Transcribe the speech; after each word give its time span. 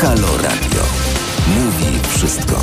Halo 0.00 0.36
Radio. 0.36 0.82
Mówi 1.48 2.08
wszystko. 2.08 2.56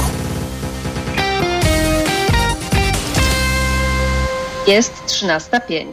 Jest 4.67 4.93
13.05. 5.07 5.85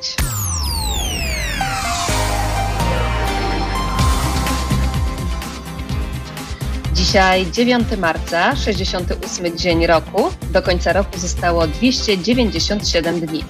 Dzisiaj 6.92 7.50
9 7.52 7.88
marca, 7.98 8.56
68 8.56 9.58
dzień 9.58 9.86
roku. 9.86 10.32
Do 10.50 10.62
końca 10.62 10.92
roku 10.92 11.18
zostało 11.18 11.66
297 11.66 13.20
dni. 13.20 13.44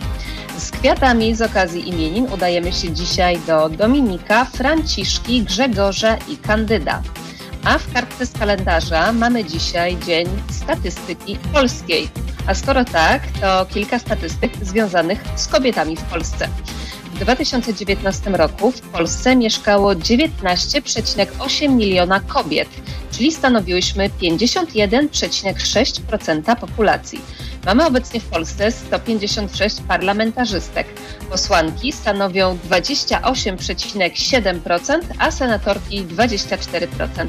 Z 0.58 0.70
kwiatami 0.70 1.34
z 1.34 1.42
okazji 1.42 1.88
imienin 1.88 2.26
udajemy 2.32 2.72
się 2.72 2.90
dzisiaj 2.92 3.38
do 3.46 3.68
Dominika, 3.68 4.44
Franciszki, 4.44 5.42
Grzegorza 5.42 6.16
i 6.28 6.36
Kandyda. 6.36 7.02
A 7.64 7.78
w 7.78 7.92
kartce 7.92 8.26
z 8.26 8.32
kalendarza 8.32 9.12
mamy 9.12 9.44
dzisiaj 9.44 9.96
Dzień 10.06 10.28
Statystyki 10.50 11.38
Polskiej. 11.52 12.08
A 12.46 12.54
skoro 12.54 12.84
tak, 12.84 13.22
to 13.40 13.66
kilka 13.66 13.98
statystyk 13.98 14.52
związanych 14.62 15.20
z 15.36 15.46
kobietami 15.46 15.96
w 15.96 16.02
Polsce. 16.02 16.48
W 17.14 17.18
2019 17.18 18.30
roku 18.30 18.70
w 18.70 18.80
Polsce 18.80 19.36
mieszkało 19.36 19.94
19,8 19.94 21.68
miliona 21.68 22.20
kobiet, 22.20 22.68
czyli 23.10 23.32
stanowiłyśmy 23.32 24.08
51,6% 24.08 26.56
populacji. 26.56 27.20
Mamy 27.66 27.86
obecnie 27.86 28.20
w 28.20 28.26
Polsce 28.26 28.72
156 28.72 29.76
parlamentarzystek. 29.88 30.86
Posłanki 31.30 31.92
stanowią 31.92 32.58
28,7%, 32.70 35.00
a 35.18 35.30
senatorki 35.30 36.04
24%. 36.04 37.26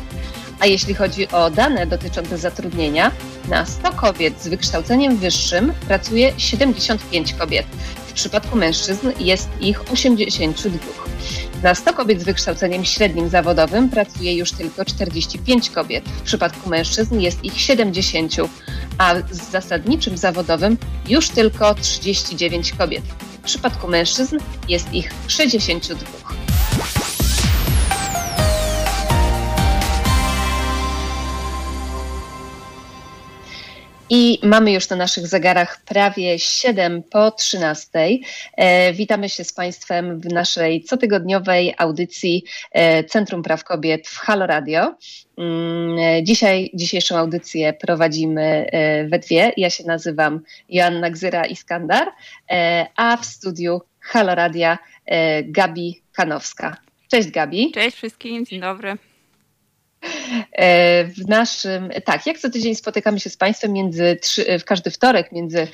A 0.60 0.66
jeśli 0.66 0.94
chodzi 0.94 1.32
o 1.32 1.50
dane 1.50 1.88
dotyczące 1.88 2.38
zatrudnienia, 2.38 3.12
na 3.50 3.66
100 3.66 3.92
kobiet 3.92 4.42
z 4.42 4.48
wykształceniem 4.48 5.18
wyższym 5.18 5.74
pracuje 5.88 6.34
75 6.38 7.34
kobiet. 7.34 7.66
W 8.14 8.16
przypadku 8.16 8.58
mężczyzn 8.58 9.12
jest 9.20 9.50
ich 9.62 9.92
82. 9.92 10.78
Na 11.64 11.76
100 11.76 11.94
kobiet 11.94 12.22
z 12.22 12.24
wykształceniem 12.24 12.86
średnim 12.86 13.30
zawodowym 13.30 13.90
pracuje 13.90 14.36
już 14.36 14.52
tylko 14.52 14.86
45 14.86 15.70
kobiet. 15.70 16.06
W 16.06 16.22
przypadku 16.22 16.70
mężczyzn 16.70 17.20
jest 17.20 17.44
ich 17.44 17.60
70, 17.60 18.36
a 18.98 19.16
z 19.32 19.52
zasadniczym 19.52 20.18
zawodowym 20.18 20.78
już 21.10 21.30
tylko 21.30 21.76
39 21.76 22.72
kobiet. 22.72 23.04
W 23.42 23.46
przypadku 23.46 23.88
mężczyzn 23.88 24.38
jest 24.70 24.94
ich 24.94 25.14
62. 25.28 26.53
I 34.16 34.40
mamy 34.44 34.72
już 34.72 34.90
na 34.90 34.96
naszych 34.96 35.28
zegarach 35.28 35.82
prawie 35.86 36.40
7 36.40 37.04
po 37.04 37.32
13. 37.32 37.90
E, 38.58 38.94
witamy 38.94 39.30
się 39.30 39.44
z 39.44 39.54
Państwem 39.54 40.20
w 40.20 40.26
naszej 40.26 40.84
cotygodniowej 40.84 41.74
audycji 41.78 42.44
e, 42.72 43.04
Centrum 43.04 43.44
Praw 43.44 43.64
Kobiet 43.64 44.08
w 44.08 44.18
Halo 44.18 44.48
Radio. 44.48 44.96
Mm, 45.38 45.98
e, 45.98 46.24
dzisiaj, 46.24 46.72
dzisiejszą 46.74 47.18
audycję 47.18 47.74
prowadzimy 47.74 48.70
we 49.10 49.20
dwie. 49.20 49.52
Ja 49.58 49.70
się 49.70 49.84
nazywam 49.84 50.42
Joanna 50.70 51.12
Gzyra-Iskandar, 51.12 52.08
e, 52.52 52.88
a 52.96 53.18
w 53.18 53.26
studiu 53.26 53.82
Halo 54.00 54.36
Radia 54.36 54.78
Gabi 55.44 56.02
Kanowska. 56.12 56.78
Cześć 57.08 57.32
Gabi. 57.32 57.72
Cześć 57.72 57.98
wszystkim, 57.98 58.46
dzień 58.46 58.62
dobry. 58.62 58.98
E, 60.52 61.04
w 61.04 61.28
naszym, 61.28 61.90
tak, 62.06 62.26
jak 62.26 62.40
co 62.40 62.50
tydzień 62.50 62.76
spotykamy 62.76 63.20
się 63.20 63.30
z 63.30 63.38
Państwem 63.38 63.74
między, 63.74 64.18
w 64.60 64.64
każdy 64.64 64.92
wtorek 64.92 65.32
między 65.32 65.68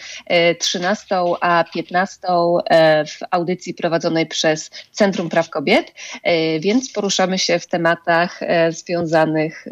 13 0.60 1.16
e, 1.16 1.34
a 1.42 1.64
15 1.74 2.18
e, 2.28 3.06
w 3.06 3.20
audycji 3.32 3.74
prowadzonej 3.74 4.26
przez 4.26 4.72
Centrum 4.92 5.30
Praw 5.30 5.50
Kobiet, 5.50 5.94
więc 6.60 6.92
poruszamy 6.92 7.40
się 7.40 7.60
w 7.60 7.68
tematach 7.68 8.40
związanych 8.70 9.68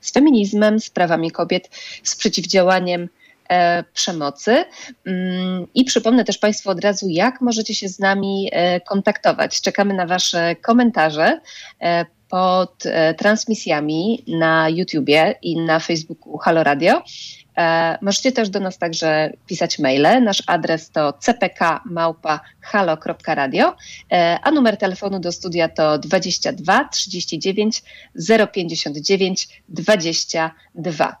z 0.00 0.12
feminizmem, 0.12 0.80
z 0.80 0.90
prawami 0.90 1.30
kobiet, 1.30 1.70
z 2.02 2.16
przeciwdziałaniem 2.16 3.08
przemocy. 3.94 4.64
Mm, 5.06 5.66
I 5.74 5.84
przypomnę 5.84 6.24
też 6.24 6.38
Państwu 6.38 6.70
od 6.70 6.80
razu, 6.80 7.06
jak 7.08 7.40
możecie 7.40 7.74
się 7.74 7.88
z 7.88 7.98
nami 7.98 8.50
kontaktować. 8.86 9.60
Czekamy 9.60 9.94
na 9.94 10.06
Wasze 10.06 10.56
komentarze 10.56 11.40
pod 12.30 12.86
e, 12.86 13.14
transmisjami 13.14 14.24
na 14.28 14.68
YouTubie 14.68 15.34
i 15.42 15.60
na 15.60 15.80
Facebooku 15.80 16.38
Halo 16.38 16.64
Radio. 16.64 17.02
E, 17.58 17.98
możecie 18.02 18.32
też 18.32 18.48
do 18.48 18.60
nas 18.60 18.78
także 18.78 19.32
pisać 19.46 19.78
maile. 19.78 20.20
Nasz 20.24 20.42
adres 20.46 20.90
to 20.90 21.12
cpk.halo.radio, 21.12 22.36
e, 24.12 24.38
a 24.42 24.50
numer 24.50 24.76
telefonu 24.76 25.20
do 25.20 25.32
studia 25.32 25.68
to 25.68 25.98
22 25.98 26.88
39 26.88 27.82
059 28.52 29.62
22. 29.68 31.16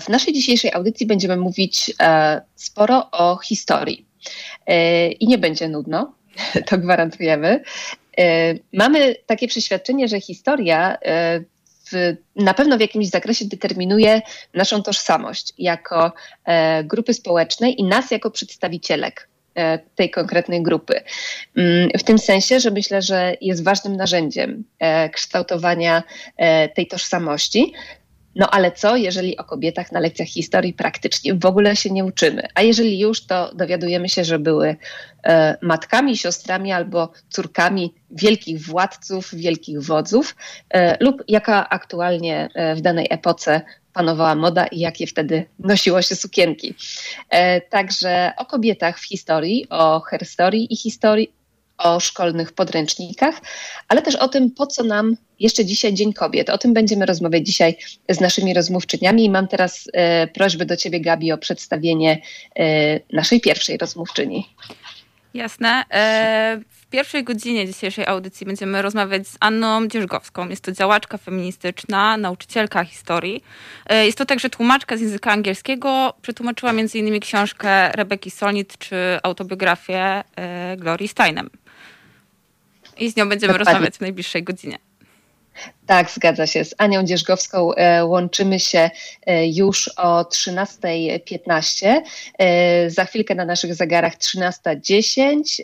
W 0.00 0.08
naszej 0.08 0.34
dzisiejszej 0.34 0.72
audycji 0.72 1.06
będziemy 1.06 1.36
mówić 1.36 1.92
sporo 2.54 3.10
o 3.10 3.36
historii. 3.36 4.06
I 5.20 5.26
nie 5.26 5.38
będzie 5.38 5.68
nudno, 5.68 6.12
to 6.66 6.78
gwarantujemy. 6.78 7.62
E, 8.18 8.54
mamy 8.72 9.14
takie 9.26 9.48
przeświadczenie, 9.48 10.08
że 10.08 10.20
historia 10.20 10.98
e, 11.02 11.40
w, 11.92 12.16
na 12.36 12.54
pewno 12.54 12.76
w 12.76 12.80
jakimś 12.80 13.08
zakresie 13.08 13.44
determinuje 13.44 14.22
naszą 14.54 14.82
tożsamość 14.82 15.52
jako 15.58 16.12
e, 16.44 16.84
grupy 16.84 17.14
społecznej 17.14 17.80
i 17.80 17.84
nas 17.84 18.10
jako 18.10 18.30
przedstawicielek 18.30 19.28
tej 19.94 20.10
konkretnej 20.10 20.62
grupy. 20.62 21.00
Mm, 21.56 21.88
w 21.98 22.02
tym 22.02 22.18
sensie, 22.18 22.60
że 22.60 22.70
myślę, 22.70 23.02
że 23.02 23.36
jest 23.40 23.64
ważnym 23.64 23.96
narzędziem 23.96 24.64
kształtowania 25.12 26.02
tej 26.74 26.86
tożsamości, 26.86 27.72
no 28.36 28.50
ale 28.50 28.72
co, 28.72 28.96
jeżeli 28.96 29.36
o 29.36 29.44
kobietach 29.44 29.92
na 29.92 30.00
lekcjach 30.00 30.28
historii 30.28 30.72
praktycznie 30.72 31.34
w 31.34 31.46
ogóle 31.46 31.76
się 31.76 31.90
nie 31.90 32.04
uczymy? 32.04 32.42
A 32.54 32.62
jeżeli 32.62 32.98
już, 32.98 33.26
to 33.26 33.54
dowiadujemy 33.54 34.08
się, 34.08 34.24
że 34.24 34.38
były 34.38 34.76
e, 35.24 35.56
matkami, 35.62 36.16
siostrami 36.16 36.72
albo 36.72 37.12
córkami 37.28 37.94
wielkich 38.10 38.60
władców, 38.60 39.34
wielkich 39.34 39.82
wodzów, 39.82 40.36
e, 40.70 41.04
lub 41.04 41.22
jaka 41.28 41.68
aktualnie 41.68 42.48
e, 42.54 42.74
w 42.74 42.80
danej 42.80 43.06
epoce 43.10 43.60
panowała 43.92 44.34
moda 44.34 44.66
i 44.66 44.78
jakie 44.78 45.06
wtedy 45.06 45.46
nosiło 45.58 46.02
się 46.02 46.16
sukienki. 46.16 46.74
E, 47.30 47.60
także 47.60 48.32
o 48.36 48.46
kobietach 48.46 48.98
w 48.98 49.04
historii, 49.04 49.66
o 49.70 50.00
herstorii 50.00 50.72
i 50.72 50.76
historii, 50.76 51.37
o 51.78 52.00
szkolnych 52.00 52.52
podręcznikach, 52.52 53.34
ale 53.88 54.02
też 54.02 54.16
o 54.16 54.28
tym, 54.28 54.50
po 54.50 54.66
co 54.66 54.84
nam 54.84 55.16
jeszcze 55.40 55.64
dzisiaj 55.64 55.94
Dzień 55.94 56.12
Kobiet. 56.12 56.50
O 56.50 56.58
tym 56.58 56.74
będziemy 56.74 57.06
rozmawiać 57.06 57.46
dzisiaj 57.46 57.76
z 58.08 58.20
naszymi 58.20 58.54
rozmówczyniami 58.54 59.24
i 59.24 59.30
mam 59.30 59.48
teraz 59.48 59.88
e, 59.92 60.26
prośbę 60.26 60.66
do 60.66 60.76
Ciebie, 60.76 61.00
Gabi, 61.00 61.32
o 61.32 61.38
przedstawienie 61.38 62.22
e, 62.56 63.00
naszej 63.12 63.40
pierwszej 63.40 63.78
rozmówczyni. 63.78 64.46
Jasne. 65.34 65.84
E, 65.90 66.60
w 66.70 66.86
pierwszej 66.86 67.24
godzinie 67.24 67.66
dzisiejszej 67.66 68.06
audycji 68.06 68.46
będziemy 68.46 68.82
rozmawiać 68.82 69.28
z 69.28 69.36
Anną 69.40 69.88
Dzierżgowską. 69.88 70.48
Jest 70.48 70.64
to 70.64 70.72
działaczka 70.72 71.18
feministyczna, 71.18 72.16
nauczycielka 72.16 72.84
historii. 72.84 73.44
E, 73.86 74.06
jest 74.06 74.18
to 74.18 74.26
także 74.26 74.50
tłumaczka 74.50 74.96
z 74.96 75.00
języka 75.00 75.32
angielskiego. 75.32 76.14
Przetłumaczyła 76.22 76.72
m.in. 76.72 77.20
książkę 77.20 77.92
Rebeki 77.92 78.30
Solnit 78.30 78.78
czy 78.78 78.96
autobiografię 79.22 80.24
e, 80.36 80.76
Glorii 80.76 81.08
Steinem. 81.08 81.50
I 82.98 83.10
z 83.10 83.16
nią 83.16 83.28
będziemy 83.28 83.52
Dokładnie. 83.52 83.72
rozmawiać 83.72 83.96
w 83.96 84.00
najbliższej 84.00 84.42
godzinie. 84.42 84.78
Tak, 85.86 86.10
zgadza 86.10 86.46
się. 86.46 86.64
Z 86.64 86.74
Anią 86.78 87.02
Dzierżgowską 87.02 87.74
e, 87.74 88.04
łączymy 88.04 88.60
się 88.60 88.90
e, 89.26 89.48
już 89.48 89.88
o 89.88 90.22
13.15. 90.22 92.00
E, 92.38 92.90
za 92.90 93.04
chwilkę 93.04 93.34
na 93.34 93.44
naszych 93.44 93.74
zegarach 93.74 94.16
13.10, 94.16 95.62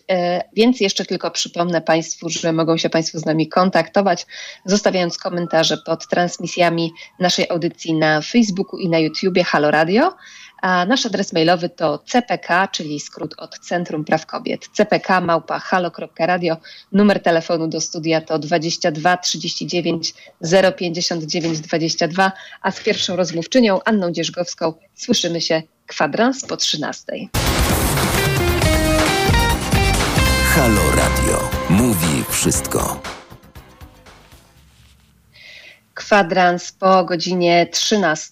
więc 0.56 0.80
jeszcze 0.80 1.04
tylko 1.04 1.30
przypomnę 1.30 1.80
Państwu, 1.80 2.28
że 2.28 2.52
mogą 2.52 2.76
się 2.76 2.90
Państwo 2.90 3.18
z 3.18 3.24
nami 3.24 3.48
kontaktować, 3.48 4.26
zostawiając 4.64 5.18
komentarze 5.18 5.78
pod 5.86 6.08
transmisjami 6.08 6.92
naszej 7.20 7.50
audycji 7.50 7.94
na 7.94 8.20
Facebooku 8.20 8.78
i 8.78 8.88
na 8.88 8.98
YouTubie 8.98 9.44
Halo 9.44 9.70
Radio. 9.70 10.16
A 10.64 10.86
nasz 10.86 11.06
adres 11.06 11.32
mailowy 11.32 11.68
to 11.68 11.98
CPK, 11.98 12.68
czyli 12.68 13.00
skrót 13.00 13.34
od 13.38 13.58
Centrum 13.58 14.04
Praw 14.04 14.26
Kobiet. 14.26 14.68
CPK 14.72 15.20
małpa 15.20 15.58
halo.radio. 15.58 16.56
Numer 16.92 17.22
telefonu 17.22 17.68
do 17.68 17.80
studia 17.80 18.20
to 18.20 18.38
22 18.38 19.16
39 19.16 20.14
059 20.76 21.60
22, 21.60 22.32
a 22.62 22.70
z 22.70 22.80
pierwszą 22.80 23.16
rozmówczynią 23.16 23.78
Anną 23.84 24.10
Dzierżgowską 24.12 24.72
słyszymy 24.94 25.40
się 25.40 25.62
kwadrans 25.86 26.44
po 26.44 26.56
13. 26.56 27.12
Halo 30.54 30.82
Radio. 30.96 31.50
Mówi 31.70 32.24
wszystko. 32.30 33.00
Kwadrans 35.94 36.72
po 36.72 37.04
godzinie 37.04 37.66
13. 37.70 38.30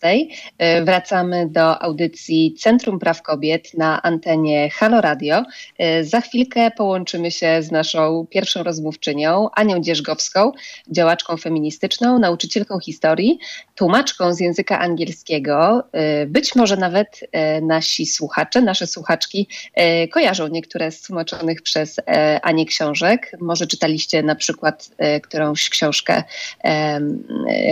E, 0.59 0.85
wracamy 0.85 1.47
do 1.49 1.83
audycji 1.83 2.55
Centrum 2.59 2.99
Praw 2.99 3.23
Kobiet 3.23 3.75
na 3.75 4.03
antenie 4.03 4.71
Halo 4.71 5.01
Radio. 5.01 5.43
E, 5.79 6.05
za 6.05 6.21
chwilkę 6.21 6.71
połączymy 6.71 7.31
się 7.31 7.63
z 7.63 7.71
naszą 7.71 8.27
pierwszą 8.31 8.63
rozmówczynią, 8.63 9.49
Anią 9.55 9.81
Dzierżgowską, 9.81 10.53
działaczką 10.91 11.37
feministyczną, 11.37 12.19
nauczycielką 12.19 12.81
historii, 12.81 13.39
tłumaczką 13.75 14.35
z 14.35 14.41
języka 14.41 14.79
angielskiego. 14.79 15.83
E, 15.93 16.27
być 16.27 16.55
może 16.55 16.77
nawet 16.77 17.21
nasi 17.63 18.07
słuchacze, 18.07 18.63
nasze 18.63 18.87
słuchaczki 18.87 19.49
kojarzą 20.13 20.49
niektóre 20.49 20.91
z 20.91 21.03
tłumaczonych 21.03 21.63
przez 21.63 22.01
Anię 22.43 22.67
książek. 22.67 23.37
Może 23.41 23.67
czytaliście 23.67 24.23
na 24.23 24.35
przykład 24.35 24.91
którąś 25.23 25.71
książkę 25.71 26.23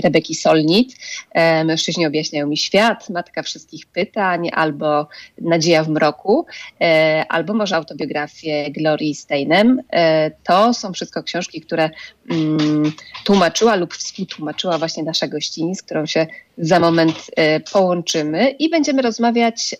Rebeki 0.02 0.34
Solnit. 0.34 0.96
E, 1.30 1.64
mężczyźni 1.64 2.06
objaśniają 2.06 2.46
mi 2.46 2.56
świat, 2.56 3.10
Matka 3.10 3.42
wszystkich 3.42 3.86
pytań, 3.86 4.50
albo 4.52 5.08
Nadzieja 5.40 5.84
w 5.84 5.88
mroku, 5.88 6.46
e, 6.80 7.24
albo 7.28 7.54
może 7.54 7.76
autobiografię 7.76 8.70
Glorii 8.70 9.14
Steinem. 9.14 9.82
E, 9.92 10.30
to 10.30 10.74
są 10.74 10.92
wszystko 10.92 11.22
książki, 11.22 11.60
które 11.60 11.90
mm, 12.30 12.92
tłumaczyła 13.24 13.76
lub 13.76 13.94
współtłumaczyła 13.94 14.78
właśnie 14.78 15.02
nasza 15.02 15.28
gościni, 15.28 15.76
z 15.76 15.82
którą 15.82 16.06
się 16.06 16.26
za 16.58 16.80
moment 16.80 17.30
połączymy 17.72 18.50
i 18.50 18.70
będziemy 18.70 19.02
rozmawiać 19.02 19.74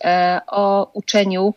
o 0.47 0.91
uczeniu 0.93 1.53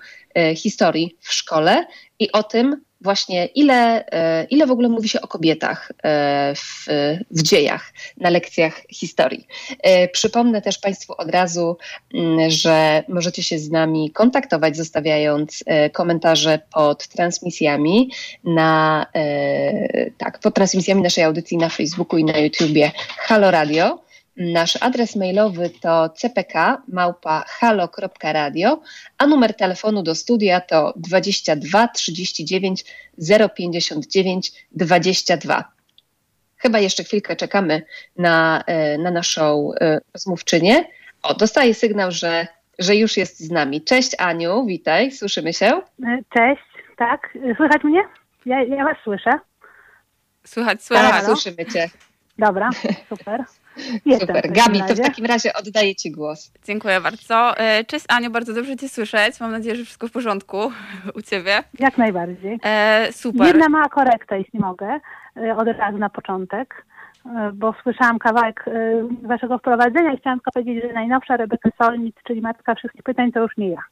historii 0.57 1.17
w 1.21 1.33
szkole 1.33 1.87
i 2.19 2.33
o 2.33 2.43
tym, 2.43 2.84
właśnie 3.05 3.47
ile, 3.47 4.07
e, 4.07 4.45
ile 4.45 4.67
w 4.67 4.71
ogóle 4.71 4.89
mówi 4.89 5.09
się 5.09 5.21
o 5.21 5.29
kobietach 5.29 5.93
e, 6.03 6.55
w, 6.55 6.87
w 7.31 7.43
dziejach, 7.43 7.93
na 8.17 8.31
lekcjach 8.31 8.83
historii. 8.91 9.47
E, 9.83 10.09
przypomnę 10.09 10.63
też 10.63 10.79
Państwu 10.79 11.15
od 11.19 11.31
razu, 11.31 11.77
mm, 12.15 12.51
że 12.51 13.03
możecie 13.09 13.43
się 13.43 13.59
z 13.59 13.71
nami 13.71 14.11
kontaktować, 14.11 14.77
zostawiając 14.77 15.65
komentarze 15.93 16.59
pod 16.75 17.09
transmisjami 17.09 18.11
na 18.45 19.07
tak, 20.19 20.39
pod 20.39 20.55
transmisjami 20.55 21.03
naszej 21.03 21.25
audycji 21.25 21.57
na 21.59 21.69
Facebooku 21.69 22.19
i 22.19 22.25
na 22.25 22.39
YouTubie 22.39 22.93
Halo 23.19 23.51
Radio. 23.51 24.04
Nasz 24.37 24.77
adres 24.81 25.17
mailowy 25.17 25.71
to 25.71 26.09
cpk.halo.radio, 26.09 26.83
a 29.19 29.27
numer 29.27 29.55
telefonu 29.55 30.03
do 30.03 30.15
studia 30.15 30.61
to 30.61 30.93
22 30.97 31.89
39 31.89 32.85
059 33.57 34.53
22. 34.73 35.65
Chyba 36.57 36.79
jeszcze 36.79 37.05
chwilkę 37.05 37.37
czekamy 37.37 37.83
na, 38.17 38.65
e, 38.67 38.99
na 38.99 39.11
naszą 39.11 39.71
e, 39.81 40.01
rozmówczynię. 40.15 40.85
O, 41.23 41.35
dostaję 41.35 41.75
sygnał, 41.75 42.11
że, 42.11 42.47
że 42.79 42.97
już 42.97 43.17
jest 43.17 43.41
z 43.41 43.51
nami. 43.51 43.83
Cześć 43.83 44.11
Aniu, 44.19 44.67
witaj, 44.67 45.13
słyszymy 45.13 45.53
się? 45.53 45.67
E, 45.67 45.83
cześć, 46.35 46.63
tak. 46.97 47.39
Słychać 47.57 47.85
mnie? 47.85 48.03
Ja, 48.47 48.63
ja 48.63 48.85
was 48.85 48.97
słyszę. 49.05 49.31
Słychać, 50.47 50.83
słychać. 50.85 51.11
Tak, 51.11 51.25
słyszymy 51.25 51.67
cię. 51.67 51.91
Dobra, 52.39 52.71
super. 53.09 53.45
Jestem 54.07 54.37
Super. 54.37 54.53
Gabi, 54.53 54.83
to 54.89 54.95
w 54.95 55.01
takim 55.01 55.27
razie 55.27 55.53
oddaję 55.53 55.95
Ci 55.95 56.11
głos. 56.11 56.53
Dziękuję 56.65 57.01
bardzo. 57.01 57.59
E, 57.59 57.85
cześć 57.85 58.05
Aniu, 58.09 58.31
bardzo 58.31 58.55
dobrze 58.55 58.77
Cię 58.77 58.89
słyszeć. 58.89 59.41
Mam 59.41 59.51
nadzieję, 59.51 59.77
że 59.77 59.85
wszystko 59.85 60.09
w 60.09 60.13
porządku 60.13 60.73
u 61.19 61.23
Ciebie. 61.23 61.63
Jak 61.79 61.99
najbardziej. 61.99 62.59
E, 62.65 63.09
super. 63.13 63.47
Jedna 63.47 63.69
mała 63.69 63.89
korekta, 63.89 64.37
jeśli 64.37 64.61
mogę, 64.61 65.01
e, 65.37 65.57
od 65.57 65.69
razu 65.69 65.99
na 65.99 66.11
początek, 66.11 66.85
e, 67.27 67.53
bo 67.55 67.75
słyszałam 67.83 68.19
kawałek 68.19 68.65
Waszego 69.23 69.59
wprowadzenia 69.59 70.13
i 70.13 70.19
chciałam 70.19 70.39
tylko 70.39 70.51
powiedzieć, 70.51 70.85
że 70.85 70.93
najnowsza 70.93 71.37
Rebeka 71.37 71.71
Solnit, 71.83 72.17
czyli 72.25 72.41
Matka 72.41 72.75
Wszystkich 72.75 73.03
Pytań, 73.03 73.33
to 73.33 73.41
już 73.41 73.57
nie 73.57 73.69
ja. 73.69 73.83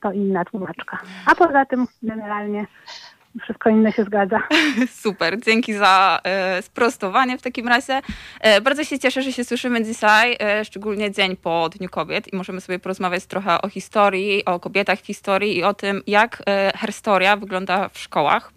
To 0.00 0.12
inna 0.12 0.44
tłumaczka. 0.44 0.98
A 1.26 1.34
poza 1.34 1.64
tym 1.64 1.86
generalnie 2.02 2.66
wszystko 3.42 3.70
inne 3.70 3.92
się 3.92 4.04
zgadza. 4.04 4.42
Super, 5.02 5.40
dzięki 5.40 5.74
za 5.74 6.20
e, 6.24 6.62
sprostowanie 6.62 7.38
w 7.38 7.42
takim 7.42 7.68
razie. 7.68 8.00
E, 8.40 8.60
bardzo 8.60 8.84
się 8.84 8.98
cieszę, 8.98 9.22
że 9.22 9.32
się 9.32 9.44
słyszymy 9.44 9.84
dzisiaj, 9.84 10.36
e, 10.40 10.64
szczególnie 10.64 11.10
dzień 11.10 11.36
po 11.36 11.68
Dniu 11.68 11.88
Kobiet 11.88 12.32
i 12.32 12.36
możemy 12.36 12.60
sobie 12.60 12.78
porozmawiać 12.78 13.26
trochę 13.26 13.62
o 13.62 13.68
historii, 13.68 14.44
o 14.44 14.60
kobietach 14.60 14.98
w 14.98 15.06
historii 15.06 15.56
i 15.56 15.64
o 15.64 15.74
tym, 15.74 16.02
jak 16.06 16.42
historia 16.86 17.36
wygląda 17.36 17.88
w 17.88 17.98
szkołach. 17.98 18.52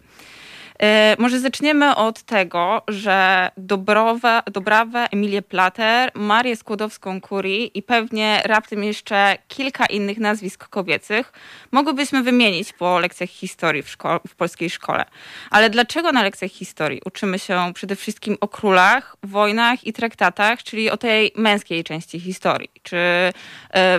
E, 0.81 1.15
może 1.19 1.39
zaczniemy 1.39 1.95
od 1.95 2.21
tego, 2.21 2.81
że 2.88 3.50
Dobrowe, 3.57 4.41
Dobrawę, 4.51 5.07
Emilię 5.12 5.41
Plater, 5.41 6.12
Marię 6.13 6.56
Skłodowską-Curie 6.56 7.65
i 7.74 7.83
pewnie 7.83 8.41
raptem 8.45 8.83
jeszcze 8.83 9.38
kilka 9.47 9.85
innych 9.85 10.18
nazwisk 10.18 10.68
kobiecych 10.68 11.33
mogłybyśmy 11.71 12.24
wymienić 12.24 12.74
po 12.74 13.00
lekcjach 13.00 13.29
historii 13.29 13.83
w, 13.83 13.97
szko- 13.97 14.19
w 14.27 14.35
polskiej 14.35 14.69
szkole. 14.69 15.06
Ale 15.50 15.69
dlaczego 15.69 16.12
na 16.12 16.24
lekcjach 16.24 16.51
historii 16.51 17.01
uczymy 17.06 17.39
się 17.39 17.71
przede 17.74 17.95
wszystkim 17.95 18.38
o 18.41 18.47
królach, 18.47 19.15
wojnach 19.24 19.88
i 19.88 19.94
traktatach, 19.94 20.63
czyli 20.63 20.89
o 20.89 20.97
tej 20.97 21.31
męskiej 21.35 21.83
części 21.83 22.19
historii? 22.19 22.69
Czy 22.83 22.97
e, 22.97 23.33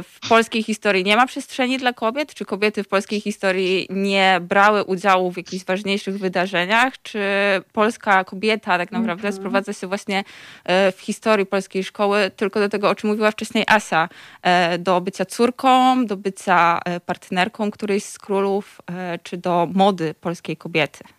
w 0.03 0.29
polskiej 0.29 0.63
historii 0.63 1.05
nie 1.05 1.17
ma 1.17 1.27
przestrzeni 1.27 1.79
dla 1.79 1.93
kobiet? 1.93 2.35
Czy 2.35 2.45
kobiety 2.45 2.85
w 2.85 2.89
polskiej 2.89 3.21
historii 3.21 3.87
nie 3.91 4.39
brały 4.43 4.85
udziału 4.85 5.33
w 5.33 5.37
jakichś 5.37 5.65
ważniejszych 5.65 6.19
wydarzeniach? 6.19 6.68
Czy 7.03 7.21
polska 7.73 8.25
kobieta 8.25 8.79
tak 8.79 8.93
naprawdę 8.93 9.29
mhm. 9.29 9.35
sprowadza 9.35 9.73
się 9.73 9.87
właśnie 9.87 10.25
e, 10.65 10.93
w 10.93 11.01
historii 11.01 11.47
polskiej 11.47 11.85
szkoły 11.85 12.31
tylko 12.37 12.61
do 12.61 12.69
tego, 12.69 12.91
o 12.91 12.95
czym 12.95 13.11
mówiła 13.11 13.31
wcześniej 13.31 13.65
Asia, 13.67 14.09
e, 14.43 14.79
do 14.79 15.01
bycia 15.01 15.25
córką, 15.25 16.07
do 16.07 16.17
bycia 16.17 16.81
e, 16.85 17.01
partnerką 17.01 17.71
którejś 17.71 18.05
z 18.05 18.19
królów, 18.19 18.81
czy 19.23 19.37
do 19.37 19.69
mody 19.75 20.15
polskiej 20.15 20.57
kobiety. 20.57 21.18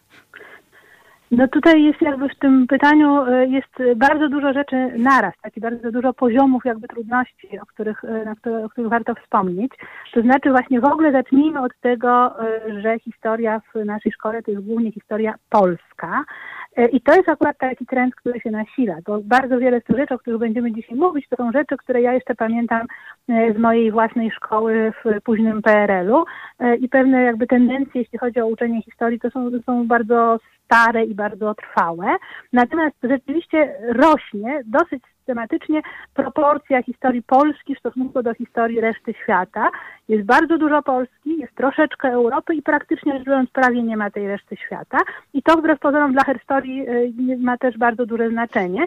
No 1.32 1.48
tutaj 1.48 1.84
jest 1.84 2.02
jakby 2.02 2.30
w 2.30 2.36
tym 2.40 2.68
pytaniu 2.68 3.26
jest 3.48 3.96
bardzo 3.96 4.30
dużo 4.30 4.54
rzeczy 4.54 4.76
naraz, 4.98 5.34
taki 5.42 5.62
bardzo 5.62 5.92
dużo 5.92 6.14
poziomów 6.14 6.66
jakby 6.66 6.88
trudności, 6.88 7.60
o 7.60 7.66
których, 7.66 8.04
na 8.26 8.36
które, 8.36 8.66
o 8.66 8.70
których 8.70 8.90
warto 8.90 9.16
wspomnieć. 9.16 9.72
To 10.14 10.22
znaczy 10.22 10.52
właśnie 10.52 10.82
w 10.82 10.86
ogóle 10.86 11.12
zacznijmy 11.12 11.62
od 11.62 11.72
tego, 11.82 12.34
że 12.82 13.00
historia 13.00 13.62
w 13.74 13.86
naszej 13.86 14.12
szkole 14.12 14.44
to 14.44 14.52
jest 14.52 14.66
głównie 14.66 14.92
historia 14.92 15.36
polska. 15.50 16.24
I 16.92 17.02
to 17.02 17.16
jest 17.16 17.30
akurat 17.30 17.58
taki 17.58 17.86
trend, 17.86 18.16
który 18.16 18.40
się 18.40 18.52
nasila. 18.52 18.96
To 19.06 19.20
bardzo 19.24 19.60
wiele 19.60 19.82
z 19.82 19.84
tych 19.84 19.98
rzeczy, 19.98 20.14
o 20.14 20.20
których 20.20 20.40
będziemy 20.40 20.72
dzisiaj 20.72 20.98
mówić, 20.98 21.28
to 21.30 21.36
są 21.36 21.52
rzeczy, 21.52 21.78
które 21.78 22.02
ja 22.02 22.14
jeszcze 22.14 22.36
pamiętam 22.36 22.88
z 23.28 23.58
mojej 23.58 23.92
własnej 23.92 24.32
szkoły 24.32 24.94
w 25.04 25.22
późnym 25.24 25.62
PRL-u 25.62 26.26
i 26.80 26.90
pewne 26.90 27.24
jakby 27.24 27.48
tendencje, 27.48 28.02
jeśli 28.02 28.20
chodzi 28.20 28.42
o 28.42 28.48
uczenie 28.48 28.82
historii, 28.82 29.20
to 29.20 29.30
są, 29.30 29.52
to 29.52 29.58
są 29.66 29.88
bardzo 29.88 30.40
stare 30.66 31.06
i 31.06 31.16
bardzo 31.16 31.56
trwałe. 31.56 32.16
Natomiast 32.54 32.96
rzeczywiście 33.04 33.76
rośnie 33.90 34.62
dosyć 34.66 35.04
systematycznie 35.30 35.82
proporcja 36.14 36.84
historii 36.84 37.24
Polski 37.24 37.76
w 37.76 37.80
stosunku 37.80 38.24
do 38.24 38.34
historii 38.34 38.82
reszty 38.82 39.14
świata. 39.24 39.70
Jest 40.08 40.26
bardzo 40.26 40.58
dużo 40.58 40.82
Polski, 40.82 41.38
jest 41.38 41.56
troszeczkę 41.56 42.08
Europy 42.08 42.56
i 42.56 42.62
praktycznie 42.62 43.14
rzecz 43.14 43.26
biorąc 43.26 43.50
prawie 43.50 43.84
nie 43.84 43.98
ma 43.98 44.12
tej 44.12 44.28
reszty 44.28 44.56
świata. 44.58 44.98
I 45.34 45.44
to 45.44 45.58
wbrew 45.58 45.80
pozorom 45.80 46.14
dla 46.14 46.24
historii 46.34 46.90
y, 46.90 47.38
ma 47.38 47.58
też 47.58 47.78
bardzo 47.78 48.06
duże 48.06 48.30
znaczenie. 48.30 48.86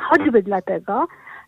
Choćby 0.00 0.42
dlatego, 0.42 1.06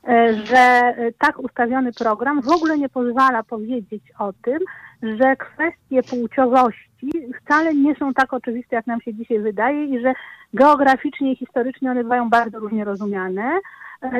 y, 0.08 0.34
że 0.46 0.94
tak 1.18 1.38
ustawiony 1.38 1.92
program 1.92 2.42
w 2.42 2.52
ogóle 2.52 2.78
nie 2.78 2.88
pozwala 2.88 3.42
powiedzieć 3.42 4.02
o 4.18 4.32
tym, 4.32 4.58
że 5.02 5.36
kwestie 5.36 6.02
płciowości 6.02 7.10
wcale 7.42 7.74
nie 7.74 7.94
są 7.94 8.14
tak 8.14 8.32
oczywiste, 8.32 8.76
jak 8.76 8.86
nam 8.86 9.00
się 9.00 9.14
dzisiaj 9.14 9.38
wydaje 9.38 9.84
i 9.84 10.00
że 10.00 10.14
geograficznie 10.54 11.32
i 11.32 11.36
historycznie 11.36 11.90
one 11.90 12.02
bywają 12.02 12.30
bardzo 12.30 12.58
różnie 12.58 12.84
rozumiane, 12.84 13.60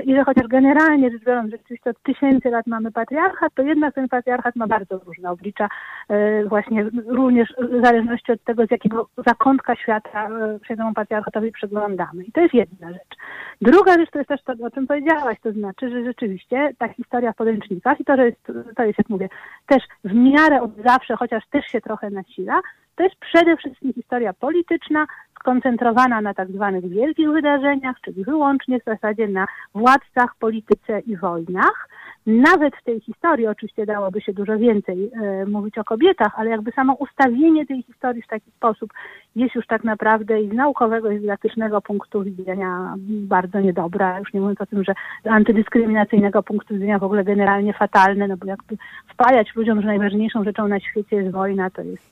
i 0.04 0.14
że 0.14 0.24
chociaż 0.24 0.46
generalnie 0.46 1.10
rzecz 1.10 1.24
biorąc 1.24 1.50
rzeczywiście 1.50 1.90
od 1.90 2.02
tysięcy 2.02 2.50
lat 2.50 2.66
mamy 2.66 2.92
patriarchat, 2.92 3.54
to 3.54 3.62
jednak 3.62 3.94
ten 3.94 4.08
patriarchat 4.08 4.56
ma 4.56 4.66
bardzo 4.66 4.98
różne 4.98 5.30
oblicza, 5.30 5.68
e, 6.08 6.44
właśnie 6.44 6.86
również 7.06 7.54
w 7.58 7.84
zależności 7.84 8.32
od 8.32 8.44
tego, 8.44 8.66
z 8.66 8.70
jakiego 8.70 9.08
zakątka 9.26 9.76
świata 9.76 10.28
e, 10.28 10.58
się 10.68 10.76
temu 10.76 10.94
patriarchatowi 10.94 11.52
przeglądamy. 11.52 12.24
I 12.24 12.32
to 12.32 12.40
jest 12.40 12.54
jedna 12.54 12.92
rzecz. 12.92 13.16
Druga 13.60 13.94
rzecz 13.98 14.10
to 14.10 14.18
jest 14.18 14.28
też 14.28 14.42
to, 14.42 14.52
o 14.66 14.70
czym 14.70 14.86
powiedziałaś, 14.86 15.36
to 15.42 15.52
znaczy, 15.52 15.90
że 15.90 16.04
rzeczywiście 16.04 16.70
ta 16.78 16.88
historia 16.88 17.32
w 17.32 17.36
podręcznikach 17.36 18.00
i 18.00 18.04
to, 18.04 18.16
jest, 18.16 18.52
to 18.76 18.84
jest, 18.84 18.98
jak 18.98 19.08
mówię, 19.08 19.28
też 19.66 19.82
w 20.04 20.14
miarę 20.14 20.62
od 20.62 20.70
zawsze, 20.84 21.16
chociaż 21.16 21.46
też 21.50 21.66
się 21.66 21.80
trochę 21.80 22.10
nasila, 22.10 22.60
to 22.96 23.04
jest 23.04 23.16
przede 23.16 23.56
wszystkim 23.56 23.92
historia 23.92 24.32
polityczna, 24.32 25.06
skoncentrowana 25.44 26.20
na 26.20 26.34
tak 26.34 26.48
zwanych 26.48 26.88
wielkich 26.88 27.30
wydarzeniach, 27.30 27.96
czyli 28.04 28.24
wyłącznie 28.24 28.80
w 28.80 28.84
zasadzie 28.84 29.28
na 29.28 29.46
władcach, 29.74 30.34
polityce 30.40 31.00
i 31.00 31.16
wojnach. 31.16 31.88
nawet 32.26 32.76
w 32.76 32.84
tej 32.84 33.00
historii 33.00 33.46
oczywiście 33.46 33.86
dałoby 33.86 34.20
się 34.20 34.32
dużo 34.32 34.58
więcej 34.58 35.10
e, 35.12 35.46
mówić 35.46 35.78
o 35.78 35.84
kobietach, 35.84 36.32
ale 36.36 36.50
jakby 36.50 36.72
samo 36.72 36.94
ustawienie 36.94 37.66
tej 37.66 37.82
historii 37.82 38.22
w 38.22 38.26
taki 38.26 38.50
sposób 38.50 38.90
jest 39.36 39.54
już 39.54 39.66
tak 39.66 39.84
naprawdę 39.84 40.42
i 40.42 40.48
z 40.48 40.52
naukowego 40.52 41.10
i 41.10 41.18
z 41.18 41.20
dydaktycznego 41.20 41.80
punktu 41.80 42.22
widzenia 42.22 42.94
bardzo 43.08 43.60
niedobre, 43.60 44.16
już 44.20 44.32
nie 44.32 44.40
mówiąc 44.40 44.60
o 44.60 44.66
tym, 44.66 44.84
że 44.84 44.94
z 45.24 45.26
antydyskryminacyjnego 45.26 46.42
punktu 46.42 46.74
widzenia 46.74 46.98
w 46.98 47.04
ogóle 47.04 47.24
generalnie 47.24 47.72
fatalne, 47.72 48.28
no 48.28 48.36
bo 48.36 48.46
jakby 48.46 48.76
wpajać 49.08 49.54
ludziom, 49.56 49.80
że 49.80 49.86
najważniejszą 49.86 50.44
rzeczą 50.44 50.68
na 50.68 50.80
świecie 50.80 51.16
jest 51.16 51.30
wojna, 51.30 51.70
to 51.70 51.82
jest 51.82 52.10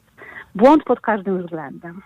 błąd 0.54 0.84
pod 0.84 1.00
każdym 1.00 1.42
względem. 1.42 2.02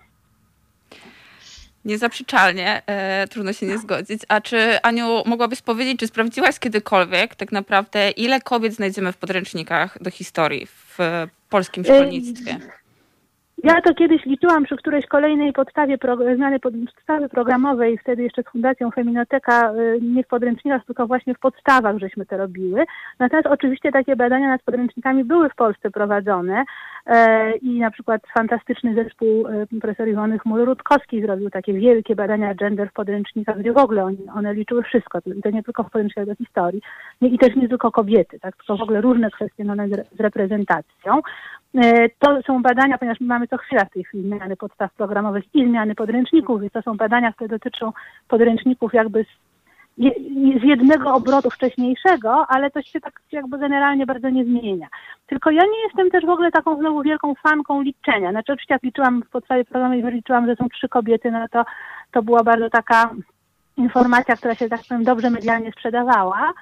Niezaprzeczalnie, 1.86 2.82
e, 2.86 3.28
trudno 3.28 3.52
się 3.52 3.66
nie 3.66 3.78
zgodzić. 3.78 4.22
A 4.28 4.40
czy, 4.40 4.82
Aniu, 4.82 5.22
mogłabyś 5.26 5.62
powiedzieć, 5.62 5.98
czy 6.00 6.06
sprawdziłaś 6.06 6.58
kiedykolwiek 6.58 7.34
tak 7.34 7.52
naprawdę, 7.52 8.10
ile 8.10 8.40
kobiet 8.40 8.74
znajdziemy 8.74 9.12
w 9.12 9.16
podręcznikach 9.16 10.02
do 10.02 10.10
historii 10.10 10.66
w 10.66 10.98
polskim 11.50 11.84
szkolnictwie? 11.84 12.58
Ja 13.66 13.80
to 13.80 13.94
kiedyś 13.94 14.24
liczyłam 14.24 14.64
przy 14.64 14.76
którejś 14.76 15.06
kolejnej 15.06 15.52
podstawie, 15.52 15.98
zmiany 16.34 16.60
podstawy 16.60 17.28
programowej, 17.28 17.98
wtedy 17.98 18.22
jeszcze 18.22 18.42
z 18.42 18.48
Fundacją 18.52 18.90
Feminoteka, 18.90 19.72
y, 19.72 19.98
nie 20.02 20.24
w 20.24 20.26
podręcznikach, 20.26 20.84
tylko 20.84 21.06
właśnie 21.06 21.34
w 21.34 21.38
podstawach 21.38 21.98
żeśmy 21.98 22.26
to 22.26 22.36
robiły. 22.36 22.84
Natomiast 23.18 23.48
oczywiście 23.48 23.92
takie 23.92 24.16
badania 24.16 24.48
nad 24.48 24.62
podręcznikami 24.62 25.24
były 25.24 25.48
w 25.48 25.54
Polsce 25.54 25.90
prowadzone 25.90 26.64
e, 27.06 27.52
i 27.56 27.78
na 27.78 27.90
przykład 27.90 28.22
fantastyczny 28.34 28.94
zespół 28.94 29.46
e, 29.46 29.66
profesor 29.80 30.08
Iwony 30.08 30.38
Chmury-Rutkowskiej 30.38 31.26
zrobił 31.26 31.50
takie 31.50 31.72
wielkie 31.72 32.16
badania 32.16 32.54
gender 32.54 32.90
w 32.90 32.92
podręcznikach, 32.92 33.58
gdzie 33.58 33.72
w 33.72 33.78
ogóle 33.78 34.14
one 34.34 34.54
liczyły 34.54 34.82
wszystko, 34.82 35.20
to 35.42 35.50
nie 35.50 35.62
tylko 35.62 35.82
w 35.82 35.90
podręcznikach 35.90 36.26
do 36.26 36.44
historii, 36.44 36.82
i 37.20 37.38
też 37.38 37.56
nie 37.56 37.68
tylko 37.68 37.90
kobiety, 37.90 38.40
tak, 38.40 38.56
tylko 38.56 38.76
w 38.76 38.82
ogóle 38.82 39.00
różne 39.00 39.30
kwestie 39.30 39.64
związane 39.64 39.88
z 39.88 40.20
reprezentacją. 40.20 41.20
E, 41.76 42.08
to 42.18 42.42
są 42.42 42.62
badania, 42.62 42.98
ponieważ 42.98 43.20
my 43.20 43.26
mamy 43.26 43.48
co 43.48 43.56
chwila 43.56 43.84
w 43.84 43.90
tej 43.90 44.04
chwili 44.04 44.28
zmiany 44.28 44.56
podstaw 44.56 44.92
programowych 44.92 45.44
i 45.54 45.66
zmiany 45.66 45.94
podręczników, 45.94 46.60
więc 46.60 46.72
to 46.72 46.82
są 46.82 46.96
badania, 46.96 47.32
które 47.32 47.48
dotyczą 47.48 47.92
podręczników 48.28 48.94
jakby 48.94 49.24
z, 49.24 49.28
z 50.60 50.62
jednego 50.62 51.14
obrotu 51.14 51.50
wcześniejszego, 51.50 52.46
ale 52.48 52.70
to 52.70 52.82
się 52.82 53.00
tak 53.00 53.20
jakby 53.32 53.58
generalnie 53.58 54.06
bardzo 54.06 54.28
nie 54.28 54.44
zmienia. 54.44 54.86
Tylko 55.26 55.50
ja 55.50 55.62
nie 55.62 55.82
jestem 55.84 56.10
też 56.10 56.26
w 56.26 56.30
ogóle 56.30 56.50
taką 56.50 56.78
znowu 56.78 57.02
wielką 57.02 57.34
fanką 57.34 57.82
liczenia. 57.82 58.30
Znaczy 58.30 58.52
oczywiście 58.52 58.74
jak 58.74 58.82
liczyłam 58.82 59.22
w 59.22 59.30
podstawie 59.30 59.64
programowej, 59.64 60.02
wyliczyłam, 60.02 60.46
że 60.46 60.56
są 60.56 60.68
trzy 60.68 60.88
kobiety, 60.88 61.30
no 61.30 61.46
to, 61.50 61.64
to 62.10 62.22
była 62.22 62.44
bardzo 62.44 62.70
taka 62.70 63.10
informacja, 63.76 64.36
która 64.36 64.54
się 64.54 64.68
tak 64.68 64.80
powiem 64.88 65.04
dobrze 65.04 65.30
medialnie 65.30 65.72
sprzedawała, 65.72 66.52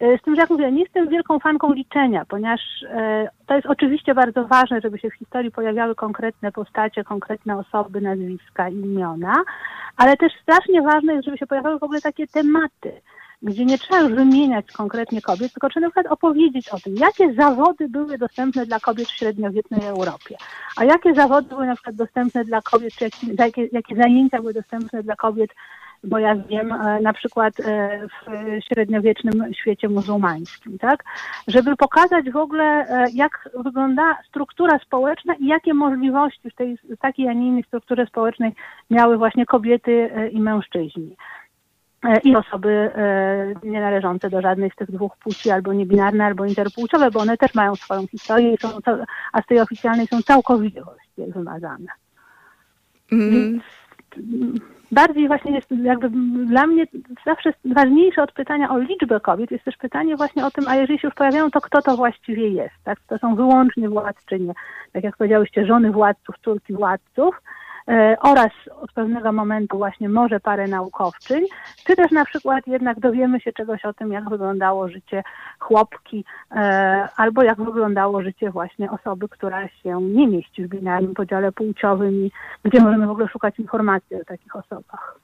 z 0.00 0.22
tym, 0.22 0.34
że 0.34 0.40
jak 0.40 0.50
mówię, 0.50 0.72
nie 0.72 0.82
jestem 0.82 1.08
wielką 1.08 1.38
fanką 1.38 1.72
liczenia, 1.72 2.24
ponieważ 2.24 2.60
e, 2.90 3.28
to 3.46 3.54
jest 3.54 3.66
oczywiście 3.66 4.14
bardzo 4.14 4.44
ważne, 4.44 4.80
żeby 4.80 4.98
się 4.98 5.10
w 5.10 5.14
historii 5.14 5.50
pojawiały 5.50 5.94
konkretne 5.94 6.52
postacie, 6.52 7.04
konkretne 7.04 7.58
osoby, 7.58 8.00
nazwiska, 8.00 8.68
imiona, 8.68 9.34
ale 9.96 10.16
też 10.16 10.32
strasznie 10.42 10.82
ważne 10.82 11.12
jest, 11.12 11.24
żeby 11.24 11.38
się 11.38 11.46
pojawiały 11.46 11.78
w 11.78 11.82
ogóle 11.82 12.00
takie 12.00 12.26
tematy, 12.26 12.92
gdzie 13.42 13.64
nie 13.64 13.78
trzeba 13.78 14.00
już 14.00 14.12
wymieniać 14.12 14.72
konkretnie 14.72 15.22
kobiet, 15.22 15.52
tylko 15.52 15.68
trzeba 15.68 15.86
na 15.86 15.90
przykład 15.90 16.12
opowiedzieć 16.12 16.68
o 16.68 16.78
tym, 16.78 16.94
jakie 16.96 17.34
zawody 17.34 17.88
były 17.88 18.18
dostępne 18.18 18.66
dla 18.66 18.80
kobiet 18.80 19.08
w 19.08 19.16
średniowiecznej 19.16 19.86
Europie, 19.86 20.36
a 20.76 20.84
jakie 20.84 21.14
zawody 21.14 21.48
były 21.48 21.66
na 21.66 21.74
przykład 21.74 21.96
dostępne 21.96 22.44
dla 22.44 22.62
kobiet, 22.62 22.94
czy 22.94 23.08
jakie, 23.38 23.66
jakie 23.72 23.96
zajęcia 23.96 24.40
były 24.40 24.54
dostępne 24.54 25.02
dla 25.02 25.16
kobiet 25.16 25.50
bo 26.04 26.18
ja 26.18 26.36
wiem 26.36 26.72
e, 26.72 27.00
na 27.00 27.12
przykład 27.12 27.60
e, 27.60 28.00
w 28.06 28.64
średniowiecznym 28.68 29.54
świecie 29.54 29.88
muzułmańskim, 29.88 30.78
tak? 30.78 31.04
Żeby 31.48 31.76
pokazać 31.76 32.30
w 32.30 32.36
ogóle, 32.36 32.64
e, 32.64 33.06
jak 33.14 33.48
wygląda 33.64 34.18
struktura 34.28 34.78
społeczna 34.78 35.34
i 35.34 35.46
jakie 35.46 35.74
możliwości 35.74 36.50
w 36.50 36.54
tej 36.54 36.78
takiej, 37.00 37.28
a 37.28 37.32
nie 37.32 37.46
innej 37.46 37.64
strukturze 37.64 38.06
społecznej 38.06 38.52
miały 38.90 39.18
właśnie 39.18 39.46
kobiety 39.46 40.10
i 40.32 40.40
mężczyźni 40.40 41.16
i 42.24 42.36
osoby 42.36 42.90
nie 43.62 43.80
należące 43.80 44.30
do 44.30 44.40
żadnej 44.40 44.70
z 44.70 44.76
tych 44.76 44.90
dwóch 44.90 45.16
płci, 45.16 45.50
albo 45.50 45.72
niebinarne, 45.72 46.24
albo 46.24 46.44
interpłciowe, 46.44 47.10
bo 47.10 47.20
one 47.20 47.36
też 47.36 47.54
mają 47.54 47.74
swoją 47.74 48.06
historię, 48.06 48.56
są, 48.60 48.68
a 49.32 49.42
z 49.42 49.46
tej 49.46 49.60
oficjalnej 49.60 50.06
są 50.06 50.22
całkowicie 50.22 50.82
wymazane. 51.18 51.86
Mm 53.12 53.60
bardziej 54.92 55.28
właśnie 55.28 55.52
jest 55.52 55.70
jakby 55.70 56.10
dla 56.46 56.66
mnie 56.66 56.86
zawsze 57.26 57.52
ważniejsze 57.64 58.22
od 58.22 58.32
pytania 58.32 58.70
o 58.70 58.78
liczbę 58.78 59.20
kobiet 59.20 59.50
jest 59.50 59.64
też 59.64 59.76
pytanie 59.76 60.16
właśnie 60.16 60.46
o 60.46 60.50
tym, 60.50 60.68
a 60.68 60.76
jeżeli 60.76 60.98
się 60.98 61.08
już 61.08 61.14
pojawiają, 61.14 61.50
to 61.50 61.60
kto 61.60 61.82
to 61.82 61.96
właściwie 61.96 62.48
jest, 62.48 62.74
tak? 62.84 62.98
To 63.08 63.18
są 63.18 63.34
wyłącznie 63.34 63.88
władczynie, 63.88 64.52
tak 64.92 65.04
jak 65.04 65.16
powiedziałyście, 65.16 65.66
żony 65.66 65.90
władców, 65.90 66.34
córki 66.44 66.72
władców, 66.72 67.40
oraz 68.20 68.50
od 68.82 68.92
pewnego 68.92 69.32
momentu 69.32 69.78
właśnie 69.78 70.08
może 70.08 70.40
parę 70.40 70.68
naukowczyń, 70.68 71.46
czy 71.86 71.96
też 71.96 72.10
na 72.10 72.24
przykład 72.24 72.66
jednak 72.66 73.00
dowiemy 73.00 73.40
się 73.40 73.52
czegoś 73.52 73.84
o 73.84 73.92
tym, 73.92 74.12
jak 74.12 74.30
wyglądało 74.30 74.88
życie 74.88 75.22
chłopki, 75.58 76.24
e, 76.50 77.08
albo 77.16 77.42
jak 77.42 77.62
wyglądało 77.62 78.22
życie 78.22 78.50
właśnie 78.50 78.90
osoby, 78.90 79.28
która 79.28 79.68
się 79.68 80.02
nie 80.02 80.26
mieści 80.26 80.64
w 80.64 80.68
binarnym 80.68 81.14
podziale 81.14 81.52
płciowym 81.52 82.14
i 82.14 82.30
gdzie 82.64 82.80
możemy 82.80 83.06
w 83.06 83.10
ogóle 83.10 83.28
szukać 83.28 83.58
informacji 83.58 84.16
o 84.16 84.24
takich 84.24 84.56
osobach. 84.56 85.18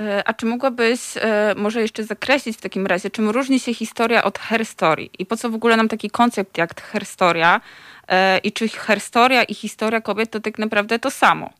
E, 0.00 0.28
a 0.28 0.34
czy 0.34 0.46
mogłabyś 0.46 1.14
może 1.56 1.80
jeszcze 1.80 2.04
zakreślić 2.04 2.56
w 2.56 2.60
takim 2.60 2.86
razie, 2.86 3.10
czym 3.10 3.30
różni 3.30 3.60
się 3.60 3.74
historia 3.74 4.24
od 4.24 4.38
herstory 4.38 5.08
i 5.18 5.26
po 5.26 5.36
co 5.36 5.50
w 5.50 5.54
ogóle 5.54 5.76
nam 5.76 5.88
taki 5.88 6.10
koncept 6.10 6.58
jak 6.58 6.80
herstoria? 6.82 7.60
E, 8.08 8.38
i 8.38 8.52
czy 8.52 8.68
historia 8.68 9.42
i 9.42 9.54
historia 9.54 10.00
kobiet 10.00 10.30
to 10.30 10.40
tak 10.40 10.58
naprawdę 10.58 10.98
to 10.98 11.10
samo? 11.10 11.50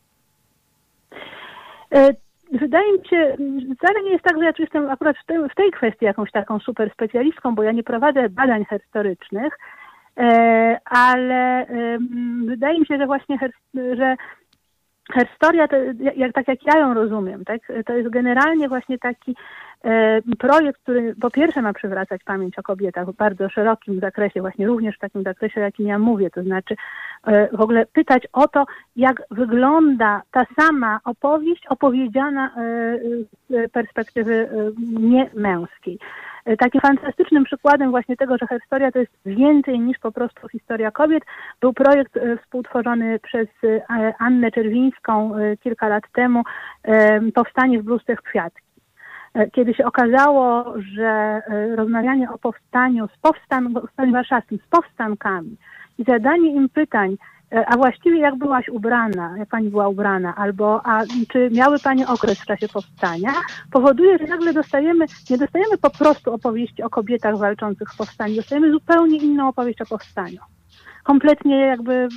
E, 1.94 2.14
wydaje 2.52 2.92
mi 2.92 3.08
się, 3.08 3.36
wcale 3.76 4.02
nie 4.02 4.10
jest 4.10 4.24
tak, 4.24 4.38
że 4.38 4.44
ja 4.44 4.52
jestem 4.58 4.90
akurat 4.90 5.16
w 5.18 5.26
tej, 5.26 5.38
w 5.38 5.54
tej 5.54 5.70
kwestii 5.70 6.04
jakąś 6.04 6.30
taką 6.30 6.58
super 6.58 6.90
specjalistką, 6.92 7.54
bo 7.54 7.62
ja 7.62 7.72
nie 7.72 7.82
prowadzę 7.82 8.28
badań 8.28 8.64
historycznych, 8.64 9.58
e, 10.16 10.80
ale 10.84 11.66
wydaje 12.46 12.80
mi 12.80 12.86
się, 12.86 12.98
że 12.98 13.06
właśnie 13.06 13.38
że 13.74 14.16
historia, 15.14 15.68
to, 15.68 15.76
jak, 16.16 16.32
tak 16.32 16.48
jak 16.48 16.66
ja 16.66 16.80
ją 16.80 16.94
rozumiem, 16.94 17.44
tak, 17.44 17.60
to 17.86 17.92
jest 17.92 18.10
generalnie 18.10 18.68
właśnie 18.68 18.98
taki 18.98 19.34
E, 19.84 20.22
projekt, 20.38 20.82
który 20.82 21.14
po 21.20 21.30
pierwsze 21.30 21.62
ma 21.62 21.72
przywracać 21.72 22.24
pamięć 22.24 22.58
o 22.58 22.62
kobietach 22.62 23.06
w 23.06 23.16
bardzo 23.16 23.48
szerokim 23.48 24.00
zakresie, 24.00 24.40
właśnie 24.40 24.66
również 24.66 24.96
w 24.96 25.00
takim 25.00 25.22
zakresie, 25.22 25.60
o 25.60 25.64
jakim 25.64 25.86
ja 25.86 25.98
mówię, 25.98 26.30
to 26.30 26.42
znaczy 26.42 26.76
e, 27.26 27.56
w 27.56 27.60
ogóle 27.60 27.86
pytać 27.86 28.22
o 28.32 28.48
to, 28.48 28.64
jak 28.96 29.22
wygląda 29.30 30.22
ta 30.30 30.46
sama 30.60 31.00
opowieść 31.04 31.66
opowiedziana 31.66 32.46
e, 32.46 32.50
z 33.50 33.72
perspektywy 33.72 34.48
niemęskiej. 34.98 35.98
Takim 36.58 36.80
fantastycznym 36.80 37.44
przykładem 37.44 37.90
właśnie 37.90 38.16
tego, 38.16 38.38
że 38.38 38.46
historia 38.60 38.92
to 38.92 38.98
jest 38.98 39.12
więcej 39.26 39.80
niż 39.80 39.98
po 39.98 40.12
prostu 40.12 40.48
historia 40.48 40.90
kobiet, 40.90 41.24
był 41.60 41.72
projekt 41.72 42.18
współtworzony 42.42 43.18
przez 43.18 43.48
Annę 44.18 44.50
Czerwińską 44.50 45.32
kilka 45.60 45.88
lat 45.88 46.04
temu, 46.12 46.42
Powstanie 47.34 47.80
w 47.80 47.84
bluzce 47.84 48.16
kwiatki. 48.16 48.68
E, 49.34 49.50
kiedy 49.50 49.74
się 49.74 49.84
okazało, 49.84 50.74
że 50.94 51.06
e, 51.06 51.76
rozmawianie 51.76 52.30
o 52.30 52.38
powstaniu 52.38 53.08
z 53.08 53.18
powstan, 53.18 53.74
powstaniu 53.74 54.12
warszawskim, 54.12 54.58
z 54.66 54.68
powstankami 54.70 55.56
i 55.98 56.04
zadanie 56.04 56.54
im 56.54 56.68
pytań, 56.68 57.16
a 57.66 57.76
właściwie 57.76 58.18
jak 58.18 58.36
byłaś 58.36 58.68
ubrana, 58.68 59.34
jak 59.38 59.48
pani 59.48 59.70
była 59.70 59.88
ubrana, 59.88 60.34
albo 60.36 60.86
a 60.86 61.02
czy 61.32 61.50
miały 61.50 61.78
pani 61.78 62.06
okres 62.06 62.40
w 62.40 62.46
czasie 62.46 62.68
powstania, 62.68 63.32
powoduje, 63.72 64.18
że 64.18 64.24
nagle 64.24 64.52
dostajemy, 64.52 65.04
nie 65.30 65.38
dostajemy 65.38 65.78
po 65.78 65.90
prostu 65.90 66.32
opowieści 66.32 66.82
o 66.82 66.90
kobietach 66.90 67.38
walczących 67.38 67.88
w 67.94 67.96
powstaniu, 67.96 68.36
dostajemy 68.36 68.72
zupełnie 68.72 69.18
inną 69.18 69.48
opowieść 69.48 69.80
o 69.80 69.86
powstaniu 69.86 70.40
kompletnie 71.08 71.56
jakby, 71.56 72.08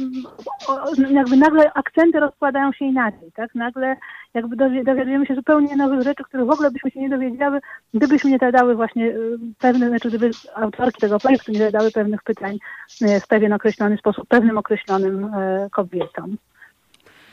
jakby 1.10 1.38
nagle 1.38 1.74
akcenty 1.74 2.20
rozkładają 2.20 2.72
się 2.74 2.86
inaczej, 2.86 3.32
tak? 3.36 3.56
Nagle 3.56 3.96
jakby 4.34 4.56
dowiadujemy 4.84 5.26
się 5.26 5.36
zupełnie 5.36 5.76
nowych 5.76 6.02
rzeczy, 6.02 6.24
których 6.24 6.46
w 6.46 6.52
ogóle 6.52 6.72
byśmy 6.72 6.92
się 6.92 7.00
nie 7.00 7.10
dowiedziały, 7.10 7.60
gdybyśmy 7.94 8.32
nie 8.32 8.38
zadały 8.38 8.76
właśnie 8.76 9.06
y, 9.06 9.38
pewne, 9.60 9.90
znaczy 9.90 10.10
gdyby 10.10 10.32
autorki 10.56 11.02
tego 11.02 11.20
projektu 11.20 11.52
nie 11.52 11.60
zadały 11.60 11.92
pewnych 11.92 12.24
pytań 12.24 12.58
y, 13.02 13.20
w 13.20 13.28
pewien 13.28 13.54
określony 13.54 13.98
sposób, 13.98 14.28
pewnym 14.28 14.58
określonym 14.58 15.24
y, 15.24 15.70
kobietom. 15.72 16.38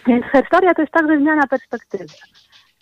Więc 0.06 0.24
historia 0.36 0.74
to 0.74 0.82
jest 0.82 0.92
także 0.92 1.18
zmiana 1.18 1.46
perspektywy 1.46 2.14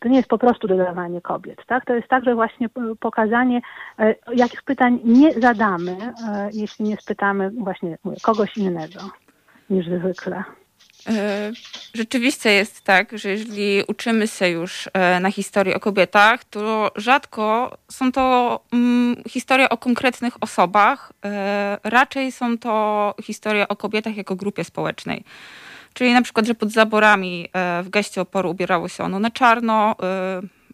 to 0.00 0.08
nie 0.08 0.16
jest 0.16 0.28
po 0.28 0.38
prostu 0.38 0.68
dodawanie 0.68 1.20
kobiet, 1.20 1.66
tak? 1.66 1.84
To 1.84 1.94
jest 1.94 2.08
także 2.08 2.34
właśnie 2.34 2.68
pokazanie, 3.00 3.60
e, 3.98 4.14
jakich 4.34 4.62
pytań 4.62 5.00
nie 5.04 5.32
zadamy, 5.32 5.96
e, 6.28 6.50
jeśli 6.52 6.84
nie 6.84 6.96
spytamy 6.96 7.50
właśnie 7.50 7.98
kogoś 8.22 8.56
innego 8.56 9.00
niż 9.70 9.86
zwykle. 9.86 10.44
E, 11.08 11.52
rzeczywiście 11.94 12.50
jest 12.50 12.80
tak, 12.80 13.18
że 13.18 13.28
jeżeli 13.28 13.82
uczymy 13.88 14.28
się 14.28 14.48
już 14.48 14.88
e, 14.92 15.20
na 15.20 15.30
historii 15.30 15.74
o 15.74 15.80
kobietach, 15.80 16.44
to 16.44 16.90
rzadko 16.96 17.78
są 17.90 18.12
to 18.12 18.60
mm, 18.72 19.16
historie 19.28 19.68
o 19.68 19.76
konkretnych 19.76 20.42
osobach, 20.42 21.12
e, 21.24 21.78
raczej 21.84 22.32
są 22.32 22.58
to 22.58 23.14
historie 23.22 23.68
o 23.68 23.76
kobietach 23.76 24.16
jako 24.16 24.36
grupie 24.36 24.64
społecznej. 24.64 25.24
Czyli 25.94 26.12
na 26.12 26.22
przykład, 26.22 26.46
że 26.46 26.54
pod 26.54 26.72
zaborami 26.72 27.48
w 27.82 27.88
geście 27.88 28.20
oporu 28.20 28.50
ubierało 28.50 28.88
się 28.88 29.04
ono 29.04 29.18
na 29.18 29.30
czarno, 29.30 29.96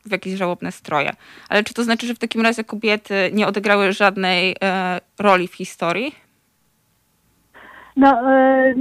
w 0.05 0.11
jakieś 0.11 0.35
żałobne 0.35 0.73
stroje. 0.73 1.13
Ale 1.49 1.65
czy 1.65 1.75
to 1.75 1.85
znaczy, 1.85 2.07
że 2.07 2.15
w 2.15 2.19
takim 2.19 2.41
razie 2.41 2.65
kobiety 2.65 3.31
nie 3.33 3.47
odegrały 3.47 3.93
żadnej 3.93 4.57
roli 5.19 5.49
w 5.49 5.55
historii? 5.55 6.15
No, 7.97 8.33
e, 8.33 8.75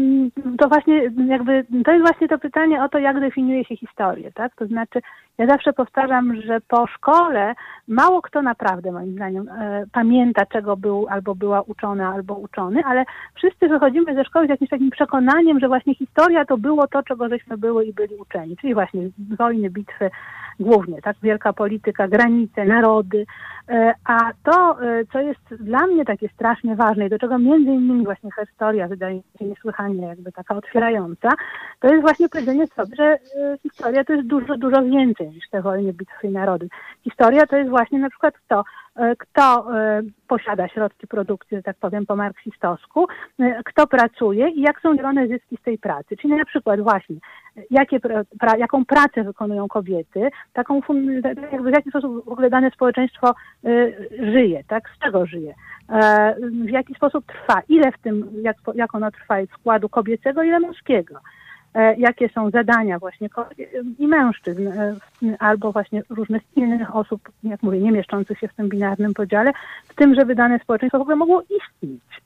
to 0.58 0.68
właśnie 0.68 1.12
jakby, 1.28 1.66
to 1.86 1.92
jest 1.92 2.06
właśnie 2.06 2.28
to 2.28 2.40
pytanie 2.40 2.84
o 2.84 2.90
to, 2.90 3.00
jak 3.00 3.20
definiuje 3.20 3.66
się 3.66 3.78
historię, 3.78 4.32
tak? 4.32 4.56
To 4.56 4.66
znaczy, 4.66 5.02
ja 5.38 5.48
zawsze 5.48 5.74
powtarzam, 5.74 6.42
że 6.42 6.62
po 6.68 6.88
szkole 6.88 7.54
mało 7.88 8.22
kto 8.22 8.42
naprawdę, 8.42 8.92
moim 8.92 9.14
zdaniem, 9.14 9.50
e, 9.50 9.84
pamięta, 9.92 10.46
czego 10.46 10.78
był 10.78 11.08
albo 11.10 11.36
była 11.36 11.62
uczona, 11.62 12.14
albo 12.14 12.36
uczony, 12.36 12.82
ale 12.86 13.06
wszyscy 13.36 13.68
wychodzimy 13.68 14.16
ze 14.16 14.26
szkoły 14.26 14.46
z 14.46 14.50
jakimś 14.50 14.70
takim 14.70 14.90
przekonaniem, 14.90 15.60
że 15.60 15.68
właśnie 15.68 15.96
historia 15.96 16.46
to 16.46 16.58
było 16.58 16.88
to, 16.88 17.04
czego 17.04 17.30
żeśmy 17.30 17.58
były 17.58 17.86
i 17.86 17.94
byli 17.94 18.16
uczeni, 18.16 18.58
czyli 18.58 18.74
właśnie 18.74 19.02
wojny, 19.38 19.70
bitwy, 19.70 20.10
głównie, 20.60 21.02
tak? 21.02 21.16
Wielka 21.24 21.54
polityka, 21.54 22.08
granice, 22.08 22.66
narody. 22.66 23.26
E, 23.72 23.94
a 24.06 24.32
to, 24.44 24.78
e, 24.82 25.06
co 25.06 25.20
jest 25.20 25.56
dla 25.60 25.88
mnie 25.88 26.06
takie 26.06 26.30
strasznie 26.30 26.76
ważne 26.76 27.06
i 27.06 27.10
do 27.10 27.20
czego 27.20 27.38
między 27.38 27.72
innymi 27.72 28.04
właśnie 28.06 28.30
historia 28.40 28.88
wydaje 28.88 29.16
mi 29.16 29.24
się 29.40 29.46
niesłychanie 29.46 30.08
jakby 30.08 30.32
taka 30.32 30.56
otwierająca, 30.56 31.30
to 31.80 31.88
jest 31.88 32.02
właśnie 32.02 32.30
powiedzenie 32.30 32.68
sobie, 32.68 32.96
że 32.96 33.04
e, 33.04 33.20
historia 33.64 34.04
to 34.04 34.14
jest 34.14 34.28
dużo, 34.28 34.58
dużo 34.58 34.84
więcej 34.84 35.30
niż 35.30 35.50
te 35.50 35.62
wojny, 35.62 35.94
bitwy 35.94 36.28
i 36.28 36.32
narody. 36.32 36.68
Historia 37.04 37.46
to 37.46 37.58
jest 37.58 37.70
właśnie 37.70 38.00
na 38.00 38.10
przykład 38.10 38.34
to, 38.48 38.64
kto 39.18 39.68
posiada 40.28 40.68
środki 40.68 41.08
produkcji, 41.08 41.58
że 41.58 41.64
tak 41.64 41.78
powiem 41.78 42.06
po 42.06 42.16
marksistowsku, 42.16 43.08
kto 43.66 43.88
pracuje 43.88 44.50
i 44.50 44.62
jak 44.62 44.82
są 44.82 44.96
dzielone 44.96 45.28
zyski 45.28 45.58
z 45.58 45.64
tej 45.64 45.78
pracy. 45.78 46.18
Czyli 46.18 46.34
na 46.34 46.46
przykład 46.46 46.80
właśnie 46.80 47.16
jakie, 47.72 48.00
pra, 48.40 48.58
jaką 48.58 48.86
pracę 48.86 49.24
wykonują 49.24 49.68
kobiety, 49.68 50.30
taką 50.54 50.82
jakby 51.52 51.72
w 51.72 51.74
jaki 51.74 51.90
sposób 51.90 52.26
w 52.26 52.30
ogóle 52.30 52.50
dane 52.50 52.72
społeczeństwo 52.72 53.34
żyje, 54.20 54.64
tak? 54.68 54.90
Z 54.96 55.00
czego 55.00 55.26
żyje? 55.26 55.54
E, 55.92 56.36
w 56.66 56.70
jaki 56.70 56.96
sposób 56.96 57.26
trwa, 57.26 57.62
ile 57.70 57.92
w 57.92 57.98
tym, 57.98 58.30
jak, 58.42 58.58
jak 58.76 58.96
ono 58.96 59.12
trwa, 59.12 59.40
jest 59.40 59.54
składu 59.54 59.90
kobiecego, 59.90 60.44
ile 60.44 60.60
męskiego. 60.60 61.16
E, 61.74 61.96
jakie 61.96 62.30
są 62.30 62.50
zadania 62.50 63.00
właśnie 63.00 63.30
i 64.00 64.08
mężczyzn, 64.08 64.68
e, 64.68 64.96
albo 65.40 65.72
właśnie 65.72 66.04
różnych 66.10 66.42
innych 66.56 66.96
osób, 66.96 67.22
jak 67.44 67.64
mówię, 67.64 67.80
nie 67.80 67.92
mieszczących 67.92 68.40
się 68.40 68.48
w 68.48 68.54
tym 68.54 68.70
binarnym 68.70 69.14
podziale, 69.14 69.52
w 69.88 69.96
tym, 69.96 70.16
żeby 70.16 70.36
dane 70.36 70.60
społeczeństwo 70.60 70.98
w 70.98 71.02
ogóle 71.02 71.16
mogło 71.16 71.42
istnieć. 71.42 72.22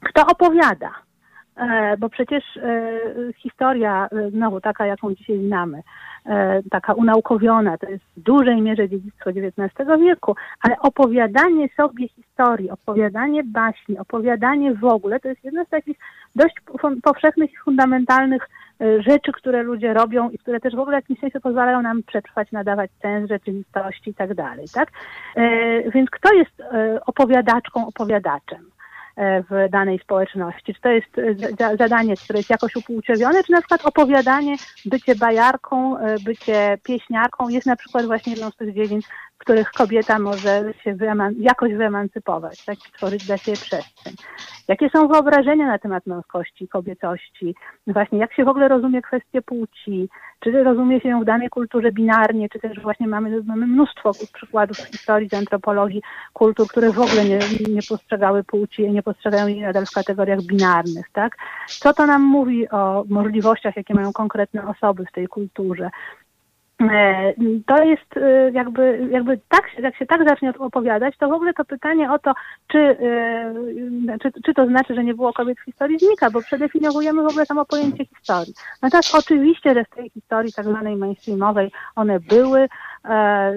Kto 0.00 0.26
opowiada? 0.26 0.90
E, 1.56 1.96
bo 1.96 2.08
przecież 2.08 2.56
e, 2.56 3.00
historia, 3.36 4.08
e, 4.12 4.30
znowu 4.30 4.60
taka, 4.60 4.86
jaką 4.86 5.14
dzisiaj 5.14 5.38
znamy, 5.46 5.82
taka 6.70 6.92
unaukowiona, 6.92 7.78
to 7.78 7.88
jest 7.88 8.04
w 8.16 8.20
dużej 8.20 8.62
mierze 8.62 8.88
dziedzictwo 8.88 9.30
XIX 9.30 9.88
wieku, 10.00 10.34
ale 10.62 10.78
opowiadanie 10.78 11.68
sobie 11.76 12.08
historii, 12.08 12.70
opowiadanie 12.70 13.44
baśni, 13.44 13.98
opowiadanie 13.98 14.74
w 14.74 14.84
ogóle, 14.84 15.20
to 15.20 15.28
jest 15.28 15.44
jedna 15.44 15.64
z 15.64 15.68
takich 15.68 15.98
dość 16.36 16.54
powszechnych 17.02 17.52
i 17.52 17.56
fundamentalnych 17.56 18.48
rzeczy, 18.80 19.32
które 19.32 19.62
ludzie 19.62 19.94
robią 19.94 20.30
i 20.30 20.38
które 20.38 20.60
też 20.60 20.76
w 20.76 20.78
ogóle 20.78 20.96
w 20.96 21.02
jakimś 21.02 21.20
sensie 21.20 21.40
pozwalają 21.40 21.82
nam 21.82 22.02
przetrwać, 22.02 22.52
nadawać 22.52 22.90
sens 23.02 23.28
rzeczywistości 23.28 24.10
i 24.10 24.14
tak 24.14 24.34
dalej, 24.34 24.66
tak? 24.74 24.88
Więc 25.94 26.10
kto 26.10 26.34
jest 26.34 26.62
opowiadaczką, 27.06 27.86
opowiadaczem? 27.86 28.69
E, 29.20 29.42
w 29.42 29.70
danej 29.70 29.98
społeczności. 29.98 30.74
Czy 30.74 30.80
to 30.80 30.88
jest 30.88 31.18
e, 31.18 31.76
zadanie, 31.76 32.16
które 32.16 32.38
jest 32.38 32.50
jakoś 32.50 32.76
upłciowione, 32.76 33.44
czy 33.44 33.52
na 33.52 33.60
przykład 33.60 33.86
opowiadanie, 33.86 34.56
bycie 34.84 35.14
bajarką, 35.14 35.98
e, 35.98 36.18
bycie 36.18 36.78
pieśniarką 36.82 37.48
jest 37.48 37.66
na 37.66 37.76
przykład 37.76 38.06
właśnie 38.06 38.32
jedną 38.32 38.50
z 38.50 38.56
tych 38.56 38.74
dziedzin, 38.74 39.00
których 39.40 39.70
kobieta 39.70 40.18
może 40.18 40.72
się 40.84 40.94
wyeman 40.94 41.34
jakoś 41.38 41.74
wyemancypować, 41.74 42.64
tak, 42.64 42.78
stworzyć 42.78 43.26
dla 43.26 43.36
siebie 43.36 43.56
przestrzeń. 43.56 44.14
Jakie 44.68 44.90
są 44.90 45.08
wyobrażenia 45.08 45.66
na 45.66 45.78
temat 45.78 46.06
męskości, 46.06 46.68
kobiecości? 46.68 47.54
Właśnie 47.86 48.18
jak 48.18 48.34
się 48.34 48.44
w 48.44 48.48
ogóle 48.48 48.68
rozumie 48.68 49.02
kwestie 49.02 49.42
płci? 49.42 50.08
Czy 50.40 50.64
rozumie 50.64 51.00
się 51.00 51.08
ją 51.08 51.20
w 51.20 51.24
danej 51.24 51.48
kulturze 51.48 51.92
binarnie, 51.92 52.48
czy 52.48 52.58
też 52.58 52.80
właśnie 52.80 53.08
mamy, 53.08 53.42
mamy 53.42 53.66
mnóstwo 53.66 54.12
przykładów 54.32 54.76
z 54.76 54.90
historii, 54.90 55.28
z 55.28 55.34
antropologii, 55.34 56.02
kultur, 56.32 56.68
które 56.68 56.92
w 56.92 57.00
ogóle 57.00 57.24
nie, 57.24 57.38
nie 57.74 57.82
postrzegały 57.88 58.44
płci 58.44 58.90
nie 58.90 59.02
postrzegają 59.02 59.46
jej 59.46 59.60
nadal 59.60 59.86
w 59.86 59.90
kategoriach 59.90 60.42
binarnych, 60.42 61.06
tak? 61.12 61.36
Co 61.66 61.94
to 61.94 62.06
nam 62.06 62.22
mówi 62.22 62.68
o 62.68 63.04
możliwościach, 63.08 63.76
jakie 63.76 63.94
mają 63.94 64.12
konkretne 64.12 64.68
osoby 64.68 65.04
w 65.04 65.12
tej 65.12 65.28
kulturze? 65.28 65.90
E, 66.80 67.34
to 67.66 67.84
jest 67.84 68.16
e, 68.16 68.50
jakby, 68.50 69.08
jakby 69.10 69.40
tak, 69.48 69.62
jak 69.78 69.96
się 69.96 70.06
tak 70.06 70.28
zacznie 70.28 70.52
opowiadać, 70.58 71.16
to 71.16 71.28
w 71.28 71.32
ogóle 71.32 71.54
to 71.54 71.64
pytanie 71.64 72.12
o 72.12 72.18
to, 72.18 72.32
czy, 72.68 72.78
e, 72.78 74.18
czy, 74.22 74.32
czy 74.44 74.54
to 74.54 74.66
znaczy, 74.66 74.94
że 74.94 75.04
nie 75.04 75.14
było 75.14 75.32
kobiet 75.32 75.58
w 75.60 75.64
historii 75.64 75.98
znika, 75.98 76.30
bo 76.30 76.42
przedefiniowujemy 76.42 77.22
w 77.22 77.26
ogóle 77.26 77.46
samo 77.46 77.64
pojęcie 77.64 78.04
historii. 78.04 78.54
Natomiast 78.82 79.14
oczywiście, 79.14 79.74
że 79.74 79.84
w 79.84 79.90
tej 79.90 80.10
historii 80.10 80.52
tak 80.52 80.64
zwanej 80.64 80.96
mainstreamowej 80.96 81.72
one 81.96 82.20
były, 82.20 82.68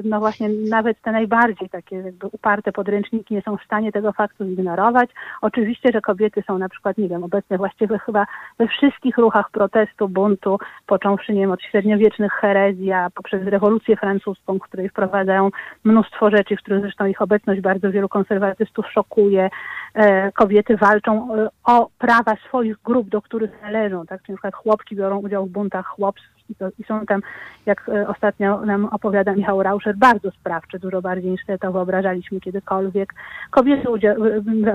no 0.04 0.20
właśnie 0.20 0.50
nawet 0.70 1.02
te 1.02 1.12
najbardziej 1.12 1.70
takie 1.70 1.96
jakby 1.96 2.28
uparte 2.28 2.72
podręczniki 2.72 3.34
nie 3.34 3.42
są 3.42 3.58
w 3.58 3.64
stanie 3.64 3.92
tego 3.92 4.12
faktu 4.12 4.46
zignorować. 4.46 5.10
Oczywiście, 5.42 5.90
że 5.94 6.02
kobiety 6.02 6.44
są 6.48 6.58
na 6.58 6.70
przykład, 6.70 6.98
nie 6.98 7.10
wiem, 7.10 7.24
obecne 7.24 7.58
właściwie 7.58 8.00
chyba 8.00 8.26
we 8.58 8.68
wszystkich 8.68 9.18
ruchach 9.18 9.52
protestu, 9.52 10.10
buntu, 10.10 10.60
począwszy, 10.86 11.34
nie 11.34 11.42
wiem, 11.42 11.52
od 11.52 11.62
średniowiecznych 11.62 12.34
herezji, 12.34 12.92
a 12.92 13.10
poprzez 13.10 13.48
rewolucję 13.48 13.96
francuską, 13.96 14.60
w 14.60 14.62
której 14.62 14.90
wprowadzają 14.90 15.50
mnóstwo 15.84 16.30
rzeczy, 16.30 16.56
w 16.56 16.60
których 16.60 16.82
zresztą 16.82 17.06
ich 17.06 17.22
obecność 17.22 17.62
bardzo 17.62 17.92
wielu 17.92 18.10
konserwatystów 18.10 18.86
szokuje. 18.92 19.50
E, 19.94 20.32
kobiety 20.32 20.78
walczą 20.78 21.36
e, 21.36 21.50
o 21.64 21.90
prawa 21.98 22.36
swoich 22.48 22.78
grup, 22.84 23.10
do 23.10 23.22
których 23.22 23.62
należą, 23.62 24.06
tak? 24.06 24.22
Czyli 24.22 24.34
na 24.34 24.38
przykład 24.38 24.56
chłopki 24.56 24.96
biorą 24.96 25.18
udział 25.18 25.46
w 25.46 25.50
buntach 25.50 25.86
chłopskich 25.86 26.33
i, 26.54 26.56
to, 26.56 26.70
i 26.80 26.84
są 26.84 27.06
tam, 27.06 27.22
jak 27.66 27.90
e, 27.90 28.08
ostatnio 28.08 28.66
nam 28.66 28.86
opowiada 28.86 29.34
Michał 29.34 29.64
Rauscher, 29.64 29.98
bardzo 29.98 30.32
sprawcze, 30.32 30.80
dużo 30.80 31.02
bardziej 31.02 31.32
niż 31.32 31.42
to 31.62 31.72
wyobrażaliśmy 31.72 32.40
kiedykolwiek. 32.40 33.14
Kobiety 33.52 33.88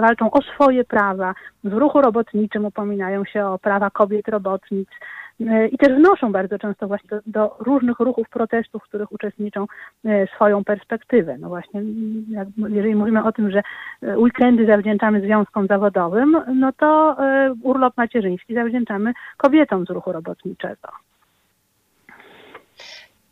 walczą 0.00 0.30
o 0.30 0.42
swoje 0.42 0.84
prawa, 0.84 1.34
w 1.64 1.72
ruchu 1.72 2.00
robotniczym 2.00 2.64
upominają 2.64 3.24
się 3.24 3.46
o 3.46 3.58
prawa 3.58 3.90
kobiet 3.90 4.28
robotnic, 4.28 4.88
i 5.70 5.78
też 5.78 5.88
wnoszą 5.96 6.32
bardzo 6.32 6.58
często 6.58 6.88
właśnie 6.88 7.08
do, 7.10 7.20
do, 7.26 7.56
różnych 7.58 7.98
ruchów 7.98 8.28
protestów, 8.28 8.82
w 8.82 8.88
których 8.88 9.12
uczestniczą 9.12 9.66
e, 10.04 10.26
swoją 10.26 10.64
perspektywę. 10.64 11.36
No 11.38 11.48
właśnie, 11.48 11.82
jak, 12.30 12.48
jeżeli 12.68 12.94
mówimy 12.94 13.24
o 13.24 13.32
tym, 13.32 13.50
że 13.50 13.62
e, 14.02 14.18
weekendy 14.18 14.66
zawdzięczamy 14.66 15.20
związkom 15.20 15.66
zawodowym, 15.66 16.36
no 16.54 16.72
to 16.72 17.16
e, 17.18 17.54
urlop 17.62 17.96
macierzyński 17.96 18.54
zawdzięczamy 18.54 19.12
kobietom 19.36 19.86
z 19.86 19.90
ruchu 19.90 20.12
robotniczego. 20.12 20.88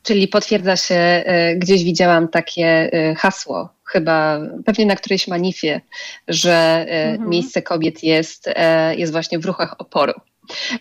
Czyli 0.07 0.29
potwierdza 0.29 0.77
się, 0.77 1.25
gdzieś 1.57 1.85
widziałam 1.85 2.29
takie 2.29 2.91
hasło, 3.19 3.69
chyba 3.85 4.41
pewnie 4.65 4.87
na 4.87 4.97
którejś 4.97 5.29
manifie, 5.29 5.81
że 6.29 6.87
mhm. 6.89 7.31
miejsce 7.31 7.63
kobiet 7.63 8.03
jest, 8.03 8.51
jest 8.97 9.13
właśnie 9.13 9.39
w 9.39 9.45
ruchach 9.45 9.75
oporu. 9.81 10.13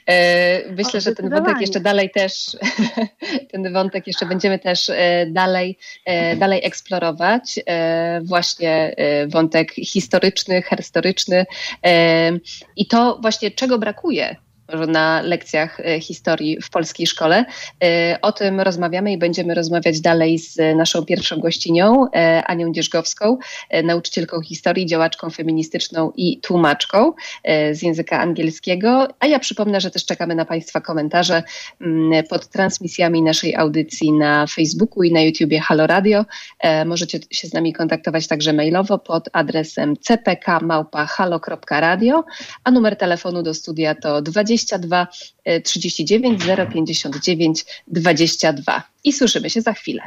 E, 0.08 0.72
myślę, 0.72 0.98
o, 0.98 1.02
że 1.02 1.16
ten 1.16 1.30
wątek 1.30 1.62
jeszcze 1.62 1.80
dalej 1.80 2.10
też, 2.10 2.58
ten 3.52 3.74
wątek 3.74 4.08
jeszcze 4.08 4.26
będziemy 4.26 4.60
też 4.60 4.90
e, 4.90 5.26
dalej, 5.30 5.78
e, 6.06 6.36
dalej 6.36 6.62
eksplorować. 6.64 7.60
Właśnie 8.24 8.96
wątek 9.28 9.74
historyczny, 9.74 10.64
historyczny 10.78 11.46
i 12.76 12.88
to 12.88 13.18
właśnie 13.22 13.52
czego 13.52 13.80
brakuje 13.80 14.36
na 14.88 15.22
lekcjach 15.22 15.80
e, 15.80 16.00
historii 16.00 16.62
w 16.62 16.70
polskiej 16.70 17.08
szkole. 17.08 17.46
E, 17.84 18.18
o 18.22 18.32
tym 18.32 18.62
rozmawiamy 18.62 19.12
i 19.12 19.18
będziemy 19.18 19.54
rozmawiać 19.54 20.02
dalej 20.02 20.40
z 20.40 20.78
naszą 20.78 21.06
pierwszą 21.06 21.40
gościnią, 21.40 22.06
e, 22.16 22.44
Anią 22.44 22.72
Dzierżgowską, 22.72 23.38
nauczycielką 23.84 24.42
historii, 24.42 24.86
działaczką 24.86 25.30
feministyczną 25.30 26.12
i 26.16 26.40
tłumaczką 26.40 27.14
z 27.72 27.82
języka 27.82 28.20
angielskiego. 28.20 29.08
A 29.20 29.28
ja 29.28 29.40
przypomnę, 29.40 29.82
że 29.82 29.92
też 29.92 30.06
czekamy 30.06 30.36
na 30.36 30.46
Państwa 30.46 30.82
komentarze 30.82 31.44
mm, 31.82 32.24
pod 32.24 32.48
transmisjami 32.48 33.22
naszej 33.22 33.56
audycji 33.56 34.12
na 34.12 34.48
Facebooku 34.48 35.04
i 35.04 35.14
na 35.14 35.22
YouTubie 35.22 35.60
Halo 35.60 35.88
Radio. 35.88 36.26
Możecie 36.86 37.20
się 37.32 37.48
z 37.48 37.54
nami 37.54 37.74
kontaktować 37.74 38.28
także 38.28 38.54
mailowo 38.54 39.00
pod 39.00 39.30
adresem 39.34 39.98
cpk.halo.radio, 39.98 40.94
a 42.64 42.72
numer 42.72 42.96
telefonu 42.96 43.44
do 43.44 43.54
studia 43.54 43.96
to 43.96 44.22
20 44.22 44.55
22 44.58 45.08
39 45.64 46.44
059 46.74 47.66
22. 47.88 48.84
I 49.04 49.14
słyszymy 49.14 49.50
się 49.50 49.62
za 49.62 49.74
chwilę. 49.74 50.04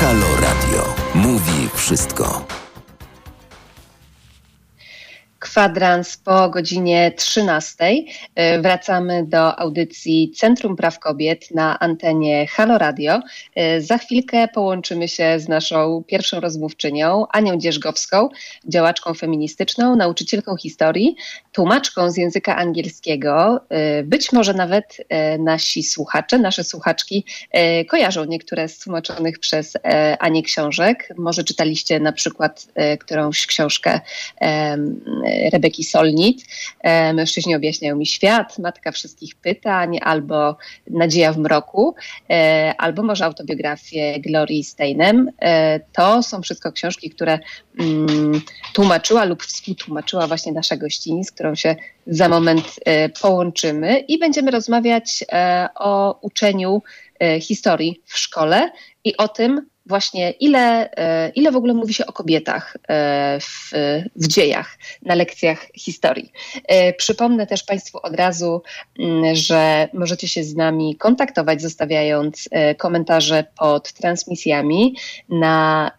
Halo 0.00 0.36
Radio. 0.40 0.94
Mówi 1.14 1.68
wszystko. 1.74 2.46
Kwadrans 5.54 6.16
po 6.16 6.48
godzinie 6.48 7.12
13. 7.16 7.76
E, 8.34 8.60
wracamy 8.60 9.24
do 9.26 9.58
audycji 9.58 10.32
Centrum 10.36 10.76
Praw 10.76 10.98
Kobiet 10.98 11.50
na 11.50 11.78
antenie 11.78 12.46
Halo 12.46 12.78
Radio. 12.78 13.20
E, 13.54 13.80
za 13.80 13.98
chwilkę 13.98 14.48
połączymy 14.48 15.08
się 15.08 15.40
z 15.40 15.48
naszą 15.48 16.04
pierwszą 16.06 16.40
rozmówczynią, 16.40 17.26
Anią 17.32 17.58
Dzierzgowską, 17.58 18.28
działaczką 18.68 19.14
feministyczną, 19.14 19.96
nauczycielką 19.96 20.56
historii, 20.56 21.16
tłumaczką 21.52 22.10
z 22.10 22.16
języka 22.16 22.56
angielskiego. 22.56 23.60
E, 23.68 24.02
być 24.02 24.32
może 24.32 24.54
nawet 24.54 24.96
nasi 25.38 25.82
słuchacze, 25.82 26.38
nasze 26.38 26.64
słuchaczki 26.64 27.24
kojarzą 27.88 28.24
niektóre 28.24 28.68
z 28.68 28.78
tłumaczonych 28.78 29.38
przez 29.38 29.72
Anię 30.18 30.42
książek. 30.42 31.08
Może 31.16 31.44
czytaliście 31.44 32.00
na 32.00 32.12
przykład 32.12 32.66
którąś 32.98 33.46
książkę 33.46 34.00
Rebeki 35.52 35.84
Solnit. 35.84 36.44
E, 36.80 37.12
mężczyźni 37.12 37.54
objaśniają 37.54 37.96
mi 37.96 38.06
świat, 38.06 38.58
Matka 38.58 38.92
wszystkich 38.92 39.34
pytań, 39.34 39.98
albo 40.02 40.56
Nadzieja 40.90 41.32
w 41.32 41.38
mroku, 41.38 41.94
e, 42.30 42.74
albo 42.78 43.02
może 43.02 43.24
autobiografię 43.24 44.20
Glorii 44.20 44.64
Steinem. 44.64 45.30
E, 45.38 45.80
to 45.80 46.22
są 46.22 46.42
wszystko 46.42 46.72
książki, 46.72 47.10
które 47.10 47.38
mm, 47.80 48.40
tłumaczyła 48.72 49.24
lub 49.24 49.42
współtłumaczyła 49.42 50.26
właśnie 50.26 50.52
nasza 50.52 50.76
gościni, 50.76 51.24
z 51.24 51.32
którą 51.32 51.54
się 51.54 51.76
za 52.06 52.28
moment 52.28 52.80
połączymy 53.22 53.98
i 53.98 54.18
będziemy 54.18 54.50
rozmawiać 54.50 55.24
o 55.74 56.18
uczeniu 56.20 56.82
historii 57.40 58.00
w 58.04 58.18
szkole 58.18 58.70
i 59.04 59.16
o 59.16 59.28
tym, 59.28 59.66
właśnie 59.86 60.30
ile, 60.30 60.90
e, 60.96 61.28
ile 61.28 61.52
w 61.52 61.56
ogóle 61.56 61.74
mówi 61.74 61.94
się 61.94 62.06
o 62.06 62.12
kobietach 62.12 62.76
e, 62.88 63.40
w, 63.40 63.70
w 64.16 64.26
dziejach, 64.26 64.78
na 65.02 65.14
lekcjach 65.14 65.66
historii. 65.74 66.32
E, 66.68 66.92
przypomnę 66.92 67.46
też 67.46 67.62
Państwu 67.62 67.98
od 68.02 68.14
razu, 68.14 68.62
mm, 68.98 69.34
że 69.34 69.88
możecie 69.92 70.28
się 70.28 70.44
z 70.44 70.54
nami 70.54 70.96
kontaktować, 70.96 71.62
zostawiając 71.62 72.48
komentarze 72.78 73.44
pod 73.58 73.92
transmisjami 73.92 74.96
na 75.28 75.90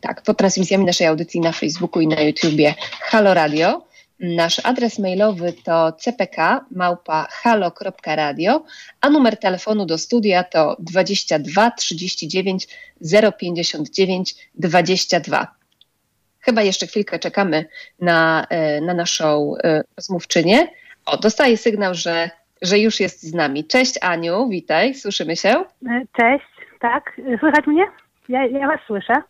tak, 0.00 0.22
pod 0.22 0.38
transmisjami 0.38 0.84
naszej 0.84 1.06
audycji 1.06 1.40
na 1.40 1.52
Facebooku 1.52 2.02
i 2.02 2.06
na 2.06 2.20
YouTubie 2.20 2.74
Halo 3.00 3.34
Radio. 3.34 3.91
Nasz 4.20 4.60
adres 4.64 4.98
mailowy 4.98 5.52
to 5.52 5.92
cpk.halo.radio, 5.92 8.64
a 9.00 9.10
numer 9.10 9.36
telefonu 9.36 9.86
do 9.86 9.98
studia 9.98 10.44
to 10.44 10.76
22 10.78 11.70
39 11.70 12.68
059 13.38 14.34
22. 14.54 15.46
Chyba 16.40 16.62
jeszcze 16.62 16.86
chwilkę 16.86 17.18
czekamy 17.18 17.64
na, 18.00 18.46
e, 18.50 18.80
na 18.80 18.94
naszą 18.94 19.54
e, 19.64 19.84
rozmówczynię. 19.96 20.68
O, 21.06 21.16
dostaję 21.16 21.56
sygnał, 21.56 21.94
że, 21.94 22.30
że 22.62 22.78
już 22.78 23.00
jest 23.00 23.22
z 23.22 23.34
nami. 23.34 23.64
Cześć 23.64 23.98
Aniu, 24.00 24.48
witaj, 24.48 24.94
słyszymy 24.94 25.36
się? 25.36 25.48
E, 25.48 25.64
cześć, 26.16 26.46
tak. 26.80 27.20
Słychać 27.40 27.66
mnie? 27.66 27.84
Ja, 28.28 28.46
ja 28.46 28.68
was 28.68 28.80
słyszę. 28.86 29.22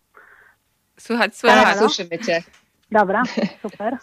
Słychać, 0.97 1.37
słychać. 1.37 1.65
Tak, 1.65 1.79
słyszymy 1.79 2.19
cię. 2.19 2.43
Dobra, 2.91 3.23
super. 3.63 3.97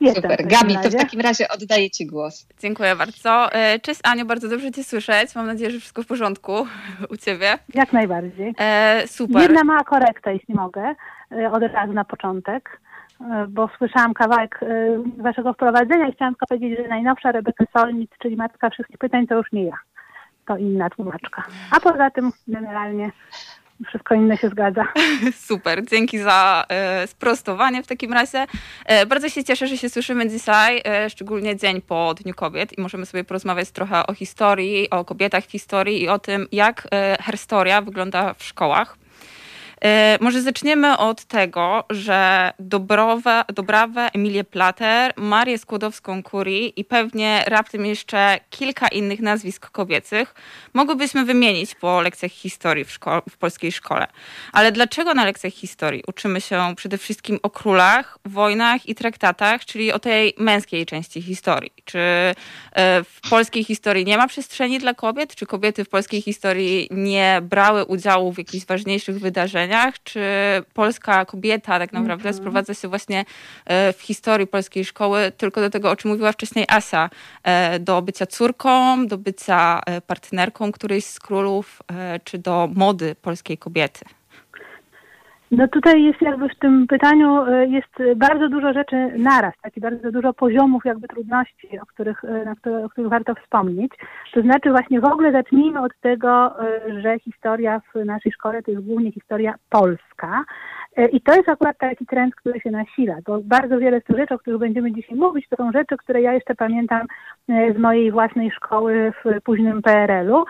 Jestem 0.00 0.22
Super. 0.22 0.46
Gabi, 0.46 0.74
to 0.82 0.90
w 0.90 0.94
takim 0.94 1.20
razie 1.20 1.48
oddaję 1.48 1.90
Ci 1.90 2.06
głos. 2.06 2.46
Dziękuję 2.60 2.96
bardzo. 2.96 3.52
E, 3.52 3.80
cześć 3.80 4.00
Aniu, 4.04 4.26
bardzo 4.26 4.48
dobrze 4.48 4.72
Cię 4.72 4.84
słyszeć. 4.84 5.34
Mam 5.34 5.46
nadzieję, 5.46 5.70
że 5.70 5.80
wszystko 5.80 6.02
w 6.02 6.06
porządku 6.06 6.66
u 7.12 7.16
Ciebie. 7.16 7.58
Jak 7.74 7.92
najbardziej. 7.92 8.54
E, 8.58 9.02
super. 9.06 9.42
Jedna 9.42 9.64
mała 9.64 9.84
korekta, 9.84 10.30
jeśli 10.30 10.54
mogę, 10.54 10.94
e, 11.32 11.50
od 11.52 11.62
razu 11.62 11.92
na 11.92 12.04
początek, 12.04 12.80
e, 13.20 13.46
bo 13.48 13.70
słyszałam 13.78 14.14
kawałek 14.14 14.60
Waszego 15.16 15.52
wprowadzenia 15.52 16.08
i 16.08 16.12
chciałam 16.12 16.34
tylko 16.34 16.46
powiedzieć, 16.46 16.78
że 16.78 16.88
najnowsza 16.88 17.32
Rebeka 17.32 17.64
Solnit, 17.72 18.10
czyli 18.18 18.36
Matka 18.36 18.70
Wszystkich 18.70 18.98
Pytań, 18.98 19.26
to 19.26 19.34
już 19.34 19.52
nie 19.52 19.64
ja. 19.64 19.76
To 20.46 20.56
inna 20.56 20.90
tłumaczka. 20.90 21.42
A 21.70 21.80
poza 21.80 22.10
tym 22.10 22.30
generalnie 22.48 23.10
wszystko 23.84 24.14
inne 24.14 24.36
się 24.36 24.48
zgadza. 24.48 24.84
Super, 25.48 25.86
dzięki 25.86 26.18
za 26.18 26.64
e, 26.68 27.06
sprostowanie 27.06 27.82
w 27.82 27.86
takim 27.86 28.12
razie. 28.12 28.46
E, 28.86 29.06
bardzo 29.06 29.28
się 29.28 29.44
cieszę, 29.44 29.66
że 29.66 29.76
się 29.76 29.88
słyszymy 29.88 30.28
dzisiaj, 30.28 30.82
e, 30.84 31.10
szczególnie 31.10 31.56
dzień 31.56 31.82
po 31.82 32.14
Dniu 32.14 32.34
Kobiet 32.34 32.78
i 32.78 32.80
możemy 32.80 33.06
sobie 33.06 33.24
porozmawiać 33.24 33.70
trochę 33.70 34.06
o 34.06 34.14
historii, 34.14 34.90
o 34.90 35.04
kobietach 35.04 35.44
w 35.44 35.50
historii 35.50 36.02
i 36.02 36.08
o 36.08 36.18
tym, 36.18 36.46
jak 36.52 36.88
herstoria 37.20 37.82
wygląda 37.82 38.34
w 38.34 38.44
szkołach. 38.44 39.03
E, 39.84 40.18
może 40.20 40.42
zaczniemy 40.42 40.98
od 40.98 41.24
tego, 41.24 41.84
że 41.90 42.52
Dobrowe, 42.58 43.44
Dobrawę, 43.54 44.08
Emilię 44.14 44.44
Plater, 44.44 45.12
Marię 45.16 45.58
Skłodowską-Curie 45.58 46.72
i 46.76 46.84
pewnie 46.84 47.44
raptem 47.46 47.86
jeszcze 47.86 48.38
kilka 48.50 48.88
innych 48.88 49.20
nazwisk 49.20 49.70
kobiecych 49.70 50.34
mogłybyśmy 50.74 51.24
wymienić 51.24 51.74
po 51.74 52.00
lekcjach 52.00 52.32
historii 52.32 52.84
w, 52.84 52.98
szko- 52.98 53.22
w 53.30 53.36
polskiej 53.36 53.72
szkole. 53.72 54.06
Ale 54.52 54.72
dlaczego 54.72 55.14
na 55.14 55.24
lekcjach 55.24 55.52
historii 55.52 56.02
uczymy 56.06 56.40
się 56.40 56.74
przede 56.76 56.98
wszystkim 56.98 57.38
o 57.42 57.50
królach, 57.50 58.18
wojnach 58.24 58.88
i 58.88 58.94
traktatach, 58.94 59.64
czyli 59.64 59.92
o 59.92 59.98
tej 59.98 60.34
męskiej 60.38 60.86
części 60.86 61.22
historii? 61.22 61.72
Czy 61.84 61.98
e, 61.98 62.34
w 63.04 63.20
polskiej 63.30 63.64
historii 63.64 64.04
nie 64.04 64.16
ma 64.16 64.28
przestrzeni 64.28 64.78
dla 64.78 64.94
kobiet? 64.94 65.34
Czy 65.34 65.46
kobiety 65.46 65.84
w 65.84 65.88
polskiej 65.88 66.22
historii 66.22 66.88
nie 66.90 67.40
brały 67.42 67.84
udziału 67.84 68.32
w 68.32 68.38
jakichś 68.38 68.66
ważniejszych 68.66 69.18
wydarzeniach? 69.18 69.73
Czy 70.04 70.20
polska 70.74 71.24
kobieta 71.24 71.78
tak 71.78 71.92
naprawdę 71.92 72.28
mm 72.28 72.34
-hmm. 72.34 72.40
sprowadza 72.40 72.74
się 72.74 72.88
właśnie 72.88 73.24
e, 73.64 73.92
w 73.92 74.00
historii 74.00 74.46
polskiej 74.46 74.84
szkoły 74.84 75.32
tylko 75.36 75.60
do 75.60 75.70
tego, 75.70 75.90
o 75.90 75.96
czym 75.96 76.10
mówiła 76.10 76.32
wcześniej 76.32 76.64
Asia, 76.68 77.10
e, 77.42 77.78
do 77.78 78.02
bycia 78.02 78.26
córką, 78.26 79.06
do 79.06 79.18
bycia 79.18 79.80
e, 79.86 80.00
partnerką 80.00 80.72
którejś 80.72 81.04
z 81.04 81.20
królów, 81.20 81.82
czy 82.24 82.38
do 82.38 82.68
mody 82.74 83.14
polskiej 83.22 83.58
kobiety. 83.58 84.04
No 85.50 85.68
tutaj 85.68 86.04
jest 86.04 86.22
jakby 86.22 86.48
w 86.48 86.58
tym 86.58 86.86
pytaniu 86.86 87.46
jest 87.68 88.16
bardzo 88.16 88.48
dużo 88.48 88.72
rzeczy 88.72 88.96
naraz, 89.16 89.54
taki 89.62 89.80
bardzo 89.80 90.12
dużo 90.12 90.32
poziomów 90.32 90.84
jakby 90.84 91.08
trudności, 91.08 91.78
o 91.80 91.86
których, 91.86 92.22
na 92.44 92.54
które, 92.54 92.84
o 92.84 92.88
których 92.88 93.10
warto 93.10 93.34
wspomnieć. 93.34 93.92
To 94.34 94.42
znaczy 94.42 94.70
właśnie 94.70 95.00
w 95.00 95.04
ogóle 95.04 95.32
zacznijmy 95.32 95.80
od 95.80 95.92
tego, 96.00 96.54
że 97.02 97.18
historia 97.18 97.80
w 97.94 98.04
naszej 98.04 98.32
szkole 98.32 98.62
to 98.62 98.70
jest 98.70 98.86
głównie 98.86 99.12
historia 99.12 99.54
polska. 99.70 100.44
I 101.12 101.20
to 101.20 101.34
jest 101.34 101.48
akurat 101.48 101.78
taki 101.78 102.06
trend, 102.06 102.34
który 102.34 102.60
się 102.60 102.70
nasila, 102.70 103.16
bo 103.26 103.40
bardzo 103.44 103.78
wiele 103.78 104.00
z 104.00 104.04
tych 104.04 104.16
rzeczy, 104.16 104.34
o 104.34 104.38
których 104.38 104.58
będziemy 104.58 104.92
dzisiaj 104.92 105.18
mówić, 105.18 105.48
to 105.48 105.56
są 105.56 105.72
rzeczy, 105.72 105.96
które 105.96 106.22
ja 106.22 106.32
jeszcze 106.32 106.54
pamiętam 106.54 107.06
z 107.48 107.78
mojej 107.78 108.12
własnej 108.12 108.50
szkoły 108.50 109.12
w 109.24 109.42
późnym 109.42 109.82
PRL-u 109.82 110.44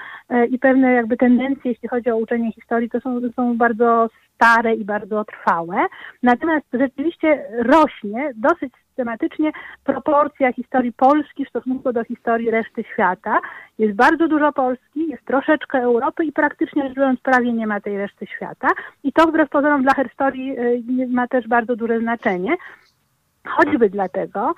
i 0.51 0.59
pewne 0.59 0.93
jakby 0.93 1.17
tendencje, 1.17 1.71
jeśli 1.71 1.89
chodzi 1.89 2.11
o 2.11 2.17
uczenie 2.17 2.53
historii, 2.53 2.91
to 2.91 3.01
są, 3.01 3.21
są 3.37 3.57
bardzo 3.57 4.09
stare 4.35 4.75
i 4.75 4.85
bardzo 4.85 5.25
trwałe. 5.25 5.77
Natomiast 6.23 6.67
rzeczywiście 6.73 7.45
rośnie 7.59 8.31
dosyć 8.37 8.73
systematycznie 8.95 9.53
proporcja 9.85 10.53
historii 10.53 10.93
Polski 10.93 11.45
w 11.45 11.49
stosunku 11.49 11.93
do 11.93 12.05
historii 12.05 12.51
reszty 12.51 12.85
świata. 12.93 13.41
Jest 13.79 13.95
bardzo 13.95 14.29
dużo 14.29 14.53
Polski, 14.53 15.09
jest 15.09 15.25
troszeczkę 15.25 15.79
Europy 15.79 16.25
i 16.25 16.33
praktycznie 16.33 16.83
rzecz 16.83 16.97
biorąc 16.97 17.21
prawie 17.21 17.53
nie 17.53 17.67
ma 17.67 17.81
tej 17.81 17.99
reszty 17.99 18.27
świata. 18.27 18.69
I 19.03 19.13
to 19.13 19.27
wbrew 19.27 19.49
pozorom 19.49 19.83
dla 19.83 19.95
historii 19.95 20.59
y, 20.59 21.07
ma 21.09 21.29
też 21.29 21.49
bardzo 21.49 21.77
duże 21.77 22.01
znaczenie. 22.01 22.57
Choćby 23.49 23.91
dlatego, 23.91 24.55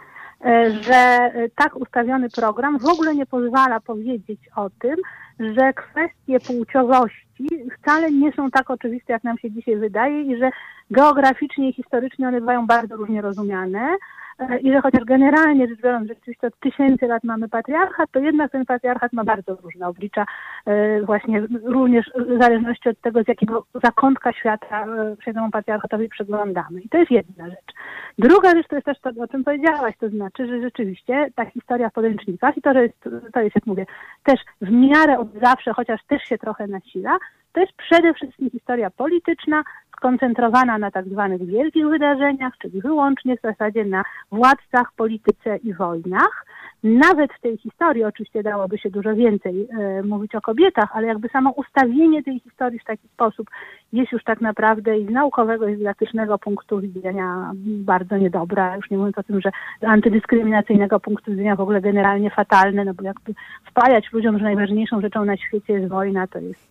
y, 0.46 0.70
że 0.82 1.30
tak 1.56 1.76
ustawiony 1.76 2.30
program 2.30 2.78
w 2.78 2.88
ogóle 2.88 3.14
nie 3.14 3.26
pozwala 3.26 3.80
powiedzieć 3.80 4.40
o 4.56 4.70
tym, 4.70 4.96
że 5.40 5.72
kwestie 5.72 6.40
płciowości 6.46 7.48
wcale 7.78 8.10
nie 8.10 8.32
są 8.32 8.50
tak 8.50 8.70
oczywiste, 8.70 9.12
jak 9.12 9.24
nam 9.24 9.38
się 9.38 9.50
dzisiaj 9.50 9.76
wydaje 9.76 10.22
i 10.22 10.38
że 10.38 10.50
geograficznie 10.90 11.68
i 11.68 11.72
historycznie 11.72 12.28
one 12.28 12.40
bywają 12.40 12.66
bardzo 12.66 12.96
różnie 12.96 13.22
rozumiane. 13.22 13.96
E, 14.38 14.58
i 14.58 14.72
że 14.72 14.80
chociaż 14.80 15.04
generalnie 15.04 15.68
rzecz 15.68 15.80
biorąc 15.80 16.08
rzeczywiście 16.08 16.46
od 16.46 16.60
tysięcy 16.60 17.06
lat 17.06 17.24
mamy 17.24 17.48
patriarchat, 17.48 18.10
to 18.12 18.18
jednak 18.18 18.52
ten 18.52 18.66
patriarchat 18.66 19.12
ma 19.12 19.24
bardzo 19.24 19.56
różne 19.62 19.88
oblicza, 19.88 20.24
e, 20.66 21.02
właśnie 21.02 21.42
również 21.64 22.10
w 22.16 22.42
zależności 22.42 22.88
od 22.88 23.00
tego, 23.00 23.22
z 23.22 23.28
jakiego 23.28 23.66
zakątka 23.84 24.32
świata 24.32 24.86
e, 24.86 25.16
się 25.24 25.34
temu 25.34 25.50
patriarchatowi 25.50 26.08
przeglądamy. 26.08 26.80
I 26.80 26.88
to 26.88 26.98
jest 26.98 27.10
jedna 27.10 27.50
rzecz. 27.50 27.74
Druga 28.18 28.50
rzecz 28.50 28.68
to 28.68 28.74
jest 28.74 28.86
też 28.86 29.00
to, 29.00 29.10
o 29.22 29.28
czym 29.28 29.44
powiedziałaś, 29.44 29.94
to 30.00 30.08
znaczy, 30.08 30.46
że 30.46 30.60
rzeczywiście 30.60 31.28
ta 31.34 31.44
historia 31.44 31.90
w 31.90 31.92
podręcznikach 31.92 32.56
i 32.56 32.62
to, 32.62 32.72
że 32.72 32.82
jest, 32.82 33.08
to 33.32 33.40
jest, 33.40 33.54
jak 33.54 33.66
mówię, 33.66 33.86
też 34.24 34.40
w 34.60 34.70
miarę 34.70 35.18
od 35.18 35.32
zawsze, 35.32 35.72
chociaż 35.72 36.00
też 36.08 36.22
się 36.22 36.38
trochę 36.38 36.66
nasila, 36.66 37.18
to 37.56 37.60
jest 37.60 37.72
przede 37.72 38.14
wszystkim 38.14 38.50
historia 38.50 38.90
polityczna, 38.90 39.62
skoncentrowana 39.96 40.78
na 40.78 40.90
tak 40.90 41.08
zwanych 41.08 41.46
wielkich 41.46 41.86
wydarzeniach, 41.86 42.52
czyli 42.58 42.80
wyłącznie 42.80 43.36
w 43.36 43.40
zasadzie 43.40 43.84
na 43.84 44.04
władcach, 44.32 44.92
polityce 44.96 45.56
i 45.56 45.74
wojnach. 45.74 46.46
Nawet 46.82 47.32
w 47.32 47.40
tej 47.40 47.56
historii 47.56 48.04
oczywiście 48.04 48.42
dałoby 48.42 48.78
się 48.78 48.90
dużo 48.90 49.14
więcej 49.14 49.68
e, 49.70 50.02
mówić 50.02 50.34
o 50.34 50.40
kobietach, 50.40 50.88
ale 50.92 51.06
jakby 51.06 51.28
samo 51.28 51.50
ustawienie 51.50 52.22
tej 52.22 52.40
historii 52.40 52.78
w 52.78 52.84
taki 52.84 53.08
sposób 53.08 53.50
jest 53.92 54.12
już 54.12 54.24
tak 54.24 54.40
naprawdę 54.40 54.98
i 54.98 55.06
z 55.06 55.10
naukowego 55.10 55.68
i 55.68 55.74
z 55.74 55.78
dydaktycznego 55.78 56.38
punktu 56.38 56.80
widzenia 56.80 57.52
bardzo 57.64 58.16
niedobre, 58.16 58.72
już 58.76 58.90
nie 58.90 58.96
mówiąc 58.96 59.18
o 59.18 59.22
tym, 59.22 59.40
że 59.40 59.50
z 59.80 59.84
antydyskryminacyjnego 59.84 61.00
punktu 61.00 61.30
widzenia 61.30 61.56
w 61.56 61.60
ogóle 61.60 61.80
generalnie 61.80 62.30
fatalne, 62.30 62.84
no 62.84 62.94
bo 62.94 63.02
jakby 63.02 63.34
wpajać 63.64 64.12
ludziom, 64.12 64.38
że 64.38 64.44
najważniejszą 64.44 65.00
rzeczą 65.00 65.24
na 65.24 65.36
świecie 65.36 65.72
jest 65.72 65.88
wojna, 65.88 66.26
to 66.26 66.38
jest 66.38 66.68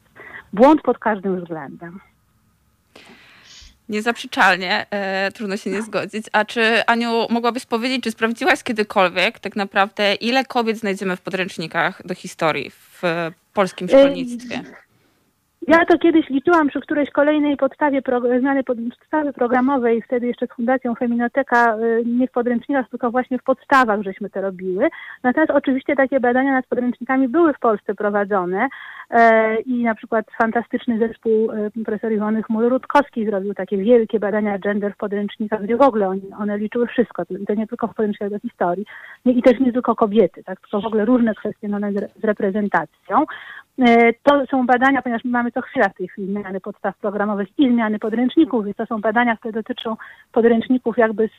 błąd 0.53 0.81
pod 0.81 0.99
każdym 0.99 1.41
względem. 1.41 1.99
Niezaprzeczalnie, 3.89 4.85
e, 4.91 5.31
trudno 5.31 5.57
się 5.57 5.69
nie 5.69 5.81
zgodzić. 5.81 6.25
A 6.31 6.45
czy, 6.45 6.85
Aniu, 6.85 7.27
mogłabyś 7.29 7.65
powiedzieć, 7.65 8.03
czy 8.03 8.11
sprawdziłaś 8.11 8.63
kiedykolwiek 8.63 9.39
tak 9.39 9.55
naprawdę, 9.55 10.15
ile 10.15 10.45
kobiet 10.45 10.77
znajdziemy 10.77 11.15
w 11.15 11.21
podręcznikach 11.21 12.07
do 12.07 12.15
historii 12.15 12.69
w 12.69 13.01
polskim 13.53 13.87
szkolnictwie? 13.87 14.63
Ja 15.67 15.85
to 15.85 15.97
kiedyś 15.97 16.29
liczyłam 16.29 16.67
przy 16.67 16.81
którejś 16.81 17.09
kolejnej 17.09 17.57
podstawie 17.57 18.01
pro, 18.01 18.21
zmiany 18.39 18.63
podstawy 18.63 19.33
programowej, 19.33 20.01
wtedy 20.01 20.27
jeszcze 20.27 20.47
z 20.47 20.49
Fundacją 20.49 20.95
Feminoteka, 20.95 21.77
y, 21.77 22.03
nie 22.05 22.27
w 22.27 22.31
podręcznikach, 22.31 22.89
tylko 22.89 23.11
właśnie 23.11 23.39
w 23.39 23.43
podstawach 23.43 24.01
żeśmy 24.01 24.29
to 24.29 24.41
robiły. 24.41 24.89
Natomiast 25.23 25.51
oczywiście 25.51 25.95
takie 25.95 26.19
badania 26.19 26.51
nad 26.51 26.67
podręcznikami 26.67 27.27
były 27.27 27.53
w 27.53 27.59
Polsce 27.59 27.95
prowadzone 27.95 28.67
e, 29.09 29.55
i 29.61 29.83
na 29.83 29.95
przykład 29.95 30.25
fantastyczny 30.41 30.99
zespół 30.99 31.51
e, 31.51 31.71
profesor 31.85 32.11
Iwony 32.11 32.41
Chmur-Rutkowski 32.41 33.25
zrobił 33.25 33.53
takie 33.53 33.77
wielkie 33.77 34.19
badania 34.19 34.59
gender 34.59 34.93
w 34.93 34.97
podręcznikach, 34.97 35.63
gdzie 35.63 35.77
w 35.77 35.81
ogóle 35.81 36.07
one, 36.07 36.21
one 36.39 36.57
liczyły 36.57 36.87
wszystko, 36.87 37.23
to 37.47 37.53
nie 37.53 37.67
tylko 37.67 37.87
w 37.87 37.95
podręcznikach 37.95 38.29
do 38.29 38.39
historii 38.39 38.85
i 39.25 39.41
też 39.41 39.59
nie 39.59 39.73
tylko 39.73 39.95
kobiety, 39.95 40.43
tak, 40.43 40.59
tylko 40.59 40.81
w 40.81 40.85
ogóle 40.85 41.05
różne 41.05 41.35
kwestie 41.35 41.69
z 42.21 42.23
reprezentacją. 42.23 43.25
E, 43.79 44.13
to 44.13 44.45
są 44.45 44.65
badania, 44.65 45.01
ponieważ 45.01 45.23
my 45.23 45.31
mamy 45.31 45.51
co 45.51 45.61
chwila 45.61 45.89
w 45.89 45.97
tej 45.97 46.07
chwili 46.07 46.27
zmiany 46.27 46.61
podstaw 46.61 46.97
programowych 46.97 47.47
i 47.59 47.69
zmiany 47.71 47.99
podręczników, 47.99 48.65
więc 48.65 48.77
to 48.77 48.85
są 48.85 49.01
badania, 49.01 49.37
które 49.37 49.51
dotyczą 49.51 49.95
podręczników 50.31 50.97
jakby 50.97 51.29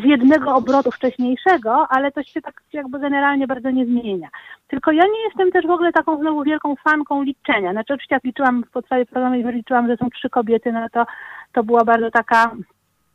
z, 0.00 0.04
jednego 0.04 0.54
obrotu 0.54 0.90
wcześniejszego, 0.90 1.86
ale 1.88 2.12
to 2.12 2.22
się 2.22 2.42
tak 2.42 2.62
jakby 2.72 2.98
generalnie 2.98 3.46
bardzo 3.46 3.70
nie 3.70 3.86
zmienia. 3.86 4.28
Tylko 4.68 4.92
ja 4.92 5.04
nie 5.04 5.24
jestem 5.24 5.50
też 5.50 5.66
w 5.66 5.70
ogóle 5.70 5.92
taką 5.92 6.18
znowu 6.18 6.42
wielką 6.42 6.76
fanką 6.76 7.22
liczenia. 7.22 7.72
Znaczy 7.72 7.94
oczywiście 7.94 8.14
jak 8.14 8.24
liczyłam 8.24 8.64
w 8.64 8.70
podstawie 8.70 9.06
programowej, 9.06 9.54
liczyłam, 9.54 9.88
że 9.88 9.96
są 9.96 10.10
trzy 10.10 10.30
kobiety, 10.30 10.72
no 10.72 10.88
to 10.92 11.06
to 11.52 11.64
była 11.64 11.84
bardzo 11.84 12.10
taka 12.10 12.50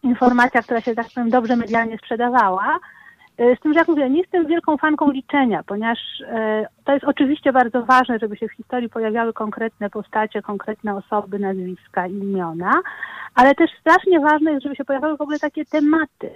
informacja, 0.03 0.61
która 0.61 0.81
się 0.81 0.95
tak 0.95 1.07
powiem 1.15 1.29
dobrze 1.29 1.55
medialnie 1.55 1.97
sprzedawała, 1.97 2.79
z 3.37 3.59
tym, 3.59 3.73
że 3.73 3.79
jak 3.79 3.87
mówię, 3.87 4.09
nie 4.09 4.21
jestem 4.21 4.47
wielką 4.47 4.77
fanką 4.77 5.11
liczenia, 5.11 5.63
ponieważ 5.63 5.99
e, 6.27 6.67
to 6.85 6.93
jest 6.93 7.05
oczywiście 7.05 7.53
bardzo 7.53 7.85
ważne, 7.85 8.19
żeby 8.19 8.37
się 8.37 8.47
w 8.47 8.51
historii 8.51 8.89
pojawiały 8.89 9.33
konkretne 9.33 9.89
postacie, 9.89 10.41
konkretne 10.41 10.95
osoby, 10.95 11.39
nazwiska, 11.39 12.07
imiona, 12.07 12.73
ale 13.35 13.55
też 13.55 13.71
strasznie 13.79 14.19
ważne 14.19 14.51
jest, 14.51 14.63
żeby 14.63 14.75
się 14.75 14.85
pojawiały 14.85 15.17
w 15.17 15.21
ogóle 15.21 15.39
takie 15.39 15.65
tematy, 15.65 16.29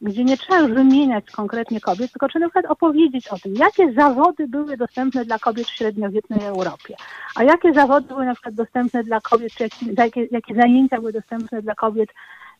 gdzie 0.00 0.24
nie 0.24 0.36
trzeba 0.36 0.60
już 0.60 0.72
wymieniać 0.72 1.30
konkretnie 1.30 1.80
kobiet, 1.80 2.12
tylko 2.12 2.28
trzeba 2.28 2.46
na 2.46 2.50
przykład 2.50 2.72
opowiedzieć 2.72 3.28
o 3.28 3.38
tym, 3.38 3.54
jakie 3.54 3.92
zawody 3.92 4.48
były 4.48 4.76
dostępne 4.76 5.24
dla 5.24 5.38
kobiet 5.38 5.66
w 5.66 5.76
średniowiecznej 5.76 6.44
Europie, 6.44 6.94
a 7.36 7.44
jakie 7.44 7.72
zawody 7.72 8.08
były 8.08 8.24
na 8.24 8.34
przykład 8.34 8.54
dostępne 8.54 9.04
dla 9.04 9.20
kobiet, 9.20 9.52
czy 9.52 9.68
jakie, 9.98 10.26
jakie 10.30 10.54
zajęcia 10.54 10.98
były 10.98 11.12
dostępne 11.12 11.62
dla 11.62 11.74
kobiet 11.74 12.10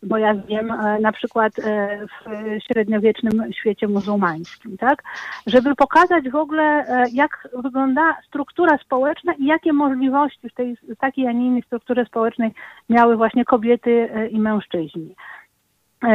bo 0.03 0.19
ja 0.19 0.35
wiem 0.35 0.71
e, 0.71 0.99
na 1.01 1.13
przykład 1.13 1.59
e, 1.59 1.99
w 2.07 2.29
średniowiecznym 2.67 3.53
świecie 3.53 3.89
muzułmańskim, 3.89 4.77
tak? 4.77 5.03
Żeby 5.47 5.75
pokazać 5.75 6.31
w 6.31 6.37
ogóle, 6.37 6.63
e, 6.63 7.05
jak 7.13 7.49
wygląda 7.63 8.17
struktura 8.27 8.79
społeczna 8.79 9.35
i 9.35 9.45
jakie 9.47 9.73
możliwości 9.73 10.49
w 10.49 10.55
tej 10.55 10.77
takiej, 10.99 11.27
a 11.27 11.33
nie 11.33 11.47
innej 11.47 11.63
strukturze 11.63 12.05
społecznej 12.05 12.51
miały 12.89 13.17
właśnie 13.17 13.45
kobiety 13.45 14.09
i 14.31 14.41
mężczyźni 14.41 15.15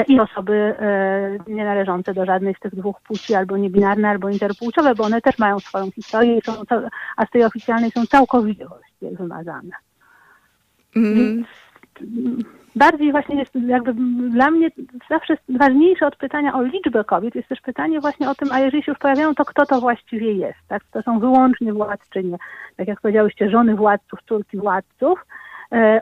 i 0.08 0.20
osoby 0.20 0.76
nie 1.48 1.66
należące 1.66 2.14
do 2.14 2.26
żadnej 2.26 2.56
z 2.56 2.60
tych 2.60 2.76
dwóch 2.76 3.02
płci, 3.02 3.36
albo 3.36 3.58
niebinarne, 3.58 4.10
albo 4.10 4.30
interpłciowe, 4.30 4.96
bo 4.96 5.04
one 5.04 5.22
też 5.22 5.38
mają 5.40 5.60
swoją 5.60 5.92
historię, 5.92 6.42
są, 6.42 6.54
a 7.18 7.26
z 7.26 7.30
tej 7.30 7.44
oficjalnej 7.44 7.92
są 7.92 8.06
całkowicie 8.06 8.66
wymazane. 9.02 9.72
Mm 10.96 11.46
bardziej 12.76 13.12
właśnie 13.12 13.40
jest 13.40 13.56
jakby 13.56 13.94
dla 14.30 14.52
mnie 14.52 14.70
zawsze 15.10 15.38
ważniejsze 15.50 16.08
od 16.08 16.16
pytania 16.16 16.54
o 16.54 16.64
liczbę 16.64 17.04
kobiet 17.04 17.36
jest 17.36 17.50
też 17.50 17.62
pytanie 17.62 18.00
właśnie 18.00 18.30
o 18.30 18.36
tym, 18.36 18.52
a 18.52 18.60
jeżeli 18.60 18.84
się 18.84 18.92
już 18.92 19.00
pojawiają, 19.00 19.36
to 19.36 19.46
kto 19.46 19.66
to 19.66 19.82
właściwie 19.82 20.34
jest, 20.34 20.60
tak? 20.68 20.84
To 20.92 21.02
są 21.02 21.20
wyłącznie 21.20 21.74
władczynie, 21.74 22.38
tak 22.78 22.88
jak 22.88 23.02
powiedziałyście, 23.02 23.50
żony 23.50 23.76
władców, 23.76 24.20
córki 24.28 24.58
władców, 24.58 25.26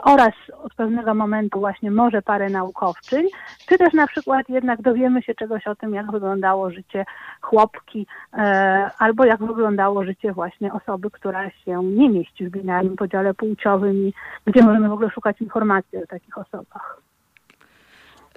oraz 0.04 0.34
od 0.64 0.74
pewnego 0.74 1.14
momentu 1.14 1.60
właśnie 1.60 1.92
może 1.92 2.22
parę 2.22 2.50
naukowczyń, 2.50 3.28
czy 3.68 3.78
też 3.78 3.94
na 3.94 4.08
przykład 4.08 4.50
jednak 4.50 4.82
dowiemy 4.82 5.22
się 5.22 5.36
czegoś 5.36 5.68
o 5.68 5.76
tym, 5.76 5.94
jak 5.94 6.12
wyglądało 6.12 6.72
życie 6.72 7.06
chłopki, 7.42 8.08
e, 8.34 8.90
albo 8.98 9.26
jak 9.26 9.44
wyglądało 9.44 10.06
życie 10.06 10.34
właśnie 10.34 10.74
osoby, 10.74 11.12
która 11.12 11.50
się 11.50 11.84
nie 11.84 12.10
mieści 12.10 12.48
w 12.48 12.52
binarnym 12.52 12.96
podziale 12.96 13.34
płciowym 13.34 13.96
i 13.96 14.14
gdzie 14.46 14.64
możemy 14.64 14.90
w 14.90 14.94
ogóle 14.94 15.10
szukać 15.10 15.42
informacji 15.42 15.98
o 16.04 16.08
takich 16.08 16.38
osobach. 16.38 17.02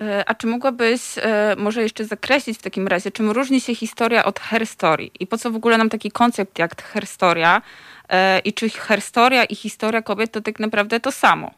E, 0.02 0.24
a 0.26 0.35
czy 0.35 0.46
mogłabyś 0.46 1.14
może 1.57 1.83
jeszcze 1.83 2.04
zakreślić 2.04 2.59
w 2.59 2.62
takim 2.62 2.88
razie, 2.88 3.11
czym 3.11 3.30
różni 3.30 3.61
się 3.61 3.74
historia 3.74 4.24
od 4.24 4.40
herstory 4.40 5.11
i 5.20 5.26
po 5.26 5.37
co 5.37 5.50
w 5.50 5.57
ogóle 5.57 5.78
nam 5.78 5.88
taki 5.88 6.11
koncept 6.11 6.59
jak 6.59 6.83
herstoria? 6.83 7.62
E, 8.09 8.38
i 8.38 8.52
czy 8.52 8.68
historia 8.68 9.44
i 9.44 9.54
historia 9.54 10.02
kobiet 10.02 10.33
to 10.33 10.40
tak 10.40 10.61
naprawdę 10.61 11.00
to 11.00 11.12
samo? 11.12 11.50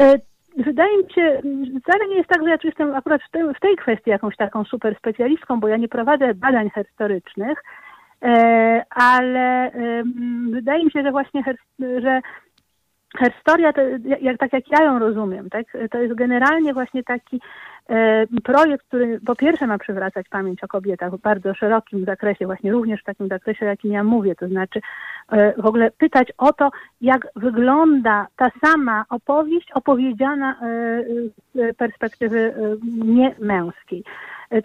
E, 0.00 0.18
wydaje 0.56 0.98
mi 0.98 1.12
się, 1.14 1.40
wcale 1.82 2.08
nie 2.08 2.16
jest 2.16 2.28
tak, 2.28 2.42
że 2.42 2.50
ja 2.50 2.58
tu 2.58 2.66
jestem 2.66 2.94
akurat 2.94 3.22
w, 3.22 3.30
tej, 3.30 3.42
w 3.54 3.60
tej 3.60 3.76
kwestii 3.76 4.10
jakąś 4.10 4.36
taką 4.36 4.64
super 4.64 4.96
specjalistką, 4.98 5.60
bo 5.60 5.68
ja 5.68 5.76
nie 5.76 5.88
prowadzę 5.88 6.34
badań 6.34 6.70
historycznych, 6.74 7.64
e, 8.22 8.84
ale 8.90 9.70
wydaje 10.50 10.84
mi 10.84 10.90
się, 10.90 11.02
że 11.02 11.10
właśnie 11.10 11.42
że 11.78 12.20
historia, 13.18 13.72
to, 13.72 13.80
jak, 14.20 14.38
tak 14.38 14.52
jak 14.52 14.70
ja 14.70 14.84
ją 14.84 14.98
rozumiem, 14.98 15.50
tak, 15.50 15.66
to 15.90 15.98
jest 15.98 16.14
generalnie 16.14 16.74
właśnie 16.74 17.04
taki 17.04 17.40
E, 17.88 18.26
projekt, 18.44 18.86
który 18.86 19.20
po 19.26 19.36
pierwsze 19.36 19.66
ma 19.66 19.78
przywracać 19.78 20.28
pamięć 20.28 20.64
o 20.64 20.68
kobietach 20.68 21.12
w 21.12 21.20
bardzo 21.20 21.54
szerokim 21.54 22.04
zakresie, 22.04 22.46
właśnie 22.46 22.72
również 22.72 23.00
w 23.00 23.04
takim 23.04 23.28
zakresie, 23.28 23.66
o 23.66 23.68
jakim 23.68 23.92
ja 23.92 24.04
mówię, 24.04 24.34
to 24.34 24.48
znaczy 24.48 24.80
e, 25.32 25.62
w 25.62 25.66
ogóle 25.66 25.90
pytać 25.90 26.32
o 26.38 26.52
to, 26.52 26.70
jak 27.00 27.26
wygląda 27.36 28.26
ta 28.36 28.50
sama 28.64 29.04
opowieść 29.10 29.72
opowiedziana 29.72 30.52
e, 30.52 30.56
z 31.54 31.76
perspektywy 31.76 32.54
niemęskiej. 33.04 34.04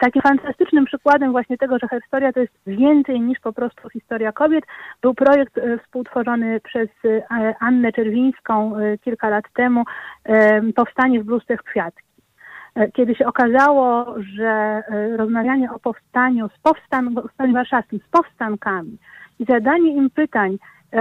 Takim 0.00 0.22
fantastycznym 0.22 0.84
przykładem 0.84 1.32
właśnie 1.32 1.58
tego, 1.58 1.78
że 1.78 1.88
historia 2.00 2.32
to 2.32 2.40
jest 2.40 2.52
więcej 2.66 3.20
niż 3.20 3.40
po 3.40 3.52
prostu 3.52 3.88
historia 3.88 4.32
kobiet, 4.32 4.64
był 5.02 5.14
projekt 5.14 5.60
współtworzony 5.82 6.60
przez 6.60 6.88
Annę 7.60 7.92
Czerwińską 7.92 8.72
kilka 9.00 9.28
lat 9.28 9.44
temu, 9.54 9.84
Powstanie 10.74 11.20
w 11.20 11.24
bluzce 11.24 11.56
kwiatki. 11.56 12.04
Kiedy 12.92 13.14
się 13.14 13.26
okazało, 13.26 14.14
że 14.18 14.82
rozmawianie 15.16 15.72
o 15.72 15.78
powstaniu 15.78 16.48
z 16.48 16.58
powstan 16.58 17.14
powstaniu 17.14 17.52
warszawskim, 17.52 18.00
z 18.08 18.10
powstankami 18.10 18.98
i 19.38 19.44
zadanie 19.44 19.94
im 19.94 20.10
pytań, 20.10 20.58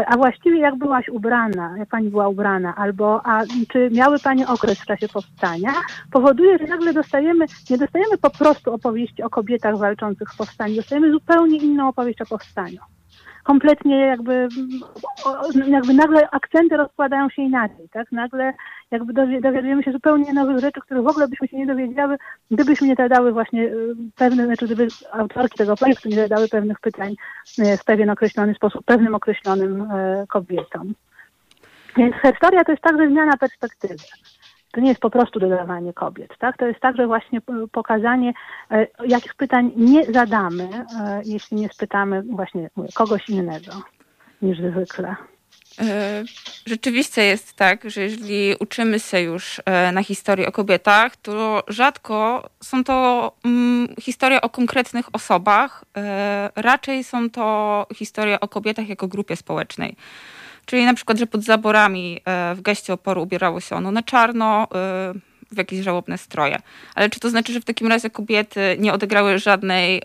a 0.08 0.18
właściwie 0.18 0.60
jak 0.60 0.76
byłaś 0.76 1.10
ubrana, 1.10 1.78
jak 1.78 1.90
pani 1.90 2.10
była 2.10 2.28
ubrana, 2.28 2.76
albo 2.76 3.22
a 3.26 3.44
czy 3.72 3.90
miały 3.92 4.20
pani 4.20 4.46
okres 4.46 4.80
w 4.80 4.86
czasie 4.86 5.08
powstania, 5.08 5.74
powoduje, 6.12 6.58
że 6.58 6.64
nagle 6.64 6.94
dostajemy, 6.94 7.46
nie 7.70 7.78
dostajemy 7.78 8.18
po 8.18 8.30
prostu 8.30 8.74
opowieści 8.74 9.24
o 9.24 9.30
kobietach 9.30 9.78
walczących 9.78 10.30
w 10.34 10.38
powstaniu, 10.38 10.76
dostajemy 10.76 11.12
zupełnie 11.12 11.58
inną 11.58 11.88
opowieść 11.88 12.22
o 12.22 12.26
powstaniu 12.26 12.80
kompletnie 13.44 14.00
jakby, 14.00 14.48
jakby 15.68 15.94
nagle 15.94 16.30
akcenty 16.30 16.78
rozkładają 16.78 17.30
się 17.30 17.42
inaczej, 17.42 17.90
tak? 17.92 18.12
Nagle 18.12 18.54
jakby 18.92 19.14
dowiadujemy 19.14 19.84
się 19.84 19.92
zupełnie 19.92 20.34
nowych 20.34 20.60
rzeczy, 20.60 20.82
których 20.82 21.04
w 21.04 21.08
ogóle 21.08 21.28
byśmy 21.28 21.48
się 21.48 21.58
nie 21.58 21.66
dowiedziały, 21.66 22.18
gdybyśmy 22.52 22.88
nie 22.88 22.96
zadały 22.96 23.32
właśnie 23.32 23.64
y, 23.64 23.96
pewne, 24.16 24.46
znaczy 24.46 24.66
gdyby 24.66 24.88
autorki 25.12 25.58
tego 25.58 25.76
projektu 25.76 26.10
nie 26.10 26.16
zadały 26.16 26.48
pewnych 26.48 26.80
pytań 26.80 27.16
y, 27.60 27.78
w 27.78 27.84
pewien 27.84 28.10
określony 28.10 28.54
sposób, 28.54 28.86
pewnym 28.86 29.16
określonym 29.16 29.82
y, 29.82 30.26
kobietom. 30.28 30.94
Więc 31.98 32.16
historia 32.16 32.64
to 32.64 32.72
jest 32.72 32.84
także 32.84 33.08
zmiana 33.08 33.38
perspektywy 33.38 33.96
to 34.74 34.82
nie 34.82 34.90
jest 34.90 35.02
po 35.02 35.10
prostu 35.10 35.40
dodawanie 35.40 35.94
kobiet, 35.94 36.32
tak? 36.40 36.58
To 36.58 36.68
jest 36.68 36.80
także 36.80 37.08
właśnie 37.08 37.42
pokazanie, 37.72 38.34
e, 38.72 38.88
jakich 39.08 39.36
pytań 39.36 39.72
nie 39.76 40.06
zadamy, 40.06 40.70
e, 41.00 41.22
jeśli 41.26 41.58
nie 41.58 41.70
spytamy 41.70 42.24
właśnie 42.24 42.70
kogoś 42.94 43.30
innego 43.30 43.72
niż 44.42 44.58
zwykle. 44.58 45.16
E, 45.82 46.24
rzeczywiście 46.66 47.24
jest 47.24 47.54
tak, 47.54 47.90
że 47.90 48.02
jeżeli 48.02 48.56
uczymy 48.60 49.00
się 49.00 49.22
już 49.22 49.62
na 49.94 50.04
historii 50.04 50.46
o 50.46 50.52
kobietach, 50.52 51.16
to 51.16 51.64
rzadko 51.68 52.50
są 52.64 52.84
to 52.84 53.32
mm, 53.46 53.88
historie 54.02 54.42
o 54.42 54.50
konkretnych 54.50 55.16
osobach, 55.16 55.86
raczej 56.56 57.04
są 57.04 57.30
to 57.30 57.88
historie 57.96 58.40
o 58.40 58.48
kobietach 58.48 58.90
jako 58.90 59.08
grupie 59.08 59.36
społecznej. 59.36 59.96
Czyli 60.66 60.86
na 60.86 60.94
przykład, 60.94 61.18
że 61.18 61.28
pod 61.28 61.44
zaborami 61.44 62.22
w 62.56 62.62
geście 62.62 62.94
oporu 62.94 63.22
ubierało 63.24 63.60
się 63.60 63.76
ono 63.76 63.92
na 63.92 64.04
czarno, 64.04 64.68
w 65.52 65.58
jakieś 65.58 65.80
żałobne 65.80 66.18
stroje. 66.18 66.60
Ale 66.96 67.10
czy 67.10 67.20
to 67.20 67.30
znaczy, 67.30 67.54
że 67.54 67.62
w 67.62 67.66
takim 67.66 67.88
razie 67.88 68.10
kobiety 68.10 68.78
nie 68.80 68.94
odegrały 68.94 69.40
żadnej 69.40 70.02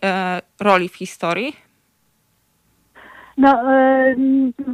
roli 0.60 0.88
w 0.88 0.96
historii? 0.96 1.67
No, 3.38 3.72
e, 3.72 4.14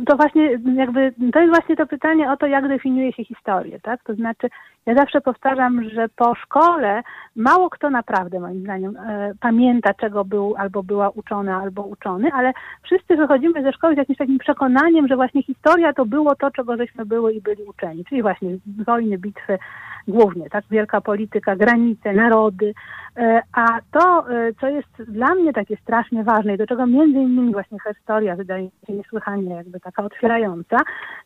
to 0.07 0.17
właśnie 0.17 0.51
jakby, 0.75 1.15
to 1.33 1.41
jest 1.41 1.55
właśnie 1.55 1.77
to 1.77 1.87
pytanie 1.87 2.33
o 2.33 2.37
to, 2.37 2.47
jak 2.47 2.69
definiuje 2.69 3.13
się 3.13 3.25
historię, 3.25 3.81
tak? 3.81 4.03
To 4.03 4.15
znaczy, 4.15 4.51
ja 4.87 4.95
zawsze 4.95 5.21
powtarzam, 5.21 5.91
że 5.91 6.09
po 6.17 6.35
szkole 6.35 7.03
mało 7.37 7.71
kto 7.71 7.91
naprawdę, 7.91 8.41
moim 8.41 8.61
zdaniem, 8.61 8.97
e, 8.97 9.33
pamięta, 9.41 9.95
czego 9.95 10.25
był 10.25 10.55
albo 10.59 10.83
była 10.83 11.11
uczona, 11.11 11.61
albo 11.63 11.83
uczony, 11.83 12.31
ale 12.33 12.53
wszyscy 12.83 13.17
wychodzimy 13.17 13.63
ze 13.63 13.73
szkoły 13.73 13.95
z 13.95 13.99
jakimś 13.99 14.19
takim 14.19 14.39
przekonaniem, 14.39 15.09
że 15.09 15.17
właśnie 15.17 15.43
historia 15.43 15.93
to 15.93 16.07
było 16.07 16.35
to, 16.35 16.51
czego 16.51 16.77
żeśmy 16.77 17.07
były 17.07 17.33
i 17.33 17.41
byli 17.41 17.65
uczeni, 17.65 18.05
czyli 18.05 18.23
właśnie 18.23 18.57
wojny, 18.87 19.19
bitwy, 19.19 19.59
głównie, 20.09 20.51
tak, 20.51 20.65
wielka 20.71 21.01
polityka, 21.01 21.57
granice, 21.57 22.13
narody, 22.13 22.75
e, 23.17 23.43
a 23.53 23.79
to, 23.91 24.31
e, 24.31 24.53
co 24.61 24.69
jest 24.69 25.03
dla 25.09 25.35
mnie 25.35 25.53
takie 25.53 25.77
strasznie 25.77 26.25
ważne 26.25 26.55
i 26.55 26.59
do 26.59 26.67
czego 26.67 26.87
między 26.87 27.19
innymi 27.19 27.53
właśnie 27.53 27.79
historia 27.89 28.37
wydaje 28.37 28.69
się 28.87 28.93
niesłychanie 28.93 29.55
jakby 29.55 29.81
taka 29.81 30.05
otwierająca, 30.05 30.77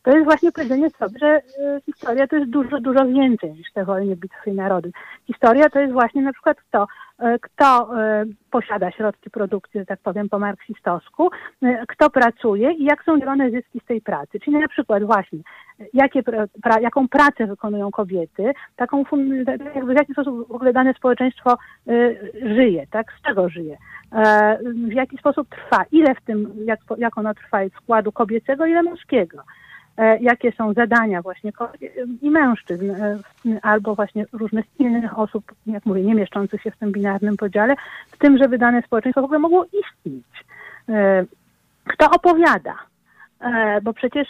to 0.03 0.11
jest 0.11 0.23
właśnie 0.23 0.51
powiedzenie 0.51 0.89
sobie, 0.89 1.19
że 1.19 1.27
e, 1.27 1.41
historia 1.85 2.27
to 2.27 2.35
jest 2.35 2.51
dużo, 2.51 2.79
dużo 2.79 3.05
więcej 3.05 3.51
niż 3.51 3.71
te 3.73 3.85
wojny, 3.85 4.15
bitwy 4.15 4.49
i 4.49 4.53
narody. 4.53 4.91
Historia 5.27 5.69
to 5.69 5.79
jest 5.79 5.93
właśnie 5.93 6.21
na 6.21 6.33
przykład 6.33 6.57
to, 6.71 6.87
kto 7.41 7.99
e, 7.99 8.25
posiada 8.51 8.91
środki 8.91 9.29
produkcji, 9.29 9.79
że 9.79 9.85
tak 9.85 9.99
powiem 9.99 10.29
po 10.29 10.39
marksistowsku, 10.39 11.29
e, 11.61 11.85
kto 11.87 12.09
pracuje 12.09 12.71
i 12.71 12.83
jak 12.83 13.03
są 13.03 13.19
dzielone 13.19 13.51
zyski 13.51 13.79
z 13.83 13.87
tej 13.87 14.01
pracy. 14.01 14.39
Czyli 14.39 14.57
na 14.57 14.67
przykład 14.67 15.03
właśnie, 15.03 15.39
jakie, 15.93 16.23
pra, 16.63 16.79
jaką 16.81 17.07
pracę 17.07 17.47
wykonują 17.47 17.91
kobiety, 17.91 18.51
taką, 18.75 19.03
jakby 19.75 19.93
w 19.93 19.97
jaki 19.97 20.13
sposób 20.13 20.47
w 20.47 20.51
ogóle 20.51 20.73
dane 20.73 20.93
społeczeństwo 20.93 21.57
żyje, 22.41 22.87
tak, 22.91 23.13
z 23.19 23.21
czego 23.21 23.49
żyje, 23.49 23.77
w 24.73 24.93
jaki 24.93 25.17
sposób 25.17 25.47
trwa, 25.49 25.85
ile 25.91 26.15
w 26.15 26.21
tym, 26.21 26.53
jak, 26.65 26.79
jak 26.97 27.17
ono 27.17 27.33
trwa, 27.33 27.63
jest 27.63 27.75
składu 27.75 28.11
kobiecego, 28.11 28.65
ile 28.65 28.83
męskiego. 28.83 29.43
E, 29.99 30.17
jakie 30.19 30.51
są 30.51 30.73
zadania 30.73 31.21
właśnie 31.21 31.51
i 32.21 32.29
mężczyzn, 32.29 32.91
e, 32.91 33.19
albo 33.61 33.95
właśnie 33.95 34.25
różnych 34.33 34.65
innych 34.79 35.19
osób, 35.19 35.51
jak 35.65 35.85
mówię, 35.85 36.03
nie 36.03 36.15
mieszczących 36.15 36.61
się 36.61 36.71
w 36.71 36.77
tym 36.77 36.91
binarnym 36.91 37.37
podziale, 37.37 37.75
w 38.11 38.17
tym, 38.17 38.37
żeby 38.37 38.57
dane 38.57 38.81
społeczeństwo 38.81 39.21
w 39.21 39.25
ogóle 39.25 39.39
mogło 39.39 39.65
istnieć. 39.65 40.45
E, 40.89 41.25
kto 41.87 42.11
opowiada? 42.11 42.75
Bo 43.83 43.93
przecież 43.93 44.27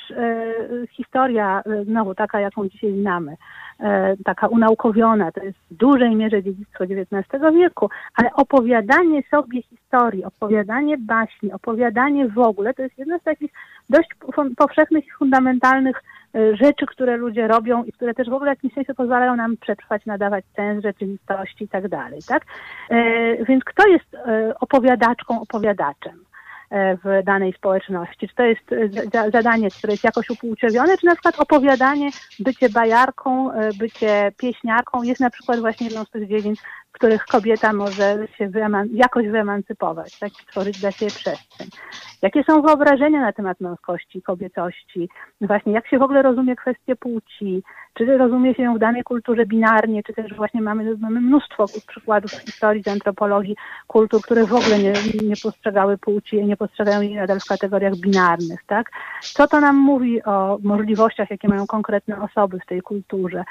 historia, 0.91 1.63
znowu 1.85 2.15
taka, 2.15 2.39
jaką 2.39 2.69
dzisiaj 2.69 2.91
znamy, 3.01 3.35
E, 3.79 4.15
taka 4.25 4.47
unaukowiona, 4.47 5.31
to 5.31 5.43
jest 5.43 5.57
w 5.71 5.73
dużej 5.73 6.15
mierze 6.15 6.43
dziedzictwo 6.43 6.83
XIX 6.83 7.43
wieku, 7.53 7.89
ale 8.15 8.33
opowiadanie 8.33 9.23
sobie 9.31 9.61
historii, 9.61 10.23
opowiadanie 10.23 10.97
baśni, 10.97 11.51
opowiadanie 11.51 12.27
w 12.27 12.39
ogóle, 12.39 12.73
to 12.73 12.81
jest 12.81 12.97
jedno 12.97 13.19
z 13.19 13.23
takich 13.23 13.51
dość 13.89 14.09
powszechnych 14.57 15.07
i 15.07 15.11
fundamentalnych 15.11 16.03
e, 16.35 16.55
rzeczy, 16.55 16.85
które 16.85 17.17
ludzie 17.17 17.47
robią 17.47 17.83
i 17.83 17.91
które 17.91 18.13
też 18.13 18.29
w 18.29 18.33
ogóle 18.33 18.51
w 18.51 18.55
jakimś 18.57 18.73
sensie 18.73 18.93
pozwalają 18.93 19.35
nam 19.35 19.57
przetrwać, 19.57 20.05
nadawać 20.05 20.45
sens 20.55 20.83
rzeczywistości 20.83 21.63
i 21.63 21.67
tak 21.67 21.87
dalej, 21.87 22.19
tak? 22.27 22.45
E, 22.89 23.45
więc 23.45 23.63
kto 23.63 23.87
jest 23.87 24.17
opowiadaczką, 24.59 25.41
opowiadaczem? 25.41 26.28
E, 26.69 26.97
w 26.97 27.23
danej 27.23 27.53
społeczności. 27.53 28.27
Czy 28.27 28.35
to 28.35 28.43
jest 28.43 28.61
e, 29.15 29.31
zadanie, 29.31 29.71
które 29.71 29.93
jest 29.93 30.03
jakoś 30.03 30.29
upłciowione, 30.29 30.97
czy 30.97 31.05
na 31.05 31.15
przykład 31.15 31.39
opowiadanie, 31.39 32.09
bycie 32.39 32.69
bajarką, 32.69 33.51
e, 33.51 33.73
bycie 33.73 34.31
pieśniarką 34.37 35.03
jest 35.03 35.21
na 35.21 35.29
przykład 35.29 35.59
właśnie 35.59 35.87
jedną 35.87 36.03
z 36.05 36.09
tych 36.09 36.27
dziedzin, 36.27 36.53
których 36.91 37.25
kobieta 37.25 37.73
może 37.73 38.27
się 38.37 38.49
wyeman- 38.49 38.87
jakoś 38.93 39.27
wyemancypować, 39.27 40.19
tak, 40.19 40.31
stworzyć 40.31 40.79
dla 40.79 40.91
siebie 40.91 41.11
przestrzeń. 41.11 41.67
Jakie 42.21 42.43
są 42.43 42.61
wyobrażenia 42.61 43.21
na 43.21 43.33
temat 43.33 43.59
męskości, 43.59 44.21
kobiecości? 44.21 45.09
Właśnie 45.41 45.73
jak 45.73 45.87
się 45.87 45.99
w 45.99 46.01
ogóle 46.01 46.21
rozumie 46.21 46.55
kwestie 46.55 46.95
płci? 46.95 47.63
Czy 47.93 48.17
rozumie 48.17 48.55
się 48.55 48.63
ją 48.63 48.75
w 48.75 48.79
danej 48.79 49.03
kulturze 49.03 49.45
binarnie, 49.45 50.03
czy 50.03 50.13
też 50.13 50.33
właśnie 50.33 50.61
mamy, 50.61 50.97
mamy 50.97 51.21
mnóstwo 51.21 51.65
przykładów 51.87 52.31
z 52.31 52.45
historii, 52.45 52.83
z 52.83 52.87
antropologii, 52.87 53.55
kultur, 53.87 54.21
które 54.21 54.45
w 54.45 54.53
ogóle 54.53 54.79
nie, 54.79 54.93
nie 55.23 55.35
postrzegały 55.43 55.97
płci, 55.97 56.45
nie 56.45 56.57
postrzegają 56.57 57.01
jej 57.01 57.15
nadal 57.15 57.39
w 57.39 57.45
kategoriach 57.45 57.95
binarnych, 57.95 58.63
tak? 58.67 58.91
Co 59.21 59.47
to 59.47 59.59
nam 59.59 59.75
mówi 59.75 60.23
o 60.23 60.59
możliwościach, 60.63 61.29
jakie 61.31 61.47
mają 61.47 61.67
konkretne 61.67 62.21
osoby 62.21 62.59
w 62.59 62.65
tej 62.65 62.81
kulturze? 62.81 63.43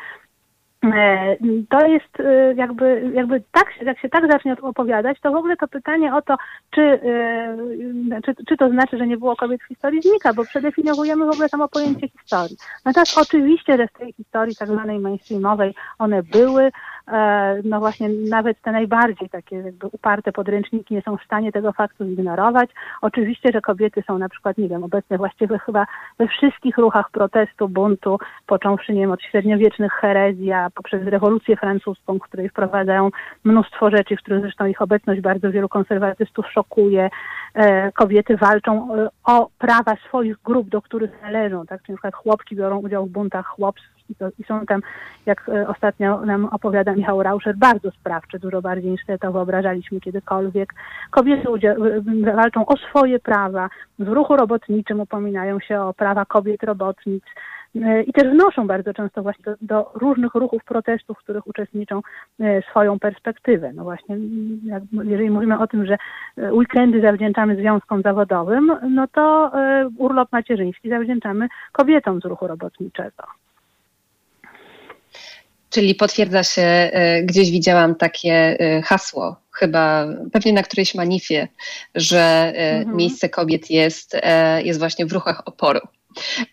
E, 0.95 1.37
to 1.69 1.87
jest 1.87 2.21
e, 2.21 2.55
jakby, 2.55 3.11
jakby 3.15 3.43
tak, 3.53 3.67
jak 3.83 4.01
się 4.01 4.09
tak 4.09 4.33
zacznie 4.33 4.57
opowiadać, 4.63 5.21
to 5.21 5.33
w 5.33 5.37
ogóle 5.37 5.57
to 5.57 5.69
pytanie 5.69 6.15
o 6.15 6.23
to, 6.23 6.37
czy, 6.71 6.83
e, 6.83 8.21
czy, 8.25 8.35
czy 8.49 8.57
to 8.57 8.69
znaczy, 8.71 8.99
że 8.99 9.07
nie 9.07 9.17
było 9.17 9.37
kobiet 9.37 9.63
w 9.63 9.69
historii 9.69 10.03
znika, 10.03 10.35
bo 10.35 10.45
przedefiniowujemy 10.45 11.27
w 11.27 11.31
ogóle 11.31 11.49
samo 11.49 11.69
pojęcie 11.69 12.09
historii. 12.09 12.57
Natomiast 12.85 13.19
oczywiście, 13.19 13.77
że 13.77 13.89
w 13.89 13.93
tej 13.93 14.13
historii 14.13 14.57
tak 14.57 14.69
zwanej 14.69 14.99
mainstreamowej 14.99 15.75
one 15.99 16.23
były, 16.23 16.71
no 17.65 17.81
właśnie 17.81 18.09
nawet 18.31 18.63
te 18.63 18.73
najbardziej 18.73 19.29
takie 19.29 19.57
jakby 19.57 19.87
uparte 19.87 20.33
podręczniki 20.33 20.95
nie 20.95 21.03
są 21.03 21.17
w 21.17 21.25
stanie 21.25 21.53
tego 21.53 21.73
faktu 21.73 22.07
zignorować. 22.07 22.71
Oczywiście, 23.03 23.51
że 23.53 23.61
kobiety 23.61 24.03
są 24.07 24.19
na 24.19 24.29
przykład, 24.29 24.59
nie 24.59 24.69
wiem, 24.69 24.85
obecne 24.85 25.19
właściwie 25.19 25.59
chyba 25.59 25.87
we 26.19 26.29
wszystkich 26.29 26.79
ruchach 26.79 27.11
protestu, 27.11 27.69
buntu, 27.69 28.19
począwszy, 28.47 28.93
nie 28.93 29.01
wiem, 29.01 29.11
od 29.11 29.23
średniowiecznych 29.23 29.93
herezji, 29.93 30.51
poprzez 30.75 31.07
rewolucję 31.07 31.57
francuską, 31.57 32.19
w 32.19 32.23
której 32.23 32.49
wprowadzają 32.49 33.11
mnóstwo 33.45 33.91
rzeczy, 33.91 34.17
w 34.17 34.19
których 34.19 34.41
zresztą 34.41 34.67
ich 34.67 34.83
obecność 34.83 35.21
bardzo 35.21 35.51
wielu 35.51 35.69
konserwatystów 35.69 36.47
szokuje. 36.53 37.11
E, 37.55 37.93
kobiety 37.93 38.37
walczą 38.37 38.95
e, 38.95 39.09
o 39.25 39.49
prawa 39.59 39.97
swoich 40.09 40.37
grup, 40.45 40.69
do 40.69 40.83
których 40.83 41.23
należą, 41.23 41.67
tak? 41.67 41.83
Czyli 41.83 41.93
na 41.93 41.97
przykład 41.97 42.15
chłopki 42.15 42.57
biorą 42.57 42.79
udział 42.79 43.07
w 43.07 43.11
buntach 43.11 43.47
chłopskich 43.47 43.98
i, 44.11 44.15
to, 44.15 44.29
i 44.39 44.45
są 44.45 44.67
tam, 44.67 44.81
jak 45.27 45.49
e, 45.49 45.69
ostatnio 45.69 46.27
nam 46.27 46.45
opowiada 46.45 46.93
Michał 46.93 47.23
Rauscher, 47.23 47.57
bardzo 47.57 47.91
sprawcze, 47.91 48.39
dużo 48.39 48.63
bardziej 48.63 48.91
niż 48.91 49.03
to 49.21 49.33
wyobrażaliśmy 49.33 50.01
kiedykolwiek. 50.01 50.75
Kobiety 51.11 51.49
walczą 52.35 52.67
o 52.67 52.77
swoje 52.77 53.19
prawa. 53.19 53.69
W 53.99 54.09
ruchu 54.09 54.37
robotniczym 54.37 55.01
upominają 55.01 55.61
się 55.61 55.81
o 55.81 55.95
prawa 55.95 56.25
kobiet 56.25 56.63
robotnic 56.63 57.25
i 58.07 58.13
też 58.13 58.29
wnoszą 58.33 58.67
bardzo 58.67 58.95
często 58.95 59.23
właśnie 59.23 59.45
do, 59.45 59.57
do, 59.61 59.91
różnych 59.95 60.35
ruchów 60.35 60.65
protestów, 60.65 61.19
w 61.19 61.23
których 61.23 61.47
uczestniczą 61.47 62.01
e, 62.41 62.63
swoją 62.63 62.99
perspektywę. 62.99 63.73
No 63.73 63.85
właśnie, 63.85 64.17
jak, 64.65 64.83
jeżeli 65.05 65.31
mówimy 65.31 65.59
o 65.59 65.67
tym, 65.67 65.87
że 65.87 65.97
e, 66.37 66.55
weekendy 66.55 67.01
zawdzięczamy 67.01 67.57
związkom 67.57 68.03
zawodowym, 68.03 68.73
no 68.91 69.07
to 69.07 69.51
e, 69.55 69.89
urlop 69.99 70.33
macierzyński 70.33 70.89
zawdzięczamy 70.89 71.49
kobietom 71.73 72.21
z 72.21 72.25
ruchu 72.25 72.47
robotniczego. 72.47 73.25
Czyli 75.71 75.95
potwierdza 75.95 76.43
się, 76.43 76.91
gdzieś 77.23 77.51
widziałam 77.51 77.95
takie 77.95 78.59
hasło, 78.85 79.37
chyba 79.53 80.07
pewnie 80.33 80.53
na 80.53 80.63
którejś 80.63 80.95
manifie, 80.95 81.49
że 81.95 82.53
mhm. 82.57 82.97
miejsce 82.97 83.29
kobiet 83.29 83.71
jest, 83.71 84.17
jest 84.65 84.79
właśnie 84.79 85.07
w 85.07 85.13
ruchach 85.13 85.43
oporu. 85.45 85.81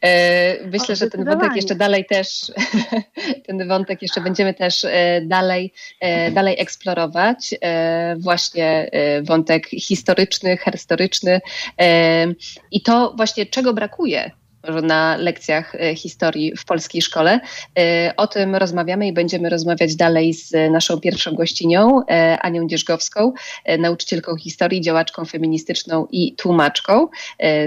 E, 0.02 0.68
myślę, 0.68 0.96
że 0.96 1.10
ten 1.10 1.26
wątek 1.26 1.56
jeszcze 1.56 1.76
dalej 1.76 2.06
też, 2.06 2.52
ten 3.48 3.68
wątek 3.68 4.02
jeszcze 4.02 4.22
będziemy 4.22 4.54
też 4.54 4.86
e, 4.86 5.22
dalej, 5.26 5.74
e, 6.00 6.32
dalej 6.32 6.56
eksplorować. 6.60 7.56
Właśnie 8.18 8.92
wątek 9.24 9.68
historyczny, 9.68 10.58
historyczny 10.72 11.42
i 12.72 12.82
to 12.82 13.14
właśnie 13.18 13.46
czego 13.46 13.74
brakuje 13.74 14.32
na 14.84 15.18
lekcjach 15.18 15.76
e, 15.76 15.96
historii 15.96 16.54
w 16.58 16.66
polskiej 16.66 17.02
szkole. 17.02 17.40
E, 17.78 18.14
o 18.18 18.28
tym 18.28 18.56
rozmawiamy 18.56 19.08
i 19.08 19.14
będziemy 19.14 19.50
rozmawiać 19.50 19.96
dalej 19.96 20.34
z 20.34 20.72
naszą 20.72 21.00
pierwszą 21.00 21.36
gościnią, 21.36 22.02
e, 22.10 22.38
Anią 22.42 22.68
Dzierżgowską, 22.68 23.34
nauczycielką 23.80 24.38
historii, 24.38 24.82
działaczką 24.82 25.26
feministyczną 25.26 26.08
i 26.12 26.36
tłumaczką 26.36 27.08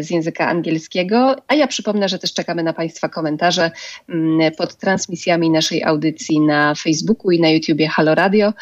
z 0.00 0.10
języka 0.10 0.48
angielskiego. 0.48 1.36
A 1.48 1.54
ja 1.54 1.66
przypomnę, 1.66 2.08
że 2.08 2.18
też 2.18 2.34
czekamy 2.34 2.62
na 2.62 2.72
Państwa 2.72 3.08
komentarze 3.08 3.70
mm, 4.08 4.52
pod 4.52 4.76
transmisjami 4.76 5.50
naszej 5.50 5.84
audycji 5.84 6.40
na 6.40 6.74
Facebooku 6.74 7.30
i 7.30 7.40
na 7.40 7.48
YouTubie 7.48 7.88
Halo 7.88 8.14
Radio. 8.14 8.52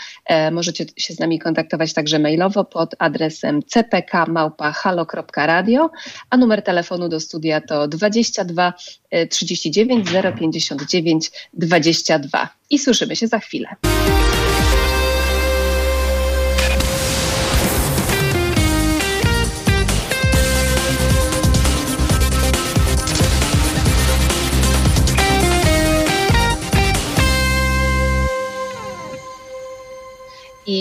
Możecie 0.53 0.85
się 0.97 1.15
z 1.15 1.19
nami 1.19 1.39
kontaktować 1.39 1.93
także 1.93 2.19
mailowo 2.19 2.65
pod 2.65 2.95
adresem 2.99 3.63
cpk.halo.radio, 3.63 5.91
a 6.31 6.37
numer 6.37 6.63
telefonu 6.63 7.09
do 7.09 7.21
studia 7.21 7.61
to 7.61 7.89
20 7.89 8.26
22 8.31 8.73
39 9.31 10.09
059 10.39 11.31
22. 11.53 12.49
I 12.71 12.79
słyszymy 12.79 13.17
się 13.17 13.27
za 13.27 13.39
chwilę. 13.39 13.69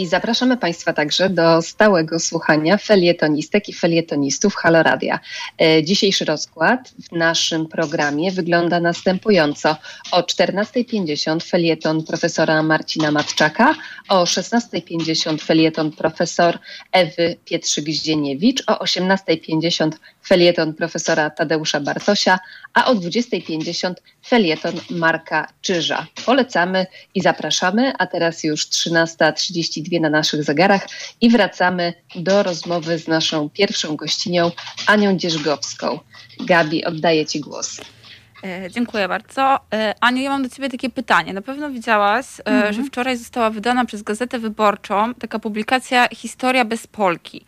Zapraszamy 0.08 0.58
Państwa 0.58 0.94
także 0.94 1.30
do 1.30 1.62
stałego 1.62 2.20
słuchania 2.20 2.78
felietonistek 2.78 3.70
i 3.70 3.74
felietonistów 3.74 4.56
Haloradia. 4.56 5.20
E, 5.62 5.84
dzisiejszy 5.84 6.26
rozkład 6.26 6.94
w 7.10 7.12
naszym 7.12 7.68
programie 7.68 8.32
wygląda 8.32 8.80
następująco. 8.80 9.76
O 10.12 10.22
14.50 10.22 11.44
felieton 11.44 12.04
profesora 12.04 12.64
Marcina 12.64 13.12
Matczaka, 13.12 13.76
o 14.10 14.24
16.50 14.24 15.42
felieton 15.42 15.92
profesor 15.92 16.60
Ewy 16.92 17.38
Pietrzyk-Zdzieniewicz, 17.46 18.64
o 18.68 18.84
18.50 18.84 19.92
felieton 20.28 20.74
profesora 20.74 21.30
Tadeusza 21.30 21.80
Bartosia, 21.80 22.40
a 22.74 22.86
o 22.86 22.96
20.50 22.96 23.94
felieton 24.28 24.74
Marka 24.90 25.48
Czyża. 25.62 26.08
Polecamy 26.26 26.86
i 27.16 27.22
zapraszamy, 27.22 27.94
a 28.00 28.08
teraz 28.08 28.44
już 28.44 28.68
13.32 28.70 29.95
na 30.00 30.10
naszych 30.10 30.44
zegarach 30.44 30.88
i 31.22 31.30
wracamy 31.30 31.94
do 32.16 32.44
rozmowy 32.44 33.00
z 33.00 33.08
naszą 33.08 33.50
pierwszą 33.50 33.96
gościnią, 33.96 34.52
Anią 34.88 35.18
Dzierżgowską. 35.18 36.00
Gabi, 36.40 36.86
oddaję 36.86 37.26
Ci 37.26 37.40
głos. 37.40 37.82
E, 38.46 38.72
dziękuję 38.72 39.08
bardzo. 39.08 39.60
E, 39.74 39.96
Aniu, 40.02 40.22
ja 40.22 40.30
mam 40.30 40.44
do 40.44 40.50
Ciebie 40.50 40.70
takie 40.70 40.90
pytanie. 40.90 41.34
Na 41.34 41.42
pewno 41.42 41.70
widziałaś, 41.70 42.26
e, 42.40 42.46
mhm. 42.46 42.74
że 42.74 42.84
wczoraj 42.84 43.18
została 43.18 43.50
wydana 43.50 43.86
przez 43.86 44.04
Gazetę 44.04 44.40
Wyborczą 44.40 45.14
taka 45.14 45.40
publikacja 45.40 46.08
Historia 46.12 46.66
bez 46.66 46.88
Polki. 46.88 47.46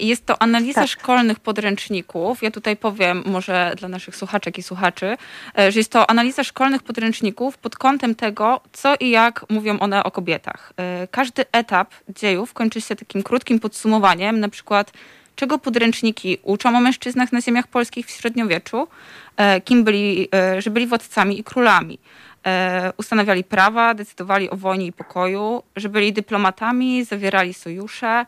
Jest 0.00 0.26
to 0.26 0.42
analiza 0.42 0.80
tak. 0.80 0.90
szkolnych 0.90 1.40
podręczników. 1.40 2.42
Ja 2.42 2.50
tutaj 2.50 2.76
powiem 2.76 3.22
może 3.26 3.72
dla 3.78 3.88
naszych 3.88 4.16
słuchaczek 4.16 4.58
i 4.58 4.62
słuchaczy, 4.62 5.16
że 5.56 5.80
jest 5.80 5.92
to 5.92 6.10
analiza 6.10 6.44
szkolnych 6.44 6.82
podręczników 6.82 7.58
pod 7.58 7.76
kątem 7.76 8.14
tego, 8.14 8.60
co 8.72 8.94
i 9.00 9.10
jak 9.10 9.44
mówią 9.50 9.78
one 9.78 10.04
o 10.04 10.10
kobietach. 10.10 10.72
Każdy 11.10 11.44
etap 11.52 11.90
dziejów 12.08 12.54
kończy 12.54 12.80
się 12.80 12.96
takim 12.96 13.22
krótkim 13.22 13.60
podsumowaniem, 13.60 14.40
na 14.40 14.48
przykład 14.48 14.92
czego 15.36 15.58
podręczniki 15.58 16.38
uczą 16.42 16.76
o 16.76 16.80
mężczyznach 16.80 17.32
na 17.32 17.40
ziemiach 17.40 17.66
polskich 17.66 18.06
w 18.06 18.10
średniowieczu, 18.10 18.88
e, 19.36 19.60
kim 19.60 19.84
byli, 19.84 20.28
e, 20.34 20.62
że 20.62 20.70
byli 20.70 20.86
władcami 20.86 21.40
i 21.40 21.44
królami. 21.44 21.98
E, 22.46 22.92
ustanawiali 22.96 23.44
prawa, 23.44 23.94
decydowali 23.94 24.50
o 24.50 24.56
wojnie 24.56 24.86
i 24.86 24.92
pokoju, 24.92 25.62
że 25.76 25.88
byli 25.88 26.12
dyplomatami, 26.12 27.04
zawierali 27.04 27.54
sojusze 27.54 28.26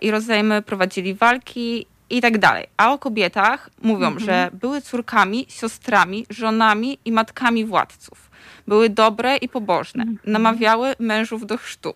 i 0.00 0.10
rozejmy 0.10 0.62
prowadzili 0.62 1.14
walki 1.14 1.86
i 2.10 2.20
tak 2.20 2.38
dalej. 2.38 2.66
A 2.76 2.92
o 2.92 2.98
kobietach 2.98 3.70
mówią, 3.82 4.06
mhm. 4.06 4.26
że 4.26 4.50
były 4.52 4.80
córkami, 4.80 5.46
siostrami, 5.48 6.26
żonami 6.30 6.98
i 7.04 7.12
matkami 7.12 7.64
władców. 7.64 8.30
Były 8.66 8.88
dobre 8.88 9.36
i 9.36 9.48
pobożne. 9.48 10.02
Mhm. 10.02 10.32
Namawiały 10.32 10.94
mężów 10.98 11.46
do 11.46 11.56
chrztu. 11.56 11.94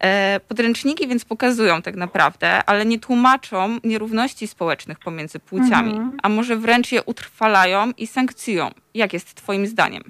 E, 0.00 0.40
podręczniki 0.48 1.08
więc 1.08 1.24
pokazują 1.24 1.82
tak 1.82 1.96
naprawdę, 1.96 2.64
ale 2.64 2.86
nie 2.86 2.98
tłumaczą 2.98 3.78
nierówności 3.84 4.46
społecznych 4.46 4.98
pomiędzy 4.98 5.38
płciami, 5.38 5.90
mhm. 5.90 6.12
a 6.22 6.28
może 6.28 6.56
wręcz 6.56 6.92
je 6.92 7.02
utrwalają 7.02 7.90
i 7.98 8.06
sankcjują. 8.06 8.70
Jak 8.94 9.12
jest 9.12 9.34
Twoim 9.34 9.66
zdaniem? 9.66 10.02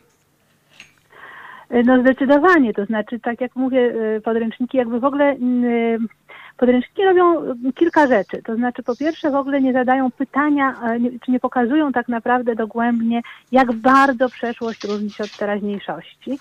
E, 1.71 1.83
no 1.83 2.01
zdecydowanie, 2.01 2.75
to 2.75 2.85
znaczy 2.85 3.21
tak 3.21 3.41
jak 3.41 3.57
mówię, 3.57 3.95
e, 4.17 4.21
podręczniki 4.21 4.79
jakby 4.79 5.01
w 5.01 5.05
ogóle 5.05 5.37
podręczniki 6.57 7.05
robią 7.05 7.55
kilka 7.75 8.07
rzeczy. 8.07 8.43
To 8.43 8.57
znaczy 8.57 8.83
po 8.83 8.97
pierwsze 8.97 9.31
w 9.31 9.35
ogóle 9.35 9.61
nie 9.61 9.73
zadają 9.73 10.11
pytania, 10.11 10.75
czy 11.25 11.31
nie 11.31 11.41
pokazują 11.41 11.93
tak 11.93 12.09
naprawdę 12.09 12.55
dogłębnie, 12.55 13.23
jak 13.53 13.73
bardzo 13.73 14.29
przeszłość 14.29 14.85
różni 14.85 15.11
się 15.11 15.25
od 15.25 15.37
teraźniejszości. 15.37 16.39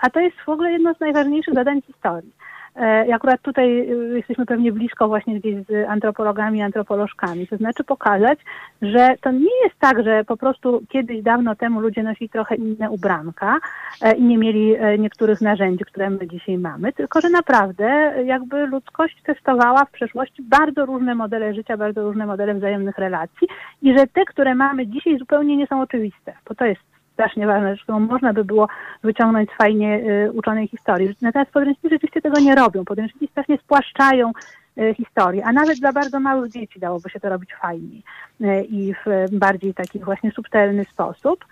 A 0.00 0.10
to 0.10 0.20
jest 0.20 0.36
w 0.46 0.48
ogóle 0.48 0.72
jedno 0.72 0.94
z 0.94 1.00
najważniejszych 1.00 1.54
zadań 1.54 1.82
historii. 1.82 2.32
E, 2.76 3.06
I 3.06 3.12
akurat 3.12 3.42
tutaj 3.42 3.90
y, 3.92 4.16
jesteśmy 4.16 4.46
pewnie 4.46 4.72
blisko 4.72 5.08
właśnie 5.08 5.40
gdzieś 5.40 5.54
z 5.66 5.88
antropologami, 5.88 6.62
antropolożkami. 6.62 7.46
To 7.46 7.56
znaczy 7.56 7.84
pokazać, 7.84 8.38
że 8.82 9.14
to 9.20 9.30
nie 9.30 9.64
jest 9.64 9.78
tak, 9.78 10.04
że 10.04 10.24
po 10.24 10.36
prostu 10.36 10.82
kiedyś 10.88 11.22
dawno 11.22 11.54
temu 11.54 11.80
ludzie 11.80 12.02
nosili 12.02 12.30
trochę 12.30 12.54
inne 12.54 12.90
ubranka 12.90 13.58
e, 14.02 14.14
i 14.14 14.22
nie 14.22 14.38
mieli 14.38 14.74
e, 14.74 14.98
niektórych 14.98 15.40
narzędzi, 15.40 15.84
które 15.84 16.10
my 16.10 16.28
dzisiaj 16.28 16.58
mamy, 16.58 16.92
tylko 16.92 17.20
że 17.20 17.30
naprawdę 17.30 18.14
jakby 18.24 18.66
ludzkość 18.66 19.22
testowała 19.22 19.84
w 19.84 19.90
przeszłości 19.90 20.42
bardzo 20.42 20.86
różne 20.86 21.14
modele 21.14 21.54
życia, 21.54 21.76
bardzo 21.76 22.02
różne 22.02 22.26
modele 22.26 22.54
wzajemnych 22.54 22.98
relacji 22.98 23.48
i 23.82 23.98
że 23.98 24.06
te, 24.06 24.24
które 24.24 24.54
mamy 24.54 24.86
dzisiaj 24.86 25.18
zupełnie 25.18 25.56
nie 25.56 25.66
są 25.66 25.80
oczywiste, 25.80 26.32
bo 26.48 26.54
to 26.54 26.64
jest 26.64 26.89
strasznie 27.20 27.46
ważna 27.46 27.70
rzecz, 27.70 27.82
którą 27.82 28.00
można 28.00 28.32
by 28.32 28.44
było 28.44 28.68
wyciągnąć 29.02 29.50
z 29.50 29.56
fajnie 29.56 30.00
y, 30.26 30.32
uczonej 30.32 30.68
historii. 30.68 31.16
Natomiast 31.22 31.50
podręczniki 31.50 31.94
rzeczywiście 31.94 32.22
tego 32.22 32.40
nie 32.40 32.54
robią. 32.54 32.84
Podręczniki 32.84 33.28
strasznie 33.28 33.58
spłaszczają 33.58 34.32
y, 34.78 34.94
historii, 34.94 35.42
a 35.42 35.52
nawet 35.52 35.78
dla 35.78 35.92
bardzo 35.92 36.20
małych 36.20 36.52
dzieci 36.52 36.80
dałoby 36.80 37.10
się 37.10 37.20
to 37.20 37.28
robić 37.28 37.54
fajniej 37.54 38.02
y, 38.40 38.64
i 38.64 38.94
w 38.94 39.26
bardziej 39.32 39.74
taki 39.74 39.98
właśnie 39.98 40.30
subtelny 40.30 40.84
sposób. 40.84 41.44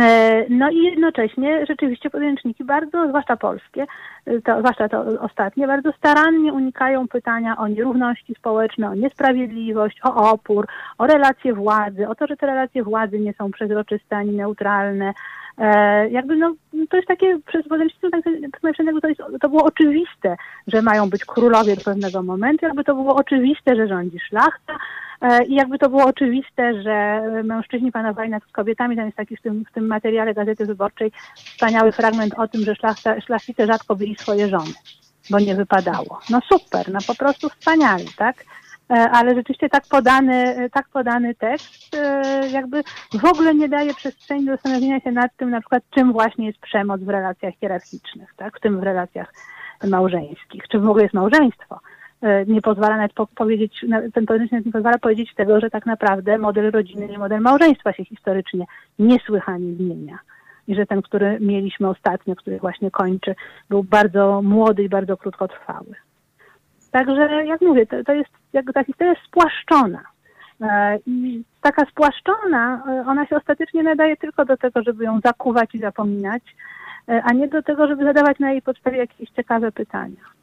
E, 0.00 0.44
no 0.48 0.70
i 0.70 0.82
jednocześnie 0.82 1.66
rzeczywiście 1.66 2.10
podręczniki 2.10 2.64
bardzo, 2.64 3.08
zwłaszcza 3.08 3.36
polskie, 3.36 3.86
e, 4.26 4.40
to, 4.40 4.58
zwłaszcza 4.58 4.88
to 4.88 5.04
ostatnie, 5.20 5.66
bardzo 5.66 5.92
starannie 5.92 6.52
unikają 6.52 7.08
pytania 7.08 7.56
o 7.56 7.68
nierówności 7.68 8.34
społeczne, 8.34 8.90
o 8.90 8.94
niesprawiedliwość, 8.94 10.00
o 10.04 10.30
opór, 10.30 10.66
o 10.98 11.06
relacje 11.06 11.54
władzy, 11.54 12.08
o 12.08 12.14
to, 12.14 12.26
że 12.26 12.36
te 12.36 12.46
relacje 12.46 12.82
władzy 12.82 13.20
nie 13.20 13.32
są 13.32 13.50
przezroczyste 13.50 14.16
ani 14.16 14.32
neutralne. 14.32 15.12
E, 15.58 16.08
jakby 16.08 16.36
no, 16.36 16.54
to 16.90 16.96
jest 16.96 17.08
takie, 17.08 17.38
przez 17.46 17.68
podręcznictwo 17.68 18.10
tak, 18.10 18.24
to, 19.02 19.08
jest, 19.08 19.20
to 19.40 19.48
było 19.48 19.64
oczywiste, 19.64 20.36
że 20.66 20.82
mają 20.82 21.10
być 21.10 21.24
królowie 21.24 21.76
do 21.76 21.82
pewnego 21.82 22.22
momentu, 22.22 22.66
jakby 22.66 22.84
to 22.84 22.94
było 22.94 23.14
oczywiste, 23.14 23.76
że 23.76 23.88
rządzi 23.88 24.18
szlachta, 24.28 24.78
E, 25.24 25.44
I 25.44 25.54
jakby 25.54 25.78
to 25.78 25.88
było 25.88 26.04
oczywiste, 26.04 26.82
że 26.82 27.22
mężczyźni 27.44 27.92
panowali 27.92 28.30
nad 28.30 28.46
kobietami, 28.46 28.96
tam 28.96 29.04
jest 29.04 29.16
taki 29.16 29.36
w 29.36 29.42
tym, 29.42 29.64
w 29.70 29.72
tym 29.72 29.86
materiale 29.86 30.34
Gazety 30.34 30.66
Wyborczej 30.66 31.12
wspaniały 31.34 31.92
fragment 31.92 32.34
o 32.38 32.48
tym, 32.48 32.60
że 32.60 32.74
szlachta, 32.74 33.20
szlachcice 33.20 33.66
rzadko 33.66 33.96
byli 33.96 34.16
swoje 34.16 34.48
żony, 34.48 34.72
bo 35.30 35.38
nie 35.38 35.54
wypadało. 35.54 36.20
No 36.30 36.40
super, 36.40 36.92
no 36.92 36.98
po 37.06 37.14
prostu 37.14 37.48
wspaniali, 37.48 38.06
tak? 38.16 38.44
E, 38.90 39.10
ale 39.10 39.34
rzeczywiście 39.34 39.68
tak 39.68 39.84
podany, 39.90 40.68
tak 40.72 40.88
podany 40.88 41.34
tekst 41.34 41.96
e, 41.96 42.22
jakby 42.48 42.82
w 43.20 43.24
ogóle 43.24 43.54
nie 43.54 43.68
daje 43.68 43.94
przestrzeni 43.94 44.44
do 44.44 44.52
zastanowienia 44.52 45.00
się 45.00 45.12
nad 45.12 45.36
tym, 45.36 45.50
na 45.50 45.60
przykład 45.60 45.82
czym 45.90 46.12
właśnie 46.12 46.46
jest 46.46 46.58
przemoc 46.58 47.00
w 47.00 47.08
relacjach 47.08 47.54
hierarchicznych, 47.54 48.34
tak? 48.36 48.58
w 48.58 48.60
tym 48.60 48.80
w 48.80 48.82
relacjach 48.82 49.32
małżeńskich, 49.88 50.68
czy 50.68 50.78
w 50.78 50.88
ogóle 50.88 51.02
jest 51.02 51.14
małżeństwo. 51.14 51.80
E, 52.22 52.46
nie 52.46 52.62
pozwala 52.62 52.96
nawet 52.96 53.12
powiedzieć, 53.34 53.84
ten 54.14 54.26
podręcznik 54.26 54.66
nie 54.66 54.72
pozwala 54.72 54.98
powiedzieć 54.98 55.34
tego, 55.34 55.60
że 55.60 55.70
tak 55.70 55.86
naprawdę 55.86 56.38
model 56.38 56.70
rodziny 56.70 57.06
i 57.06 57.18
model 57.18 57.40
małżeństwa 57.40 57.92
się 57.92 58.04
historycznie 58.04 58.64
niesłychanie 58.98 59.74
zmienia. 59.74 60.18
I 60.68 60.74
że 60.74 60.86
ten, 60.86 61.02
który 61.02 61.38
mieliśmy 61.40 61.88
ostatnio, 61.88 62.36
który 62.36 62.58
właśnie 62.58 62.90
kończy, 62.90 63.34
był 63.68 63.82
bardzo 63.82 64.42
młody 64.42 64.82
i 64.82 64.88
bardzo 64.88 65.16
krótkotrwały. 65.16 65.94
Także, 66.90 67.44
jak 67.46 67.60
mówię, 67.60 67.86
to, 67.86 68.04
to 68.04 68.14
jest, 68.14 68.30
jak 68.54 68.72
ta 68.74 68.84
historia 68.84 69.12
jest 69.12 69.26
spłaszczona. 69.26 70.00
E, 70.60 70.98
I 71.06 71.42
taka 71.62 71.86
spłaszczona, 71.90 72.82
e, 72.88 73.04
ona 73.06 73.26
się 73.26 73.36
ostatecznie 73.36 73.82
nadaje 73.82 74.16
tylko 74.16 74.44
do 74.44 74.56
tego, 74.56 74.82
żeby 74.82 75.04
ją 75.04 75.20
zakuwać 75.24 75.74
i 75.74 75.78
zapominać, 75.78 76.42
a 77.06 77.32
nie 77.32 77.48
do 77.48 77.62
tego, 77.62 77.86
żeby 77.86 78.04
zadawać 78.04 78.38
na 78.38 78.52
jej 78.52 78.62
podstawie 78.62 78.98
jakieś 78.98 79.30
ciekawe 79.30 79.72
pytania. 79.72 80.34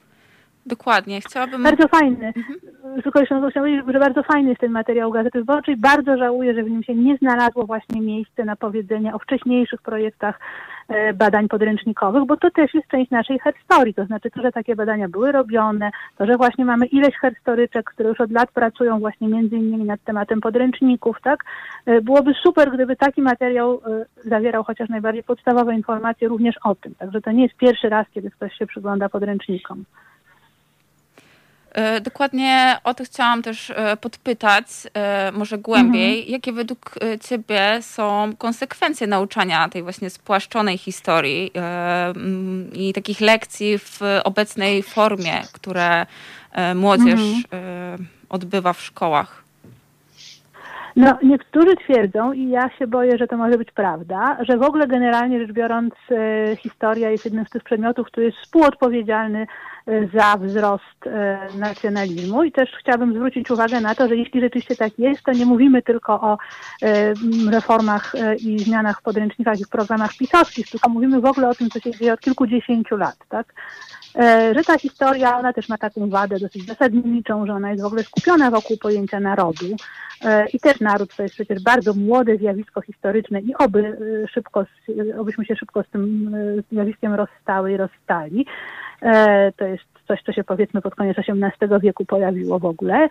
Dokładnie, 0.66 1.22
chciałabym... 1.22 1.64
Bardzo 1.64 1.88
fajny. 1.88 2.28
Mhm. 2.28 2.59
Tylko 3.03 3.20
jeszcze 3.20 3.36
chciałam 3.36 3.51
powiedzieć, 3.51 3.86
że 3.88 3.99
bardzo 3.99 4.24
fajny 4.24 4.49
jest 4.49 4.62
ten 4.62 4.72
materiał 4.72 5.12
Gazety 5.12 5.39
Wyborczej. 5.39 5.78
Bardzo 5.78 6.18
żałuję, 6.18 6.53
że 6.53 6.64
w 6.64 6.70
nim 6.70 6.84
się 6.84 6.95
nie 6.95 7.18
znalazło 7.18 7.66
właśnie 7.66 8.01
miejsce 8.01 8.45
na 8.45 8.55
powiedzenie 8.55 9.14
o 9.14 9.20
wcześniejszych 9.20 9.82
projektach 9.82 10.39
e, 10.39 10.81
badań 11.14 11.48
podręcznikowych, 11.48 12.26
bo 12.26 12.38
to 12.38 12.52
też 12.52 12.74
jest 12.74 12.88
część 12.88 13.12
naszej 13.12 13.39
herstorii. 13.39 13.94
To 13.94 14.06
znaczy 14.06 14.32
to, 14.32 14.42
że 14.42 14.52
takie 14.52 14.76
badania 14.76 15.10
były 15.10 15.32
robione, 15.32 15.92
to, 16.18 16.26
że 16.26 16.38
właśnie 16.38 16.66
mamy 16.66 16.86
ileś 16.86 17.16
herstoryczek, 17.16 17.86
które 17.86 18.10
już 18.10 18.22
od 18.22 18.32
lat 18.32 18.52
pracują 18.52 19.00
właśnie 19.00 19.28
między 19.28 19.56
innymi 19.56 19.86
nad 19.86 20.04
tematem 20.04 20.42
podręczników, 20.42 21.18
tak? 21.24 21.44
E, 21.86 22.02
byłoby 22.02 22.34
super, 22.44 22.72
gdyby 22.74 22.96
taki 22.96 23.22
materiał 23.22 23.82
e, 23.86 24.06
zawierał 24.30 24.64
chociaż 24.64 24.89
najbardziej 24.89 25.24
podstawowe 25.24 25.76
informacje 25.76 26.28
również 26.28 26.56
o 26.64 26.76
tym. 26.76 26.96
Także 26.96 27.22
to 27.22 27.32
nie 27.32 27.44
jest 27.44 27.58
pierwszy 27.58 27.89
raz, 27.89 28.08
kiedy 28.14 28.32
ktoś 28.32 28.54
się 28.58 28.68
przygląda 28.68 29.10
podręcznikom. 29.10 29.84
E, 31.72 32.01
dokładnie 32.01 32.78
o 32.84 32.93
to 32.93 33.03
chciałam 33.03 33.41
też 33.41 33.69
e, 33.69 33.97
podpytać, 33.97 34.65
e, 34.93 35.32
może 35.32 35.57
głębiej. 35.57 36.17
Mhm. 36.17 36.32
Jakie 36.32 36.53
według 36.53 36.95
Ciebie 37.30 37.80
są 37.82 38.34
konsekwencje 38.38 39.07
nauczania 39.07 39.69
tej 39.69 39.84
właśnie 39.84 40.09
spłaszczonej 40.09 40.78
historii 40.78 41.51
i 42.74 42.93
takich 42.93 43.22
lekcji 43.22 43.78
w 43.78 43.99
obecnej 44.24 44.84
formie, 44.84 45.41
które 45.51 46.05
młodzież 46.76 47.19
mhm. 47.19 48.07
odbywa 48.30 48.74
w 48.74 48.82
szkołach? 48.82 49.41
No, 51.02 51.18
niektórzy 51.24 51.76
twierdzą, 51.76 52.34
i 52.34 52.49
ja 52.49 52.70
się 52.70 52.88
boję, 52.88 53.18
że 53.18 53.28
to 53.28 53.38
może 53.38 53.58
być 53.58 53.72
prawda, 53.72 54.38
że 54.41 54.58
w 54.58 54.64
ogóle 54.64 54.88
generalnie 54.88 55.39
rzecz 55.39 55.52
biorąc, 55.52 55.93
e, 56.12 56.56
historia 56.56 57.10
jest 57.10 57.26
jednym 57.26 57.45
z 57.45 57.49
tych 57.49 57.64
przedmiotów, 57.64 58.08
który 58.08 58.26
jest 58.26 58.38
współodpowiedzialny 58.38 59.47
e, 59.88 60.08
za 60.08 60.38
wzrost 60.38 61.08
e, 61.08 61.39
nacjonalizmu. 61.60 62.43
I 62.43 62.52
też 62.52 62.70
chciałabym 62.80 63.14
zwrócić 63.14 63.52
uwagę 63.52 63.82
na 63.82 63.95
to, 63.95 64.08
że 64.08 64.16
jeśli 64.16 64.41
rzeczywiście 64.41 64.76
tak 64.76 64.99
jest, 64.99 65.24
to 65.24 65.32
nie 65.32 65.45
mówimy 65.45 65.82
tylko 65.82 66.14
o 66.14 66.38
e, 66.82 67.14
reformach 67.52 68.16
e, 68.16 68.36
i 68.36 68.60
zmianach 68.60 68.99
w 68.99 69.04
podręcznikach 69.04 69.60
i 69.60 69.66
w 69.66 69.70
programach 69.70 70.12
pisowskich, 70.18 70.70
tylko 70.70 70.89
mówimy 70.89 71.22
w 71.22 71.26
ogóle 71.26 71.49
o 71.49 71.56
tym, 71.56 71.70
co 71.70 71.80
się 71.80 71.91
dzieje 71.91 72.14
od 72.14 72.20
kilkudziesięciu 72.20 72.97
lat. 72.97 73.18
Tak? 73.30 73.54
E, 74.16 74.53
że 74.53 74.64
ta 74.64 74.78
historia, 74.78 75.38
ona 75.38 75.53
też 75.53 75.70
ma 75.70 75.78
taką 75.78 76.09
wadę 76.09 76.39
dosyć 76.39 76.66
zasadniczą, 76.66 77.45
że 77.45 77.53
ona 77.53 77.72
jest 77.72 77.84
w 77.84 77.86
ogóle 77.86 78.03
skupiona 78.03 78.51
wokół 78.51 78.78
pojęcia 78.78 79.20
narodu. 79.20 79.66
E, 80.26 80.45
I 80.49 80.59
też 80.59 80.80
naród 80.80 81.16
to 81.16 81.24
jest 81.24 81.36
przecież 81.36 81.64
bardzo 81.64 81.93
młode 81.93 82.38
zjawisko 82.38 82.82
historyczne 82.82 83.41
i 83.41 83.55
oby 83.55 83.97
e, 84.24 84.28
szybko, 84.28 84.66
obyśmy 85.20 85.45
się 85.45 85.55
szybko 85.55 85.84
z 85.84 85.88
tym 85.88 86.36
zjawiskiem 86.72 87.14
rozstały 87.14 87.72
i 87.72 87.78
rozstali. 87.78 88.45
To 89.57 89.66
jest 89.66 89.84
coś, 90.07 90.24
co 90.24 90.34
się 90.34 90.43
powiedzmy 90.43 90.82
pod 90.82 90.95
koniec 90.95 91.18
XVIII 91.18 91.80
wieku 91.82 92.05
pojawiło 92.05 92.59
w 92.59 92.66
ogóle. 92.66 93.07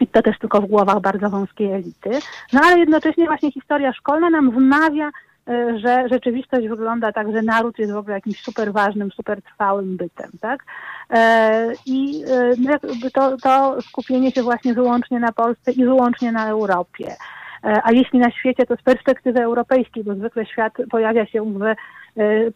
I 0.00 0.06
to 0.06 0.22
też 0.22 0.38
tylko 0.38 0.60
w 0.60 0.66
głowach 0.66 1.00
bardzo 1.00 1.30
wąskiej 1.30 1.72
elity. 1.72 2.10
No 2.52 2.60
ale 2.64 2.78
jednocześnie 2.78 3.26
właśnie 3.26 3.52
historia 3.52 3.92
szkolna 3.92 4.30
nam 4.30 4.50
wmawia, 4.50 5.10
E, 5.10 5.29
że 5.76 6.08
rzeczywistość 6.08 6.68
wygląda 6.68 7.12
tak, 7.12 7.32
że 7.32 7.42
naród 7.42 7.78
jest 7.78 7.92
w 7.92 7.96
ogóle 7.96 8.14
jakimś 8.14 8.42
super 8.42 8.72
ważnym, 8.72 9.10
super 9.10 9.42
trwałym 9.42 9.96
bytem, 9.96 10.30
tak? 10.40 10.64
E, 11.10 11.72
I 11.86 12.24
e, 12.24 12.52
no 12.58 12.78
to, 13.14 13.36
to 13.36 13.82
skupienie 13.82 14.30
się 14.30 14.42
właśnie 14.42 14.74
wyłącznie 14.74 15.20
na 15.20 15.32
Polsce 15.32 15.72
i 15.72 15.84
wyłącznie 15.84 16.32
na 16.32 16.48
Europie. 16.48 17.16
A 17.62 17.92
jeśli 17.92 18.18
na 18.18 18.30
świecie, 18.30 18.66
to 18.66 18.76
z 18.76 18.82
perspektywy 18.82 19.42
europejskiej, 19.42 20.04
bo 20.04 20.14
zwykle 20.14 20.46
świat 20.46 20.72
pojawia 20.90 21.26
się 21.26 21.44
w 21.44 21.74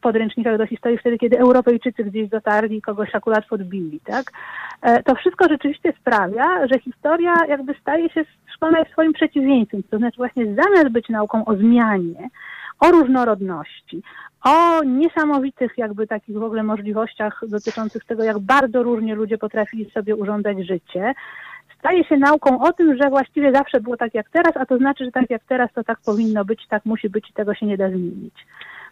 podręcznikach 0.01 0.59
do 0.59 0.66
historii 0.66 0.99
wtedy, 0.99 1.18
kiedy 1.18 1.39
Europejczycy 1.39 2.05
gdzieś 2.05 2.28
dotarli 2.28 2.76
i 2.76 2.82
kogoś 2.82 3.14
akurat 3.14 3.47
podbili, 3.47 4.01
tak? 4.01 4.32
To 5.05 5.14
wszystko 5.14 5.49
rzeczywiście 5.49 5.93
sprawia, 6.01 6.66
że 6.72 6.80
historia 6.80 7.35
jakby 7.49 7.74
staje 7.80 8.11
się 8.11 8.24
szkolna 8.55 8.85
swoim 8.93 9.12
przeciwieństwem, 9.12 9.82
to 9.91 9.99
znaczy 9.99 10.16
właśnie 10.16 10.45
zamiast 10.45 10.89
być 10.89 11.09
nauką 11.09 11.45
o 11.45 11.57
zmianie, 11.57 12.28
o 12.85 12.91
różnorodności, 12.91 14.03
o 14.45 14.82
niesamowitych 14.82 15.72
jakby 15.78 16.07
takich 16.07 16.39
w 16.39 16.43
ogóle 16.43 16.62
możliwościach 16.62 17.41
dotyczących 17.49 18.05
tego, 18.05 18.24
jak 18.24 18.39
bardzo 18.39 18.82
różnie 18.82 19.14
ludzie 19.14 19.39
potrafili 19.39 19.91
sobie 19.91 20.16
urządzać 20.16 20.66
życie, 20.66 21.14
staje 21.78 22.05
się 22.05 22.16
nauką 22.16 22.61
o 22.61 22.72
tym, 22.72 22.97
że 23.03 23.11
właściwie 23.11 23.53
zawsze 23.53 23.80
było 23.80 23.97
tak 23.97 24.14
jak 24.14 24.30
teraz, 24.30 24.57
a 24.57 24.66
to 24.66 24.78
znaczy, 24.78 25.05
że 25.05 25.12
tak 25.12 25.30
jak 25.30 25.45
teraz 25.45 25.72
to 25.74 25.85
tak 25.85 25.99
powinno 26.07 26.45
być, 26.45 26.66
tak 26.68 26.85
musi 26.85 27.09
być 27.09 27.30
i 27.30 27.32
tego 27.32 27.55
się 27.55 27.66
nie 27.66 27.76
da 27.76 27.89
zmienić. 27.89 28.35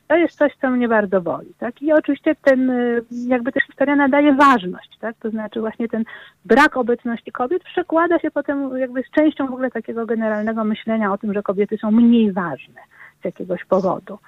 To 0.08 0.16
jest 0.16 0.38
coś, 0.38 0.52
co 0.60 0.70
mnie 0.70 0.88
bardzo 0.88 1.20
boli. 1.20 1.54
Tak? 1.58 1.82
I 1.82 1.92
oczywiście 1.92 2.34
ten, 2.34 2.70
y, 2.70 3.02
jakby 3.26 3.52
też 3.52 3.62
historia 3.62 3.96
nadaje 3.96 4.34
ważność, 4.34 4.98
tak? 5.00 5.16
To 5.16 5.30
znaczy 5.30 5.60
właśnie 5.60 5.88
ten 5.88 6.04
brak 6.44 6.76
obecności 6.76 7.32
kobiet 7.32 7.64
przekłada 7.64 8.18
się 8.18 8.30
potem 8.30 8.78
jakby 8.78 9.02
z 9.02 9.10
częścią 9.10 9.46
w 9.46 9.52
ogóle 9.52 9.70
takiego 9.70 10.06
generalnego 10.06 10.64
myślenia 10.64 11.12
o 11.12 11.18
tym, 11.18 11.34
że 11.34 11.42
kobiety 11.42 11.78
są 11.78 11.90
mniej 11.90 12.32
ważne 12.32 12.80
z 13.22 13.24
jakiegoś 13.24 13.64
powodu. 13.64 14.18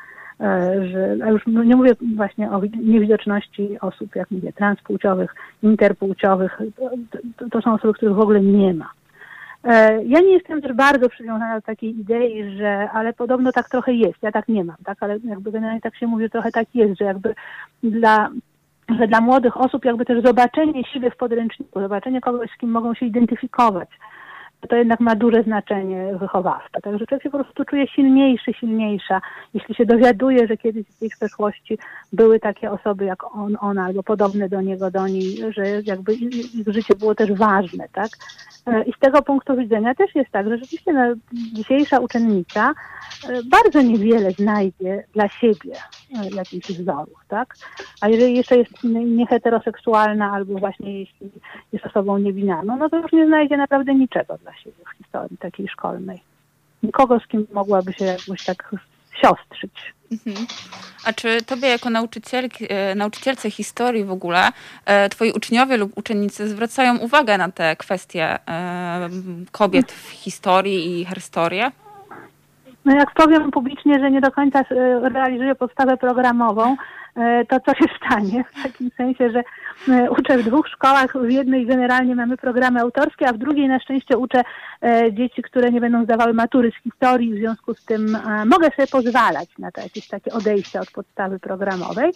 E, 0.41 0.87
że, 0.89 1.17
a 1.25 1.31
już 1.31 1.47
nie 1.47 1.77
mówię 1.77 1.93
właśnie 2.17 2.51
o 2.51 2.63
niewidoczności 2.83 3.81
osób, 3.81 4.17
jak 4.17 4.31
mówię, 4.31 4.53
transpłciowych, 4.53 5.35
interpłciowych. 5.63 6.59
To, 7.37 7.49
to 7.51 7.63
są 7.63 7.75
osoby, 7.75 7.95
których 7.95 8.15
w 8.15 8.21
ogóle 8.21 8.41
nie 8.41 8.75
ma. 8.75 8.91
E, 9.65 10.05
ja 10.05 10.21
nie 10.21 10.33
jestem 10.33 10.63
też 10.63 10.73
bardzo 10.73 11.09
przywiązana 11.09 11.55
do 11.55 11.63
takiej 11.63 12.01
idei, 12.01 12.57
że, 12.57 12.91
ale 12.91 13.13
podobno 13.13 13.53
tak 13.53 13.69
trochę 13.69 13.93
jest, 13.93 14.23
ja 14.23 14.33
tak 14.33 14.49
nie 14.49 14.65
mam, 14.65 14.77
tak, 14.85 15.03
ale 15.03 15.19
jakby 15.25 15.53
generalnie 15.53 15.81
tak 15.81 15.97
się 15.97 16.07
mówi, 16.07 16.31
trochę 16.31 16.53
tak 16.53 16.67
jest, 16.75 16.99
że 16.99 17.05
jakby 17.05 17.35
dla, 17.83 18.31
że 18.99 19.09
dla 19.09 19.21
młodych 19.21 19.57
osób 19.57 19.85
jakby 19.85 20.05
też 20.05 20.23
zobaczenie 20.23 20.85
siebie 20.85 21.11
w 21.11 21.17
podręczniku, 21.17 21.81
zobaczenie 21.81 22.21
kogoś, 22.21 22.51
z 22.51 22.59
kim 22.59 22.71
mogą 22.71 22.95
się 22.95 23.07
identyfikować, 23.07 23.89
to 24.69 24.77
jednak 24.77 25.01
ma 25.01 25.17
duże 25.17 25.43
znaczenie 25.43 26.17
wychowawcze. 26.21 26.81
Także 26.83 27.07
człowiek 27.07 27.23
się 27.23 27.31
po 27.31 27.39
prostu 27.39 27.65
czuje 27.65 27.89
silniejszy, 27.89 28.53
silniejsza, 28.53 29.21
jeśli 29.55 29.75
się 29.75 29.87
dowiaduje, 29.87 30.47
że 30.47 30.57
kiedyś 30.57 30.87
w 30.87 30.99
tej 30.99 31.11
przeszłości 31.11 31.79
były 32.13 32.41
takie 32.41 32.71
osoby 32.71 33.05
jak 33.05 33.37
on, 33.37 33.57
ona 33.61 33.85
albo 33.85 34.03
podobne 34.03 34.49
do 34.49 34.61
niego, 34.61 34.91
do 34.91 35.09
niej, 35.09 35.53
że 35.53 35.63
jakby 35.85 36.15
ich 36.15 36.67
życie 36.67 36.95
było 36.95 37.15
też 37.15 37.33
ważne, 37.33 37.89
tak? 37.93 38.09
E, 38.67 38.83
I 38.83 38.93
z 38.93 38.99
tego 38.99 39.23
punktu 39.23 39.57
widzenia 39.57 39.95
też 39.95 40.15
jest 40.15 40.31
tak, 40.31 40.49
że 40.49 40.59
rzeczywiście 40.59 40.93
no, 40.93 41.01
dzisiejsza 41.33 42.01
uczennica 42.01 42.75
e, 43.29 43.43
bardzo 43.51 43.83
niewiele 43.83 44.31
znajdzie 44.31 45.05
dla 45.13 45.29
siebie 45.29 45.73
e, 46.17 46.37
jakichś 46.37 46.73
wzorów, 46.73 47.25
tak? 47.29 47.55
A 48.01 48.09
jeżeli 48.09 48.37
jeszcze 48.37 48.57
jest 48.57 48.73
nieheteroseksualna 49.05 50.33
albo 50.33 50.59
właśnie 50.59 50.99
jeśli 50.99 51.31
jest 51.73 51.87
osobą 51.87 52.19
niewinarną, 52.19 52.77
no 52.77 52.89
to 52.89 52.97
już 52.97 53.13
nie 53.13 53.27
znajdzie 53.27 53.57
naprawdę 53.57 53.95
niczego 53.95 54.39
dla 54.39 54.54
w 54.63 54.99
historii 54.99 55.39
takiej 55.39 55.69
szkolnej. 55.69 56.23
Nikogo, 56.83 57.21
z 57.21 57.27
kim 57.27 57.47
mogłaby 57.53 57.93
się 57.93 58.05
jakoś 58.05 58.45
tak 58.45 58.71
siostrzyć. 59.21 59.95
Mhm. 60.13 60.47
A 61.05 61.13
czy 61.13 61.43
tobie 61.43 61.69
jako 61.69 61.91
nauczycielki, 61.91 62.67
e, 62.69 62.95
nauczycielce 62.95 63.51
historii 63.51 64.05
w 64.05 64.11
ogóle, 64.11 64.53
e, 64.85 65.09
twoi 65.09 65.33
uczniowie 65.33 65.77
lub 65.77 65.99
uczennicy 65.99 66.49
zwracają 66.49 66.99
uwagę 66.99 67.39
na 67.39 67.53
te 67.53 67.77
kwestie 67.77 68.39
e, 68.49 69.09
kobiet 69.53 69.93
w 69.93 70.11
historii 70.11 71.01
i 71.01 71.05
herstorię? 71.05 71.73
No 72.85 72.95
jak 72.95 73.15
powiem 73.15 73.51
publicznie, 73.51 73.99
że 73.99 74.11
nie 74.11 74.21
do 74.21 74.33
końca 74.33 74.65
realizuję 75.03 75.55
podstawę 75.55 75.97
programową, 75.97 76.77
E, 77.17 77.45
to 77.45 77.61
co 77.61 77.75
się 77.75 77.85
stanie, 77.97 78.45
w 78.45 78.63
takim 78.63 78.91
sensie, 78.97 79.31
że 79.31 79.43
e, 79.95 80.11
uczę 80.11 80.39
w 80.39 80.43
dwóch 80.43 80.69
szkołach, 80.69 81.17
w 81.17 81.31
jednej 81.31 81.67
generalnie 81.67 82.15
mamy 82.15 82.37
programy 82.37 82.81
autorskie, 82.81 83.29
a 83.29 83.33
w 83.33 83.39
drugiej 83.39 83.69
na 83.69 83.81
szczęście 83.81 84.19
uczę 84.19 84.43
e, 84.83 85.13
dzieci, 85.13 85.43
które 85.43 85.71
nie 85.71 85.81
będą 85.81 86.05
zdawały 86.05 86.33
matury 86.33 86.71
z 86.71 86.83
historii, 86.83 87.35
w 87.35 87.39
związku 87.39 87.75
z 87.75 87.85
tym 87.85 88.19
mogę 88.47 88.71
sobie 88.71 88.87
pozwalać 88.87 89.49
na 89.59 89.73
to 89.73 89.81
jakieś 89.81 90.09
takie 90.09 90.33
odejście 90.33 90.81
od 90.81 90.91
podstawy 90.91 91.39
programowej. 91.39 92.13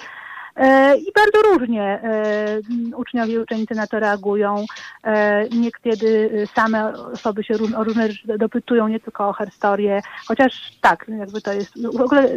E, 0.59 0.97
I 0.97 1.13
bardzo 1.13 1.43
różnie 1.43 1.83
e, 1.83 2.61
uczniowie 2.97 3.35
i 3.35 3.39
uczennice 3.39 3.75
na 3.75 3.87
to 3.87 4.01
reagują. 4.01 4.65
E, 5.05 5.49
niekiedy 5.49 6.31
same 6.55 6.93
osoby 6.93 7.45
się 7.45 7.55
o 7.77 7.85
różne 7.85 8.13
rzeczy 8.13 8.39
dopytują, 8.39 8.89
nie 8.89 9.01
tylko 9.01 9.29
o 9.29 9.45
historię, 9.45 10.01
chociaż 10.27 10.73
tak, 10.81 11.07
jakby 11.19 11.41
to 11.41 11.53
jest 11.53 11.83
w 11.97 12.01
ogóle, 12.01 12.29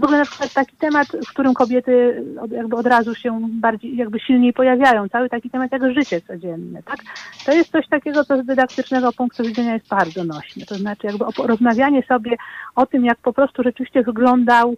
w 0.00 0.04
ogóle 0.04 0.18
na 0.18 0.24
przykład 0.24 0.52
taki 0.52 0.76
temat, 0.76 1.08
w 1.08 1.28
którym 1.28 1.54
kobiety 1.54 2.24
jakby 2.50 2.76
od 2.76 2.86
razu 2.86 3.14
się 3.14 3.40
bardziej, 3.50 3.96
jakby 3.96 4.20
silniej 4.20 4.52
pojawiają, 4.52 5.08
cały 5.08 5.28
taki 5.28 5.50
temat 5.50 5.72
jak 5.72 5.92
życie 5.94 6.20
codzienne, 6.20 6.82
tak? 6.82 6.96
To 7.44 7.52
jest 7.52 7.70
coś 7.70 7.88
takiego, 7.88 8.24
co 8.24 8.42
z 8.42 8.46
dydaktycznego 8.46 9.12
punktu 9.12 9.42
widzenia 9.42 9.74
jest 9.74 9.88
bardzo 9.88 10.24
nośne, 10.24 10.66
to 10.66 10.74
znaczy 10.74 11.06
jakby 11.06 11.24
rozmawianie 11.46 12.02
sobie 12.02 12.36
o 12.74 12.86
tym, 12.86 13.04
jak 13.04 13.18
po 13.18 13.32
prostu 13.32 13.62
rzeczywiście 13.62 14.02
wyglądał 14.02 14.76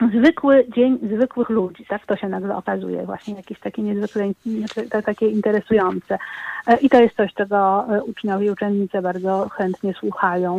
zwykły 0.00 0.66
dzień 0.68 0.98
zwykłych 1.02 1.48
ludzi, 1.48 1.86
tak? 1.88 2.06
To 2.06 2.16
się 2.16 2.28
nagle 2.28 2.56
okazuje 2.56 3.06
właśnie 3.06 3.34
jakieś 3.34 3.60
takie 3.60 3.82
niezwykle, 3.82 5.02
takie 5.02 5.28
interesujące. 5.28 6.18
E, 6.66 6.76
I 6.76 6.88
to 6.88 7.00
jest 7.00 7.16
coś, 7.16 7.34
czego 7.34 7.86
e, 7.88 8.02
uczniowie 8.02 8.46
i 8.46 8.50
uczennice 8.50 9.02
bardzo 9.02 9.48
chętnie 9.48 9.94
słuchają. 9.94 10.58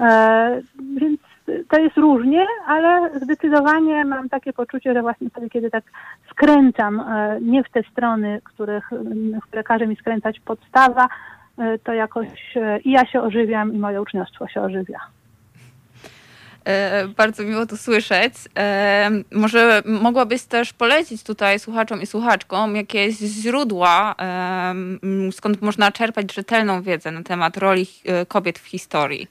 E, 0.00 0.60
więc 0.96 1.20
to 1.68 1.80
jest 1.80 1.96
różnie, 1.96 2.46
ale 2.66 3.20
zdecydowanie 3.20 4.04
mam 4.04 4.28
takie 4.28 4.52
poczucie, 4.52 4.94
że 4.94 5.02
właśnie 5.02 5.30
wtedy, 5.30 5.50
kiedy 5.50 5.70
tak 5.70 5.84
skręcam 6.30 7.02
nie 7.40 7.64
w 7.64 7.70
te 7.70 7.82
strony, 7.82 8.40
których, 8.44 8.90
które 9.42 9.64
każe 9.64 9.86
mi 9.86 9.96
skręcać 9.96 10.40
podstawa, 10.40 11.08
to 11.84 11.92
jakoś 11.92 12.28
i 12.84 12.90
ja 12.90 13.06
się 13.06 13.20
ożywiam, 13.20 13.74
i 13.74 13.78
moje 13.78 14.02
uczniostwo 14.02 14.48
się 14.48 14.60
ożywia. 14.60 15.00
E, 16.64 17.08
bardzo 17.08 17.42
miło 17.44 17.66
to 17.66 17.76
słyszeć. 17.76 18.34
E, 18.58 19.10
może 19.32 19.82
mogłabyś 19.84 20.42
też 20.42 20.72
polecić 20.72 21.22
tutaj 21.22 21.58
słuchaczom 21.58 22.02
i 22.02 22.06
słuchaczkom 22.06 22.76
jakieś 22.76 23.18
źródła, 23.18 24.14
e, 24.20 24.74
skąd 25.32 25.62
można 25.62 25.92
czerpać 25.92 26.34
rzetelną 26.34 26.82
wiedzę 26.82 27.10
na 27.10 27.22
temat 27.22 27.56
roli 27.56 27.86
kobiet 28.28 28.58
w 28.58 28.66
historii? 28.66 29.26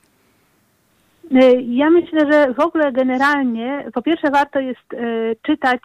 Ja 1.67 1.89
myślę, 1.89 2.31
że 2.31 2.53
w 2.53 2.59
ogóle 2.59 2.91
generalnie, 2.91 3.85
po 3.93 4.01
pierwsze 4.01 4.31
warto 4.31 4.59
jest 4.59 4.87
czytać 5.41 5.81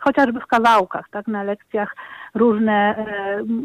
chociażby 0.00 0.40
w 0.40 0.46
kawałkach, 0.46 1.06
tak, 1.10 1.26
na 1.26 1.42
lekcjach 1.42 1.94
różne 2.38 3.06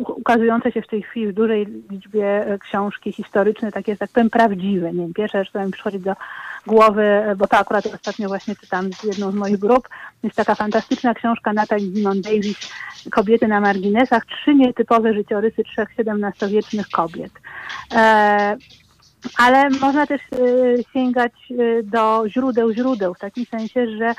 ukazujące 0.07 0.71
się 0.71 0.81
w 0.81 0.87
tej 0.87 1.01
chwili 1.01 1.27
w 1.27 1.33
dużej 1.33 1.67
liczbie 1.91 2.57
książki 2.59 3.11
historyczne, 3.11 3.71
takie, 3.71 3.91
jak 3.91 3.99
tak 3.99 4.09
powiem, 4.09 4.29
prawdziwe. 4.29 4.93
Nie 4.93 5.01
wiem, 5.01 5.13
pierwsza 5.13 5.39
rzecz, 5.39 5.49
która 5.49 5.65
mi 5.65 5.71
przychodzi 5.71 5.99
do 5.99 6.13
głowy, 6.67 7.23
bo 7.37 7.47
to 7.47 7.57
akurat 7.57 7.85
ostatnio 7.85 8.27
właśnie 8.27 8.55
czytam 8.55 8.93
z 8.93 9.03
jedną 9.03 9.31
z 9.31 9.35
moich 9.35 9.57
grup, 9.57 9.89
jest 10.23 10.35
taka 10.35 10.55
fantastyczna 10.55 11.13
książka 11.13 11.53
Natalie 11.53 11.87
Dimon 11.87 12.21
Davis, 12.21 12.73
Kobiety 13.11 13.47
na 13.47 13.61
marginesach, 13.61 14.25
trzy 14.25 14.55
nietypowe 14.55 15.13
życiorysy 15.13 15.63
trzech 15.63 15.89
XVII-wiecznych 15.99 16.89
kobiet. 16.89 17.31
E, 17.95 18.57
ale 19.37 19.69
można 19.69 20.07
też 20.07 20.21
e, 20.21 20.83
sięgać 20.93 21.31
e, 21.51 21.83
do 21.83 22.23
źródeł 22.27 22.73
źródeł, 22.73 23.13
w 23.13 23.19
takim 23.19 23.45
sensie, 23.45 23.97
że 23.97 24.13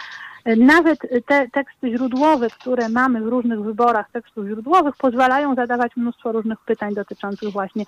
nawet 0.57 0.99
te 1.27 1.49
teksty 1.49 1.91
źródłowe, 1.91 2.51
które 2.51 2.89
mamy 2.89 3.21
w 3.21 3.29
różnych 3.29 3.63
wyborach 3.63 4.11
tekstów 4.11 4.47
źródłowych, 4.47 4.97
pozwalają 4.97 5.55
zadawać 5.55 5.97
mnóstwo 5.97 6.33
różnych 6.33 6.59
pytań 6.61 6.95
dotyczących 6.95 7.51
właśnie 7.51 7.85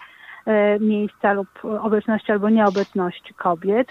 miejsca 0.80 1.32
lub 1.32 1.48
obecności 1.80 2.32
albo 2.32 2.50
nieobecności 2.50 3.34
kobiet. 3.34 3.88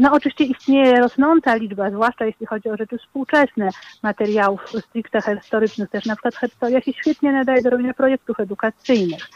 No 0.00 0.12
oczywiście 0.12 0.44
istnieje 0.44 1.00
rosnąca 1.00 1.54
liczba, 1.54 1.90
zwłaszcza 1.90 2.24
jeśli 2.24 2.46
chodzi 2.46 2.68
o 2.68 2.76
rzeczy 2.76 2.98
współczesne, 2.98 3.68
materiałów 4.02 4.60
stricte 4.68 5.20
historycznych, 5.22 5.90
też 5.90 6.06
na 6.06 6.14
przykład 6.14 6.36
historia 6.36 6.80
się 6.80 6.92
świetnie 6.92 7.32
nadaje 7.32 7.62
do 7.62 7.70
robienia 7.70 7.94
projektów 7.94 8.40
edukacyjnych. 8.40 9.28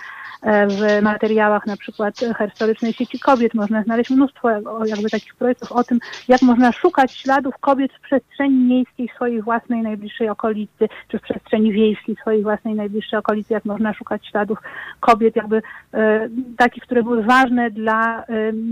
E, 0.43 0.67
w 0.67 1.03
materiałach 1.03 1.67
na 1.67 1.77
przykład 1.77 2.15
historycznej 2.39 2.93
sieci 2.93 3.19
kobiet 3.19 3.55
można 3.55 3.83
znaleźć 3.83 4.11
mnóstwo 4.11 4.51
jakby 4.87 5.11
takich 5.11 5.35
projektów 5.35 5.73
o 5.73 5.85
tym, 5.85 5.99
jak 6.29 6.43
można 6.43 6.73
szukać 6.73 7.13
śladów 7.13 7.55
kobiet 7.61 7.93
w 7.93 8.01
przestrzeni 8.01 8.65
miejskiej 8.65 9.11
swojej 9.17 9.43
własnej 9.43 9.83
najbliższej 9.83 10.29
okolicy, 10.29 10.89
czy 11.09 11.19
w 11.19 11.23
przestrzeni 11.23 11.73
wiejskiej 11.73 12.17
swojej 12.17 12.43
własnej 12.43 12.75
najbliższej 12.75 13.19
okolicy, 13.19 13.55
jak 13.55 13.65
można 13.65 13.95
szukać 13.95 14.27
śladów 14.27 14.59
kobiet 15.01 15.37
jakby 15.37 15.63
e, 15.95 16.29
takich, 16.57 16.83
które 16.83 17.03
były 17.03 17.23
ważne 17.23 17.71
dla 17.71 18.25
e, 18.25 18.25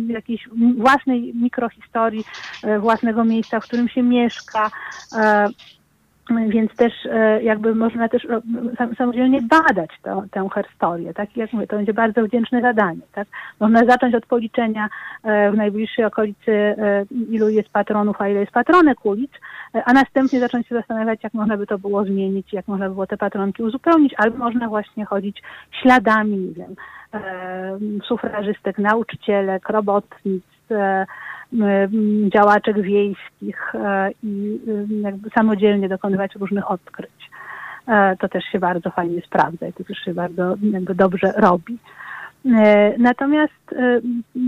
jakiejś 0.09 0.49
własnej 0.77 1.35
mikrohistorii 1.35 2.25
e, 2.65 2.79
własnego 2.79 3.25
miejsca, 3.25 3.61
w 3.61 3.65
którym 3.65 3.89
się 3.89 4.03
mieszka. 4.03 4.71
E, 5.17 5.49
więc 6.49 6.77
też 6.77 6.93
e, 7.11 7.43
jakby 7.43 7.75
można 7.75 8.09
też 8.09 8.27
samodzielnie 8.99 9.43
badać 9.43 9.91
to, 10.03 10.23
tę 10.31 10.49
historię, 10.71 11.15
tak? 11.15 11.37
Jak 11.37 11.53
mówię, 11.53 11.67
to 11.67 11.77
będzie 11.77 11.95
bardzo 11.95 12.25
wdzięczne 12.25 12.61
zadanie, 12.61 13.01
tak? 13.13 13.29
Można 13.61 13.85
zacząć 13.85 14.15
od 14.15 14.27
policzenia 14.27 14.89
e, 15.25 15.51
w 15.51 15.57
najbliższej 15.57 16.05
okolicy, 16.05 16.53
e, 16.53 17.05
ilu 17.31 17.49
jest 17.49 17.69
patronów, 17.69 18.21
a 18.21 18.29
ile 18.29 18.41
jest 18.41 18.53
patronek 18.53 19.07
ulic, 19.07 19.31
a 19.85 19.93
następnie 19.93 20.41
zacząć 20.41 20.67
się 20.67 20.75
zastanawiać, 20.75 21.21
jak 21.23 21.35
można 21.35 21.57
by 21.57 21.67
to 21.67 21.79
było 21.79 22.05
zmienić, 22.05 22.53
jak 22.53 22.69
można 22.69 22.89
by 22.89 22.95
było 22.95 23.07
te 23.07 23.17
patronki 23.17 23.63
uzupełnić, 23.63 24.15
albo 24.17 24.39
można 24.39 24.69
właśnie 24.69 25.05
chodzić 25.05 25.43
śladami, 25.83 26.39
nie 26.39 26.55
wiem, 26.55 26.75
sufrażystek, 28.05 28.79
nauczycielek, 28.79 29.69
robotnic, 29.69 30.45
działaczek 32.35 32.81
wiejskich 32.81 33.75
e, 33.75 34.11
i 34.23 34.61
jakby 35.03 35.31
samodzielnie 35.31 35.89
dokonywać 35.89 36.35
różnych 36.35 36.71
odkryć. 36.71 37.31
E, 37.89 38.17
to 38.17 38.29
też 38.29 38.45
się 38.45 38.59
bardzo 38.59 38.91
fajnie 38.91 39.23
sprawdza 39.23 39.67
i 39.67 39.73
to 39.73 39.85
też 39.85 39.99
się 39.99 40.15
bardzo 40.15 40.55
dobrze 40.95 41.33
robi. 41.37 41.79
E, 42.47 42.95
natomiast 42.99 43.75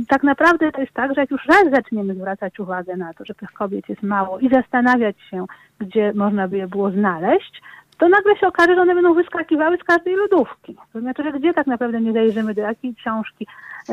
tak 0.09 0.22
naprawdę 0.22 0.72
to 0.72 0.80
jest 0.80 0.92
tak, 0.92 1.14
że 1.14 1.20
jak 1.20 1.30
już 1.30 1.46
raz 1.46 1.64
zaczniemy 1.74 2.14
zwracać 2.14 2.61
uwagę 2.61 2.96
na 2.96 3.14
to, 3.14 3.24
że 3.24 3.34
tych 3.34 3.53
kobiet 3.53 3.88
jest 3.88 4.03
mało 4.03 4.38
i 4.38 4.48
zastanawiać 4.48 5.16
się, 5.30 5.44
gdzie 5.78 6.12
można 6.14 6.48
by 6.48 6.57
je 6.57 6.68
było 6.68 6.90
znaleźć, 6.90 7.62
to 8.01 8.09
nagle 8.09 8.36
się 8.36 8.46
okaże, 8.46 8.74
że 8.74 8.80
one 8.82 8.94
będą 8.94 9.14
wyskakiwały 9.14 9.76
z 9.76 9.84
każdej 9.84 10.16
lodówki. 10.16 10.76
To 10.92 11.01
znaczy, 11.01 11.22
że 11.22 11.32
gdzie 11.32 11.55
tak 11.55 11.66
naprawdę 11.66 12.01
nie 12.01 12.12
zajrzymy, 12.12 12.55
do 12.55 12.61
jakiej 12.61 12.94
książki, 12.94 13.46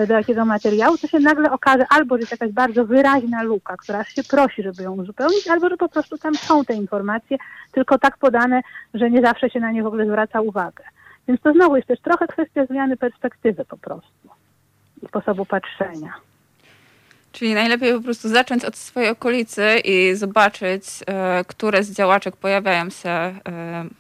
do 0.07 0.13
jakiego 0.13 0.45
materiału, 0.45 0.97
to 0.97 1.07
się 1.07 1.19
nagle 1.19 1.51
okaże 1.51 1.85
albo, 1.89 2.15
że 2.15 2.19
jest 2.19 2.31
jakaś 2.31 2.51
bardzo 2.51 2.85
wyraźna 2.85 3.43
luka, 3.43 3.77
która 3.77 4.03
się 4.03 4.23
prosi, 4.23 4.63
żeby 4.63 4.83
ją 4.83 4.93
uzupełnić, 4.93 5.47
albo, 5.47 5.69
że 5.69 5.77
po 5.77 5.89
prostu 5.89 6.17
tam 6.17 6.35
są 6.35 6.65
te 6.65 6.73
informacje, 6.73 7.37
tylko 7.71 7.97
tak 7.97 8.17
podane, 8.17 8.61
że 8.93 9.09
nie 9.09 9.21
zawsze 9.21 9.49
się 9.49 9.59
na 9.59 9.71
nie 9.71 9.83
w 9.83 9.87
ogóle 9.87 10.05
zwraca 10.05 10.41
uwagę. 10.41 10.83
Więc 11.27 11.41
to 11.41 11.53
znowu 11.53 11.75
jest 11.75 11.87
też 11.87 11.99
trochę 11.99 12.27
kwestia 12.27 12.65
zmiany 12.65 12.97
perspektywy 12.97 13.65
po 13.65 13.77
prostu 13.77 14.29
i 15.03 15.07
sposobu 15.07 15.45
patrzenia. 15.45 16.13
Czyli 17.31 17.53
najlepiej 17.53 17.93
po 17.93 18.01
prostu 18.01 18.29
zacząć 18.29 18.65
od 18.65 18.75
swojej 18.75 19.09
okolicy 19.09 19.81
i 19.85 20.15
zobaczyć, 20.15 20.83
e, 21.07 21.43
które 21.47 21.83
z 21.83 21.91
działaczek 21.91 22.35
pojawiają 22.35 22.89
się 22.89 23.09
e, 23.09 23.35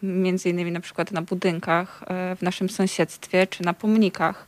między 0.03 0.49
innymi 0.49 0.71
na 0.71 0.79
przykład 0.79 1.11
na 1.11 1.21
budynkach 1.21 2.03
e, 2.07 2.35
w 2.35 2.41
naszym 2.41 2.69
sąsiedztwie 2.69 3.47
czy 3.47 3.63
na 3.63 3.73
pomnikach. 3.73 4.45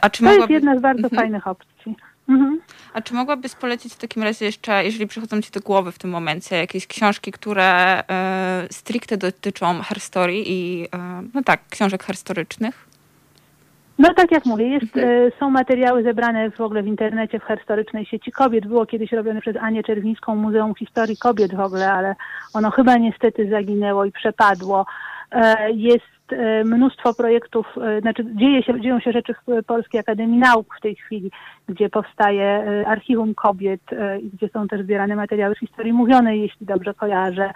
A 0.00 0.10
czy 0.10 0.22
to 0.22 0.30
mogłaby... 0.30 0.52
jest 0.52 0.64
jedna 0.64 0.78
z 0.78 0.82
bardzo 0.82 1.02
mhm. 1.02 1.20
fajnych 1.20 1.46
opcji. 1.46 1.96
Mhm. 2.28 2.60
A 2.92 3.02
czy 3.02 3.14
mogłabyś 3.14 3.54
polecić 3.54 3.94
w 3.94 3.96
takim 3.96 4.22
razie 4.22 4.44
jeszcze, 4.44 4.84
jeżeli 4.84 5.06
przychodzą 5.06 5.42
ci 5.42 5.50
do 5.50 5.60
głowy 5.60 5.92
w 5.92 5.98
tym 5.98 6.10
momencie, 6.10 6.56
jakieś 6.56 6.86
książki, 6.86 7.32
które 7.32 8.02
stricte 8.70 9.16
dotyczą 9.16 9.82
herstorii 9.82 10.44
i, 10.46 10.88
no 11.34 11.42
tak, 11.42 11.60
książek 11.70 12.04
historycznych? 12.04 12.86
No 13.98 14.14
tak 14.14 14.32
jak 14.32 14.46
mówię, 14.46 14.68
jest, 14.68 14.96
mhm. 14.96 15.26
e, 15.26 15.30
są 15.40 15.50
materiały 15.50 16.02
zebrane 16.02 16.50
w 16.50 16.60
ogóle 16.60 16.82
w 16.82 16.86
internecie 16.86 17.40
w 17.40 17.58
historycznej 17.58 18.06
sieci 18.06 18.32
kobiet. 18.32 18.66
Było 18.66 18.86
kiedyś 18.86 19.12
robione 19.12 19.40
przez 19.40 19.56
Anię 19.56 19.82
Czerwińską 19.82 20.36
Muzeum 20.36 20.74
Historii 20.74 21.16
Kobiet 21.16 21.54
w 21.54 21.60
ogóle, 21.60 21.92
ale 21.92 22.14
ono 22.54 22.70
chyba 22.70 22.96
niestety 22.96 23.50
zaginęło 23.50 24.04
i 24.04 24.12
przepadło. 24.12 24.86
E, 25.32 25.72
jest 25.72 26.04
e, 26.32 26.64
mnóstwo 26.64 27.14
projektów, 27.14 27.66
znaczy 28.00 28.24
dzieje 28.34 28.62
się, 28.62 28.80
dzieją 28.80 29.00
się 29.00 29.12
rzeczy 29.12 29.34
w 29.34 29.64
Polskiej 29.64 30.00
Akademii 30.00 30.38
Nauk 30.38 30.76
w 30.78 30.80
tej 30.80 30.96
chwili, 30.96 31.30
gdzie 31.68 31.88
powstaje 31.88 32.64
archiwum 32.86 33.34
kobiet 33.34 33.80
i 34.22 34.30
gdzie 34.30 34.48
są 34.48 34.68
też 34.68 34.82
zbierane 34.82 35.16
materiały 35.16 35.54
z 35.54 35.58
historii 35.58 35.92
mówionej, 35.92 36.40
jeśli 36.40 36.66
dobrze 36.66 36.94
kojarzę. 36.94 37.50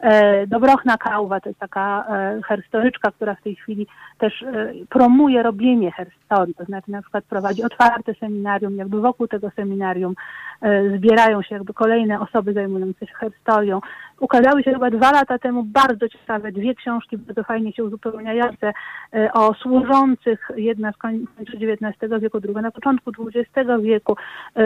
E, 0.00 0.46
Dobrochna 0.46 0.98
Kałwa 0.98 1.40
to 1.40 1.48
jest 1.48 1.60
taka 1.60 2.04
e, 2.08 2.40
herstoryczka, 2.42 3.10
która 3.10 3.34
w 3.34 3.42
tej 3.42 3.56
chwili 3.56 3.86
też 4.18 4.42
e, 4.42 4.72
promuje 4.88 5.42
robienie 5.42 5.92
herstorii, 5.92 6.54
to 6.54 6.64
znaczy 6.64 6.90
na 6.90 7.02
przykład 7.02 7.24
prowadzi 7.24 7.62
otwarte 7.62 8.14
seminarium, 8.14 8.76
jakby 8.76 9.00
wokół 9.00 9.28
tego 9.28 9.50
seminarium 9.50 10.14
zbierają 10.96 11.42
się 11.42 11.54
jakby 11.54 11.74
kolejne 11.74 12.20
osoby 12.20 12.52
zajmujące 12.52 13.06
się 13.06 13.12
historią. 13.30 13.80
Ukazały 14.20 14.62
się 14.62 14.72
chyba 14.72 14.90
dwa 14.90 15.12
lata 15.12 15.38
temu 15.38 15.62
bardzo 15.62 16.08
ciekawe 16.08 16.52
dwie 16.52 16.74
książki, 16.74 17.18
bardzo 17.18 17.44
fajnie 17.44 17.72
się 17.72 17.84
uzupełniające 17.84 18.72
o 19.32 19.54
służących, 19.54 20.50
jedna 20.56 20.92
z 20.92 20.96
końca 20.96 21.32
XIX 21.52 22.20
wieku, 22.20 22.40
druga 22.40 22.62
na 22.62 22.70
początku 22.70 23.10
XX 23.34 23.70
wieku. 23.82 24.16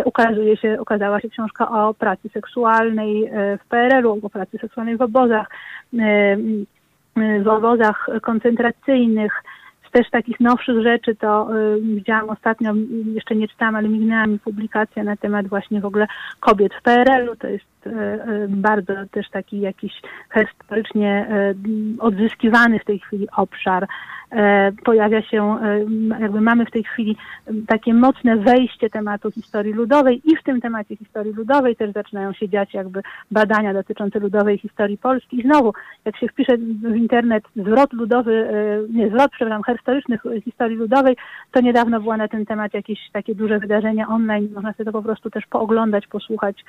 Ukazuje 0.05 0.57
się, 0.57 0.82
ukazała 0.82 1.20
się 1.20 1.28
książka 1.28 1.70
o 1.70 1.95
pracy 1.95 2.28
seksualnej 2.28 3.30
w 3.64 3.68
PRL-u, 3.68 4.18
o 4.22 4.30
pracy 4.30 4.59
seksualnej 4.59 4.97
w 4.97 5.03
obozach, 5.03 5.24
obozach, 5.25 5.47
e, 5.99 6.37
w 7.43 7.49
obozach 7.49 8.07
koncentracyjnych. 8.22 9.43
Też 9.93 10.11
takich 10.11 10.41
nowszych 10.41 10.83
rzeczy 10.83 11.14
to 11.14 11.49
e, 11.51 11.81
widziałam 11.81 12.31
ostatnio, 12.31 12.75
jeszcze 13.14 13.37
nie 13.37 13.49
czytałam, 13.49 13.77
ale 13.77 13.89
mignęła 13.89 14.27
mi 14.27 14.39
publikacja 14.39 15.05
na 15.05 15.16
temat 15.16 15.49
właśnie 15.49 15.81
w 15.81 15.85
ogóle 15.85 16.07
kobiet 16.41 16.75
w 16.75 16.83
PRL-u. 16.83 17.37
To 17.37 17.47
jest 17.47 17.87
e, 17.87 18.18
bardzo 18.49 18.93
też 19.11 19.31
taki 19.31 19.61
jakiś 19.61 19.93
historycznie 20.35 21.27
odzyskiwany 21.99 22.79
w 22.79 22.85
tej 22.85 22.99
chwili 22.99 23.27
obszar 23.37 23.87
pojawia 24.85 25.22
się, 25.22 25.59
e, 25.62 25.85
jakby 26.20 26.41
mamy 26.41 26.66
w 26.66 26.70
tej 26.70 26.85
chwili 26.85 27.16
takie 27.66 27.95
mocne 27.95 28.37
wejście 28.37 28.91
tematu 28.91 29.31
historii 29.31 29.72
ludowej 29.72 30.22
i 30.25 30.37
w 30.37 30.43
tym 30.43 30.61
temacie 30.61 30.97
historii 30.97 31.33
ludowej 31.33 31.77
też 31.77 31.93
zaczynają 31.93 32.33
się 32.33 32.49
dziać 32.49 32.75
jakby 32.75 33.03
badania 33.31 33.75
dotyczące 33.75 34.18
ludowej 34.18 34.59
historii 34.59 34.99
Polski. 34.99 35.41
I 35.41 35.43
znowu, 35.43 35.72
jak 36.05 36.16
się 36.16 36.29
wpisze 36.29 36.57
w 36.57 36.97
internet 36.97 37.45
zwrot 37.57 37.93
ludowy, 37.93 38.33
e, 38.33 38.93
nie 38.93 39.09
zwrot, 39.09 39.31
przepraszam, 39.31 39.62
historycznych 39.77 40.22
historii 40.45 40.77
ludowej, 40.77 41.16
to 41.53 41.61
niedawno 41.61 42.01
było 42.01 42.16
na 42.16 42.29
ten 42.29 42.47
temat 42.47 42.75
jakieś 42.75 42.99
takie 43.12 43.35
duże 43.35 43.59
wydarzenia 43.59 44.09
online, 44.09 44.49
można 44.55 44.72
sobie 44.72 44.85
to 44.85 44.93
po 44.93 45.03
prostu 45.03 45.31
też 45.31 45.47
pooglądać, 45.47 46.07
posłuchać, 46.07 46.64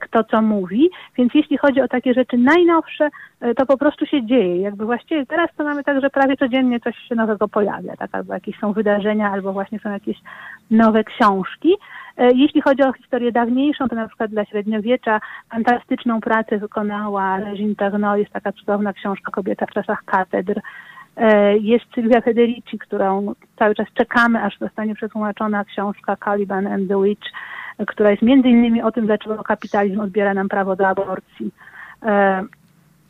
kto 0.00 0.24
co 0.24 0.42
mówi. 0.42 0.90
Więc 1.16 1.34
jeśli 1.34 1.58
chodzi 1.58 1.80
o 1.80 1.88
takie 1.88 2.14
rzeczy 2.14 2.38
najnowsze, 2.38 3.08
to 3.56 3.66
po 3.66 3.76
prostu 3.78 4.06
się 4.06 4.26
dzieje. 4.26 4.56
Jakby 4.56 4.84
właściwie 4.84 5.26
teraz 5.26 5.50
to 5.56 5.64
mamy 5.64 5.84
tak, 5.84 6.00
że 6.00 6.10
prawie 6.10 6.36
codziennie 6.36 6.79
coś 6.80 6.96
się 7.08 7.14
nowego 7.14 7.48
pojawia, 7.48 7.96
tak? 7.96 8.10
Albo 8.12 8.34
jakieś 8.34 8.58
są 8.58 8.72
wydarzenia, 8.72 9.30
albo 9.30 9.52
właśnie 9.52 9.78
są 9.78 9.90
jakieś 9.90 10.18
nowe 10.70 11.04
książki. 11.04 11.76
E, 12.16 12.32
jeśli 12.32 12.60
chodzi 12.60 12.82
o 12.82 12.92
historię 12.92 13.32
dawniejszą, 13.32 13.88
to 13.88 13.94
na 13.94 14.08
przykład 14.08 14.30
dla 14.30 14.44
średniowiecza 14.44 15.20
fantastyczną 15.50 16.20
pracę 16.20 16.58
wykonała 16.58 17.36
Regine 17.36 17.74
Pernod, 17.74 18.18
jest 18.18 18.32
taka 18.32 18.52
cudowna 18.52 18.92
książka 18.92 19.32
Kobieta 19.32 19.66
w 19.66 19.70
czasach 19.70 20.02
katedr, 20.04 20.60
Jest 21.60 21.84
Sylwia 21.94 22.20
Federici, 22.20 22.78
którą 22.78 23.34
cały 23.58 23.74
czas 23.74 23.86
czekamy, 23.94 24.42
aż 24.42 24.58
zostanie 24.58 24.94
przetłumaczona 24.94 25.64
książka 25.64 26.16
Caliban 26.16 26.66
and 26.66 26.88
the 26.88 27.02
Witch, 27.02 27.28
która 27.86 28.10
jest 28.10 28.22
między 28.22 28.48
innymi 28.48 28.82
o 28.82 28.92
tym, 28.92 29.06
dlaczego 29.06 29.42
kapitalizm 29.42 30.00
odbiera 30.00 30.34
nam 30.34 30.48
prawo 30.48 30.76
do 30.76 30.88
aborcji 30.88 31.50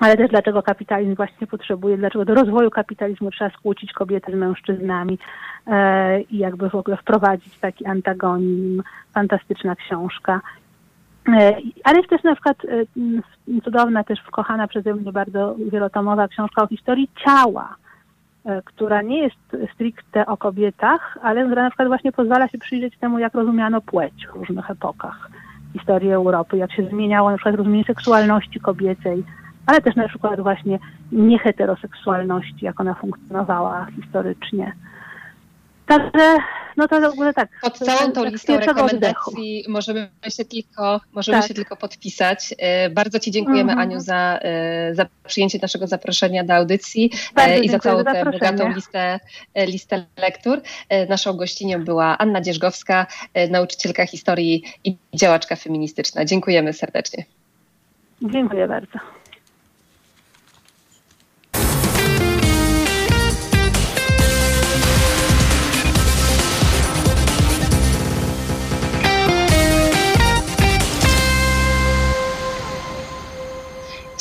ale 0.00 0.16
też 0.16 0.30
dlaczego 0.30 0.62
kapitalizm 0.62 1.14
właśnie 1.14 1.46
potrzebuje, 1.46 1.96
dlaczego 1.96 2.24
do 2.24 2.34
rozwoju 2.34 2.70
kapitalizmu 2.70 3.30
trzeba 3.30 3.50
skłócić 3.50 3.92
kobiety 3.92 4.32
z 4.32 4.34
mężczyznami 4.34 5.18
e, 5.66 6.20
i 6.20 6.38
jakby 6.38 6.70
w 6.70 6.74
ogóle 6.74 6.96
wprowadzić 6.96 7.58
taki 7.58 7.86
antagonizm. 7.86 8.82
Fantastyczna 9.14 9.76
książka. 9.76 10.40
E, 11.28 11.56
ale 11.84 11.98
jest 11.98 12.10
też 12.10 12.22
na 12.22 12.34
przykład 12.34 12.56
e, 12.64 13.62
cudowna, 13.64 14.04
też 14.04 14.20
wkochana 14.20 14.68
przeze 14.68 14.94
mnie 14.94 15.12
bardzo 15.12 15.56
wielotomowa 15.72 16.28
książka 16.28 16.62
o 16.62 16.66
historii 16.66 17.10
ciała, 17.24 17.76
e, 18.46 18.62
która 18.62 19.02
nie 19.02 19.18
jest 19.18 19.56
stricte 19.74 20.26
o 20.26 20.36
kobietach, 20.36 21.18
ale 21.22 21.46
która 21.46 21.62
na 21.62 21.70
przykład 21.70 21.88
właśnie 21.88 22.12
pozwala 22.12 22.48
się 22.48 22.58
przyjrzeć 22.58 22.98
temu, 22.98 23.18
jak 23.18 23.34
rozumiano 23.34 23.80
płeć 23.80 24.26
w 24.26 24.36
różnych 24.36 24.70
epokach 24.70 25.30
historii 25.72 26.12
Europy, 26.12 26.56
jak 26.56 26.72
się 26.72 26.88
zmieniało 26.88 27.30
na 27.30 27.36
przykład 27.36 27.54
rozumienie 27.54 27.84
seksualności 27.84 28.60
kobiecej, 28.60 29.24
ale 29.66 29.80
też 29.80 29.96
na 29.96 30.08
przykład 30.08 30.40
właśnie 30.40 30.78
nieheteroseksualności, 31.12 32.64
jak 32.64 32.80
ona 32.80 32.94
funkcjonowała 32.94 33.86
historycznie. 33.96 34.72
Także, 35.90 36.36
no 36.76 36.88
to 36.88 37.00
w 37.00 37.04
ogóle 37.04 37.34
tak. 37.34 37.48
Pod 37.62 37.78
całą 37.78 38.12
tą 38.12 38.24
listą 38.24 38.58
rekomendacji 38.58 39.64
możemy 39.68 40.10
się 40.28 40.44
tylko, 40.44 41.00
możemy 41.12 41.38
tak. 41.38 41.48
się 41.48 41.54
tylko 41.54 41.76
podpisać. 41.76 42.54
E, 42.58 42.90
bardzo 42.90 43.20
Ci 43.20 43.30
dziękujemy, 43.30 43.72
mhm. 43.72 43.78
Aniu, 43.78 44.00
za, 44.00 44.38
e, 44.42 44.94
za 44.94 45.06
przyjęcie 45.26 45.58
naszego 45.62 45.86
zaproszenia 45.86 46.44
do 46.44 46.54
audycji 46.54 47.10
e, 47.14 47.34
Bardzo 47.34 47.62
i 47.62 47.68
za 47.68 47.78
całą 47.78 48.04
tę 48.04 48.24
bogatą 48.24 48.72
listę, 48.72 49.20
listę 49.66 50.04
lektur. 50.16 50.60
Naszą 51.08 51.32
gościnią 51.32 51.84
była 51.84 52.18
Anna 52.18 52.40
Dzierżgowska, 52.40 53.06
nauczycielka 53.50 54.06
historii 54.06 54.62
i 54.84 54.96
działaczka 55.14 55.56
feministyczna. 55.56 56.24
Dziękujemy 56.24 56.72
serdecznie. 56.72 57.24
Dziękuję 58.22 58.68
bardzo. 58.68 59.19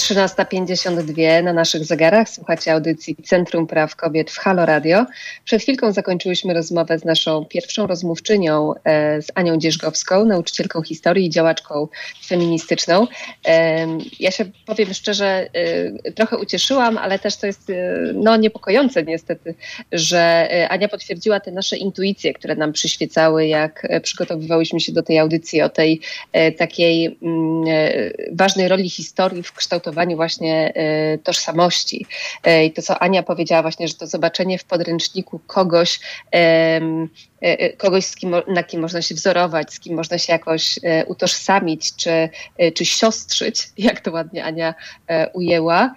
13.52 0.10 1.44
na 1.44 1.54
naszych 1.54 1.86
zegarach. 1.86 2.30
Słuchacie 2.30 2.74
audycji 2.74 3.16
Centrum 3.16 3.68
Praw 3.68 3.96
Kobiet 3.96 4.32
w 4.32 4.38
Halo 4.38 4.66
Radio. 4.66 5.06
Przed 5.46 5.62
chwilką 5.62 5.92
zakończyłyśmy 5.92 6.54
rozmowę 6.54 7.00
z 7.00 7.06
naszą 7.06 7.46
pierwszą 7.46 7.88
rozmówczynią, 7.88 8.74
e, 8.84 9.22
z 9.22 9.28
Anią 9.36 9.58
Dzierżgowską, 9.58 10.26
nauczycielką 10.26 10.82
historii 10.82 11.26
i 11.26 11.30
działaczką 11.30 11.88
feministyczną. 12.26 13.08
Ja 14.20 14.32
się 14.32 14.46
powiem 14.66 14.94
szczerze, 14.94 15.50
e, 16.06 16.12
trochę 16.12 16.38
ucieszyłam, 16.38 16.98
ale 16.98 17.20
też 17.20 17.38
to 17.38 17.48
jest 17.48 17.70
e, 17.70 17.74
no, 18.14 18.38
niepokojące 18.38 19.04
niestety, 19.04 19.56
że 19.92 20.50
Ania 20.70 20.88
potwierdziła 20.88 21.40
te 21.40 21.52
nasze 21.52 21.78
intuicje, 21.78 22.34
które 22.34 22.56
nam 22.56 22.74
przyświecały, 22.74 23.48
jak 23.48 23.88
przygotowywałyśmy 24.04 24.80
się 24.80 24.92
do 24.92 25.04
tej 25.04 25.20
audycji 25.20 25.62
o 25.62 25.70
tej 25.70 26.02
takiej 26.58 27.18
mm, 27.22 27.66
ważnej 28.32 28.68
roli 28.68 28.90
historii 28.90 29.44
w 29.44 29.54
kształtowaniu 29.54 29.99
właśnie 30.16 30.74
e, 30.76 31.18
tożsamości. 31.18 32.06
E, 32.44 32.66
I 32.66 32.72
to, 32.72 32.82
co 32.82 33.00
Ania 33.00 33.24
powiedziała 33.24 33.62
właśnie, 33.62 33.88
że 33.88 33.94
to 33.94 34.08
zobaczenie 34.08 34.58
w 34.58 34.64
podręczniku 34.64 35.40
kogoś, 35.48 36.00
kogoś, 37.78 38.06
z 38.06 38.16
kim, 38.16 38.36
na 38.48 38.64
kim 38.64 38.82
można 38.82 39.02
się 39.02 39.16
wzorować, 39.16 39.74
z 39.74 39.80
kim 39.80 39.96
można 39.96 40.18
się 40.18 40.34
jakoś 40.34 40.80
e, 40.84 41.06
utożsamić, 41.06 41.96
czy, 41.96 42.30
e, 42.58 42.72
czy 42.72 42.86
siostrzyć, 42.86 43.70
jak 43.78 44.02
to 44.02 44.12
ładnie 44.12 44.44
Ania 44.44 44.76
ujęła, 45.34 45.94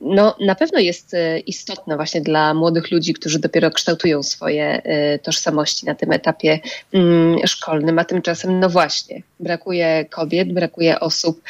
no 0.00 0.36
na 0.40 0.54
pewno 0.54 0.78
jest 0.78 1.16
istotne 1.46 1.96
właśnie 1.96 2.20
dla 2.20 2.54
młodych 2.54 2.90
ludzi, 2.90 3.14
którzy 3.14 3.38
dopiero 3.38 3.70
kształtują 3.70 4.22
swoje 4.22 4.82
tożsamości 5.22 5.86
na 5.86 5.94
tym 5.94 6.12
etapie 6.12 6.60
mm, 6.92 7.46
szkolnym, 7.46 7.98
a 7.98 8.04
tymczasem 8.04 8.60
no 8.60 8.68
właśnie, 8.68 9.22
brakuje 9.40 10.04
kobiet, 10.10 10.52
brakuje 10.52 11.00
osób 11.00 11.42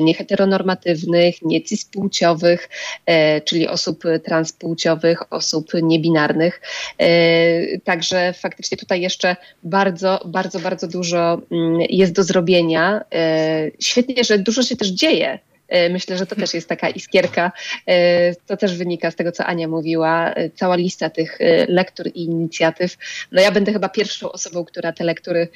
nieheteronormatywnych, 0.00 1.42
niecyspłciowych, 1.42 2.68
czyli 3.44 3.68
osób 3.68 4.04
transpłciowych, 4.24 5.32
osób 5.32 5.70
niebinarnych, 5.82 6.60
także 7.84 8.29
faktycznie 8.32 8.78
tutaj 8.78 9.00
jeszcze 9.00 9.36
bardzo, 9.62 10.20
bardzo, 10.24 10.60
bardzo 10.60 10.88
dużo 10.88 11.42
mm, 11.50 11.80
jest 11.88 12.12
do 12.12 12.22
zrobienia. 12.22 13.00
E, 13.14 13.70
świetnie, 13.80 14.24
że 14.24 14.38
dużo 14.38 14.62
się 14.62 14.76
też 14.76 14.88
dzieje. 14.88 15.38
E, 15.68 15.88
myślę, 15.88 16.18
że 16.18 16.26
to 16.26 16.36
też 16.36 16.54
jest 16.54 16.68
taka 16.68 16.90
iskierka. 16.90 17.52
E, 17.86 18.34
to 18.34 18.56
też 18.56 18.76
wynika 18.76 19.10
z 19.10 19.16
tego, 19.16 19.32
co 19.32 19.44
Ania 19.44 19.68
mówiła. 19.68 20.34
Cała 20.54 20.76
lista 20.76 21.10
tych 21.10 21.38
lektur 21.68 22.06
i 22.06 22.24
inicjatyw. 22.24 22.96
No 23.32 23.42
ja 23.42 23.52
będę 23.52 23.72
chyba 23.72 23.88
pierwszą 23.88 24.32
osobą, 24.32 24.64
która 24.64 24.92
te 24.92 25.04
lektury 25.04 25.48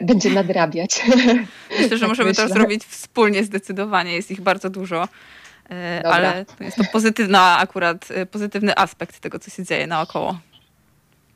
będzie 0.00 0.30
nadrabiać. 0.30 1.02
Myślę, 1.80 1.96
że 1.96 2.00
tak 2.00 2.08
możemy 2.08 2.28
myślę. 2.28 2.48
to 2.48 2.54
zrobić 2.54 2.84
wspólnie 2.84 3.44
zdecydowanie. 3.44 4.12
Jest 4.14 4.30
ich 4.30 4.40
bardzo 4.40 4.70
dużo. 4.70 5.08
Dobra. 5.68 6.10
Ale 6.10 6.44
jest 6.60 6.76
to 6.76 6.84
pozytywna 6.92 7.58
akurat, 7.58 8.08
pozytywny 8.30 8.76
aspekt 8.76 9.20
tego, 9.20 9.38
co 9.38 9.50
się 9.50 9.64
dzieje 9.64 9.86
naokoło. 9.86 10.38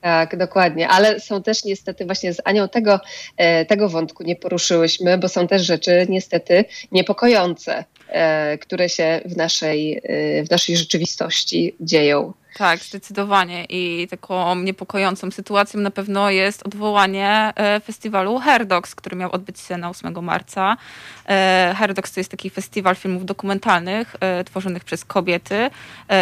Tak, 0.03 0.36
dokładnie, 0.36 0.88
ale 0.88 1.20
są 1.20 1.42
też 1.42 1.64
niestety 1.64 2.07
właśnie 2.07 2.34
z 2.34 2.40
Anią 2.44 2.68
tego, 2.68 3.00
e, 3.36 3.64
tego 3.64 3.88
wątku 3.88 4.22
nie 4.22 4.36
poruszyłyśmy, 4.36 5.18
bo 5.18 5.28
są 5.28 5.48
też 5.48 5.62
rzeczy 5.62 6.07
niestety 6.09 6.64
niepokojące, 6.92 7.84
e, 8.09 8.59
które 8.59 8.88
się 8.88 9.20
w 9.24 9.36
naszej, 9.36 10.00
e, 10.03 10.44
w 10.44 10.50
naszej 10.50 10.76
rzeczywistości 10.76 11.76
dzieją. 11.80 12.32
Tak, 12.55 12.80
zdecydowanie. 12.80 13.64
I 13.68 14.09
taką 14.11 14.55
niepokojącą 14.55 15.30
sytuacją 15.30 15.80
na 15.80 15.90
pewno 15.90 16.30
jest 16.30 16.66
odwołanie 16.66 17.53
e, 17.57 17.80
festiwalu 17.80 18.38
Herdox, 18.38 18.94
który 18.94 19.16
miał 19.16 19.32
odbyć 19.32 19.61
się 19.61 19.76
na 19.76 19.90
8 19.90 20.24
marca. 20.24 20.76
E, 21.28 21.74
Herdox 21.78 22.12
to 22.12 22.20
jest 22.20 22.30
taki 22.30 22.50
festiwal 22.50 22.96
filmów 22.96 23.24
dokumentalnych 23.24 24.16
e, 24.20 24.44
tworzonych 24.44 24.84
przez 24.84 25.05
kobiety 25.05 25.70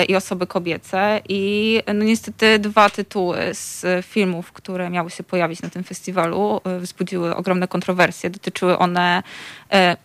i 0.09 0.17
osoby 0.17 0.47
kobiece. 0.47 1.21
I 1.29 1.83
no 1.95 2.05
niestety 2.05 2.59
dwa 2.59 2.91
tytuły 2.91 3.39
z 3.53 4.07
filmów, 4.07 4.53
które 4.53 4.91
miały 4.91 5.11
się 5.11 5.23
pojawić 5.23 5.63
na 5.63 5.71
tym 5.71 5.85
festiwalu, 5.85 6.61
wzbudziły 6.81 7.37
ogromne 7.37 7.69
kontrowersje. 7.69 8.31
Dotyczyły 8.31 8.79
one 8.79 9.23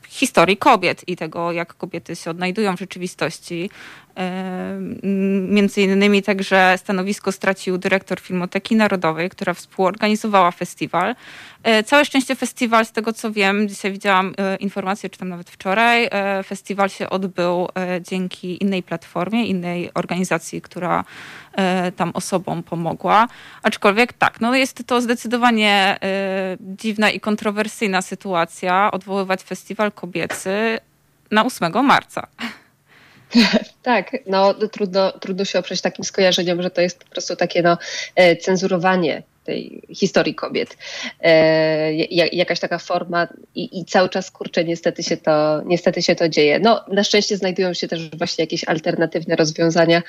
historii 0.08 0.58
kobiet 0.58 1.04
i 1.08 1.16
tego, 1.16 1.52
jak 1.52 1.74
kobiety 1.74 2.16
się 2.16 2.32
odnajdują 2.32 2.76
w 2.76 2.80
rzeczywistości. 2.80 3.70
Między 5.50 5.82
innymi 5.82 6.15
także 6.24 6.76
stanowisko 6.78 7.32
stracił 7.32 7.78
dyrektor 7.78 8.20
Filmoteki 8.20 8.76
Narodowej, 8.76 9.30
która 9.30 9.54
współorganizowała 9.54 10.52
festiwal. 10.52 11.16
E, 11.64 11.84
całe 11.84 12.06
szczęście 12.06 12.36
festiwal, 12.36 12.86
z 12.86 12.92
tego 12.92 13.14
co 13.14 13.32
wiem, 13.32 13.70
dzisiaj 13.70 13.92
widziałam 13.92 14.34
e, 14.38 14.56
informację, 14.56 15.10
czy 15.10 15.20
tam 15.20 15.30
nawet 15.30 15.50
wczoraj, 15.50 16.08
e, 16.12 16.44
festiwal 16.44 16.90
się 16.90 17.10
odbył 17.10 17.68
dzięki 18.02 18.64
innej 18.64 18.84
platformie, 18.84 19.46
innej 19.46 19.92
organizacji, 19.94 20.62
która 20.62 21.04
tam 21.96 22.12
osobom 22.14 22.64
pomogła. 22.64 23.28
Aczkolwiek 23.64 24.14
tak, 24.14 24.42
no 24.42 24.56
jest 24.56 24.88
to 24.88 25.02
zdecydowanie 25.02 26.00
dziwna 26.60 27.10
i 27.10 27.20
kontrowersyjna 27.20 28.02
sytuacja, 28.02 28.92
odwoływać 28.92 29.44
festiwal 29.44 29.92
kobiecy 29.92 30.80
na 31.32 31.46
8 31.46 31.86
marca. 31.86 32.28
Tak, 33.84 34.18
no 34.26 34.54
trudno, 34.54 35.12
trudno 35.12 35.46
się 35.46 35.60
oprzeć 35.60 35.82
takim 35.82 36.06
skojarzeniom, 36.06 36.62
że 36.62 36.70
to 36.70 36.82
jest 36.82 37.04
po 37.04 37.10
prostu 37.10 37.36
takie 37.36 37.62
no, 37.62 37.78
e, 38.16 38.36
cenzurowanie 38.36 39.24
tej 39.44 39.82
historii 39.96 40.36
kobiet. 40.36 40.78
E, 41.22 41.94
jakaś 42.34 42.60
taka 42.60 42.78
forma 42.78 43.28
i, 43.56 43.80
i, 43.80 43.86
cały 43.86 44.10
czas 44.10 44.32
kurczę, 44.32 44.64
niestety 44.64 45.04
się, 45.04 45.18
to, 45.18 45.62
niestety 45.66 46.02
się 46.02 46.16
to 46.16 46.30
dzieje. 46.30 46.60
No, 46.60 46.86
na 46.88 47.04
szczęście 47.04 47.38
znajdują 47.38 47.74
się 47.74 47.88
też 47.88 48.10
właśnie 48.10 48.44
jakieś 48.44 48.64
alternatywne 48.64 49.36
rozwiązania, 49.36 50.02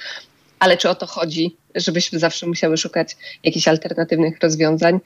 ale 0.58 0.76
czy 0.76 0.88
o 0.88 0.94
to 0.94 1.06
chodzi? 1.06 1.56
Żebyśmy 1.76 2.18
zawsze 2.18 2.46
musiały 2.46 2.76
szukać 2.76 3.16
jakichś 3.44 3.68
alternatywnych 3.68 4.40
rozwiązań. 4.40 5.00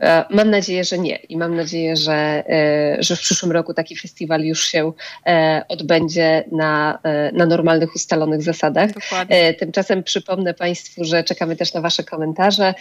E, 0.00 0.24
mam 0.30 0.50
nadzieję, 0.50 0.84
że 0.84 0.98
nie 0.98 1.16
i 1.16 1.36
mam 1.36 1.56
nadzieję, 1.56 1.96
że, 1.96 2.44
e, 2.48 2.96
że 2.98 3.16
w 3.16 3.20
przyszłym 3.20 3.52
roku 3.52 3.74
taki 3.74 3.96
festiwal 3.96 4.42
już 4.42 4.64
się 4.64 4.92
e, 5.26 5.62
odbędzie 5.68 6.44
na, 6.52 6.98
na 7.32 7.46
normalnych, 7.46 7.94
ustalonych 7.94 8.42
zasadach. 8.42 8.92
Dokładnie. 8.92 9.54
Tymczasem 9.54 10.02
przypomnę 10.02 10.54
Państwu, 10.54 11.04
że 11.04 11.24
czekamy 11.24 11.56
też 11.56 11.74
na 11.74 11.80
Wasze 11.80 12.04
komentarze 12.04 12.74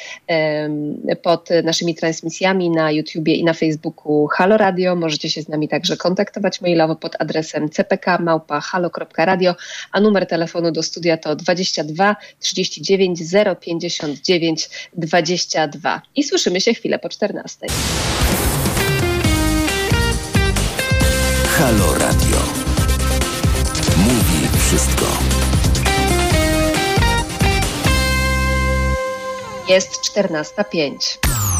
pod 1.21 1.49
naszymi 1.63 1.95
transmisjami 1.95 2.69
na 2.69 2.91
YouTubie 2.91 3.35
i 3.35 3.43
na 3.43 3.53
Facebooku 3.53 4.27
Halo 4.27 4.57
Radio. 4.57 4.95
Możecie 4.95 5.29
się 5.29 5.41
z 5.41 5.49
nami 5.49 5.67
także 5.67 5.97
kontaktować 5.97 6.61
mailowo 6.61 6.95
pod 6.95 7.15
adresem 7.19 7.69
cpk.halo.radio, 7.69 9.55
a 9.91 9.99
numer 9.99 10.27
telefonu 10.27 10.71
do 10.71 10.83
studia 10.83 11.17
to 11.17 11.35
22 11.35 12.15
39 12.39 13.27
059 13.59 14.69
22. 14.93 16.01
I 16.15 16.23
słyszymy 16.23 16.61
się 16.61 16.73
chwilę 16.73 16.99
po 16.99 17.09
14. 17.09 17.67
Halo 21.57 21.93
Radio. 21.93 22.37
Mówi 23.97 24.59
wszystko. 24.59 25.05
Jest 29.69 29.91
14.05. 30.15 31.54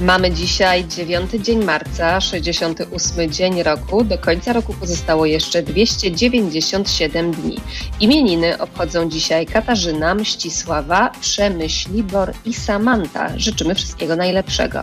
Mamy 0.00 0.30
dzisiaj 0.30 0.84
9 0.88 1.30
dzień 1.30 1.64
marca, 1.64 2.20
68 2.20 3.32
dzień 3.32 3.62
roku. 3.62 4.04
Do 4.04 4.18
końca 4.18 4.52
roku 4.52 4.74
pozostało 4.74 5.26
jeszcze 5.26 5.62
297 5.62 7.32
dni. 7.32 7.56
Imieniny 8.00 8.58
obchodzą 8.58 9.08
dzisiaj 9.10 9.46
Katarzyna, 9.46 10.14
Mścisława, 10.14 11.10
Przemyśl, 11.20 11.92
Libor 11.92 12.32
i 12.44 12.54
Samanta. 12.54 13.38
Życzymy 13.38 13.74
wszystkiego 13.74 14.16
najlepszego. 14.16 14.82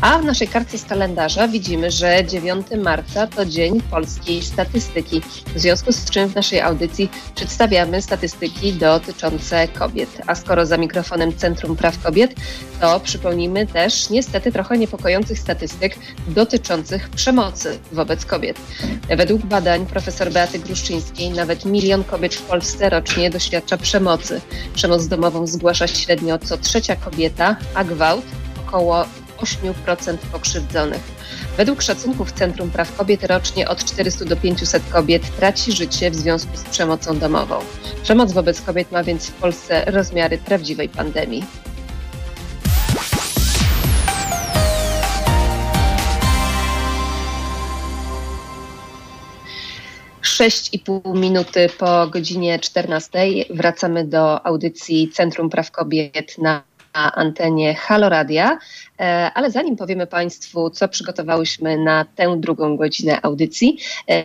A 0.00 0.18
w 0.18 0.24
naszej 0.24 0.48
karcie 0.48 0.78
z 0.78 0.84
kalendarza 0.84 1.48
widzimy, 1.48 1.90
że 1.90 2.24
9 2.24 2.66
marca 2.84 3.26
to 3.26 3.46
Dzień 3.46 3.80
Polskiej 3.80 4.42
Statystyki. 4.42 5.20
W 5.54 5.58
związku 5.60 5.92
z 5.92 6.10
czym 6.10 6.28
w 6.28 6.34
naszej 6.34 6.60
audycji 6.60 7.10
przedstawiamy 7.34 8.02
statystyki 8.02 8.72
dotyczące 8.72 9.68
kobiet. 9.68 10.22
A 10.26 10.34
skoro 10.34 10.66
za 10.66 10.76
mikrofonem 10.76 11.36
Centrum 11.36 11.76
Praw 11.76 12.02
Kobiet, 12.02 12.34
to 12.80 13.00
przypomnijmy 13.00 13.66
też 13.66 14.10
niestety 14.10 14.52
trochę 14.52 14.78
niepokojących 14.78 15.38
statystyk 15.38 15.96
dotyczących 16.28 17.08
przemocy 17.08 17.78
wobec 17.92 18.24
kobiet. 18.24 18.56
Według 19.08 19.42
badań 19.42 19.86
profesor 19.86 20.32
Beaty 20.32 20.58
Gruszczyńskiej 20.58 21.30
nawet 21.30 21.64
milion 21.64 22.04
kobiet 22.04 22.34
w 22.34 22.42
Polsce 22.42 22.90
rocznie 22.90 23.30
doświadcza 23.30 23.76
przemocy. 23.76 24.40
Przemoc 24.74 25.06
domową 25.06 25.46
zgłasza 25.46 25.86
średnio 25.86 26.38
co 26.38 26.58
trzecia 26.58 26.96
kobieta, 26.96 27.56
a 27.74 27.84
gwałt 27.84 28.24
około 28.66 29.04
8% 29.38 30.16
pokrzywdzonych. 30.32 31.02
Według 31.56 31.82
szacunków 31.82 32.32
Centrum 32.32 32.70
Praw 32.70 32.96
Kobiet 32.96 33.24
rocznie 33.24 33.68
od 33.68 33.84
400 33.84 34.24
do 34.24 34.36
500 34.36 34.82
kobiet 34.90 35.36
traci 35.36 35.72
życie 35.72 36.10
w 36.10 36.14
związku 36.14 36.56
z 36.56 36.62
przemocą 36.62 37.18
domową. 37.18 37.58
Przemoc 38.02 38.32
wobec 38.32 38.60
kobiet 38.60 38.92
ma 38.92 39.04
więc 39.04 39.26
w 39.26 39.32
Polsce 39.32 39.84
rozmiary 39.84 40.38
prawdziwej 40.38 40.88
pandemii. 40.88 41.44
6,5 50.40 51.16
minuty 51.16 51.68
po 51.78 52.06
godzinie 52.06 52.58
14 52.58 53.18
wracamy 53.50 54.04
do 54.04 54.46
audycji 54.46 55.10
Centrum 55.12 55.50
Praw 55.50 55.70
Kobiet 55.70 56.38
na 56.38 56.62
antenie 56.92 57.74
Haloradia. 57.74 58.58
E, 59.00 59.30
ale 59.34 59.50
zanim 59.50 59.76
powiemy 59.76 60.06
Państwu, 60.06 60.70
co 60.70 60.88
przygotowałyśmy 60.88 61.78
na 61.78 62.04
tę 62.04 62.36
drugą 62.36 62.76
godzinę 62.76 63.22
audycji, 63.22 63.78
e, 64.10 64.24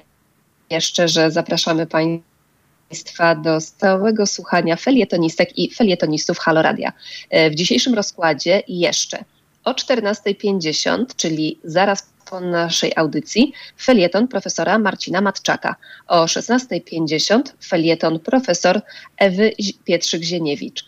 jeszcze, 0.69 1.07
że 1.07 1.31
zapraszamy 1.31 1.87
Państwa 1.87 3.35
do 3.35 3.61
stałego 3.61 4.25
słuchania 4.25 4.75
felietonistek 4.75 5.57
i 5.57 5.73
felietonistów 5.73 6.39
Haloradia. 6.39 6.93
E, 7.29 7.49
w 7.49 7.55
dzisiejszym 7.55 7.93
rozkładzie 7.93 8.63
jeszcze 8.67 9.23
o 9.63 9.71
14.50, 9.71 11.05
czyli 11.15 11.59
zaraz 11.63 12.14
po 12.29 12.39
naszej 12.39 12.91
audycji 12.95 13.53
felieton 13.77 14.27
profesora 14.27 14.79
Marcina 14.79 15.21
Matczaka. 15.21 15.75
O 16.07 16.25
16.50 16.25 17.41
felieton 17.67 18.19
profesor 18.19 18.81
Ewy 19.17 19.51
Pietrzyk-Zieniewicz. 19.87 20.83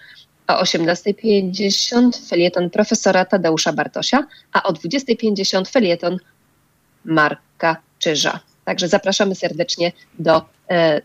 O 0.48 0.54
18.50 0.54 2.30
felieton 2.30 2.70
profesora 2.70 3.26
Tadeusza 3.26 3.74
Bartosia, 3.74 4.28
a 4.54 4.64
o 4.64 4.74
20.50 4.74 5.70
felieton 5.70 6.18
Marka 7.06 7.78
Czyża. 8.00 8.40
Także 8.66 8.88
zapraszamy 8.88 9.36
serdecznie 9.36 9.92
do, 10.20 10.42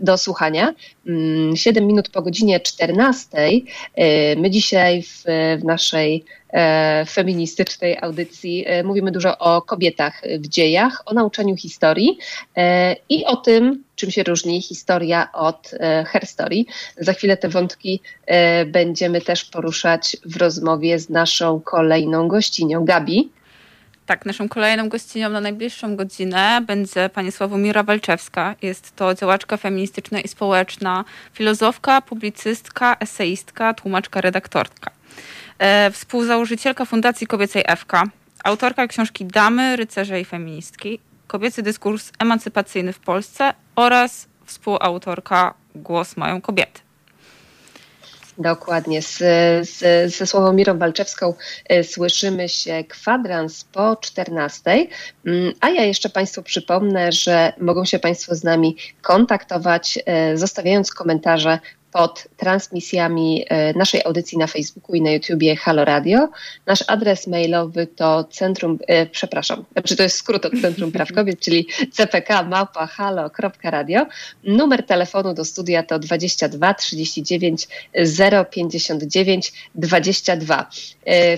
do 0.01 0.19
słuchania. 0.19 0.75
7 1.55 1.83
mm, 1.83 1.87
minut 1.87 2.09
po 2.09 2.23
godzinie 2.23 2.61
14. 2.61 3.29
E, 3.95 4.37
my 4.37 4.51
dzisiaj 4.51 5.03
w, 5.03 5.25
w 5.59 5.65
naszej 5.65 6.25
e, 6.51 7.05
feministycznej 7.09 7.99
audycji 8.01 8.65
mówimy 8.85 9.11
dużo 9.11 9.39
o 9.39 9.63
kobietach 9.63 10.23
w 10.39 10.49
dziejach, 10.49 11.03
o 11.07 11.15
nauczaniu 11.15 11.57
historii 11.57 12.19
i 13.09 13.25
o 13.25 13.37
tym, 13.37 13.85
czym 13.97 14.11
się 14.11 14.23
różni 14.23 14.63
historia 14.63 15.29
od 15.33 15.71
herstory. 16.07 16.65
Za 16.97 17.13
chwilę 17.13 17.37
te 17.37 17.49
wątki 17.49 18.01
będziemy 18.67 19.21
też 19.21 19.45
poruszać 19.45 20.17
w 20.25 20.37
rozmowie 20.37 20.99
z 20.99 21.11
naszą 21.11 21.61
kolejną 21.61 22.29
gościnią, 22.29 22.85
Gabi. 22.85 23.31
Tak, 24.07 24.27
naszą 24.27 24.49
kolejną 24.49 24.89
gościnią 24.89 25.29
na 25.29 25.41
najbliższą 25.41 25.97
godzinę 25.97 26.61
będzie 26.67 27.09
pani 27.09 27.33
Sławomira 27.33 27.83
Walczewska. 27.83 28.55
Jest 28.63 28.97
to 28.97 29.15
działaczka 29.15 29.57
feministyczna 29.57 30.21
i 30.21 30.29
społeczna, 30.29 31.05
filozofka, 31.33 32.01
publicystka, 32.01 32.97
eseistka, 33.01 33.75
tłumaczka, 33.75 34.21
redaktorka. 34.21 34.91
E, 35.59 35.91
współzałożycielka 35.91 36.85
Fundacji 36.85 37.27
Kobiecej 37.27 37.65
FK, 37.77 38.03
autorka 38.45 38.87
książki 38.87 39.25
Damy, 39.25 39.77
Rycerze 39.77 40.21
i 40.21 40.25
Feministki, 40.25 40.99
Kobiecy 41.27 41.63
dyskurs 41.63 42.13
emancypacyjny 42.19 42.93
w 42.93 42.99
Polsce 42.99 43.55
oraz 43.77 44.29
współautorka 44.45 45.55
Głos 45.75 46.17
mają 46.17 46.41
kobiety. 46.41 46.81
Dokładnie. 48.39 49.03
Z, 49.03 49.19
z, 49.69 50.15
ze 50.15 50.27
Sławomirą 50.27 50.79
Walczewską 50.79 51.35
e, 51.69 51.85
słyszymy 51.85 52.49
się 52.49 52.85
kwadrans 52.85 53.65
po 53.65 53.97
14. 53.97 54.87
Mm, 55.27 55.53
a 55.61 55.71
ja 55.71 55.85
jeszcze 55.85 56.09
Państwu 56.09 56.43
przypomnę, 56.43 57.13
że 57.13 57.53
mogą 57.61 57.85
się 57.85 57.99
Państwo 57.99 58.35
z 58.35 58.45
nami 58.45 58.77
kontaktować, 59.03 59.99
e, 60.07 60.37
zostawiając 60.37 60.91
komentarze 60.91 61.59
pod 61.93 62.29
transmisjami 62.37 63.45
e, 63.49 63.79
naszej 63.79 64.05
audycji 64.05 64.39
na 64.39 64.47
Facebooku 64.47 64.97
i 64.97 65.03
na 65.03 65.11
YouTubie 65.11 65.57
Halo 65.57 65.85
Radio. 65.85 66.29
Nasz 66.67 66.85
adres 66.87 67.27
mailowy 67.27 67.87
to 67.87 68.25
centrum, 68.25 68.79
e, 68.87 69.07
przepraszam, 69.07 69.65
znaczy 69.73 69.97
to 69.97 70.03
jest 70.03 70.17
skrót 70.17 70.47
od 70.47 70.53
Centrum 70.61 70.93
Praw 70.93 71.13
Kobiet, 71.17 71.41
czyli 71.41 71.67
cpk.halo.radio. 71.93 74.07
Numer 74.45 74.87
telefonu 74.87 75.35
do 75.35 75.45
studia 75.45 75.83
to 75.83 75.99
22 75.99 76.75
39 76.75 77.69
059 78.51 79.53
22. 79.75 80.71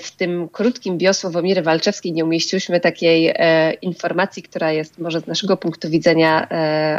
W 0.00 0.10
tym 0.16 0.48
krótkim 0.48 0.98
bio 0.98 1.14
Sławomiry 1.14 1.62
Walczewskiej 1.62 2.12
nie 2.12 2.24
umieściłyśmy 2.24 2.80
takiej 2.80 3.32
e, 3.34 3.72
informacji, 3.72 4.42
która 4.42 4.72
jest 4.72 4.98
może 4.98 5.20
z 5.20 5.26
naszego 5.26 5.56
punktu 5.56 5.90
widzenia 5.90 6.48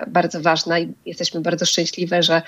bardzo 0.08 0.41
ważna 0.41 0.80
i 0.80 0.93
jesteśmy 1.06 1.41
bardzo 1.41 1.66
szczęśliwe, 1.66 2.24
że 2.24 2.41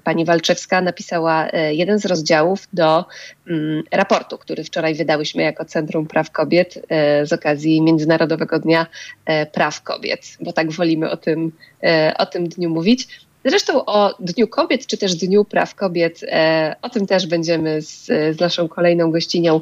pani 0.00 0.24
Walczewska 0.24 0.80
napisała 0.80 1.48
e, 1.48 1.74
jeden 1.74 1.98
z 1.98 2.06
rozdziałów 2.06 2.68
do 2.72 3.04
mm, 3.48 3.82
raportu, 3.90 4.38
który 4.38 4.64
wczoraj 4.64 4.94
wydałyśmy 4.94 5.42
jako 5.42 5.64
Centrum 5.64 6.06
Praw 6.06 6.30
Kobiet 6.30 6.86
e, 6.88 7.26
z 7.26 7.32
okazji 7.32 7.82
Międzynarodowego 7.82 8.58
Dnia 8.58 8.86
e, 9.24 9.46
Praw 9.46 9.82
Kobiet, 9.82 10.20
bo 10.40 10.52
tak 10.52 10.72
wolimy 10.72 11.10
o 11.10 11.16
tym, 11.16 11.52
o 12.18 12.26
tym 12.26 12.48
dniu 12.48 12.70
mówić. 12.70 13.08
Zresztą 13.44 13.84
o 13.84 14.14
Dniu 14.20 14.48
Kobiet, 14.48 14.86
czy 14.86 14.98
też 14.98 15.14
Dniu 15.14 15.44
Praw 15.44 15.74
Kobiet, 15.74 16.20
o 16.82 16.88
tym 16.88 17.06
też 17.06 17.26
będziemy 17.26 17.82
z, 17.82 18.06
z 18.06 18.40
naszą 18.40 18.68
kolejną 18.68 19.10
gościnią 19.10 19.60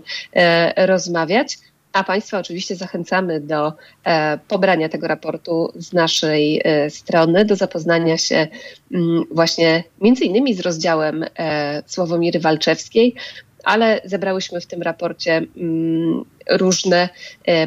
rozmawiać. 0.76 1.59
A 1.93 2.05
Państwa 2.05 2.38
oczywiście 2.38 2.76
zachęcamy 2.76 3.40
do 3.40 3.72
e, 4.05 4.38
pobrania 4.49 4.88
tego 4.88 5.09
raportu 5.09 5.72
z 5.74 5.93
naszej 5.93 6.61
e, 6.64 6.90
strony, 6.90 7.45
do 7.45 7.57
zapoznania 7.57 8.18
się 8.18 8.36
m, 8.36 8.49
mm, 8.93 9.24
właśnie 9.30 9.84
między 10.01 10.24
innymi 10.24 10.55
z 10.55 10.61
rozdziałem 10.61 11.24
e, 11.38 11.82
Sławomiry 11.86 12.40
Walczewskiej, 12.40 13.14
ale 13.64 14.01
zebrałyśmy 14.05 14.61
w 14.61 14.66
tym 14.66 14.82
raporcie 14.82 15.36
m, 15.36 15.49
mm, 15.57 16.24
różne, 16.53 17.09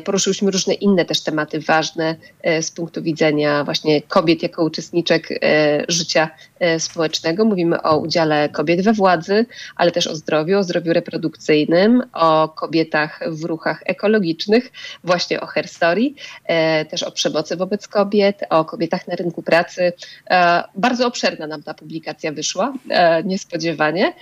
poruszyłyśmy 0.03 0.51
różne 0.51 0.73
inne 0.73 1.05
też 1.05 1.21
tematy 1.21 1.59
ważne 1.59 2.15
z 2.61 2.71
punktu 2.71 3.01
widzenia 3.01 3.63
właśnie 3.63 4.01
kobiet 4.01 4.43
jako 4.43 4.63
uczestniczek 4.63 5.39
życia 5.88 6.29
społecznego. 6.79 7.45
Mówimy 7.45 7.81
o 7.81 7.97
udziale 7.97 8.49
kobiet 8.49 8.81
we 8.81 8.93
władzy, 8.93 9.45
ale 9.75 9.91
też 9.91 10.07
o 10.07 10.15
zdrowiu, 10.15 10.57
o 10.59 10.63
zdrowiu 10.63 10.93
reprodukcyjnym, 10.93 12.03
o 12.13 12.49
kobietach 12.49 13.19
w 13.27 13.43
ruchach 13.43 13.83
ekologicznych, 13.86 14.71
właśnie 15.03 15.41
o 15.41 15.45
herstorii, 15.45 16.15
też 16.89 17.03
o 17.03 17.11
przemocy 17.11 17.55
wobec 17.55 17.88
kobiet, 17.88 18.41
o 18.49 18.65
kobietach 18.65 19.07
na 19.07 19.15
rynku 19.15 19.43
pracy. 19.43 19.93
Bardzo 20.75 21.07
obszerna 21.07 21.47
nam 21.47 21.63
ta 21.63 21.73
publikacja 21.73 22.31
wyszła, 22.31 22.73
niespodziewanie. 23.23 24.13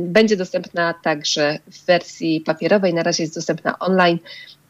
Będzie 0.00 0.36
dostępna 0.36 0.94
także 1.02 1.58
w 1.70 1.86
wersji 1.86 2.40
papierowej, 2.40 2.94
na 2.94 3.02
razie 3.02 3.22
jest 3.22 3.34
dostępna 3.34 3.78
online 3.80 4.18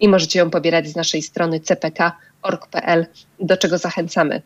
i 0.00 0.08
możecie 0.08 0.38
ją 0.38 0.50
pobierać 0.50 0.88
z 0.88 0.96
naszej 0.96 1.22
strony 1.22 1.61
cpk.org.pl, 1.61 3.06
do 3.40 3.56
czego 3.56 3.78
zachęcamy. 3.78 4.42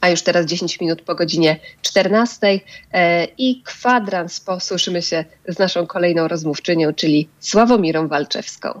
A 0.00 0.08
już 0.08 0.22
teraz 0.22 0.46
10 0.46 0.80
minut 0.80 1.02
po 1.02 1.14
godzinie 1.14 1.60
14 1.82 2.60
e, 2.92 3.24
i 3.24 3.62
kwadrans 3.62 4.40
posłyszymy 4.40 5.02
się 5.02 5.24
z 5.48 5.58
naszą 5.58 5.86
kolejną 5.86 6.28
rozmówczynią, 6.28 6.94
czyli 6.94 7.28
Sławomirą 7.40 8.08
Walczewską. 8.08 8.80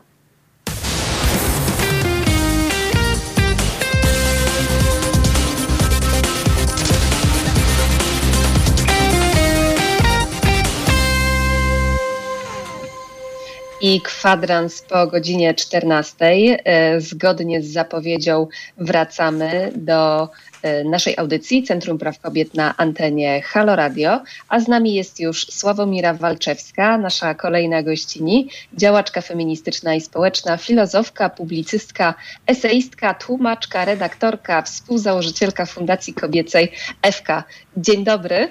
I 13.86 14.00
kwadrans 14.00 14.82
po 14.82 15.06
godzinie 15.06 15.54
14. 15.54 16.16
E, 16.20 17.00
zgodnie 17.00 17.62
z 17.62 17.72
zapowiedzią 17.72 18.46
wracamy 18.78 19.72
do 19.76 20.28
e, 20.62 20.84
naszej 20.84 21.14
audycji 21.18 21.62
Centrum 21.62 21.98
Praw 21.98 22.20
Kobiet 22.20 22.54
na 22.54 22.76
antenie 22.76 23.42
Halo 23.42 23.76
Radio, 23.76 24.22
a 24.48 24.60
z 24.60 24.68
nami 24.68 24.94
jest 24.94 25.20
już 25.20 25.46
Sławomira 25.46 26.14
Walczewska, 26.14 26.98
nasza 26.98 27.34
kolejna 27.34 27.82
gościni, 27.82 28.48
działaczka 28.74 29.20
feministyczna 29.20 29.94
i 29.94 30.00
społeczna, 30.00 30.56
filozofka, 30.56 31.30
publicystka, 31.30 32.14
eseistka, 32.46 33.14
tłumaczka, 33.14 33.84
redaktorka, 33.84 34.62
współzałożycielka 34.62 35.66
Fundacji 35.66 36.14
Kobiecej 36.14 36.72
FK. 37.02 37.44
Dzień 37.76 38.04
dobry. 38.04 38.48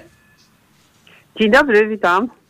Dzień 1.40 1.50
dobry, 1.50 1.88
witam. 1.88 2.45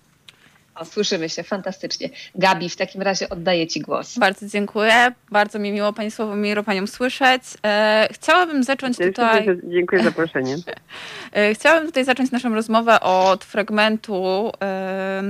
O, 0.77 0.85
słyszymy 0.85 1.29
się, 1.29 1.43
fantastycznie. 1.43 2.11
Gabi, 2.35 2.68
w 2.68 2.77
takim 2.77 3.03
razie 3.03 3.29
oddaję 3.29 3.66
Ci 3.66 3.81
głos. 3.81 4.18
Bardzo 4.18 4.47
dziękuję. 4.47 5.12
Bardzo 5.31 5.59
mi 5.59 5.72
miło 5.72 5.93
Pani 5.93 6.11
Sławomiro 6.11 6.62
Panią 6.62 6.87
słyszeć. 6.87 7.43
E, 7.64 8.09
chciałabym 8.12 8.64
zacząć 8.64 8.97
tutaj... 8.99 9.47
Dziękuję 9.64 10.03
za 10.03 10.09
zaproszenie. 10.09 10.57
E, 11.33 11.55
chciałabym 11.55 11.87
tutaj 11.87 12.05
zacząć 12.05 12.31
naszą 12.31 12.55
rozmowę 12.55 13.01
od 13.01 13.45
fragmentu 13.45 14.53
e, 14.62 15.22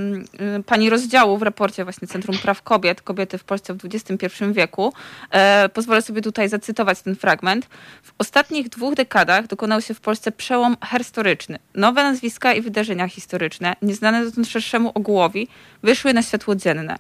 Pani 0.67 0.91
rozdziału 0.91 1.39
w 1.39 1.43
raporcie 1.43 1.85
właśnie 1.85 2.09
Centrum 2.09 2.39
Praw 2.39 2.63
Kobiet, 2.63 3.03
Kobiety 3.03 3.39
w 3.39 3.45
Polsce 3.45 3.75
w 3.75 3.79
XXI 3.85 4.45
wieku. 4.53 4.93
E, 5.31 5.69
pozwolę 5.69 6.03
sobie 6.03 6.23
tutaj 6.23 6.49
zacytować 6.49 7.03
ten 7.03 7.17
fragment. 7.17 7.67
W 8.03 8.13
ostatnich 8.19 8.69
dwóch 8.69 8.95
dekadach 8.95 9.47
dokonał 9.47 9.81
się 9.81 9.95
w 9.95 10.01
Polsce 10.01 10.33
przełom 10.33 10.77
historyczny. 10.99 11.59
Nowe 11.75 12.03
nazwiska 12.03 12.53
i 12.53 12.61
wydarzenia 12.61 13.09
historyczne, 13.09 13.77
nieznane 13.83 14.25
dotąd 14.25 14.49
szerszemu 14.49 14.91
ogółowi, 14.95 15.36
wyszły 15.83 16.15
na 16.15 16.23
światło 16.23 16.55
dzienne. 16.55 16.97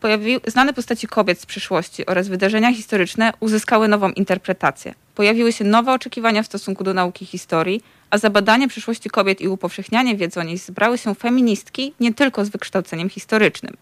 Pojawi... 0.00 0.40
Znane 0.46 0.72
postaci 0.72 1.06
kobiet 1.06 1.40
z 1.40 1.46
przyszłości 1.46 2.06
oraz 2.06 2.28
wydarzenia 2.28 2.74
historyczne 2.74 3.32
uzyskały 3.40 3.88
nową 3.88 4.10
interpretację. 4.10 4.94
Pojawiły 5.14 5.52
się 5.52 5.64
nowe 5.64 5.92
oczekiwania 5.92 6.42
w 6.42 6.46
stosunku 6.46 6.84
do 6.84 6.94
nauki 6.94 7.26
historii, 7.26 7.82
a 8.10 8.18
za 8.18 8.30
badanie 8.30 8.68
przyszłości 8.68 9.10
kobiet 9.10 9.40
i 9.40 9.48
upowszechnianie 9.48 10.16
wiedzy 10.16 10.40
o 10.40 10.42
niej 10.42 10.58
zbrały 10.58 10.98
się 10.98 11.14
feministki 11.14 11.94
nie 12.00 12.14
tylko 12.14 12.44
z 12.44 12.48
wykształceniem 12.48 13.08
historycznym. 13.08 13.76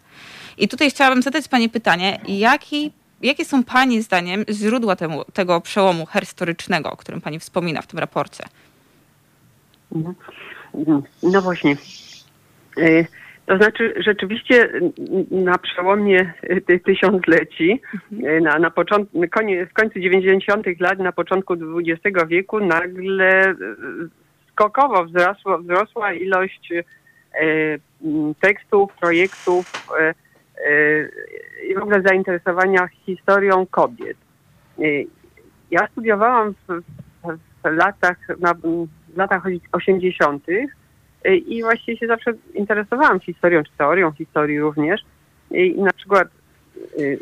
I 0.57 0.67
tutaj 0.67 0.89
chciałabym 0.89 1.21
zadać 1.21 1.47
Pani 1.47 1.69
pytanie, 1.69 2.19
jaki, 2.27 2.91
jakie 3.21 3.45
są 3.45 3.63
Pani 3.63 4.01
zdaniem 4.01 4.45
źródła 4.49 4.95
temu, 4.95 5.23
tego 5.33 5.61
przełomu 5.61 6.07
historycznego, 6.19 6.91
o 6.91 6.97
którym 6.97 7.21
Pani 7.21 7.39
wspomina 7.39 7.81
w 7.81 7.87
tym 7.87 7.99
raporcie? 7.99 8.43
Mhm. 9.95 10.15
No 11.23 11.41
właśnie. 11.41 11.77
To 13.45 13.57
znaczy 13.57 13.93
rzeczywiście 13.97 14.69
na 15.31 15.57
przełomie 15.57 16.33
tych 16.67 16.83
tysiącleci, 16.83 17.81
mhm. 18.11 18.43
na, 18.43 18.59
na 18.59 18.71
początku, 18.71 19.21
w 19.69 19.73
końcu 19.73 19.99
90. 19.99 20.67
lat, 20.79 20.99
na 20.99 21.11
początku 21.11 21.53
XX 21.53 22.27
wieku 22.27 22.59
nagle 22.59 23.49
e, 23.49 23.55
skokowo 24.51 25.05
wzrosła, 25.05 25.57
wzrosła 25.57 26.13
ilość 26.13 26.71
e, 26.71 26.83
tekstów, 28.41 28.93
projektów 28.93 29.87
e, 29.99 30.13
i 31.69 31.75
w 31.75 31.77
ogóle 31.77 32.01
zainteresowania 32.01 32.87
historią 32.87 33.65
kobiet. 33.65 34.17
Ja 35.71 35.87
studiowałam 35.91 36.53
w, 36.67 36.81
w 37.63 37.65
latach, 37.65 38.17
na, 38.39 38.53
w 38.53 39.17
latach 39.17 39.43
80 39.71 40.43
i 41.33 41.63
właściwie 41.63 41.97
się 41.97 42.07
zawsze 42.07 42.33
interesowałam 42.53 43.19
historią, 43.19 43.63
czy 43.63 43.71
teorią 43.77 44.11
historii 44.11 44.59
również. 44.59 45.01
I 45.51 45.81
na 45.81 45.93
przykład 45.93 46.27
y, 46.99 47.19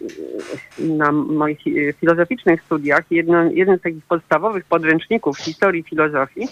na 0.79 1.11
moich 1.11 1.59
filozoficznych 1.99 2.63
studiach 2.63 3.03
jedno, 3.11 3.43
jeden 3.43 3.79
z 3.79 3.81
takich 3.81 4.05
podstawowych 4.05 4.65
podręczników 4.65 5.37
historii 5.37 5.83
filozofii, 5.83 6.47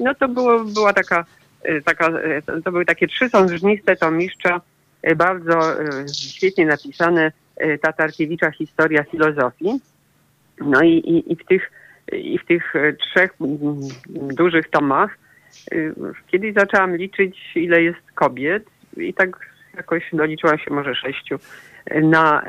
no 0.00 0.14
to 0.14 0.28
było, 0.28 0.64
była 0.64 0.92
taka, 0.92 1.24
y, 1.68 1.82
taka, 1.84 2.08
y, 2.08 2.62
to 2.64 2.72
były 2.72 2.84
takie 2.84 3.06
trzy 3.06 3.28
sążniste 3.28 3.96
tomiszcza, 3.96 4.60
bardzo 5.16 5.60
świetnie 6.16 6.66
napisane 6.66 7.32
Tatarkiewicza 7.80 8.50
Historia 8.50 9.04
Filozofii. 9.04 9.80
No 10.60 10.82
i, 10.82 10.88
i, 10.88 11.32
i, 11.32 11.36
w 11.36 11.44
tych, 11.44 11.70
i 12.12 12.38
w 12.38 12.46
tych 12.46 12.74
trzech 12.98 13.34
dużych 14.12 14.70
tomach 14.70 15.18
Y, 15.18 15.21
kiedyś 16.26 16.54
zaczęłam 16.54 16.96
liczyć, 16.96 17.38
ile 17.54 17.82
jest 17.82 18.12
kobiet 18.14 18.64
i 18.96 19.14
tak 19.14 19.52
jakoś 19.76 20.02
doliczyłam 20.12 20.58
się 20.58 20.70
może 20.70 20.94
sześciu. 20.94 21.36
Na, 22.02 22.42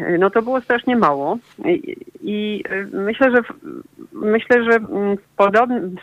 y, 0.00 0.18
no 0.18 0.30
to 0.30 0.42
było 0.42 0.60
strasznie 0.60 0.96
mało 0.96 1.38
i, 1.64 1.96
i 2.20 2.64
myślę, 2.92 3.30
że 3.30 3.42
myślę, 4.12 4.64
że 4.64 4.78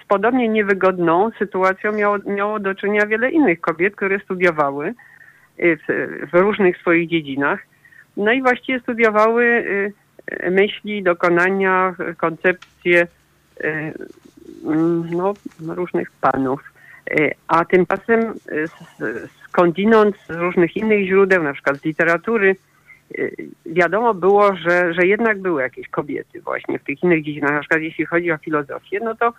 z 0.03 0.08
podobnie 0.08 0.47
niewygodną 0.47 1.32
sytuacją 1.39 1.91
miało, 1.91 2.18
miało 2.26 2.60
do 2.60 2.76
czynienia 2.76 3.08
wiele 3.08 3.32
innych 3.32 3.62
kobiet, 3.62 3.95
które 3.95 4.20
studiowały 4.20 4.93
y, 5.60 5.78
w, 5.78 6.28
w 6.32 6.34
różnych 6.34 6.78
swoich 6.78 7.10
dziedzinach. 7.10 7.60
No 8.18 8.32
i 8.32 8.41
właściwie 8.41 8.80
studiowały 8.80 9.66
myśli, 10.51 11.03
dokonania, 11.03 11.95
koncepcje 12.18 13.08
Mm, 13.60 13.93
no, 15.11 15.34
różnych 15.59 16.11
panów. 16.11 16.76
E, 17.11 17.32
a 17.47 17.66
tymczasem 17.66 18.22
e, 18.22 18.34
skądinąd 19.47 20.16
z 20.18 20.30
różnych 20.30 20.78
innych 20.78 21.07
źródeł, 21.07 21.43
na 21.43 21.53
przykład 21.53 21.78
z 21.78 21.86
literatury, 21.86 22.55
e, 23.18 23.30
wiadomo 23.66 24.13
było, 24.13 24.55
że, 24.55 24.93
że 24.93 25.07
jednak 25.07 25.41
były 25.41 25.61
jakieś 25.61 25.88
kobiety 25.88 26.41
właśnie 26.41 26.80
w 26.80 26.84
tych 26.84 27.03
innych 27.03 27.24
dziedzinach. 27.24 27.51
Na 27.51 27.59
przykład 27.59 27.82
jeśli 27.82 28.05
chodzi 28.05 28.32
o 28.32 28.38
filozofię, 28.38 28.99
no 29.03 29.16
to, 29.16 29.34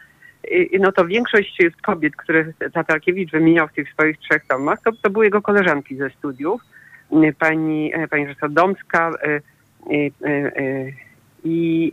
no 0.81 0.93
to 0.93 1.07
większość 1.07 1.59
kobiet, 1.83 2.17
które 2.17 2.53
Tatarkiewicz 2.73 3.31
wymieniał 3.31 3.69
w 3.69 3.73
tych 3.73 3.93
swoich 3.93 4.19
trzech 4.19 4.47
tomach, 4.47 4.83
to, 4.83 4.91
to 5.03 5.11
były 5.11 5.25
jego 5.25 5.43
koleżanki 5.43 5.97
ze 5.97 6.11
studiów. 6.11 6.61
Pani, 7.39 7.93
pani 8.11 8.27
Domska 8.51 9.13
i, 9.91 10.13
i, 11.45 11.93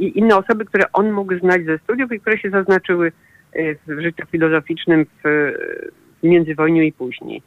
i 0.00 0.18
inne 0.18 0.36
osoby, 0.36 0.64
które 0.64 0.84
on 0.92 1.12
mógł 1.12 1.38
znać 1.38 1.64
ze 1.64 1.78
studiów 1.78 2.12
i 2.12 2.20
które 2.20 2.38
się 2.38 2.50
zaznaczyły 2.50 3.12
e, 3.52 3.74
w 3.74 4.00
życiu 4.00 4.26
filozoficznym 4.26 5.06
w, 5.24 5.52
w 6.22 6.26
międzywojniu 6.26 6.82
i 6.82 6.92
później. 6.92 7.42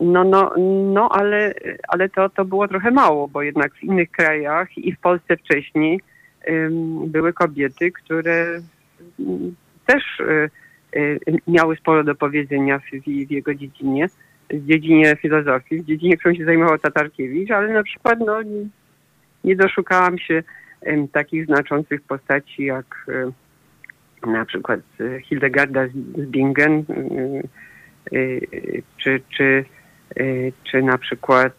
No, 0.00 0.24
no, 0.24 0.54
no 0.92 1.08
ale, 1.12 1.54
ale 1.88 2.08
to, 2.08 2.28
to 2.28 2.44
było 2.44 2.68
trochę 2.68 2.90
mało, 2.90 3.28
bo 3.28 3.42
jednak 3.42 3.74
w 3.74 3.82
innych 3.82 4.10
krajach 4.10 4.78
i 4.78 4.92
w 4.92 5.00
Polsce 5.00 5.36
wcześniej 5.36 6.00
um, 6.46 7.10
były 7.10 7.32
kobiety, 7.32 7.92
które 7.92 8.60
um, 9.18 9.54
też 9.86 10.02
um, 10.20 11.38
miały 11.46 11.76
sporo 11.76 12.04
do 12.04 12.14
powiedzenia 12.14 12.78
w, 12.78 12.82
w, 13.26 13.30
jego 13.30 13.54
dziedzinie, 13.54 14.06
w 14.50 14.66
dziedzinie 14.66 15.16
filozofii, 15.16 15.82
w 15.82 15.84
dziedzinie, 15.84 16.16
którą 16.16 16.34
się 16.34 16.44
zajmował 16.44 16.78
Tatarkiewicz, 16.78 17.50
ale 17.50 17.72
na 17.72 17.82
przykład 17.82 18.18
no, 18.26 18.42
nie, 18.42 18.66
nie 19.44 19.56
doszukałam 19.56 20.18
się 20.18 20.42
takich 21.12 21.46
znaczących 21.46 22.02
postaci 22.02 22.64
jak 22.64 23.06
na 24.26 24.44
przykład 24.44 24.80
e, 25.00 25.20
Hildegarda 25.20 25.86
z 25.88 26.26
Bingen, 26.26 26.72
e, 26.72 28.18
e, 28.18 28.40
czy, 28.96 29.20
czy, 29.36 29.64
czy 30.64 30.82
na 30.82 30.98
przykład 30.98 31.52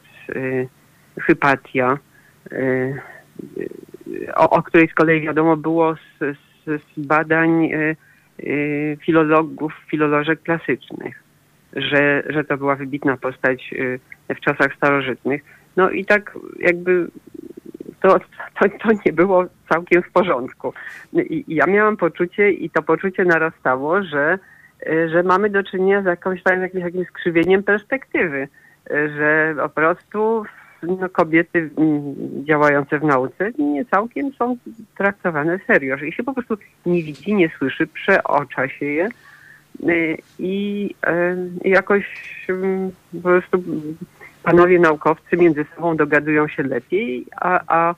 Hypatia, 1.21 1.97
o, 4.35 4.49
o 4.49 4.63
której 4.63 4.87
z 4.87 4.93
kolei 4.93 5.21
wiadomo 5.21 5.57
było 5.57 5.95
z, 5.95 6.19
z, 6.65 6.81
z 6.97 6.99
badań 6.99 7.69
filologów, 9.05 9.73
filolożek 9.91 10.41
klasycznych, 10.41 11.23
że, 11.73 12.23
że 12.29 12.43
to 12.43 12.57
była 12.57 12.75
wybitna 12.75 13.17
postać 13.17 13.73
w 14.29 14.39
czasach 14.39 14.75
starożytnych. 14.75 15.41
No 15.75 15.89
i 15.89 16.05
tak 16.05 16.37
jakby 16.59 17.07
to, 18.07 18.19
to, 18.59 18.69
to 18.83 18.89
nie 19.05 19.13
było 19.13 19.45
całkiem 19.69 20.03
w 20.03 20.11
porządku. 20.11 20.73
I, 21.13 21.43
I 21.47 21.55
ja 21.55 21.65
miałam 21.65 21.97
poczucie 21.97 22.51
i 22.51 22.69
to 22.69 22.81
poczucie 22.81 23.25
narastało, 23.25 24.03
że, 24.03 24.39
że 25.11 25.23
mamy 25.23 25.49
do 25.49 25.63
czynienia 25.63 26.01
z 26.01 26.05
jakąś, 26.05 26.41
jakimś, 26.45 26.83
jakimś 26.83 27.07
skrzywieniem 27.07 27.63
perspektywy, 27.63 28.47
że 28.89 29.55
po 29.57 29.69
prostu 29.69 30.45
no, 30.83 31.09
kobiety 31.09 31.69
mm, 31.77 32.15
działające 32.45 32.99
w 32.99 33.03
nauce 33.03 33.51
nie 33.59 33.85
całkiem 33.85 34.33
są 34.33 34.57
traktowane 34.97 35.59
serio, 35.67 35.97
że 35.97 36.07
ich 36.07 36.15
się 36.15 36.23
po 36.23 36.33
prostu 36.33 36.57
nie 36.85 37.03
widzi, 37.03 37.35
nie 37.35 37.49
słyszy, 37.57 37.87
przeocza 37.87 38.69
się 38.69 38.85
je 38.85 39.09
i 40.39 40.95
jakoś 41.65 42.05
mm, 42.49 42.91
po 43.13 43.21
prostu 43.21 43.63
panowie 44.47 44.79
naukowcy 44.79 45.37
między 45.37 45.65
sobą 45.75 45.97
dogadują 45.97 46.47
się 46.47 46.63
lepiej, 46.63 47.25
a, 47.35 47.59
a, 47.67 47.95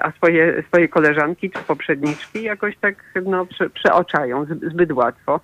a 0.00 0.12
swoje, 0.12 0.62
swoje 0.68 0.88
koleżanki 0.88 1.50
czy 1.50 1.58
poprzedniczki 1.58 2.42
jakoś 2.42 2.76
tak 2.76 2.94
no, 3.24 3.46
prze, 3.46 3.70
przeoczają 3.70 4.44
zbyt 4.44 4.92
łatwo. 4.92 5.40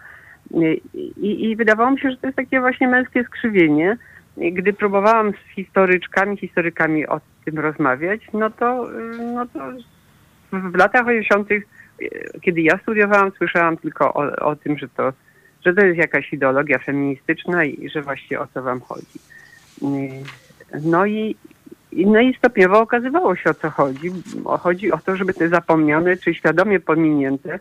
I, 1.16 1.51
I 1.51 1.57
wydawało 1.57 1.90
mi 1.90 2.01
się, 2.01 2.11
że 2.11 2.16
to 2.16 2.26
jest 2.26 2.36
takie 2.36 2.61
właśnie 2.61 2.88
męskie 2.88 3.24
skrzywienie. 3.24 3.96
Gdy 4.36 4.72
próbowałam 4.72 5.32
z 5.32 5.55
historyczkami, 5.55 6.36
historykami 6.36 7.07
o 7.07 7.20
tym 7.44 7.59
rozmawiać, 7.59 8.20
no 8.32 8.51
to, 8.51 8.88
no 9.34 9.46
to 9.46 9.61
w 10.53 10.76
latach 10.76 11.07
80., 11.07 11.49
kiedy 12.42 12.61
ja 12.61 12.78
studiowałam, 12.78 13.32
słyszałam 13.38 13.76
tylko 13.76 14.14
o, 14.14 14.36
o 14.36 14.57
tym, 14.57 14.78
że 14.78 14.88
to, 14.88 15.12
że 15.66 15.74
to 15.74 15.86
jest 15.86 15.99
jakaś 15.99 16.32
ideologia 16.32 16.78
feministyczna 16.78 17.64
i 17.64 17.88
że 17.88 18.03
właściwie 18.03 18.40
o 18.40 18.46
co 18.55 18.62
wam 18.62 18.80
chodzi. 18.80 19.18
No 20.83 21.07
i, 21.07 21.37
no 21.93 22.20
i 22.20 22.35
stopniowo 22.35 22.81
okazywało 22.81 23.37
się 23.37 23.51
o 23.51 23.55
co 23.55 23.70
chodzi. 23.70 24.11
Chodzi 24.61 24.93
o 24.93 24.99
to, 24.99 25.16
żeby 25.16 25.35
te 25.35 25.49
zapomniane, 25.49 26.16
czy 26.16 26.35
świadomie 26.35 26.81
pominięte, 26.81 27.59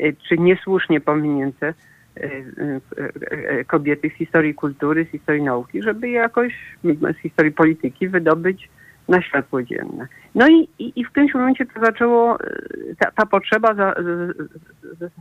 y, 0.00 0.16
czy 0.28 0.38
niesłusznie 0.38 1.00
pominięte 1.00 1.74
y, 2.16 2.44
y, 3.60 3.64
kobiety 3.64 4.10
z 4.10 4.18
historii 4.18 4.54
kultury, 4.54 5.04
z 5.04 5.08
historii 5.08 5.42
nauki, 5.42 5.82
żeby 5.82 6.08
jakoś 6.08 6.54
z 6.84 7.18
historii 7.18 7.52
polityki 7.52 8.08
wydobyć 8.08 8.68
na 9.08 9.22
światło 9.22 9.62
dzienne. 9.62 10.06
No 10.34 10.48
i, 10.48 10.68
i, 10.78 11.00
i 11.00 11.04
w 11.04 11.10
którymś 11.10 11.34
momencie 11.34 11.66
to 11.66 11.80
zaczęło, 11.80 12.38
ta, 12.98 13.10
ta 13.10 13.26
potrzeba 13.26 13.74
za, 13.74 13.94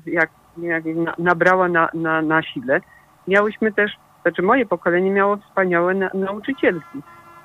jak, 0.05 0.29
jak 0.57 0.83
nabrała 1.17 1.69
na, 1.69 1.89
na, 1.93 2.21
na 2.21 2.43
sile. 2.43 2.81
Miałyśmy 3.27 3.71
też 3.71 3.91
znaczy 4.25 4.41
moje 4.41 4.65
pokolenie 4.65 5.11
miało 5.11 5.37
wspaniałe 5.37 5.93
na, 5.93 6.09
nauczycielki, 6.13 7.01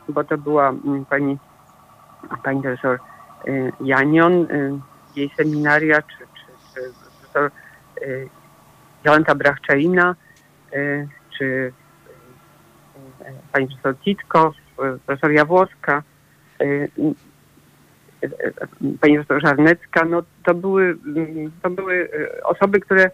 bo 0.08 0.24
to 0.24 0.38
była 0.38 0.68
mm, 0.68 1.04
pani, 1.04 1.38
pani 2.44 2.62
profesor 2.62 2.98
y, 3.48 3.72
Janion, 3.80 4.32
y, 4.32 4.80
jej 5.16 5.30
seminaria, 5.36 6.02
czy, 6.02 6.18
czy, 6.18 6.52
czy 6.74 6.80
profesor 7.20 7.50
y, 8.02 8.28
Jolanta 9.04 9.34
Brachczaina, 9.34 10.14
czy 11.38 11.72
pani 13.52 13.66
profesor 13.66 13.96
Titko, 13.96 14.52
profesor 15.06 15.32
Jawłoska, 15.32 16.02
pani 19.00 19.14
profesor 19.16 19.40
Żarnecka, 19.42 20.04
no 20.04 20.22
to 20.44 20.54
były, 20.54 20.96
to 21.62 21.70
były 21.70 22.10
osoby, 22.44 22.80
które 22.80 23.10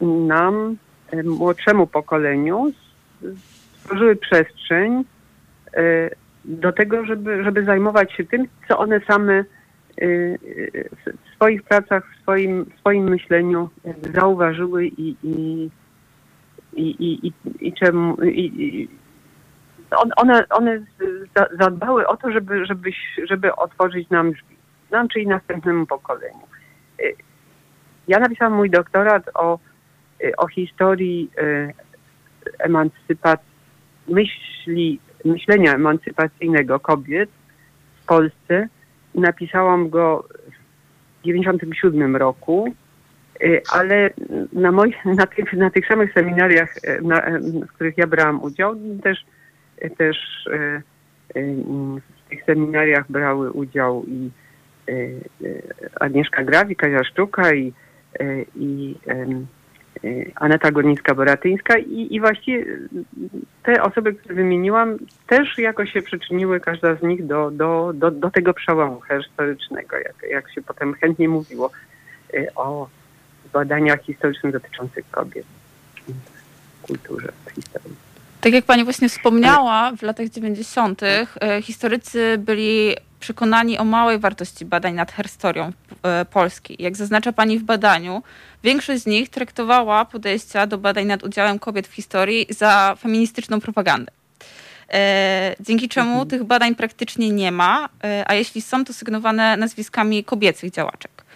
nam, 0.00 0.76
młodszemu 1.24 1.86
pokoleniu, 1.86 2.72
stworzyły 3.86 4.16
przestrzeń 4.16 5.04
e, 5.74 6.10
do 6.44 6.72
tego, 6.72 7.04
żeby, 7.04 7.44
żeby 7.44 7.64
zajmować 7.64 8.12
się 8.12 8.24
tym, 8.24 8.48
co 8.68 8.78
one 8.78 9.00
same 9.00 9.34
e, 9.34 9.44
w 11.04 11.34
swoich 11.34 11.62
pracach, 11.62 12.12
w 12.12 12.22
swoim, 12.22 12.64
w 12.64 12.78
swoim 12.78 13.08
myśleniu 13.08 13.70
zauważyły 14.14 14.86
i, 14.86 15.16
i, 15.22 15.70
i, 16.72 17.26
i, 17.26 17.32
i 17.60 17.72
czemu. 17.72 18.16
I, 18.24 18.88
one, 20.16 20.48
one 20.50 20.80
zadbały 21.58 22.06
o 22.06 22.16
to, 22.16 22.30
żeby, 22.30 22.66
żeby, 22.66 22.90
żeby 23.24 23.56
otworzyć 23.56 24.10
nam 24.10 24.32
drzwi, 24.32 24.56
nam 24.90 25.08
czyli 25.08 25.26
następnemu 25.26 25.86
pokoleniu. 25.86 26.46
E, 26.98 27.02
ja 28.08 28.18
napisałam 28.18 28.54
mój 28.54 28.70
doktorat 28.70 29.30
o, 29.34 29.58
o 30.36 30.48
historii 30.48 31.30
emancypacji, 32.58 33.46
myśli, 34.08 35.00
myślenia 35.24 35.74
emancypacyjnego 35.74 36.80
kobiet 36.80 37.30
w 38.02 38.06
Polsce. 38.06 38.68
Napisałam 39.14 39.90
go 39.90 40.24
w 40.28 41.22
1997 41.22 42.16
roku, 42.16 42.74
y, 43.42 43.62
ale 43.72 44.10
na, 44.52 44.72
moich, 44.72 45.04
na, 45.04 45.26
tych, 45.26 45.52
na 45.52 45.70
tych 45.70 45.86
samych 45.86 46.12
seminariach, 46.12 46.76
y, 46.76 47.02
na, 47.02 47.22
w 47.40 47.72
których 47.72 47.98
ja 47.98 48.06
brałam 48.06 48.42
udział, 48.42 48.74
też, 49.02 49.24
też 49.98 50.46
y, 50.46 50.82
w 52.26 52.30
tych 52.30 52.44
seminariach 52.44 53.04
brały 53.08 53.52
udział 53.52 54.04
i 54.06 54.30
Agnieszka 56.00 56.44
Grawi, 56.44 56.76
Kazia 56.76 57.04
Sztuka 57.04 57.54
i, 57.54 57.72
i 58.56 58.94
Aneta 60.34 60.70
Gornicka-Boratyńska 60.70 61.78
i, 61.78 62.14
i 62.14 62.20
właściwie 62.20 62.64
te 63.62 63.82
osoby, 63.82 64.14
które 64.14 64.34
wymieniłam, 64.34 64.96
też 65.26 65.58
jakoś 65.58 65.92
się 65.92 66.02
przyczyniły, 66.02 66.60
każda 66.60 66.94
z 66.94 67.02
nich, 67.02 67.26
do, 67.26 67.50
do, 67.50 67.92
do, 67.94 68.10
do 68.10 68.30
tego 68.30 68.54
przełomu 68.54 69.00
historycznego, 69.00 69.96
jak, 69.96 70.14
jak 70.30 70.52
się 70.52 70.62
potem 70.62 70.94
chętnie 70.94 71.28
mówiło 71.28 71.70
y, 72.34 72.46
o 72.54 72.88
badaniach 73.52 74.02
historycznych 74.02 74.52
dotyczących 74.52 75.10
kobiet 75.10 75.46
w 76.74 76.86
kulturze, 76.86 77.32
w 77.46 77.50
historii. 77.50 77.96
Tak 78.40 78.52
jak 78.52 78.64
pani 78.64 78.84
właśnie 78.84 79.08
wspomniała, 79.08 79.92
w 79.96 80.02
latach 80.02 80.28
90. 80.28 81.02
Y, 81.02 81.26
historycy 81.62 82.38
byli 82.38 82.96
przekonani 83.20 83.78
o 83.78 83.84
małej 83.84 84.18
wartości 84.18 84.64
badań 84.64 84.94
nad 84.94 85.12
historią 85.12 85.72
e, 86.02 86.24
Polski. 86.24 86.76
Jak 86.78 86.96
zaznacza 86.96 87.32
Pani 87.32 87.58
w 87.58 87.62
badaniu, 87.62 88.22
większość 88.64 89.02
z 89.02 89.06
nich 89.06 89.28
traktowała 89.28 90.04
podejścia 90.04 90.66
do 90.66 90.78
badań 90.78 91.06
nad 91.06 91.22
udziałem 91.22 91.58
kobiet 91.58 91.88
w 91.88 91.92
historii 91.92 92.46
za 92.50 92.96
feministyczną 92.98 93.60
propagandę. 93.60 94.12
E, 94.92 95.56
dzięki 95.60 95.88
czemu 95.88 96.10
mhm. 96.10 96.28
tych 96.28 96.44
badań 96.44 96.74
praktycznie 96.74 97.30
nie 97.30 97.52
ma, 97.52 97.88
e, 98.04 98.24
a 98.26 98.34
jeśli 98.34 98.62
są, 98.62 98.84
to 98.84 98.92
sygnowane 98.92 99.56
nazwiskami 99.56 100.24
kobiecych 100.24 100.70
działaczek. 100.70 101.26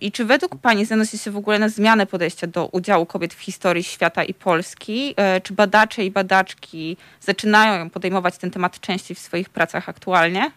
I 0.00 0.12
czy 0.12 0.24
według 0.24 0.56
Pani 0.56 0.84
zanosi 0.84 1.18
się 1.18 1.30
w 1.30 1.36
ogóle 1.36 1.58
na 1.58 1.68
zmianę 1.68 2.06
podejścia 2.06 2.46
do 2.46 2.66
udziału 2.66 3.06
kobiet 3.06 3.34
w 3.34 3.40
historii 3.40 3.84
świata 3.84 4.24
i 4.24 4.34
Polski? 4.34 5.14
Czy 5.42 5.54
badacze 5.54 6.04
i 6.04 6.10
badaczki 6.10 6.96
zaczynają 7.20 7.90
podejmować 7.90 8.38
ten 8.38 8.50
temat 8.50 8.80
częściej 8.80 9.14
w 9.14 9.18
swoich 9.18 9.48
pracach 9.48 9.88
aktualnie? 9.88 10.50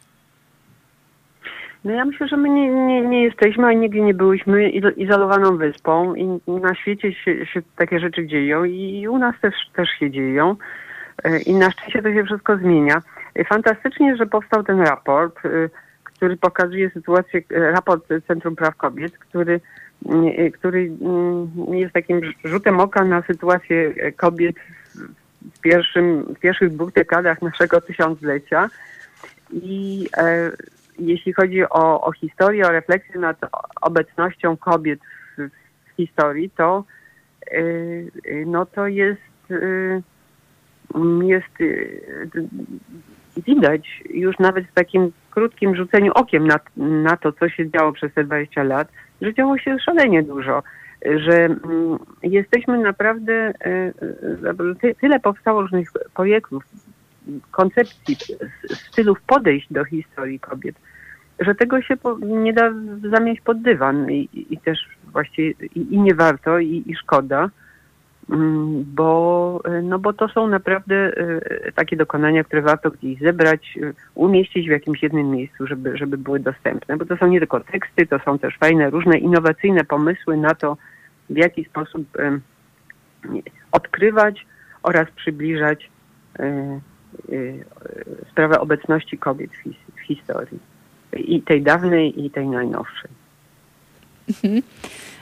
No 1.84 1.92
ja 1.92 2.06
myślę, 2.06 2.28
że 2.28 2.38
my 2.38 2.50
nie, 2.50 2.70
nie, 2.70 3.02
nie 3.02 3.24
jesteśmy, 3.24 3.66
a 3.66 3.74
nigdy 3.74 4.02
nie 4.02 4.14
byliśmy 4.14 4.70
izolowaną 4.98 5.58
wyspą 5.58 6.16
i 6.16 6.40
na 6.48 6.76
świecie 6.76 7.14
się, 7.14 7.46
się 7.46 7.62
takie 7.76 8.00
rzeczy 8.00 8.28
dzieją 8.28 8.64
i 8.64 9.08
u 9.08 9.18
nas 9.18 9.36
też, 9.42 9.54
też 9.76 9.90
się 10.00 10.12
dzieją 10.12 10.56
e, 11.24 11.42
i 11.42 11.54
na 11.54 11.72
szczęście 11.72 12.02
to 12.02 12.14
się 12.14 12.24
wszystko 12.24 12.58
zmienia. 12.58 13.02
E, 13.36 13.46
fantastycznie, 13.46 14.16
że 14.18 14.26
powstał 14.26 14.64
ten 14.64 14.80
raport, 14.80 15.46
e, 15.46 15.50
który 16.04 16.38
pokazuje 16.38 16.90
sytuację, 16.90 17.42
raport 17.50 18.08
Centrum 18.28 18.56
Praw 18.56 18.76
Kobiet, 18.76 19.18
który, 19.18 19.60
który 20.54 20.92
mm, 21.02 21.52
jest 21.74 21.94
takim 21.94 22.22
rzutem 22.44 22.80
oka 22.80 23.06
na 23.06 23.22
sytuację 23.22 23.94
kobiet 24.12 24.56
w, 25.56 25.60
pierwszym, 25.62 26.24
w 26.24 26.40
pierwszych 26.40 26.70
dwóch 26.70 26.92
dekadach 26.92 27.42
naszego 27.42 27.82
tysiąclecia. 27.82 28.70
I 29.54 30.08
jeśli 31.00 31.34
chodzi 31.34 31.64
o, 31.64 32.02
o 32.02 32.12
historię, 32.12 32.68
o 32.68 32.72
refleksję 32.72 33.20
nad 33.20 33.38
obecnością 33.82 34.58
kobiet 34.58 35.00
w, 35.38 35.50
w 35.90 35.96
historii, 35.98 36.50
to 36.50 36.84
yy, 37.52 38.46
no 38.46 38.66
to 38.66 38.88
jest, 38.88 39.22
yy, 39.50 40.02
jest 41.24 41.58
widać 43.48 44.04
już 44.10 44.40
nawet 44.40 44.68
w 44.68 44.74
takim 44.74 45.12
krótkim 45.32 45.76
rzuceniu 45.76 46.12
okiem 46.16 46.48
na, 46.48 46.60
na 46.78 47.18
to, 47.18 47.32
co 47.32 47.50
się 47.50 47.70
działo 47.70 47.92
przez 47.92 48.14
te 48.14 48.24
20 48.24 48.64
lat, 48.64 48.88
że 49.22 49.34
działo 49.34 49.58
się 49.58 49.80
szalenie 49.80 50.24
dużo 50.24 50.64
że 51.06 51.46
mm, 51.46 51.98
jesteśmy 52.24 52.78
naprawdę, 52.78 53.54
y, 53.66 53.94
y, 54.84 54.96
tyle 54.96 55.20
powstało 55.20 55.62
różnych 55.62 55.92
projektów, 56.16 56.64
koncepcji, 57.52 58.18
stylów 58.70 59.22
podejść 59.22 59.68
do 59.74 59.86
historii 59.86 60.40
kobiet, 60.40 60.76
że 61.40 61.56
tego 61.56 61.82
się 61.82 61.98
nie 62.22 62.54
da 62.54 62.72
zamieść 63.12 63.42
pod 63.42 63.62
dywan 63.62 64.12
i, 64.12 64.48
i 64.50 64.58
też 64.58 64.80
właściwie 65.12 65.68
i, 65.76 65.94
i, 65.94 66.00
nie 66.00 66.16
warto 66.16 66.60
i, 66.60 66.84
i 66.86 66.96
szkoda, 66.96 67.50
mm, 68.30 68.86
bo, 68.96 69.62
no 69.84 70.00
bo 70.00 70.14
to 70.14 70.28
są 70.28 70.48
naprawdę 70.48 70.96
e, 70.96 71.72
takie 71.72 71.98
dokonania, 71.98 72.44
które 72.44 72.62
warto 72.62 72.92
gdzieś 72.92 73.20
zebrać, 73.20 73.78
e, 73.82 73.94
umieścić 74.16 74.68
w 74.68 74.72
jakimś 74.72 75.04
jednym 75.04 75.32
miejscu, 75.32 75.68
żeby, 75.68 75.98
żeby 75.98 76.18
były 76.18 76.40
dostępne, 76.40 76.98
bo 76.98 77.06
to 77.06 77.18
są 77.18 77.28
nie 77.28 77.40
tylko 77.40 77.60
teksty, 77.60 78.08
to 78.08 78.20
są 78.20 78.40
też 78.40 78.58
fajne, 78.58 78.90
różne 78.90 79.18
innowacyjne 79.18 79.84
pomysły 79.84 80.38
na 80.38 80.56
to, 80.56 80.78
w 81.30 81.38
jaki 81.38 81.66
sposób 81.66 82.08
odkrywać 83.72 84.46
oraz 84.84 85.12
przybliżać 85.12 85.90
sprawę 88.32 88.60
obecności 88.60 89.18
kobiet 89.18 89.52
w 89.96 90.00
historii 90.00 90.60
i 91.14 91.42
tej 91.42 91.62
dawnej, 91.62 92.26
i 92.26 92.30
tej 92.30 92.48
najnowszej. 92.48 93.12
Mhm. 94.30 94.62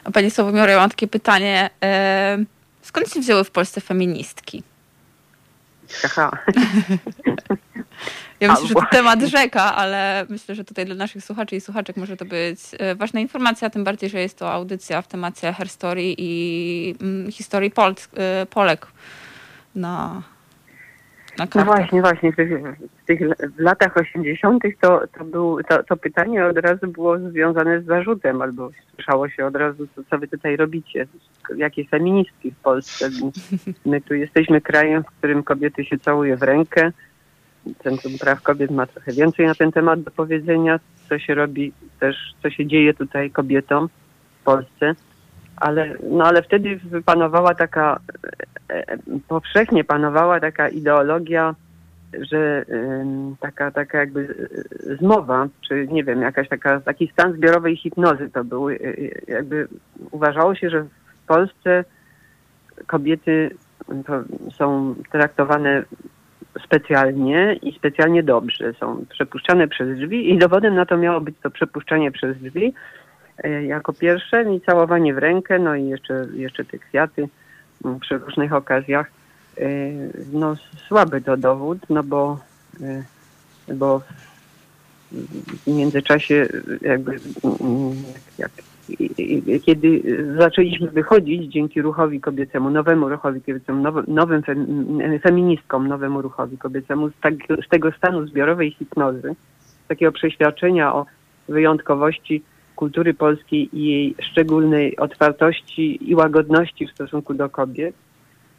A 0.04 0.12
Pani 0.12 0.32
Sławomiora, 0.32 0.72
ja 0.72 0.78
mam 0.78 0.90
takie 0.90 1.08
pytanie. 1.08 1.70
E, 1.84 2.38
skąd 2.82 3.14
się 3.14 3.20
wzięły 3.20 3.44
w 3.44 3.52
Polsce 3.52 3.82
feministki? 3.82 4.64
Aha. 6.06 6.32
Ja 8.42 8.52
myślę, 8.52 8.68
że 8.68 8.74
to 8.74 8.82
temat 8.92 9.22
rzeka, 9.22 9.76
ale 9.76 10.26
myślę, 10.30 10.56
że 10.56 10.64
tutaj 10.64 10.86
dla 10.86 10.96
naszych 10.96 11.24
słuchaczy 11.24 11.56
i 11.56 11.62
słuchaczek 11.62 11.98
może 11.98 12.18
to 12.18 12.26
być 12.26 12.60
e, 12.80 12.96
ważna 12.96 13.20
informacja, 13.20 13.70
tym 13.70 13.84
bardziej, 13.84 14.10
że 14.10 14.20
jest 14.20 14.38
to 14.38 14.52
audycja 14.52 15.02
w 15.02 15.08
temacie 15.08 15.54
herstory 15.54 16.16
i 16.18 16.96
mm, 17.02 17.32
historii 17.32 17.72
Pol 17.72 17.96
e, 18.18 18.46
Polek 18.46 18.88
na, 19.76 20.22
no 21.56 21.66
właśnie, 21.66 22.02
właśnie. 22.02 22.32
W 22.32 22.36
tych, 22.36 22.50
w 23.04 23.06
tych 23.06 23.20
w 23.58 23.60
latach 23.60 23.98
80. 23.98 24.64
To, 24.82 25.02
to, 25.18 25.26
był, 25.26 25.64
to, 25.64 25.84
to 25.84 25.98
pytanie 25.98 26.46
od 26.46 26.58
razu 26.58 26.88
było 26.88 27.20
związane 27.20 27.82
z 27.82 27.86
zarzutem, 27.86 28.42
albo 28.42 28.70
słyszało 28.96 29.30
się 29.30 29.46
od 29.46 29.56
razu, 29.56 29.88
co, 29.96 30.02
co 30.10 30.18
wy 30.18 30.28
tutaj 30.28 30.58
robicie, 30.58 31.08
jakie 31.58 31.86
feministki 31.86 32.52
w 32.52 32.56
Polsce. 32.56 33.10
My 33.86 34.02
tu 34.02 34.14
jesteśmy 34.14 34.62
krajem, 34.62 35.04
w 35.04 35.18
którym 35.18 35.44
kobiety 35.44 35.86
się 35.86 36.00
całuje 36.00 36.38
w 36.38 36.44
rękę. 36.44 36.92
Centrum 37.84 38.14
Praw 38.20 38.42
Kobiet 38.42 38.72
ma 38.72 38.86
trochę 38.86 39.12
więcej 39.12 39.46
na 39.46 39.56
ten 39.56 39.72
temat 39.72 40.02
do 40.02 40.12
powiedzenia, 40.12 40.80
co 41.10 41.20
się 41.20 41.36
robi 41.36 41.74
też, 42.00 42.16
co 42.44 42.50
się 42.50 42.66
dzieje 42.66 42.94
tutaj 42.94 43.32
kobietom 43.32 43.90
w 44.42 44.44
Polsce 44.44 44.96
ale, 45.62 45.96
no 46.10 46.26
ale 46.26 46.44
wtedy 46.44 46.80
panowała 47.06 47.56
taka, 47.56 48.00
e, 48.70 48.90
e, 48.90 48.98
powszechnie 49.28 49.84
panowała 49.84 50.40
taka 50.40 50.70
ideologia, 50.70 51.56
że 52.32 52.66
taka, 53.40 53.72
taka 53.72 53.98
jakby 53.98 54.50
e, 54.90 54.96
zmowa, 54.96 55.48
czy 55.68 55.88
nie 55.92 56.04
wiem, 56.04 56.22
jakaś 56.22 56.50
taka, 56.50 56.80
taki 56.80 57.08
stan 57.08 57.34
zbiorowej 57.34 57.78
hipnozy 57.78 58.30
to 58.30 58.44
był. 58.44 58.70
Jakby 59.28 59.68
uważało 60.12 60.56
się, 60.56 60.70
że 60.70 60.84
w 60.84 61.28
Polsce 61.28 61.86
kobiety 62.88 63.56
są 64.58 64.96
traktowane 65.12 65.84
specjalnie 66.66 67.60
i 67.62 67.76
specjalnie 67.78 68.24
dobrze. 68.24 68.74
Są 68.74 69.06
przepuszczane 69.10 69.68
przez 69.68 69.98
drzwi 69.98 70.34
i 70.34 70.38
dowodem 70.38 70.76
na 70.76 70.86
to 70.86 70.98
miało 70.98 71.22
być 71.22 71.36
to 71.44 71.50
przepuszczanie 71.50 72.12
przez 72.12 72.38
drzwi, 72.38 72.74
jako 73.68 73.94
pierwsze 73.94 74.56
i 74.56 74.62
całowanie 74.62 75.14
w 75.14 75.18
rękę, 75.18 75.60
no 75.60 75.76
i 75.76 75.86
jeszcze, 75.86 76.28
jeszcze 76.34 76.66
te 76.66 76.78
kwiaty 76.78 77.28
mm, 77.86 78.00
przy 78.00 78.18
różnych 78.18 78.54
okazjach. 78.54 79.12
E, 79.58 79.66
no 80.34 80.56
słaby 80.88 81.22
to 81.22 81.38
dowód, 81.38 81.80
no 81.90 82.04
bo, 82.04 82.40
e, 82.82 83.04
bo 83.74 84.02
w 85.12 85.68
międzyczasie 85.68 86.48
jakby 86.82 87.12
mm, 87.44 87.96
jak, 88.38 88.52
kiedy 89.66 90.02
zaczęliśmy 90.38 90.88
wychodzić 90.88 91.52
dzięki 91.52 91.82
ruchowi 91.82 92.22
kobiecemu, 92.22 92.70
nowemu 92.70 93.10
ruchowi 93.10 93.42
kobiecemu, 93.42 94.04
nowym 94.08 94.44
feministkom, 95.24 95.88
nowemu 95.88 96.22
ruchowi 96.22 96.58
kobiecemu 96.58 97.10
z, 97.10 97.14
tak, 97.22 97.34
z 97.66 97.70
tego 97.70 97.92
stanu 97.92 98.28
zbiorowej 98.28 98.72
hipnozy, 98.72 99.36
takiego 99.88 100.12
przeświadczenia 100.12 100.96
o 100.96 101.06
wyjątkowości 101.50 102.44
kultury 102.82 103.14
polskiej 103.14 103.70
i 103.78 103.84
jej 103.84 104.16
szczególnej 104.32 104.98
otwartości 104.98 106.10
i 106.10 106.16
łagodności 106.16 106.88
w 106.88 106.92
stosunku 106.92 107.34
do 107.34 107.50
kobiet, 107.50 107.96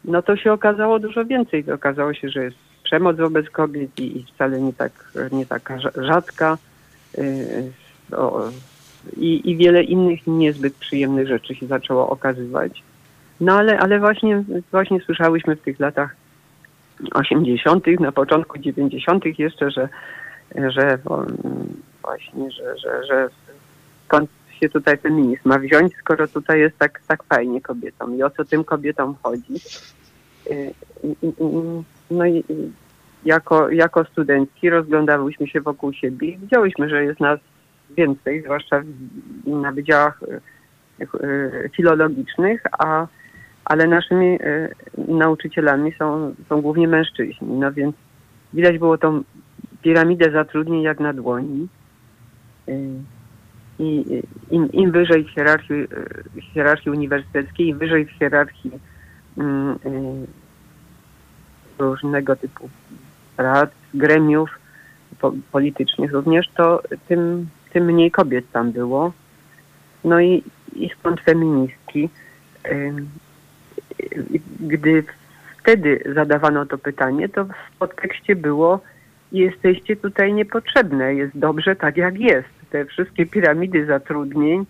no 0.05 0.21
to 0.21 0.37
się 0.37 0.53
okazało 0.53 0.99
dużo 0.99 1.25
więcej. 1.25 1.71
Okazało 1.71 2.13
się, 2.13 2.29
że 2.29 2.43
jest 2.43 2.57
przemoc 2.83 3.17
wobec 3.17 3.49
kobiet 3.49 3.99
i, 3.99 4.17
i 4.17 4.23
wcale 4.23 4.61
nie, 4.61 4.73
tak, 4.73 4.91
nie 5.31 5.45
taka 5.45 5.79
rzadka 5.95 6.57
o, 8.17 8.49
i, 9.17 9.51
i 9.51 9.57
wiele 9.57 9.83
innych 9.83 10.27
niezbyt 10.27 10.73
przyjemnych 10.75 11.27
rzeczy 11.27 11.55
się 11.55 11.67
zaczęło 11.67 12.09
okazywać. 12.09 12.83
No 13.41 13.53
ale, 13.53 13.79
ale 13.79 13.99
właśnie, 13.99 14.43
właśnie 14.71 14.99
słyszałyśmy 14.99 15.55
w 15.55 15.61
tych 15.61 15.79
latach 15.79 16.15
80., 17.13 17.85
na 17.99 18.11
początku 18.11 18.59
90. 18.59 19.39
jeszcze, 19.39 19.71
że, 19.71 19.89
że 20.55 20.97
właśnie, 22.01 22.51
że, 22.51 22.77
że, 22.77 23.03
że 23.05 23.29
skąd 24.05 24.29
się 24.63 24.69
tutaj 24.69 24.97
feminizm 24.97 25.49
ma 25.49 25.59
wziąć, 25.59 25.95
skoro 25.95 26.27
tutaj 26.27 26.59
jest 26.59 26.77
tak, 26.77 27.01
tak 27.07 27.23
fajnie 27.23 27.61
kobietom 27.61 28.17
i 28.17 28.23
o 28.23 28.29
co 28.29 28.45
tym 28.45 28.63
kobietom 28.63 29.15
chodzi. 29.23 29.53
Y, 30.51 30.73
no 32.11 32.25
i 32.25 32.43
jako, 33.25 33.69
jako 33.69 34.05
studentki 34.05 34.69
rozglądałyśmy 34.69 35.47
się 35.47 35.61
wokół 35.61 35.93
siebie 35.93 36.27
i 36.27 36.37
widziałyśmy, 36.37 36.89
że 36.89 37.03
jest 37.03 37.19
nas 37.19 37.39
więcej, 37.97 38.41
zwłaszcza 38.41 38.81
na 39.45 39.71
wydziałach 39.71 40.23
y, 40.23 41.03
y, 41.23 41.69
filologicznych, 41.75 42.63
a, 42.79 43.07
ale 43.65 43.87
naszymi 43.87 44.39
nauczycielami 44.97 45.93
są, 45.99 46.35
są 46.49 46.61
głównie 46.61 46.87
mężczyźni. 46.87 47.47
No 47.47 47.71
więc 47.71 47.95
widać 48.53 48.77
było 48.77 48.97
tą 48.97 49.23
piramidę 49.81 50.31
zatrudnień 50.31 50.81
jak 50.81 50.99
na 50.99 51.13
dłoni 51.13 51.67
i 53.79 54.21
im, 54.51 54.71
im 54.71 54.91
wyżej 54.91 55.23
w 55.23 55.29
hierarchii, 55.29 55.87
hierarchii 56.53 56.91
uniwersyteckiej, 56.91 57.67
im 57.67 57.77
wyżej 57.77 58.05
w 58.05 58.11
hierarchii 58.11 58.71
mm, 59.37 59.75
y, 59.85 60.27
różnego 61.79 62.35
typu 62.35 62.69
rad, 63.37 63.71
gremiów 63.93 64.49
po, 65.19 65.33
politycznych 65.51 66.11
również, 66.11 66.49
to 66.55 66.81
tym, 67.07 67.49
tym 67.73 67.85
mniej 67.85 68.11
kobiet 68.11 68.51
tam 68.51 68.71
było. 68.71 69.13
No 70.03 70.19
i, 70.19 70.43
i 70.75 70.89
stąd 70.99 71.21
feministki. 71.21 72.09
Y, 72.65 72.93
gdy 74.59 75.03
wtedy 75.59 76.03
zadawano 76.15 76.65
to 76.65 76.77
pytanie, 76.77 77.29
to 77.29 77.45
w 77.45 77.77
podtekście 77.79 78.35
było 78.35 78.81
jesteście 79.31 79.95
tutaj 79.95 80.33
niepotrzebne, 80.33 81.15
jest 81.15 81.37
dobrze 81.37 81.75
tak 81.75 81.97
jak 81.97 82.19
jest 82.19 82.62
te 82.73 82.85
wszystkie 82.85 83.25
piramidy 83.25 83.85
zatrudnień 83.85 84.65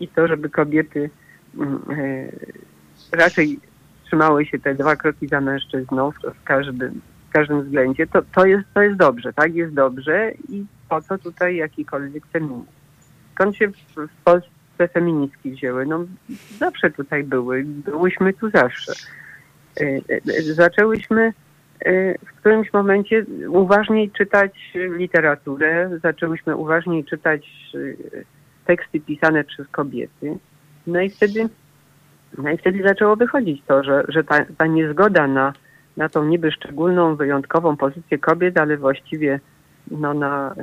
i 0.00 0.08
to, 0.08 0.28
żeby 0.28 0.50
kobiety 0.50 1.10
mm, 1.58 1.80
e, 1.90 3.16
raczej 3.16 3.60
trzymały 4.04 4.46
się 4.46 4.58
te 4.58 4.74
dwa 4.74 4.96
kroki 4.96 5.28
za 5.28 5.40
mężczyzną 5.40 6.10
w 6.10 6.44
każdym, 6.44 7.00
w 7.28 7.32
każdym 7.32 7.62
względzie, 7.62 8.06
to, 8.06 8.22
to, 8.34 8.46
jest, 8.46 8.64
to 8.74 8.82
jest 8.82 8.96
dobrze, 8.96 9.32
tak 9.32 9.54
jest 9.54 9.74
dobrze 9.74 10.32
i 10.48 10.64
po 10.88 11.02
co 11.02 11.18
tutaj 11.18 11.56
jakikolwiek 11.56 12.26
feminizm. 12.26 12.66
Skąd 13.34 13.56
się 13.56 13.68
w, 13.68 14.08
Polsce 14.24 14.88
feministki 14.92 15.50
wzięły? 15.50 15.86
No 15.86 16.04
zawsze 16.58 16.90
tutaj 16.90 17.24
były, 17.24 17.64
byłyśmy 17.64 18.32
tu 18.32 18.50
zawsze. 18.50 18.92
E, 19.80 19.84
e, 20.08 20.42
zaczęłyśmy 20.42 21.32
w 22.26 22.38
którymś 22.38 22.72
momencie 22.72 23.24
uważniej 23.48 24.10
czytać 24.10 24.52
literaturę, 24.74 25.90
zaczęłyśmy 26.02 26.56
uważniej 26.56 27.04
czytać 27.04 27.50
y, 27.74 27.96
teksty 28.66 29.00
pisane 29.00 29.44
przez 29.44 29.68
kobiety. 29.68 30.38
No 30.86 31.00
i 31.00 31.10
wtedy, 31.10 31.48
no 32.38 32.50
i 32.50 32.58
wtedy 32.58 32.82
zaczęło 32.82 33.16
wychodzić 33.16 33.62
to, 33.66 33.84
że, 33.84 34.04
że 34.08 34.24
ta, 34.24 34.44
ta 34.58 34.66
niezgoda 34.66 35.26
na, 35.26 35.52
na 35.96 36.08
tą 36.08 36.24
niby 36.24 36.52
szczególną, 36.52 37.16
wyjątkową 37.16 37.76
pozycję 37.76 38.18
kobiet, 38.18 38.58
ale 38.58 38.76
właściwie 38.76 39.40
no, 39.90 40.14
na 40.14 40.54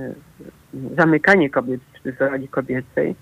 y, 0.73 0.95
zamykanie 0.97 1.49
kobiet 1.49 1.81
w 2.05 2.21
roli 2.21 2.47
kobiecej, 2.47 3.15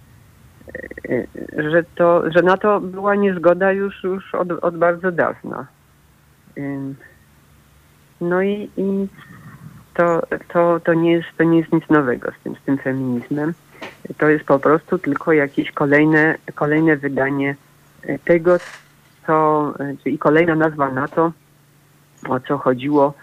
że, 1.57 1.83
to, 1.95 2.31
że 2.31 2.41
na 2.41 2.57
to 2.57 2.81
była 2.81 3.15
niezgoda 3.15 3.71
już, 3.71 4.03
już 4.03 4.35
od, 4.35 4.51
od 4.51 4.77
bardzo 4.77 5.11
dawna. 5.11 5.67
No 8.23 8.41
i, 8.41 8.69
i 8.77 9.07
to, 9.93 10.21
to, 10.47 10.79
to, 10.79 10.93
nie 10.93 11.11
jest, 11.11 11.27
to 11.37 11.43
nie 11.43 11.57
jest 11.59 11.73
nic 11.73 11.89
nowego 11.89 12.31
z 12.31 12.43
tym, 12.43 12.55
z 12.55 12.61
tym 12.65 12.77
feminizmem. 12.77 13.53
To 14.17 14.29
jest 14.29 14.45
po 14.45 14.59
prostu 14.59 14.97
tylko 14.99 15.33
jakieś 15.33 15.71
kolejne, 15.71 16.35
kolejne 16.55 16.97
wydanie 16.97 17.55
tego, 18.25 18.57
co, 19.27 19.73
czyli 20.03 20.17
kolejna 20.17 20.55
nazwa 20.55 20.91
na 20.91 21.07
to, 21.07 21.31
o 22.29 22.39
co 22.39 22.57
chodziło 22.57 23.13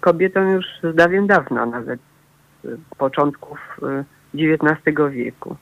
kobietom 0.00 0.52
już 0.52 0.66
z 0.82 0.94
dawien 0.94 1.26
dawna, 1.26 1.66
nawet 1.66 2.00
początków 2.98 3.80
XIX 4.34 4.96
wieku. 5.10 5.56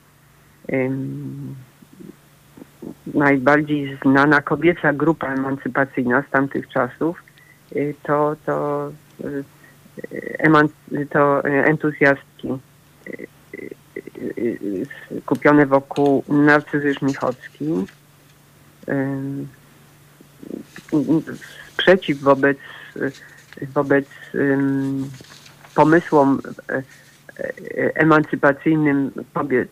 Najbardziej 3.14 3.98
znana 4.02 4.42
kobieca 4.42 4.92
grupa 4.92 5.26
emancypacyjna 5.26 6.22
z 6.22 6.30
tamtych 6.30 6.68
czasów 6.68 7.22
to, 8.02 8.36
to, 8.46 8.92
to 11.10 11.44
entuzjastki 11.44 12.48
skupione 15.22 15.66
wokół 15.66 16.24
Narcyzy 16.28 16.94
Żmichowski. 16.94 17.66
Sprzeciw 21.72 22.20
wobec, 22.20 22.58
wobec 23.74 24.06
pomysłom 25.74 26.40
e, 26.68 26.82
emancypacyjnym 27.94 29.10
kobiet 29.34 29.70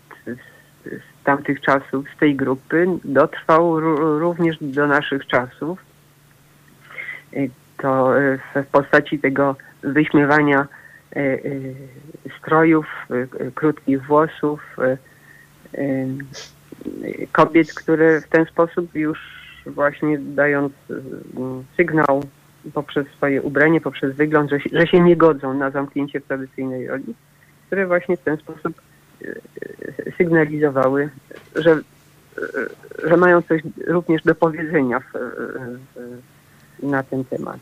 z 0.85 1.25
tamtych 1.25 1.61
czasów, 1.61 2.07
z 2.17 2.19
tej 2.19 2.37
grupy, 2.37 2.87
dotrwał 3.05 3.81
również 4.21 4.57
do 4.61 4.87
naszych 4.87 5.27
czasów. 5.27 5.79
To 7.83 8.13
w 8.55 8.67
postaci 8.67 9.19
tego 9.19 9.57
wyśmiewania 9.83 10.69
strojów, 12.39 12.87
krótkich 13.55 14.07
włosów, 14.07 14.77
kobiet, 17.33 17.75
które 17.75 18.21
w 18.21 18.29
ten 18.29 18.45
sposób 18.45 18.95
już 18.95 19.19
właśnie 19.67 20.19
dając 20.19 20.73
sygnał 21.77 22.23
poprzez 22.75 23.07
swoje 23.09 23.43
ubranie, 23.43 23.81
poprzez 23.81 24.17
wygląd, 24.17 24.51
że, 24.51 24.59
że 24.73 24.87
się 24.87 25.01
nie 25.01 25.17
godzą 25.17 25.55
na 25.55 25.71
zamknięcie 25.71 26.21
w 26.21 26.27
tradycyjnej 26.27 26.89
roli, 26.89 27.15
które 27.67 27.87
właśnie 27.87 28.17
w 28.17 28.21
ten 28.21 28.37
sposób 28.37 28.81
sygnalizowały, 30.19 31.11
że, 31.55 31.81
że 33.05 33.17
mają 33.17 33.43
coś 33.43 33.63
również 33.87 34.23
do 34.23 34.35
powiedzenia 34.35 35.01
w, 35.01 35.13
w, 35.13 36.40
na 36.83 37.03
ten 37.03 37.25
temat. 37.25 37.59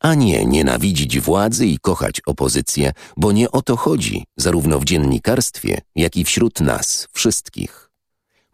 A 0.00 0.14
nie 0.14 0.46
nienawidzić 0.46 1.20
władzy 1.20 1.66
i 1.66 1.78
kochać 1.78 2.20
opozycję, 2.26 2.92
bo 3.16 3.32
nie 3.32 3.50
o 3.50 3.62
to 3.62 3.76
chodzi, 3.76 4.24
zarówno 4.36 4.80
w 4.80 4.84
dziennikarstwie, 4.84 5.80
jak 5.96 6.16
i 6.16 6.24
wśród 6.24 6.60
nas 6.60 7.08
wszystkich. 7.12 7.83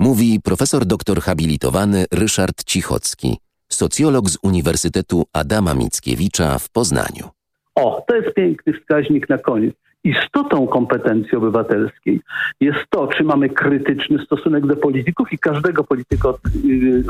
Mówi 0.00 0.40
profesor 0.44 0.84
doktor 0.86 1.20
habilitowany 1.20 2.04
Ryszard 2.12 2.64
Cichocki, 2.64 3.38
socjolog 3.68 4.28
z 4.28 4.38
Uniwersytetu 4.42 5.24
Adama 5.32 5.74
Mickiewicza 5.74 6.58
w 6.58 6.70
Poznaniu. 6.70 7.28
O, 7.74 8.04
to 8.08 8.16
jest 8.16 8.34
piękny 8.34 8.72
wskaźnik 8.72 9.28
na 9.28 9.38
koniec. 9.38 9.74
Istotą 10.04 10.66
kompetencji 10.66 11.38
obywatelskiej 11.38 12.20
jest 12.60 12.78
to, 12.90 13.06
czy 13.06 13.24
mamy 13.24 13.48
krytyczny 13.48 14.18
stosunek 14.24 14.66
do 14.66 14.76
polityków 14.76 15.32
i 15.32 15.38
każdego 15.38 15.84
polityka 15.84 16.28
y, 16.28 17.02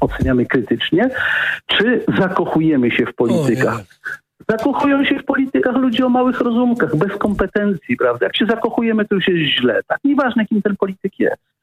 oceniamy 0.00 0.46
krytycznie, 0.46 1.10
czy 1.66 2.04
zakochujemy 2.18 2.90
się 2.90 3.06
w 3.06 3.14
politykach. 3.14 3.82
Zakochują 4.48 5.04
się 5.04 5.18
w 5.18 5.24
politykach 5.24 5.76
ludzie 5.76 6.06
o 6.06 6.08
małych 6.08 6.40
rozumkach, 6.40 6.96
bez 6.96 7.18
kompetencji, 7.18 7.96
prawda? 7.96 8.26
Jak 8.26 8.36
się 8.36 8.46
zakochujemy, 8.46 9.04
to 9.04 9.14
już 9.14 9.28
jest 9.28 9.60
źle. 9.60 9.80
Tak, 9.86 9.98
nieważne, 10.04 10.46
kim 10.46 10.62
ten 10.62 10.76
polityk 10.76 11.12
jest. 11.18 11.55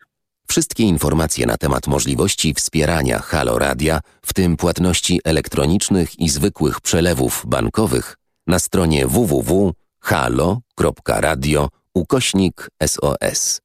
Wszystkie 0.53 0.83
informacje 0.83 1.45
na 1.45 1.57
temat 1.57 1.87
możliwości 1.87 2.53
wspierania 2.53 3.19
Halo 3.19 3.59
Radia, 3.59 3.99
w 4.25 4.33
tym 4.33 4.57
płatności 4.57 5.21
elektronicznych 5.23 6.19
i 6.19 6.29
zwykłych 6.29 6.81
przelewów 6.81 7.43
bankowych, 7.47 8.17
na 8.47 8.59
stronie 8.59 9.07
www.halo.radio 9.07 11.69
ukośnik 11.93 12.69
SOS. 12.87 13.61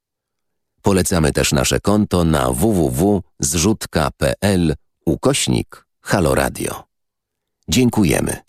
Polecamy 0.82 1.32
też 1.32 1.52
nasze 1.52 1.80
konto 1.80 2.24
na 2.24 2.52
www.zrzutka.pl 2.52 4.74
ukośnik 5.06 5.86
Halo 6.00 6.34
Radio. 6.34 6.84
Dziękujemy. 7.68 8.47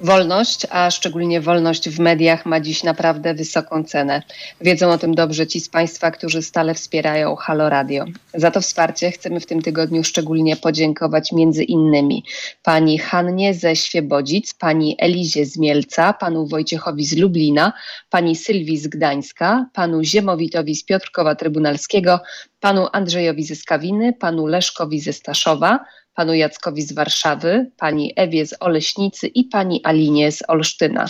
Wolność, 0.00 0.66
a 0.70 0.90
szczególnie 0.90 1.40
wolność 1.40 1.88
w 1.88 2.00
mediach 2.00 2.46
ma 2.46 2.60
dziś 2.60 2.82
naprawdę 2.82 3.34
wysoką 3.34 3.84
cenę. 3.84 4.22
Wiedzą 4.60 4.90
o 4.90 4.98
tym 4.98 5.14
dobrze 5.14 5.46
ci 5.46 5.60
z 5.60 5.68
Państwa, 5.68 6.10
którzy 6.10 6.42
stale 6.42 6.74
wspierają 6.74 7.36
Halo 7.36 7.68
Radio. 7.68 8.04
Za 8.34 8.50
to 8.50 8.60
wsparcie 8.60 9.10
chcemy 9.10 9.40
w 9.40 9.46
tym 9.46 9.62
tygodniu 9.62 10.04
szczególnie 10.04 10.56
podziękować 10.56 11.32
między 11.32 11.64
innymi 11.64 12.24
pani 12.62 12.98
Hannie 12.98 13.54
ze 13.54 13.76
Świebodzic, 13.76 14.54
pani 14.54 14.96
Elizie 14.98 15.46
z 15.46 15.58
Mielca, 15.58 16.12
panu 16.12 16.46
Wojciechowi 16.46 17.04
z 17.04 17.16
Lublina, 17.16 17.72
pani 18.10 18.36
Sylwii 18.36 18.78
z 18.78 18.86
Gdańska, 18.88 19.66
panu 19.72 20.04
Ziemowitowi 20.04 20.74
z 20.74 20.84
Piotrkowa 20.84 21.34
Trybunalskiego, 21.34 22.20
panu 22.60 22.86
Andrzejowi 22.92 23.44
ze 23.44 23.56
Skawiny, 23.56 24.12
panu 24.12 24.46
Leszkowi 24.46 25.00
ze 25.00 25.12
Staszowa, 25.12 25.80
panu 26.16 26.34
Jackowi 26.34 26.82
z 26.82 26.92
Warszawy, 26.92 27.70
pani 27.76 28.12
Ewie 28.16 28.46
z 28.46 28.54
Oleśnicy 28.60 29.26
i 29.26 29.44
pani 29.44 29.80
Alinie 29.84 30.32
z 30.32 30.42
Olsztyna. 30.48 31.06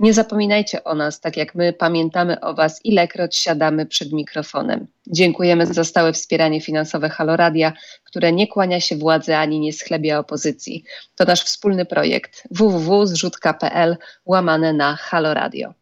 Nie 0.00 0.12
zapominajcie 0.12 0.84
o 0.84 0.94
nas, 0.94 1.20
tak 1.20 1.36
jak 1.36 1.54
my 1.54 1.72
pamiętamy 1.72 2.40
o 2.40 2.54
Was, 2.54 2.80
ilekroć 2.84 3.36
siadamy 3.36 3.86
przed 3.86 4.12
mikrofonem. 4.12 4.86
Dziękujemy 5.06 5.66
za 5.66 5.84
stałe 5.84 6.12
wspieranie 6.12 6.60
finansowe 6.60 7.08
Haloradia, 7.08 7.72
które 8.04 8.32
nie 8.32 8.46
kłania 8.46 8.80
się 8.80 8.96
władzy 8.96 9.36
ani 9.36 9.60
nie 9.60 9.72
schlebia 9.72 10.18
opozycji. 10.18 10.84
To 11.16 11.24
nasz 11.24 11.42
wspólny 11.42 11.84
projekt 11.84 12.42
www.zrzutka.pl 12.50 13.96
łamane 14.26 14.72
na 14.72 14.96
Haloradio. 14.96 15.74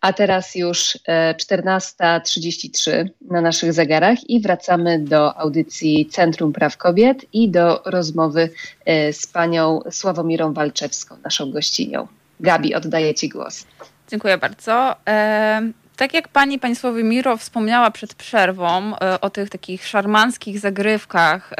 A 0.00 0.12
teraz 0.12 0.54
już 0.54 0.98
14.33 1.08 2.90
e, 2.90 3.08
na 3.20 3.40
naszych 3.40 3.72
zegarach 3.72 4.30
i 4.30 4.40
wracamy 4.40 4.98
do 4.98 5.38
audycji 5.38 6.06
Centrum 6.06 6.52
Praw 6.52 6.76
Kobiet 6.76 7.24
i 7.32 7.50
do 7.50 7.82
rozmowy 7.84 8.50
e, 8.84 9.12
z 9.12 9.26
panią 9.26 9.80
Sławomirą 9.90 10.52
Walczewską, 10.52 11.16
naszą 11.24 11.50
gościnią. 11.50 12.06
Gabi, 12.40 12.74
oddaję 12.74 13.14
Ci 13.14 13.28
głos. 13.28 13.66
Dziękuję 14.10 14.38
bardzo. 14.38 14.96
E, 15.08 15.72
tak 15.96 16.14
jak 16.14 16.28
pani, 16.28 16.58
pani 16.58 16.76
Sławomiro 16.76 17.36
wspomniała 17.36 17.90
przed 17.90 18.14
przerwą 18.14 18.92
o 19.20 19.30
tych 19.30 19.50
takich 19.50 19.86
szarmanckich 19.86 20.58
zagrywkach 20.58 21.50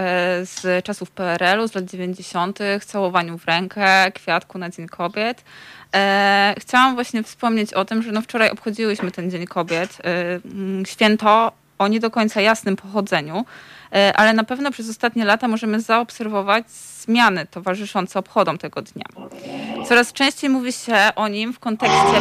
z 0.43 0.85
czasów 0.85 1.11
PRL-u, 1.11 1.69
z 1.69 1.75
lat 1.75 1.85
90., 1.85 2.59
całowaniu 2.87 3.39
w 3.39 3.45
rękę, 3.45 4.13
kwiatku 4.13 4.59
na 4.59 4.71
Dzień 4.71 4.87
Kobiet, 4.87 5.45
E, 5.95 6.55
chciałam 6.59 6.95
właśnie 6.95 7.23
wspomnieć 7.23 7.75
o 7.75 7.85
tym, 7.85 8.03
że 8.03 8.13
no 8.13 8.23
wczoraj 8.23 8.51
obchodziłyśmy 8.51 9.11
ten 9.11 9.31
Dzień 9.31 9.47
Kobiet. 9.47 9.99
E, 10.05 10.87
święto 10.87 11.53
o 11.79 11.89
nie 11.89 12.01
do 12.01 12.11
końca 12.11 12.41
jasnym 12.41 12.77
pochodzeniu, 12.77 13.45
e, 13.95 14.13
ale 14.17 14.33
na 14.33 14.45
pewno 14.45 14.71
przez 14.71 14.91
ostatnie 14.91 15.25
lata 15.25 15.49
możemy 15.49 15.81
zaobserwować 15.81 16.71
zmiany 16.71 17.47
towarzyszące 17.47 18.19
obchodom 18.19 18.59
tego 18.59 18.83
dnia. 18.83 19.07
Coraz 19.89 20.13
częściej 20.13 20.51
mówi 20.51 20.73
się 20.73 20.97
o 21.17 21.29
nim 21.29 21.53
w 21.53 21.59
kontekście 21.59 22.21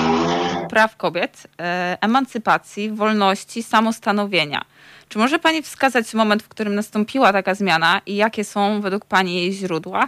praw 0.70 0.98
kobiet, 0.98 1.48
e, 1.60 1.98
emancypacji, 2.02 2.92
wolności, 2.92 3.64
samostanowienia. 3.64 4.66
Czy 5.10 5.18
może 5.18 5.40
Pani 5.40 5.62
wskazać 5.62 6.14
moment, 6.14 6.44
w 6.44 6.48
którym 6.48 6.76
nastąpiła 6.76 7.34
taka 7.34 7.56
zmiana 7.56 8.02
i 8.06 8.16
jakie 8.16 8.44
są 8.44 8.82
według 8.82 9.06
Pani 9.06 9.36
jej 9.36 9.54
źródła? 9.54 10.08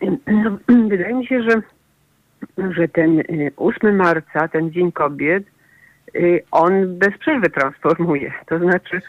Wydaje 0.88 1.14
mi 1.14 1.26
się, 1.26 1.42
że 1.42 1.62
że 2.70 2.88
ten 2.88 3.22
8 3.56 3.96
marca, 3.96 4.48
ten 4.48 4.70
Dzień 4.70 4.92
Kobiet, 4.92 5.44
on 6.50 6.98
bez 6.98 7.18
przerwy 7.18 7.50
transformuje. 7.50 8.32
To 8.46 8.58
znaczy, 8.58 9.00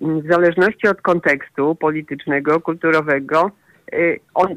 w 0.00 0.28
zależności 0.28 0.88
od 0.88 1.02
kontekstu 1.02 1.74
politycznego, 1.74 2.60
kulturowego, 2.60 3.50
on, 4.34 4.56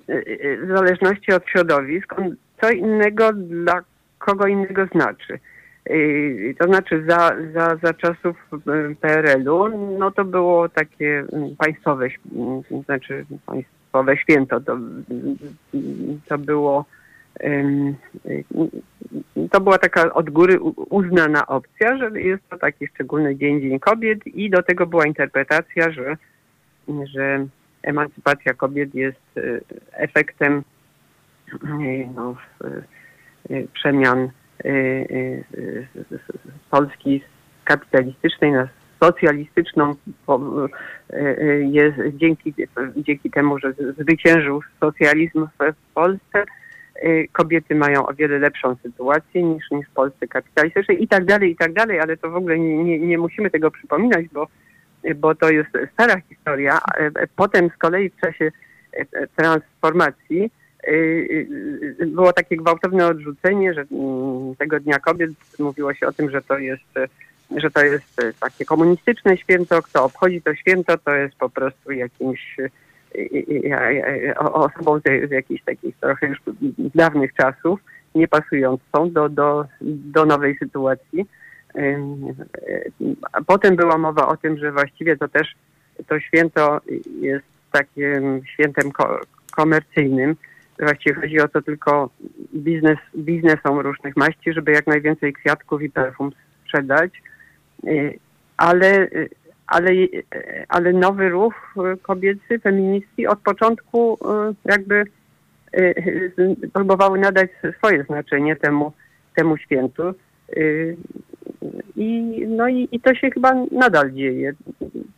w 0.63 0.67
zależności 0.67 1.33
od 1.33 1.47
środowisk, 1.47 2.19
on 2.19 2.35
co 2.61 2.71
innego 2.71 3.33
dla 3.33 3.81
kogo 4.19 4.47
innego 4.47 4.85
znaczy. 4.85 5.39
To 6.59 6.65
znaczy 6.65 7.03
za, 7.07 7.31
za, 7.53 7.75
za 7.83 7.93
czasów 7.93 8.37
PRL-u, 9.01 9.67
no 9.97 10.11
to 10.11 10.25
było 10.25 10.69
takie 10.69 11.23
państwowe, 11.57 12.07
znaczy 12.85 13.25
państwowe 13.91 14.17
święto. 14.17 14.59
To, 14.59 14.77
to 16.29 16.37
było 16.37 16.85
to 19.51 19.61
była 19.61 19.77
taka 19.77 20.13
od 20.13 20.29
góry 20.29 20.59
uznana 20.89 21.47
opcja, 21.47 21.97
że 21.97 22.21
jest 22.21 22.49
to 22.49 22.57
taki 22.57 22.87
szczególny 22.87 23.35
dzień, 23.35 23.61
Dzień 23.61 23.79
Kobiet 23.79 24.27
i 24.27 24.49
do 24.49 24.63
tego 24.63 24.85
była 24.85 25.05
interpretacja, 25.05 25.91
że, 25.91 26.17
że 27.03 27.47
emancypacja 27.83 28.53
kobiet 28.53 28.95
jest 28.95 29.39
efektem 29.91 30.63
no, 32.15 32.35
przemian 33.73 34.29
Polski 36.69 37.23
kapitalistycznej 37.63 38.51
na 38.51 38.67
socjalistyczną 39.03 39.95
jest 41.59 41.97
dzięki, 42.13 42.53
dzięki 42.97 43.29
temu, 43.31 43.59
że 43.59 43.73
zwyciężył 43.99 44.61
socjalizm 44.79 45.47
w 45.59 45.93
Polsce, 45.93 46.43
kobiety 47.31 47.75
mają 47.75 48.05
o 48.05 48.13
wiele 48.13 48.39
lepszą 48.39 48.75
sytuację 48.83 49.43
niż, 49.43 49.71
niż 49.71 49.87
w 49.87 49.93
Polsce 49.93 50.27
kapitalistycznej 50.27 51.03
i 51.03 51.07
tak 51.07 51.25
dalej, 51.25 51.51
i 51.51 51.55
tak 51.55 51.73
dalej, 51.73 51.99
ale 51.99 52.17
to 52.17 52.29
w 52.29 52.35
ogóle 52.35 52.59
nie, 52.59 52.83
nie, 52.83 52.99
nie 52.99 53.17
musimy 53.17 53.49
tego 53.49 53.71
przypominać, 53.71 54.25
bo, 54.33 54.47
bo 55.15 55.35
to 55.35 55.49
jest 55.49 55.69
stara 55.93 56.21
historia. 56.29 56.79
Potem 57.35 57.69
z 57.69 57.77
kolei 57.77 58.09
w 58.09 58.19
czasie 58.21 58.51
transformacji 59.35 60.51
było 62.07 62.33
takie 62.33 62.57
gwałtowne 62.57 63.07
odrzucenie, 63.07 63.73
że 63.73 63.81
mm, 63.91 64.55
tego 64.55 64.79
Dnia 64.79 64.99
Kobiet 64.99 65.31
mówiło 65.59 65.93
się 65.93 66.07
o 66.07 66.11
tym, 66.11 66.29
że 66.29 66.41
to 66.41 66.57
jest 66.57 66.93
że 67.57 67.71
to 67.71 67.83
jest 67.83 68.21
takie 68.39 68.65
komunistyczne 68.65 69.37
święto, 69.37 69.81
kto 69.81 70.03
obchodzi 70.03 70.41
to 70.41 70.55
święto, 70.55 70.97
to 70.97 71.15
jest 71.15 71.35
po 71.35 71.49
prostu 71.49 71.91
jakimś 71.91 72.57
osobą 74.37 74.99
z, 74.99 75.29
z 75.29 75.31
jakichś 75.31 75.63
takich 75.63 75.97
trochę 75.97 76.27
już 76.27 76.39
dawnych 76.95 77.33
czasów, 77.33 77.79
nie 78.15 78.27
pasującą 78.27 79.11
do, 79.11 79.29
do, 79.29 79.65
do 79.81 80.25
nowej 80.25 80.57
sytuacji. 80.57 81.25
Potem 83.47 83.75
była 83.75 83.97
mowa 83.97 84.27
o 84.27 84.37
tym, 84.37 84.57
że 84.57 84.71
właściwie 84.71 85.17
to 85.17 85.27
też 85.27 85.55
to 86.07 86.19
święto 86.19 86.81
jest 87.21 87.45
takim 87.71 88.41
świętem 88.45 88.91
ko 88.91 89.19
komercyjnym. 89.55 90.35
Właściwie 90.79 91.15
chodzi 91.15 91.39
o 91.39 91.47
to 91.47 91.61
tylko 91.61 92.09
biznes, 92.55 92.97
biznesom 93.17 93.79
różnych 93.79 94.17
maści, 94.17 94.53
żeby 94.53 94.71
jak 94.71 94.87
najwięcej 94.87 95.33
kwiatków 95.33 95.81
i 95.81 95.89
perfum 95.89 96.31
sprzedać. 96.63 97.21
Ale 98.57 99.07
ale, 99.71 99.91
ale 100.67 100.93
nowy 100.93 101.29
ruch 101.29 101.75
kobiecy, 102.01 102.59
feministki 102.59 103.27
od 103.27 103.39
początku 103.39 104.17
jakby 104.65 105.03
próbowały 106.73 107.19
nadać 107.19 107.49
swoje 107.77 108.03
znaczenie 108.03 108.55
temu, 108.55 108.93
temu 109.35 109.57
świętu. 109.57 110.03
I, 111.95 112.45
no 112.47 112.67
i, 112.67 112.87
i 112.91 112.99
to 112.99 113.15
się 113.15 113.31
chyba 113.31 113.53
nadal 113.71 114.11
dzieje. 114.11 114.53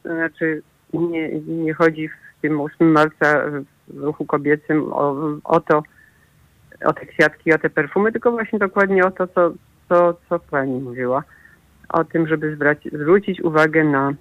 Znaczy 0.06 0.61
nie, 0.94 1.40
nie 1.40 1.73
chodzi 1.73 2.07
w 2.07 2.41
tym 2.41 2.61
8 2.61 2.91
marca 2.91 3.44
w 3.88 4.03
ruchu 4.03 4.26
kobiecym 4.26 4.94
o, 4.94 5.15
o 5.44 5.60
to, 5.60 5.84
o 6.85 6.94
te 6.94 7.06
kwiatki, 7.06 7.53
o 7.53 7.57
te 7.57 7.69
perfumy, 7.69 8.11
tylko 8.11 8.31
właśnie 8.31 8.60
dokładnie 8.60 9.06
o 9.06 9.11
to, 9.11 9.27
co, 9.27 9.53
co, 9.90 10.18
co 10.30 10.40
pani 10.40 10.80
mówiła. 10.80 11.23
O 11.89 12.03
tym, 12.03 12.27
żeby 12.27 12.57
zwrócić 12.91 13.41
uwagę 13.41 13.84
na 13.84 14.14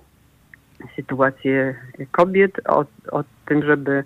sytuację 0.96 1.74
kobiet, 2.10 2.60
o, 2.68 2.84
o 3.10 3.24
tym, 3.46 3.62
żeby, 3.62 4.04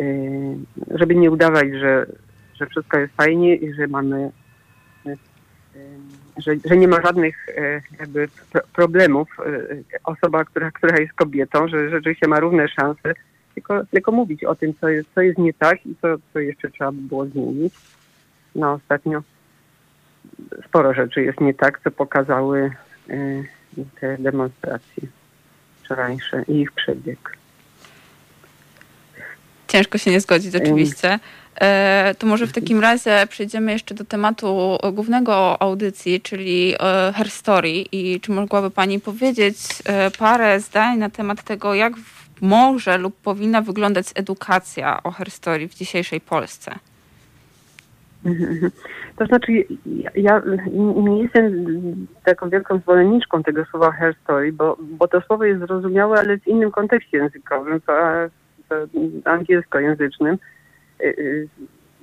y, 0.00 0.56
żeby 0.90 1.14
nie 1.14 1.30
udawać, 1.30 1.68
że, 1.72 2.06
że 2.54 2.66
wszystko 2.66 2.98
jest 2.98 3.14
fajnie 3.14 3.56
i 3.56 3.74
że 3.74 3.86
mamy, 3.86 4.30
y, 5.06 5.16
że, 6.36 6.52
że 6.64 6.76
nie 6.76 6.88
ma 6.88 7.02
żadnych 7.02 7.48
y, 7.48 7.82
jakby 8.00 8.28
problemów. 8.72 9.28
Osoba, 10.04 10.44
która, 10.44 10.70
która 10.70 10.98
jest 10.98 11.12
kobietą, 11.12 11.68
że 11.68 11.90
rzeczywiście 11.90 12.28
ma 12.28 12.40
równe 12.40 12.68
szanse, 12.68 13.14
tylko, 13.54 13.86
tylko 13.86 14.12
mówić 14.12 14.44
o 14.44 14.54
tym, 14.54 14.74
co 14.80 14.88
jest, 14.88 15.08
co 15.14 15.20
jest 15.20 15.38
nie 15.38 15.54
tak 15.54 15.86
i 15.86 15.94
co, 16.02 16.08
co 16.32 16.38
jeszcze 16.38 16.70
trzeba 16.70 16.92
by 16.92 17.02
było 17.02 17.26
zmienić. 17.26 17.74
No 18.54 18.72
ostatnio 18.72 19.22
sporo 20.68 20.94
rzeczy 20.94 21.22
jest 21.22 21.40
nie 21.40 21.54
tak, 21.54 21.80
co 21.84 21.90
pokazały 21.90 22.70
te 24.00 24.16
demonstracje 24.18 25.02
wczorajsze 25.82 26.44
i 26.48 26.60
ich 26.60 26.72
przebieg. 26.72 27.36
Ciężko 29.68 29.98
się 29.98 30.10
nie 30.10 30.20
zgodzić 30.20 30.56
oczywiście. 30.56 31.18
E, 31.60 32.14
to 32.18 32.26
może 32.26 32.46
w 32.46 32.52
takim 32.52 32.80
razie 32.80 33.26
przejdziemy 33.28 33.72
jeszcze 33.72 33.94
do 33.94 34.04
tematu 34.04 34.78
głównego 34.92 35.62
audycji, 35.62 36.20
czyli 36.20 36.74
e, 36.80 37.12
Her 37.16 37.30
Story. 37.30 37.70
I 37.70 38.20
czy 38.20 38.32
mogłaby 38.32 38.70
Pani 38.70 39.00
powiedzieć 39.00 39.56
e, 39.84 40.10
parę 40.10 40.60
zdań 40.60 40.98
na 40.98 41.10
temat 41.10 41.42
tego, 41.42 41.74
jak 41.74 41.92
może 42.40 42.98
lub 42.98 43.16
powinna 43.16 43.62
wyglądać 43.62 44.06
edukacja 44.14 45.02
o 45.02 45.10
Her 45.10 45.30
Story 45.30 45.68
w 45.68 45.74
dzisiejszej 45.74 46.20
Polsce? 46.20 46.74
To 49.16 49.26
znaczy, 49.26 49.52
ja 50.14 50.42
nie 51.04 51.22
jestem 51.22 51.66
taką 52.24 52.50
wielką 52.50 52.78
zwolenniczką 52.78 53.42
tego 53.42 53.64
słowa 53.64 53.92
hair 53.92 54.14
story, 54.24 54.52
bo, 54.52 54.76
bo 54.80 55.08
to 55.08 55.20
słowo 55.20 55.44
jest 55.44 55.60
zrozumiałe, 55.60 56.18
ale 56.18 56.38
w 56.38 56.48
innym 56.48 56.70
kontekście 56.70 57.16
językowym, 57.16 57.80
to, 57.80 57.92
to 58.68 58.74
angielskojęzycznym, 59.24 60.38
y, 61.00 61.04
y, 61.04 61.48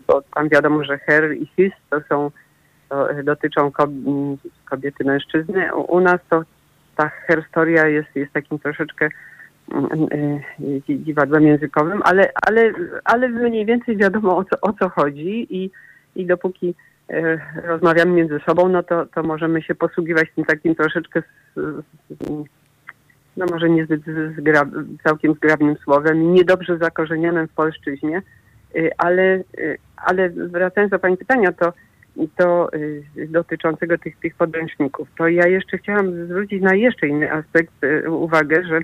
bo 0.08 0.22
tam 0.36 0.50
wiadomo, 0.50 0.84
że 0.84 0.98
hair 0.98 1.38
i 1.38 1.46
his 1.46 1.74
to 1.90 2.02
są, 2.10 2.32
to 2.90 3.08
dotyczą 3.24 3.72
kobiety, 4.66 5.04
mężczyzny. 5.04 5.76
U 5.76 6.00
nas 6.00 6.20
to 6.30 6.44
ta 6.96 7.10
herstoria 7.10 7.88
jest, 7.88 8.16
jest 8.16 8.34
takim 8.34 8.60
troszeczkę 8.60 9.10
y, 10.12 10.82
dziwadłem 10.90 11.44
językowym, 11.44 12.02
ale, 12.04 12.32
ale, 12.48 12.72
ale 13.04 13.30
mniej 13.30 13.66
więcej 13.66 13.98
wiadomo 13.98 14.38
o 14.38 14.44
co, 14.44 14.62
o 14.62 14.74
co 14.74 14.90
chodzi 14.90 15.48
i 15.50 15.72
i 16.18 16.26
dopóki 16.26 16.76
e, 17.10 17.40
rozmawiamy 17.64 18.12
między 18.12 18.40
sobą, 18.46 18.70
no 18.70 18.84
to, 18.84 19.06
to 19.06 19.24
możemy 19.24 19.62
się 19.62 19.76
posługiwać 19.76 20.28
tym 20.36 20.46
takim 20.46 20.76
troszeczkę, 20.76 21.24
no 23.38 23.46
może 23.52 23.70
niezbyt 23.70 24.02
zgrab, 24.38 24.70
całkiem 25.04 25.34
zgrabnym 25.34 25.76
słowem, 25.76 26.34
niedobrze 26.34 26.78
zakorzenionym 26.78 27.48
w 27.48 27.54
polszczyźnie, 27.54 28.22
e, 28.76 28.90
ale, 28.98 29.24
e, 29.24 29.44
ale 29.98 30.30
wracając 30.30 30.92
do 30.92 31.00
Pani 31.00 31.18
pytania, 31.18 31.52
to, 31.52 31.74
to 32.38 32.70
dotyczącego 33.28 33.98
tych, 33.98 34.20
tych 34.20 34.36
podręczników, 34.36 35.08
to 35.18 35.28
ja 35.28 35.48
jeszcze 35.48 35.78
chciałam 35.78 36.26
zwrócić 36.26 36.62
na 36.62 36.76
jeszcze 36.76 37.08
inny 37.08 37.32
aspekt 37.32 37.74
uwagę, 38.08 38.64
że 38.64 38.80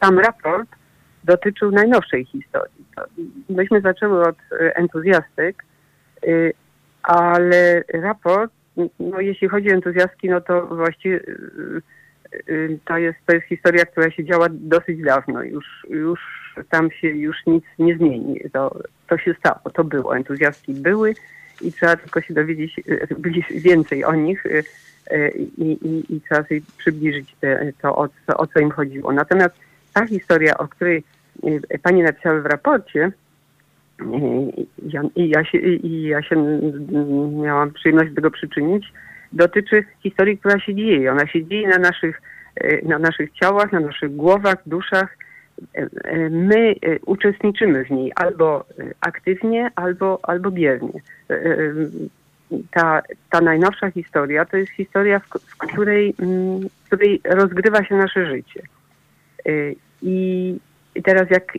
sam 0.00 0.18
raport 0.18 0.79
dotyczył 1.24 1.70
najnowszej 1.70 2.24
historii. 2.24 2.84
Myśmy 3.48 3.80
zaczęły 3.80 4.28
od 4.28 4.36
e, 4.52 4.76
entuzjastyk, 4.76 5.64
y, 6.26 6.52
ale 7.02 7.84
raport, 7.94 8.52
no 9.00 9.20
jeśli 9.20 9.48
chodzi 9.48 9.70
o 9.70 9.74
entuzjastki, 9.74 10.28
no 10.28 10.40
to 10.40 10.66
właściwie 10.66 11.16
y, 11.16 11.82
y, 12.48 12.78
to 12.84 12.98
jest, 12.98 13.18
to 13.26 13.34
jest 13.34 13.46
historia, 13.46 13.86
która 13.86 14.10
się 14.10 14.24
działa 14.24 14.46
dosyć 14.50 15.02
dawno. 15.02 15.42
Już, 15.42 15.86
już 15.90 16.20
tam 16.70 16.90
się 16.90 17.08
już 17.08 17.36
nic 17.46 17.64
nie 17.78 17.96
zmieni. 17.96 18.40
To, 18.52 18.80
to 19.08 19.18
się 19.18 19.34
stało, 19.34 19.70
to 19.74 19.84
było. 19.84 20.16
Entuzjastki 20.16 20.74
były 20.74 21.14
i 21.60 21.72
trzeba 21.72 21.96
tylko 21.96 22.20
się 22.20 22.34
dowiedzieć 22.34 22.80
więcej 23.50 24.04
o 24.04 24.14
nich 24.14 24.44
i, 25.36 25.62
i, 25.62 26.16
i 26.16 26.20
trzeba 26.20 26.42
sobie 26.42 26.60
przybliżyć 26.78 27.34
te, 27.40 27.72
to, 27.82 27.96
o 27.96 28.08
co, 28.08 28.36
o 28.36 28.46
co 28.46 28.60
im 28.60 28.70
chodziło. 28.70 29.12
Natomiast 29.12 29.54
ta 29.94 30.06
historia, 30.06 30.58
o 30.58 30.68
której 30.68 31.04
e, 31.72 31.78
pani 31.78 32.02
napisały 32.02 32.42
w 32.42 32.46
raporcie, 32.46 33.12
e, 34.00 34.02
i 35.16 35.28
ja 35.28 35.44
się, 35.44 35.58
i 35.58 36.02
ja 36.02 36.22
się 36.22 36.36
miałam 37.42 37.70
przyjemność 37.70 38.10
do 38.10 38.14
tego 38.14 38.30
przyczynić, 38.30 38.92
dotyczy 39.32 39.84
historii, 40.02 40.38
która 40.38 40.60
się 40.60 40.74
dzieje. 40.74 41.12
Ona 41.12 41.26
się 41.26 41.44
dzieje 41.44 41.68
na 41.68 41.78
naszych, 41.78 42.22
e, 42.56 42.88
na 42.88 42.98
naszych 42.98 43.32
ciałach, 43.32 43.72
na 43.72 43.80
naszych 43.80 44.16
głowach, 44.16 44.56
duszach 44.66 45.16
my 46.30 46.74
uczestniczymy 47.06 47.84
w 47.84 47.90
niej 47.90 48.12
albo 48.16 48.64
aktywnie, 49.00 49.70
albo, 49.74 50.18
albo 50.22 50.50
biernie. 50.50 51.00
Ta, 52.70 53.02
ta 53.30 53.40
najnowsza 53.40 53.90
historia 53.90 54.44
to 54.44 54.56
jest 54.56 54.72
historia, 54.72 55.18
w, 55.18 55.56
której, 55.56 56.14
w 56.82 56.86
której 56.86 57.20
rozgrywa 57.24 57.84
się 57.84 57.94
nasze 57.96 58.26
życie. 58.26 58.62
I 60.02 60.54
teraz 61.04 61.30
jak, 61.30 61.52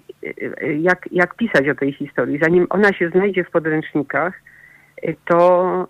jak, 0.80 1.10
jak 1.12 1.36
pisać 1.36 1.70
o 1.70 1.76
tej 1.76 1.94
historii? 1.94 2.40
Zanim 2.42 2.68
ona 2.70 2.94
się 2.94 3.10
znajdzie 3.10 3.44
w 3.44 3.52
podręcznikach, 3.52 4.42
to, 5.26 5.88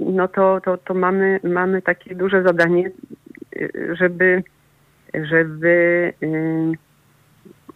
no 0.00 0.28
to, 0.28 0.60
to, 0.60 0.76
to 0.76 0.94
mamy, 0.94 1.40
mamy 1.44 1.82
takie 1.82 2.14
duże 2.14 2.42
zadanie, 2.42 2.90
żeby, 3.92 4.42
żeby, 5.14 6.12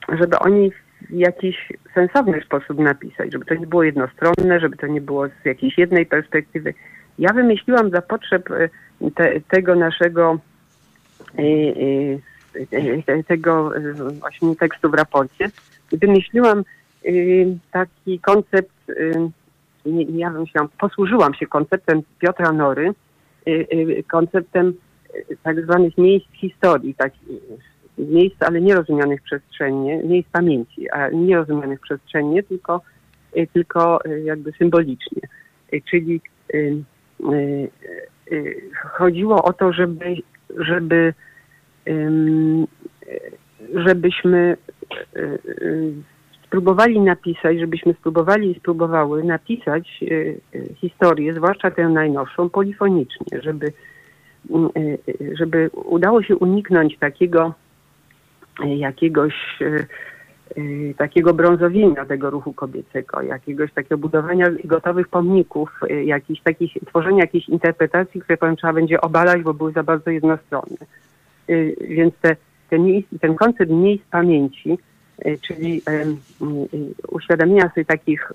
żeby 0.08 0.38
oni 0.38 0.70
w 0.70 1.10
jakiś 1.10 1.72
sensowny 1.94 2.40
sposób 2.40 2.78
napisać, 2.78 3.32
żeby 3.32 3.44
to 3.44 3.54
nie 3.54 3.66
było 3.66 3.82
jednostronne, 3.82 4.60
żeby 4.60 4.76
to 4.76 4.86
nie 4.86 5.00
było 5.00 5.28
z 5.28 5.44
jakiejś 5.44 5.78
jednej 5.78 6.06
perspektywy. 6.06 6.74
Ja 7.18 7.32
wymyśliłam 7.32 7.90
za 7.90 8.02
potrzeb 8.02 8.48
te, 9.14 9.40
tego 9.40 9.74
naszego 9.74 10.38
tego 13.28 13.72
właśnie 14.20 14.56
tekstu 14.56 14.90
w 14.90 14.94
raporcie, 14.94 15.50
wymyśliłam 15.92 16.64
taki 17.72 18.18
koncept 18.18 18.72
nie, 19.86 20.04
ja 20.04 20.34
posłużyłam 20.78 21.34
się 21.34 21.46
konceptem 21.46 22.02
Piotra 22.18 22.52
Nory, 22.52 22.92
konceptem 24.10 24.74
tak 25.42 25.64
zwanych 25.64 25.98
miejsc 25.98 26.26
historii, 26.32 26.94
tak, 26.94 27.12
miejsc, 27.98 28.42
ale 28.42 28.60
nie 28.60 28.74
rozumianych 28.74 29.22
przestrzennie, 29.22 30.02
miejsc 30.04 30.28
pamięci, 30.30 30.90
a 30.90 31.08
nie 31.08 31.36
rozumianych 31.36 31.80
przestrzennie, 31.80 32.42
tylko, 32.42 32.80
tylko 33.52 34.00
jakby 34.24 34.52
symbolicznie. 34.52 35.22
Czyli 35.90 36.20
chodziło 38.84 39.44
o 39.44 39.52
to, 39.52 39.72
żeby, 39.72 40.16
żeby 40.58 41.14
żebyśmy 43.74 44.56
spróbowali 46.50 47.00
napisać, 47.00 47.58
żebyśmy 47.58 47.94
spróbowali 47.94 48.50
i 48.50 48.58
spróbowały 48.58 49.24
napisać 49.24 50.04
e, 50.04 50.74
historię, 50.74 51.34
zwłaszcza 51.34 51.70
tę 51.70 51.88
najnowszą, 51.88 52.48
polifonicznie, 52.48 53.42
żeby, 53.42 53.72
żeby 55.38 55.70
udało 55.84 56.22
się 56.22 56.36
uniknąć 56.36 56.98
takiego 56.98 57.54
jakiegoś 58.64 59.34
takiego 60.96 61.34
brązowienia 61.34 62.04
tego 62.04 62.30
ruchu 62.30 62.52
kobiecego, 62.52 63.22
jakiegoś 63.22 63.72
takiego 63.72 63.98
budowania 63.98 64.46
gotowych 64.64 65.08
pomników, 65.08 65.80
jakichś 66.04 66.40
takich, 66.40 66.72
tworzenia 66.86 67.18
jakichś 67.18 67.48
interpretacji, 67.48 68.20
które 68.20 68.36
powiem 68.36 68.56
trzeba 68.56 68.72
będzie 68.72 69.00
obalać, 69.00 69.42
bo 69.42 69.54
były 69.54 69.72
za 69.72 69.82
bardzo 69.82 70.10
jednostronne. 70.10 70.76
Więc 71.80 72.14
te, 72.22 72.36
ten, 72.70 73.02
ten 73.20 73.34
koncept 73.34 73.70
miejsc 73.70 74.04
pamięci 74.10 74.78
E, 75.24 75.38
czyli 75.38 75.82
e, 75.88 76.04
uświadomienia 77.08 77.70
sobie 77.74 77.84
takich 77.84 78.32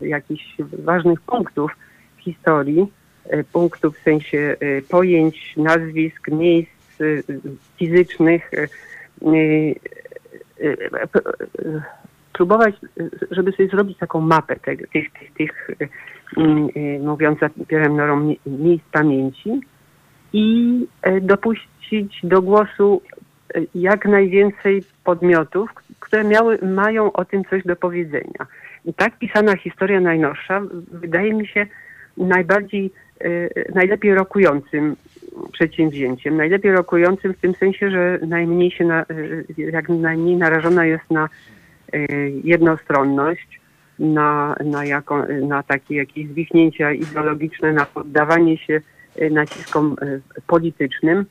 jakichś 0.00 0.56
ważnych 0.60 1.20
punktów 1.20 1.70
w 2.16 2.22
historii, 2.22 2.86
punktów 3.52 3.98
w 3.98 4.02
sensie 4.02 4.56
pojęć, 4.88 5.54
nazwisk, 5.56 6.28
miejsc 6.28 6.70
fizycznych, 7.78 8.50
próbować, 12.32 12.74
żeby 13.30 13.52
sobie 13.52 13.68
zrobić 13.68 13.98
taką 13.98 14.20
mapę 14.20 14.56
tych, 14.56 14.90
tych, 14.90 15.08
tych, 15.36 15.70
mówiąc 17.00 17.38
Pierrem 17.68 17.96
Norą, 17.96 18.34
miejsc 18.46 18.84
pamięci 18.92 19.60
i 20.36 20.86
dopuścić 21.22 22.20
do 22.22 22.42
głosu 22.42 23.02
jak 23.74 24.06
najwięcej 24.06 24.82
podmiotów, 25.04 25.70
które 26.00 26.24
miały, 26.24 26.58
mają 26.62 27.12
o 27.12 27.24
tym 27.24 27.44
coś 27.44 27.62
do 27.64 27.76
powiedzenia. 27.76 28.46
I 28.84 28.94
tak 28.94 29.18
pisana 29.18 29.56
historia 29.56 30.00
najnowsza 30.00 30.62
wydaje 30.92 31.34
mi 31.34 31.46
się 31.46 31.66
najbardziej, 32.16 32.90
y, 33.24 33.72
najlepiej 33.74 34.14
rokującym 34.14 34.96
przedsięwzięciem. 35.52 36.36
Najlepiej 36.36 36.72
rokującym 36.72 37.34
w 37.34 37.40
tym 37.40 37.54
sensie, 37.54 37.90
że 37.90 38.18
najmniej 38.26 38.70
się, 38.70 38.84
na, 38.84 39.06
jak 39.56 39.88
najmniej 39.88 40.36
narażona 40.36 40.86
jest 40.86 41.10
na 41.10 41.28
jednostronność, 42.44 43.60
na, 43.98 44.56
na, 44.64 44.84
jako, 44.84 45.26
na 45.42 45.62
takie 45.62 45.96
jakieś 45.96 46.28
zwichnięcia 46.28 46.92
ideologiczne, 46.92 47.72
na 47.72 47.86
poddawanie 47.86 48.58
się 48.58 48.80
naciskom 49.30 49.96
politycznym. 50.46 51.26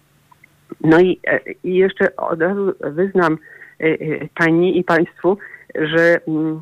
No 0.81 0.99
i, 0.99 1.19
e, 1.27 1.39
i 1.63 1.75
jeszcze 1.75 2.15
od 2.15 2.41
razu 2.41 2.73
wyznam 2.79 3.37
e, 3.79 3.87
Pani 4.27 4.79
i 4.79 4.83
Państwu, 4.83 5.37
że 5.75 6.19
mm, 6.27 6.61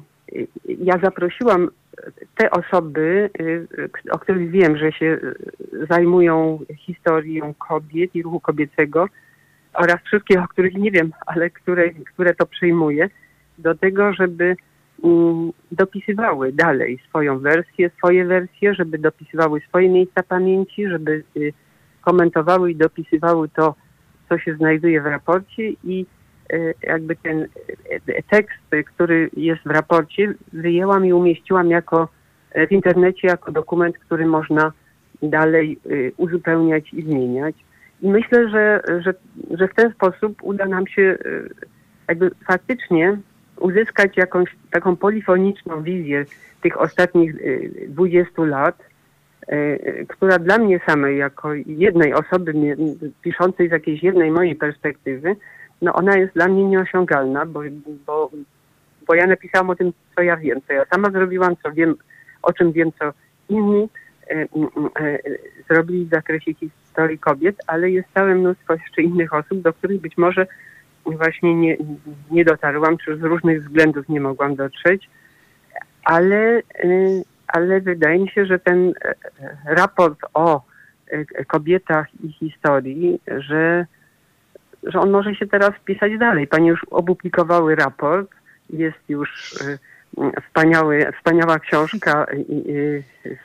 ja 0.67 0.97
zaprosiłam 1.03 1.69
te 2.37 2.51
osoby, 2.51 3.29
o 4.11 4.19
których 4.19 4.51
wiem, 4.51 4.77
że 4.77 4.91
się 4.91 5.19
zajmują 5.89 6.59
historią 6.77 7.53
kobiet 7.53 8.15
i 8.15 8.23
ruchu 8.23 8.39
kobiecego 8.39 9.07
oraz 9.73 9.97
wszystkich, 10.05 10.43
o 10.43 10.47
których 10.47 10.73
nie 10.73 10.91
wiem, 10.91 11.11
ale 11.25 11.49
które, 11.49 11.89
które 11.89 12.35
to 12.35 12.45
przyjmuje, 12.45 13.09
do 13.57 13.75
tego, 13.75 14.13
żeby 14.13 14.55
dopisywały 15.71 16.51
dalej 16.51 16.99
swoją 17.09 17.39
wersję, 17.39 17.89
swoje 17.97 18.25
wersje, 18.25 18.73
żeby 18.75 18.97
dopisywały 18.97 19.61
swoje 19.67 19.89
miejsca 19.89 20.23
pamięci, 20.23 20.87
żeby 20.87 21.23
y, 21.37 21.53
komentowały 22.01 22.71
i 22.71 22.75
dopisywały 22.75 23.49
to 23.49 23.75
co 24.29 24.39
się 24.39 24.55
znajduje 24.55 25.01
w 25.01 25.05
raporcie 25.05 25.69
i 25.69 26.05
e, 26.53 26.73
jakby 26.83 27.15
ten 27.15 27.47
e, 28.07 28.23
tekst, 28.23 28.59
który 28.85 29.29
jest 29.37 29.61
w 29.65 29.71
raporcie, 29.71 30.33
wyjęłam 30.53 31.05
i 31.05 31.13
umieściłam 31.13 31.69
jako 31.69 32.07
w 32.67 32.71
internecie 32.71 33.27
jako 33.27 33.51
dokument, 33.51 33.97
który 33.97 34.25
można 34.25 34.71
dalej 35.21 35.79
uzupełniać 36.17 36.93
i 36.93 37.01
zmieniać. 37.01 37.55
I 38.01 38.09
myślę, 38.09 38.49
że, 38.49 38.81
że, 39.01 39.13
że 39.51 39.67
w 39.67 39.73
ten 39.73 39.91
sposób 39.91 40.43
uda 40.43 40.65
nam 40.65 40.87
się 40.87 41.17
jakby 42.07 42.31
faktycznie 42.47 43.17
uzyskać 43.59 44.17
jakąś 44.17 44.55
taką 44.71 44.95
polifoniczną 44.95 45.83
wizję 45.83 46.25
tych 46.61 46.81
ostatnich 46.81 47.35
20 47.87 48.43
lat, 48.43 48.83
E, 49.47 50.05
która 50.05 50.39
dla 50.39 50.57
mnie 50.57 50.79
samej, 50.85 51.17
jako 51.17 51.53
jednej 51.65 52.13
osoby 52.13 52.53
piszącej 53.21 53.69
z 53.69 53.71
jakiejś 53.71 54.03
jednej 54.03 54.31
mojej 54.31 54.55
perspektywy, 54.55 55.35
no 55.81 55.93
ona 55.93 56.17
jest 56.17 56.33
dla 56.33 56.47
mnie 56.47 56.63
nieosiągalna, 56.63 57.45
bo, 57.45 57.61
bo, 58.05 58.31
bo 59.07 59.15
ja 59.15 59.27
napisałam 59.27 59.69
o 59.69 59.75
tym, 59.75 59.93
co 60.15 60.21
ja 60.21 60.37
wiem, 60.37 60.59
co 60.67 60.73
ja 60.73 60.85
sama 60.85 61.11
zrobiłam, 61.11 61.55
co 61.63 61.71
wiem, 61.71 61.95
o 62.41 62.53
czym 62.53 62.71
wiem, 62.71 62.91
co 62.99 63.13
inni 63.49 63.89
zrobili 65.69 66.05
w 66.05 66.09
zakresie 66.09 66.53
historii 66.53 67.19
kobiet, 67.19 67.55
ale 67.67 67.91
jest 67.91 68.07
całe 68.13 68.35
mnóstwo 68.35 68.73
jeszcze 68.73 69.01
innych 69.01 69.33
osób, 69.33 69.61
do 69.61 69.73
których 69.73 70.01
być 70.01 70.17
może 70.17 70.47
właśnie 71.05 71.55
nie, 71.55 71.77
nie 72.31 72.45
dotarłam, 72.45 72.97
czy 72.97 73.17
z 73.17 73.21
różnych 73.21 73.63
względów 73.63 74.09
nie 74.09 74.21
mogłam 74.21 74.55
dotrzeć, 74.55 75.09
ale 76.03 76.61
ale 77.53 77.81
wydaje 77.81 78.19
mi 78.19 78.29
się, 78.29 78.45
że 78.45 78.59
ten 78.59 78.93
e, 79.05 79.15
raport 79.65 80.19
o 80.33 80.61
e, 81.07 81.45
kobietach 81.45 82.07
i 82.23 82.31
historii, 82.31 83.21
że, 83.37 83.85
że 84.83 84.99
on 84.99 85.11
może 85.11 85.35
się 85.35 85.47
teraz 85.47 85.69
wpisać 85.75 86.17
dalej. 86.17 86.47
Pani 86.47 86.67
już 86.67 86.83
opublikowały 86.91 87.75
raport, 87.75 88.31
jest 88.69 89.09
już 89.09 89.55
wspaniały, 90.47 91.11
wspaniała 91.17 91.59
książka 91.59 92.25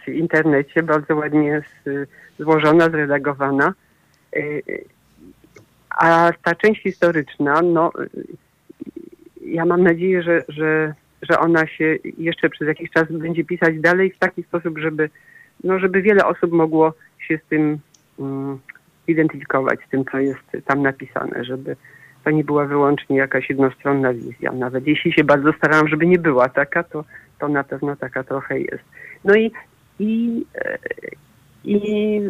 w 0.07 0.09
internecie, 0.09 0.83
bardzo 0.83 1.17
ładnie 1.17 1.63
złożona, 2.39 2.91
zredagowana. 2.91 3.75
A 5.99 6.31
ta 6.43 6.55
część 6.55 6.83
historyczna, 6.83 7.63
no 7.63 7.93
ja 9.41 9.65
mam 9.65 9.83
nadzieję, 9.83 10.23
że, 10.23 10.45
że 10.49 10.95
że 11.23 11.39
ona 11.39 11.67
się 11.67 11.99
jeszcze 12.19 12.51
przez 12.51 12.69
jakiś 12.69 12.91
czas 12.91 13.09
będzie 13.11 13.45
pisać 13.45 13.81
dalej 13.81 14.11
w 14.11 14.19
taki 14.19 14.43
sposób, 14.43 14.79
żeby, 14.79 15.11
no, 15.65 15.79
żeby 15.79 16.03
wiele 16.03 16.27
osób 16.27 16.53
mogło 16.53 16.93
się 17.19 17.39
z 17.47 17.49
tym 17.49 17.79
um, 18.17 18.59
identyfikować, 19.09 19.81
z 19.87 19.91
tym, 19.91 20.05
co 20.05 20.19
jest 20.19 20.65
tam 20.65 20.83
napisane, 20.83 21.45
żeby 21.45 21.77
to 22.25 22.31
nie 22.31 22.45
była 22.45 22.67
wyłącznie 22.67 23.17
jakaś 23.17 23.51
jednostronna 23.51 24.15
wizja. 24.15 24.53
Nawet 24.53 24.87
jeśli 24.87 25.13
się 25.13 25.25
bardzo 25.25 25.53
starałam, 25.53 25.89
żeby 25.89 26.07
nie 26.07 26.19
była 26.19 26.49
taka, 26.49 26.83
to, 26.83 27.05
to 27.39 27.49
na 27.49 27.65
pewno 27.65 27.97
taka 27.97 28.25
trochę 28.25 28.61
jest. 28.61 28.85
No 29.25 29.35
i, 29.35 29.53
i, 29.99 30.45
e, 30.55 30.79
i 31.65 32.21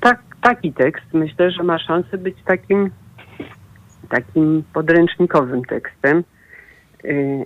tak, 0.00 0.22
taki 0.42 0.72
tekst 0.72 1.06
myślę, 1.12 1.50
że 1.50 1.62
ma 1.62 1.78
szansę 1.78 2.18
być 2.18 2.36
takim 2.44 2.90
takim 4.12 4.62
podręcznikowym 4.72 5.64
tekstem. 5.64 6.24
Y, 7.04 7.44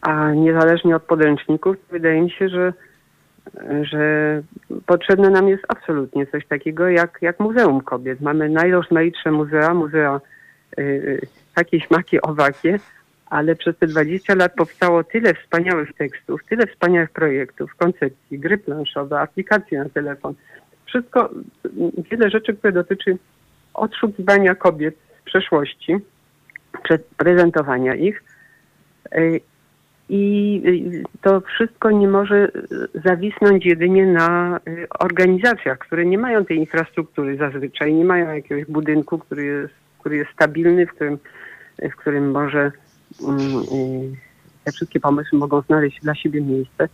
a 0.00 0.32
niezależnie 0.32 0.96
od 0.96 1.02
podręczników, 1.02 1.76
wydaje 1.90 2.22
mi 2.22 2.30
się, 2.30 2.48
że, 2.48 2.72
że 3.82 4.02
potrzebne 4.86 5.30
nam 5.30 5.48
jest 5.48 5.64
absolutnie 5.68 6.26
coś 6.26 6.46
takiego 6.46 6.88
jak, 6.88 7.18
jak 7.22 7.40
Muzeum 7.40 7.80
Kobiet. 7.80 8.20
Mamy 8.20 8.48
najrozmaitsze 8.48 9.30
muzea, 9.30 9.74
muzea 9.74 10.20
y, 10.78 11.20
takie, 11.54 11.80
śmaki, 11.80 12.22
owakie, 12.22 12.78
ale 13.26 13.56
przez 13.56 13.78
te 13.78 13.86
20 13.86 14.34
lat 14.34 14.54
powstało 14.54 15.04
tyle 15.04 15.34
wspaniałych 15.34 15.92
tekstów, 15.92 16.44
tyle 16.44 16.66
wspaniałych 16.66 17.10
projektów, 17.10 17.74
koncepcji, 17.74 18.38
gry 18.38 18.58
planszowe, 18.58 19.20
aplikacje 19.20 19.78
na 19.78 19.88
telefon. 19.88 20.34
Wszystko, 20.88 21.30
wiele 22.10 22.30
rzeczy, 22.30 22.54
które 22.54 22.72
dotyczy 22.72 23.18
odszukiwania 23.74 24.54
kobiet 24.54 24.94
z 25.20 25.24
przeszłości, 25.24 25.96
prezentowania 27.16 27.94
ich. 27.94 28.22
Y, 29.14 29.40
I 30.08 30.62
to 31.22 31.40
wszystko 31.40 31.90
nie 31.90 32.08
może 32.08 32.48
zawisnąć 33.04 33.66
jedynie 33.66 34.06
na 34.06 34.60
y, 34.68 34.86
organizacjach, 34.98 35.78
które 35.78 36.06
nie 36.06 36.18
mają 36.18 36.44
tej 36.44 36.56
infrastruktury 36.56 37.36
zazwyczaj, 37.36 37.94
nie 37.94 38.04
mają 38.04 38.34
jakiegoś 38.34 38.64
budynku, 38.64 39.18
który 39.18 39.44
jest, 39.44 39.74
który 39.98 40.16
jest 40.16 40.30
stabilny, 40.30 40.86
w 40.86 40.90
którym, 40.90 41.18
w 41.78 41.96
którym 41.96 42.30
może 42.30 42.72
mm, 43.28 44.16
te 44.64 44.72
wszystkie 44.72 45.00
pomysły 45.00 45.38
mogą 45.38 45.60
znaleźć 45.60 46.00
dla 46.00 46.14
siebie 46.14 46.40
miejsce. 46.40 46.88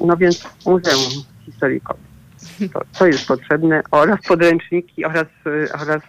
No 0.00 0.16
więc 0.16 0.64
Muzeum 0.66 1.24
Historii 1.46 1.80
Kobiet. 1.80 2.07
To, 2.72 2.80
to 2.98 3.06
jest 3.06 3.28
potrzebne 3.28 3.82
oraz 3.90 4.18
podręczniki 4.28 5.04
oraz, 5.04 5.26
oraz 5.80 6.02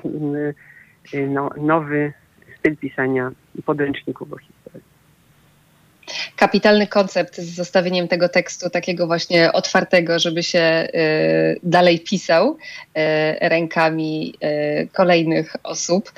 no, 1.28 1.50
nowy 1.58 2.14
styl 2.60 2.78
pisania 2.78 3.32
podręczników 3.66 4.34
o 4.34 4.38
historii. 4.38 4.90
Kapitalny 6.36 6.88
koncept 6.88 7.36
z 7.36 7.56
zostawieniem 7.56 8.08
tego 8.08 8.30
tekstu 8.30 8.70
takiego 8.70 9.08
właśnie 9.08 9.52
otwartego, 9.52 10.20
żeby 10.20 10.44
się 10.44 10.88
y, 10.94 11.60
dalej 11.64 12.00
pisał 12.00 12.58
y, 12.58 13.50
rękami 13.50 14.34
y, 14.44 14.88
kolejnych 14.94 15.56
osób 15.64 16.12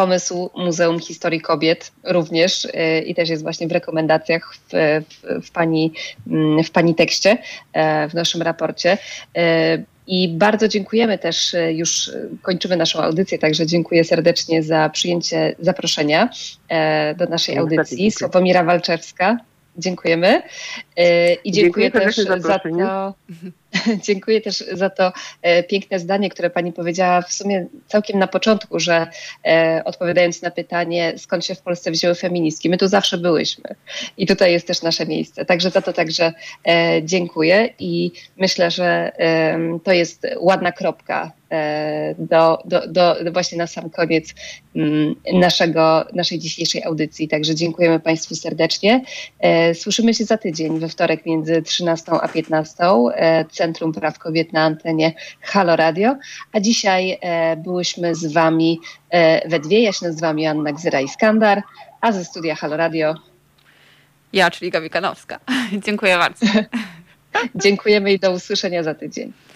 pomysł 0.00 0.50
Muzeum 0.56 1.00
Historii 1.00 1.40
Kobiet 1.40 1.92
również 2.04 2.68
i 3.06 3.14
też 3.14 3.28
jest 3.28 3.42
właśnie 3.42 3.68
w 3.68 3.72
rekomendacjach 3.72 4.54
w, 4.54 4.68
w, 5.10 5.46
w, 5.46 5.50
pani, 5.50 5.92
mm, 6.26 6.64
w 6.64 6.70
pani 6.70 6.94
tekście, 6.94 7.38
w 8.10 8.14
naszym 8.14 8.42
raporcie. 8.42 8.98
I 10.06 10.28
bardzo 10.28 10.68
dziękujemy 10.68 11.18
też, 11.18 11.54
e, 11.54 11.72
już 11.72 12.08
e, 12.08 12.28
kończymy 12.42 12.76
naszą 12.76 13.02
audycję, 13.02 13.38
także 13.38 13.66
dziękuję 13.66 14.04
serdecznie 14.04 14.62
za 14.62 14.88
przyjęcie 14.88 15.54
zaproszenia 15.58 16.28
e, 16.68 17.14
do 17.14 17.26
naszej 17.26 17.58
audycji. 17.58 18.10
Sławomira 18.10 18.64
Walczewska, 18.64 19.38
dziękujemy. 19.76 20.42
I 21.44 21.52
dziękuję, 21.52 21.90
dziękuję 21.90 21.90
też 21.90 22.16
za 22.16 22.58
to. 22.58 23.14
Dziękuję 24.06 24.40
też 24.40 24.64
za 24.72 24.90
to 24.90 25.12
e, 25.42 25.62
piękne 25.62 25.98
zdanie, 25.98 26.30
które 26.30 26.50
pani 26.50 26.72
powiedziała 26.72 27.22
w 27.22 27.32
sumie 27.32 27.66
całkiem 27.86 28.18
na 28.18 28.26
początku, 28.26 28.80
że 28.80 29.06
e, 29.46 29.82
odpowiadając 29.84 30.42
na 30.42 30.50
pytanie, 30.50 31.12
skąd 31.16 31.44
się 31.44 31.54
w 31.54 31.62
Polsce 31.62 31.90
wzięły 31.90 32.14
feministki, 32.14 32.70
my 32.70 32.78
tu 32.78 32.88
zawsze 32.88 33.18
byłyśmy 33.18 33.74
i 34.16 34.26
tutaj 34.26 34.52
jest 34.52 34.66
też 34.66 34.82
nasze 34.82 35.06
miejsce. 35.06 35.44
Także 35.44 35.70
za 35.70 35.82
to 35.82 35.92
także 35.92 36.32
e, 36.68 37.00
dziękuję 37.04 37.68
i 37.78 38.12
myślę, 38.36 38.70
że 38.70 39.12
to 39.84 39.92
jest 39.92 40.26
ładna 40.40 40.72
kropka 40.72 41.32
do, 42.18 42.62
do, 42.64 42.86
do, 42.88 43.32
właśnie 43.32 43.58
na 43.58 43.66
sam 43.66 43.90
koniec 43.90 44.34
mm, 44.76 45.14
naszego, 45.32 46.04
naszej 46.12 46.38
dzisiejszej 46.38 46.84
audycji. 46.84 47.28
Także 47.28 47.54
dziękujemy 47.54 48.00
Państwu 48.00 48.34
serdecznie. 48.34 49.04
Słyszymy 49.74 50.14
się 50.14 50.24
za 50.24 50.38
tydzień, 50.38 50.78
we 50.78 50.88
wtorek 50.88 51.26
między 51.26 51.62
13 51.62 52.12
a 52.12 52.28
15. 52.28 52.84
Centrum 53.60 53.92
Praw 53.92 54.18
Kobiet 54.18 54.52
na 54.52 54.64
antenie 54.64 55.12
Halo 55.40 55.76
Radio. 55.76 56.16
A 56.52 56.60
dzisiaj 56.60 57.18
e, 57.20 57.56
byłyśmy 57.56 58.14
z 58.14 58.32
Wami 58.32 58.80
e, 59.10 59.48
we 59.48 59.60
dwie. 59.60 59.82
Ja 59.82 59.92
się 59.92 60.06
nazywam 60.06 60.38
Joanna 60.38 60.72
Gzyra-Iskandar, 60.72 61.62
a 62.00 62.12
ze 62.12 62.24
studia 62.24 62.54
Halo 62.54 62.76
Radio 62.76 63.14
ja, 64.32 64.50
czyli 64.50 64.70
Gabi 64.70 64.90
Kanowska. 64.90 65.38
Dziękuję 65.86 66.18
bardzo. 66.18 66.46
Dziękujemy 67.64 68.12
i 68.12 68.18
do 68.18 68.32
usłyszenia 68.32 68.82
za 68.82 68.94
tydzień. 68.94 69.32